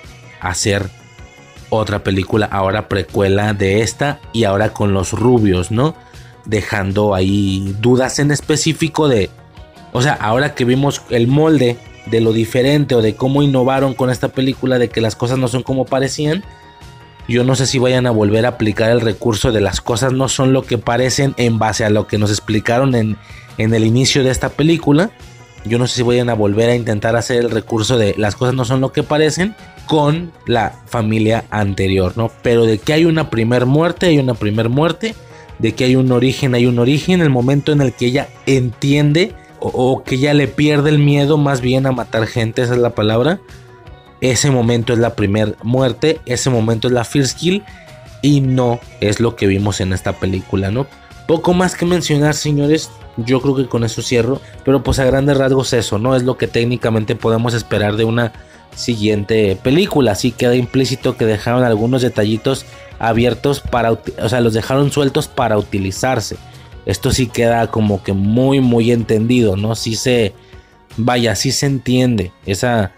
[0.41, 0.89] hacer
[1.69, 5.95] otra película ahora precuela de esta y ahora con los rubios, ¿no?
[6.45, 9.29] Dejando ahí dudas en específico de,
[9.93, 14.09] o sea, ahora que vimos el molde de lo diferente o de cómo innovaron con
[14.09, 16.43] esta película, de que las cosas no son como parecían,
[17.27, 20.27] yo no sé si vayan a volver a aplicar el recurso de las cosas no
[20.27, 23.17] son lo que parecen en base a lo que nos explicaron en,
[23.57, 25.11] en el inicio de esta película,
[25.63, 28.55] Yo no sé si vayan a volver a intentar hacer el recurso de las cosas
[28.55, 29.55] no son lo que parecen
[29.85, 32.31] con la familia anterior, ¿no?
[32.41, 35.13] Pero de que hay una primer muerte, hay una primer muerte,
[35.61, 39.33] de que hay un origen, hay un origen, el momento en el que ella entiende
[39.59, 42.95] o, que ella le pierde el miedo más bien a matar gente, esa es la
[42.95, 43.39] palabra.
[44.19, 47.63] Ese momento es la primer muerte, ese momento es la first kill
[48.23, 50.87] y no es lo que vimos en esta película, ¿no?
[51.27, 52.89] Poco más que mencionar, señores.
[53.17, 54.41] Yo creo que con eso cierro.
[54.63, 56.15] Pero pues a grandes rasgos eso, ¿no?
[56.15, 58.31] Es lo que técnicamente podemos esperar de una
[58.75, 60.11] siguiente película.
[60.11, 62.65] Así queda implícito que dejaron algunos detallitos
[63.01, 63.91] abiertos para...
[63.91, 66.37] O sea, los dejaron sueltos para utilizarse.
[66.85, 69.75] Esto sí queda como que muy, muy entendido, ¿no?
[69.75, 70.33] Sí se...
[70.97, 72.91] Vaya, sí se entiende esa,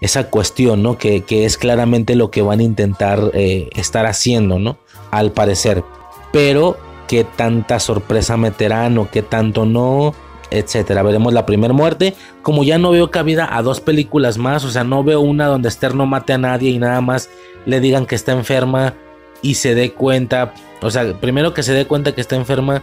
[0.00, 0.98] esa cuestión, ¿no?
[0.98, 4.78] Que, que es claramente lo que van a intentar eh, estar haciendo, ¿no?
[5.10, 5.84] Al parecer.
[6.32, 6.76] Pero
[7.06, 10.12] qué tanta sorpresa meterán o qué tanto no,
[10.50, 11.02] etcétera.
[11.02, 12.14] Veremos la primera muerte.
[12.42, 15.68] Como ya no veo cabida a dos películas más, o sea, no veo una donde
[15.68, 17.30] Esther no mate a nadie y nada más
[17.64, 18.94] le digan que está enferma
[19.42, 22.82] y se dé cuenta, o sea, primero que se dé cuenta que está enferma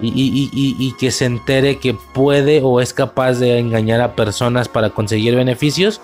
[0.00, 0.12] y,
[0.52, 5.34] y, que se entere que puede o es capaz de engañar a personas para conseguir
[5.34, 6.00] beneficios.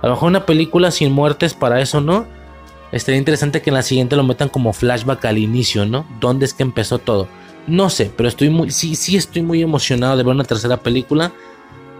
[0.00, 2.26] A lo mejor una película sin muertes para eso no
[2.94, 6.06] Estaría interesante que en la siguiente lo metan como flashback al inicio, ¿no?
[6.20, 7.26] ¿Dónde es que empezó todo?
[7.66, 11.32] No sé, pero estoy muy, sí, sí estoy muy emocionado de ver una tercera película.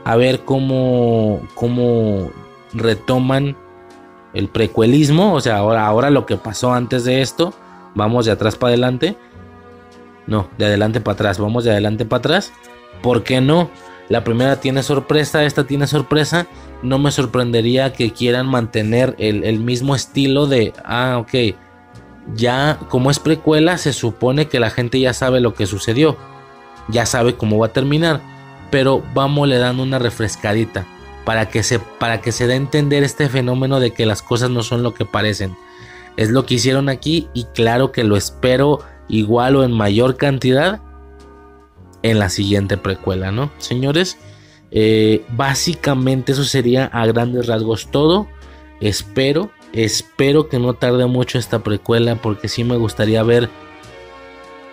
[0.05, 2.31] A ver cómo, cómo
[2.75, 3.57] retoman
[4.35, 5.35] el precuelismo.
[5.35, 7.55] O sea, ahora, lo que pasó antes de esto.
[7.95, 9.17] Vamos de atrás para adelante.
[10.27, 11.39] No, de adelante para atrás.
[11.39, 12.53] Vamos de adelante para atrás.
[13.03, 13.71] ¿Por qué no?
[14.09, 16.47] La primera tiene sorpresa, esta tiene sorpresa.
[16.83, 21.57] No me sorprendería que quieran mantener el, mismo estilo de, ah, ok,
[22.35, 26.19] ya como es precuela, se supone que la gente ya sabe lo que sucedió,
[26.89, 28.21] ya sabe cómo va a terminar,
[28.71, 30.87] pero vamos le dando una refrescadita
[31.25, 34.51] para que se para que se dé a entender este fenómeno de que las cosas
[34.51, 35.57] no son lo que parecen.
[36.17, 40.81] Es lo que hicieron aquí y claro que lo espero igual o en mayor cantidad
[42.03, 43.51] en la siguiente precuela, ¿no?
[43.59, 44.19] Señores,
[44.71, 48.29] eh, básicamente eso sería a grandes rasgos todo.
[48.81, 53.49] Espero, espero que no tarde mucho esta precuela porque sí me gustaría ver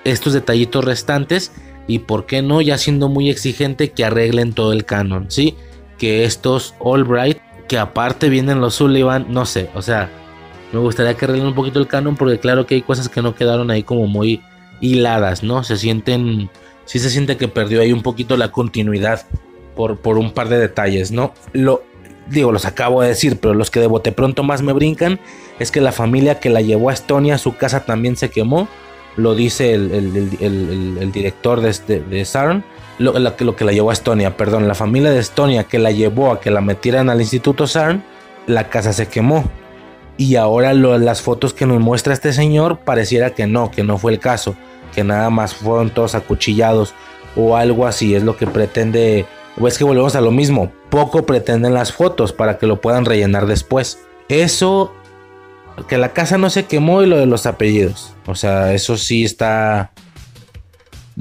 [0.04, 1.52] estos detallitos restantes
[1.88, 5.56] y por qué no, ya siendo muy exigente, que arreglen todo el canon, ¿sí?
[6.02, 10.10] Que estos Albright, que aparte vienen los Sullivan, no sé, o sea,
[10.74, 13.36] me gustaría que arreglen un poquito el canon porque claro que hay cosas que no
[13.36, 14.42] quedaron ahí como muy
[14.80, 15.64] hiladas, ¿no?
[15.64, 16.50] Se sienten
[16.86, 19.26] sí se siente que perdió ahí un poquito la continuidad
[19.76, 21.34] por, por un par de detalles, ¿no?
[21.54, 21.84] Lo,
[22.28, 25.20] digo, los acabo de decir, pero los que de bote pronto más me brincan
[25.60, 28.68] es que la familia que la llevó a Estonia, su casa también se quemó,
[29.18, 32.64] lo dice el, director de, este, de Sarn,
[33.02, 36.40] lo, que la llevó a Estonia, perdón, la familia de Estonia que la llevó a
[36.40, 38.04] que la metieran al Instituto Sarn,
[38.48, 39.44] la casa se quemó.
[40.18, 44.12] Y ahora las fotos que nos muestra este señor pareciera que no, que no fue
[44.12, 44.56] el caso
[44.92, 46.94] que nada más fueron todos acuchillados
[47.36, 49.26] o algo así, es lo que pretende,
[49.60, 53.06] o es que volvemos a lo mismo, poco pretenden las fotos para que lo puedan
[53.06, 54.00] rellenar después.
[54.28, 54.94] Eso,
[55.88, 59.24] que la casa no se quemó y lo de los apellidos, o sea, eso sí
[59.24, 59.92] está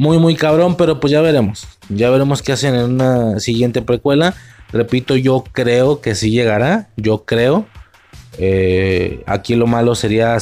[0.00, 4.34] muy, muy cabrón, pero pues ya veremos, ya veremos qué hacen en una siguiente precuela.
[4.72, 7.66] Repito, yo creo que sí llegará, yo creo.
[8.38, 10.38] Eh, aquí lo malo sería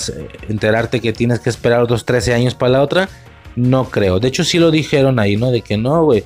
[0.48, 3.08] enterarte que tienes que esperar otros 13 años para la otra.
[3.56, 4.20] No creo.
[4.20, 5.50] De hecho, sí lo dijeron ahí, ¿no?
[5.50, 6.22] De que no, güey.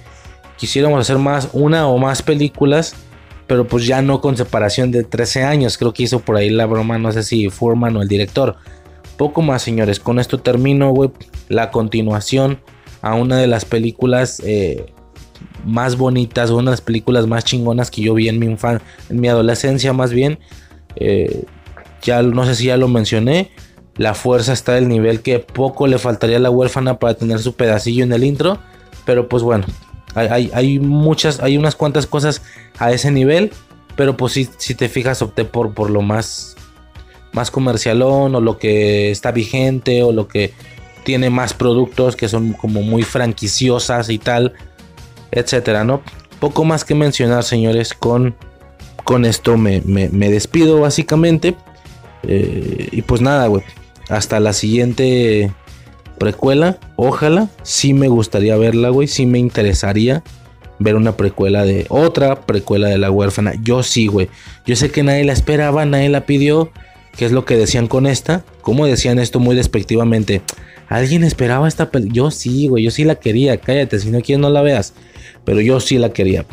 [0.59, 2.95] Quisiéramos hacer más, una o más películas.
[3.47, 5.79] Pero pues ya no con separación de 13 años.
[5.79, 6.99] Creo que hizo por ahí la broma.
[6.99, 8.57] No sé si Furman o el director.
[9.17, 10.01] Poco más, señores.
[10.01, 11.11] Con esto termino, güey.
[11.49, 12.61] La continuación
[13.03, 14.87] a una de las películas eh,
[15.67, 16.51] más bonitas.
[16.51, 18.87] Una de las películas más chingonas que yo vi en mi infancia.
[19.11, 20.39] En mi adolescencia, más bien.
[20.97, 21.45] Eh,
[22.01, 23.51] ya no sé si ya lo mencioné.
[23.97, 27.55] La fuerza está del nivel que poco le faltaría a la huérfana para tener su
[27.55, 28.59] pedacillo en el intro.
[29.05, 29.67] Pero pues bueno,
[30.15, 32.43] hay, muchas, hay unas cuantas cosas
[32.79, 33.51] a ese nivel.
[33.97, 36.57] Pero pues si, si te fijas, opté por, por lo más,
[37.33, 40.55] más comercialón o lo que está vigente o lo que
[41.05, 44.53] tiene más productos que son como muy franquiciosas y tal,
[45.31, 46.03] etcétera, ¿no?
[46.41, 48.35] Poco más que mencionar, señores, con
[49.05, 51.57] con esto me, despido básicamente.
[52.23, 53.63] Eh, y pues nada, güey.
[54.09, 55.53] Hasta la siguiente
[56.19, 56.79] precuela.
[56.97, 57.49] Ojalá.
[57.63, 59.09] Sí me gustaría verla, güey.
[59.09, 60.23] Sí me interesaría
[60.79, 63.55] ver una precuela de otra precuela de la huérfana.
[63.63, 64.29] Yo sí, güey.
[64.67, 66.71] Yo sé que nadie la esperaba, nadie la pidió.
[67.17, 68.45] ¿Qué es lo que decían con esta?
[68.63, 70.43] ¿Cómo decían esto muy despectivamente?
[70.89, 72.15] ¿Alguien esperaba esta película?
[72.15, 72.85] Yo sí, güey.
[72.85, 73.59] Yo sí la quería.
[73.59, 74.95] Cállate, si no quieres no la veas.
[75.45, 76.47] Pero yo sí la quería.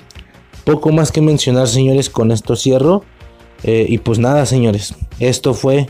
[0.65, 3.03] Poco más que mencionar, señores, con esto cierro.
[3.63, 5.87] Eh, y pues nada, señores, esto fue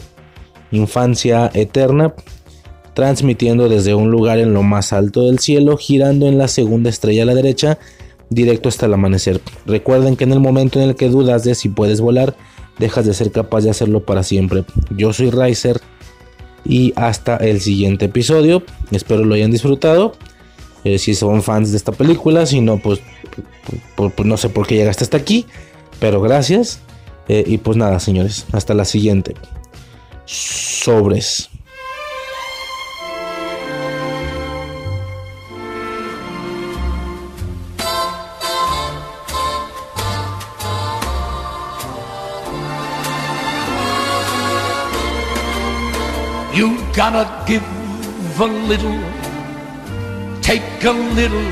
[0.71, 2.13] Infancia Eterna,
[2.93, 7.23] transmitiendo desde un lugar en lo más alto del cielo, girando en la segunda estrella
[7.23, 7.77] a la derecha,
[8.29, 9.41] directo hasta el amanecer.
[9.65, 12.35] Recuerden que en el momento en el que dudas de si puedes volar,
[12.79, 14.63] dejas de ser capaz de hacerlo para siempre.
[14.89, 15.81] Yo soy Riser
[16.65, 18.63] y hasta el siguiente episodio.
[18.91, 20.13] Espero lo hayan disfrutado.
[20.83, 23.01] Eh, si son fans de esta película, si no, pues,
[23.95, 25.45] pues, pues, no sé por qué llegaste hasta aquí.
[25.99, 26.79] Pero gracias.
[27.27, 28.45] Eh, y pues nada, señores.
[28.53, 29.35] Hasta la siguiente.
[30.25, 31.48] Sobres.
[46.59, 47.63] You gotta give
[48.37, 48.99] a little,
[50.41, 51.51] take a little,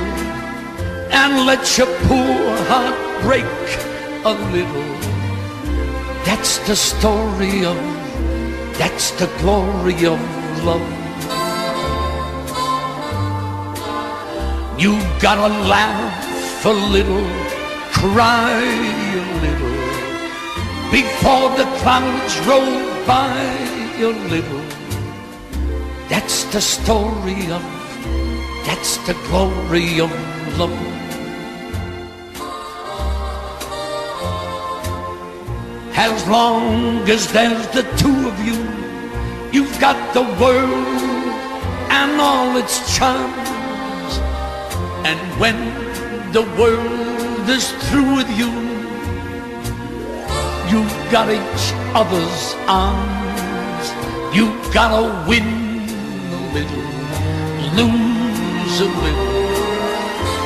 [1.19, 3.45] and let your poor heart break
[4.25, 4.89] a little.
[6.25, 7.77] That's the story of,
[8.77, 10.19] that's the glory of
[10.67, 10.89] love.
[14.77, 17.27] You gotta laugh a little,
[17.93, 18.59] cry
[19.15, 19.77] a little,
[20.91, 23.31] before the clouds roll by
[24.03, 24.66] a little.
[26.09, 27.61] That's the story of,
[28.65, 30.09] that's the glory of
[30.57, 30.71] love.
[35.97, 38.55] As long as there's the two of you,
[39.51, 40.87] you've got the world
[41.91, 44.13] and all its charms.
[45.03, 45.57] And when
[46.31, 48.51] the world is through with you,
[50.71, 53.85] you've got each other's arms.
[54.33, 55.66] You've gotta win
[56.57, 56.89] little,
[57.79, 59.37] lose a little,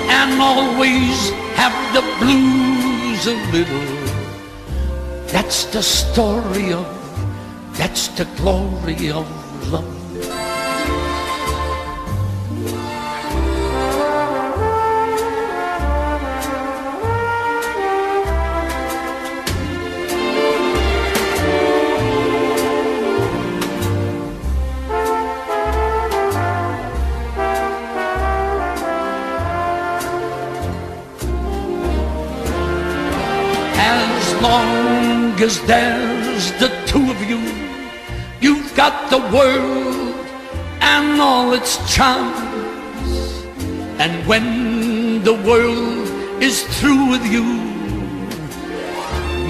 [0.09, 3.88] and always have the blues a little.
[5.27, 6.88] That's the story of,
[7.77, 9.25] that's the glory of
[9.72, 9.90] love.
[34.41, 37.39] Long as there's the two of you,
[38.41, 40.15] you've got the world
[40.81, 42.41] and all its charms.
[43.99, 46.07] And when the world
[46.41, 47.45] is through with you,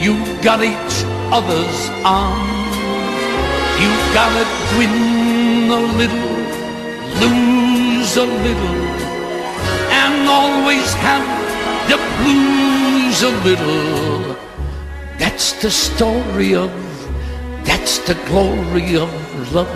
[0.04, 0.96] you've got each
[1.32, 2.76] other's arms.
[3.82, 4.46] You've got to
[4.78, 6.32] win a little,
[7.24, 8.82] lose a little,
[10.04, 11.28] and always have
[11.90, 14.31] the blues a little.
[15.22, 16.72] That's the story of,
[17.64, 19.12] that's the glory of
[19.54, 19.68] love.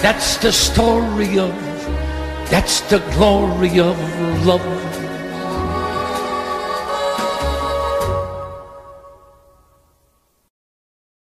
[0.00, 1.52] That's the story of,
[2.48, 3.98] that's the glory of
[4.46, 4.95] love.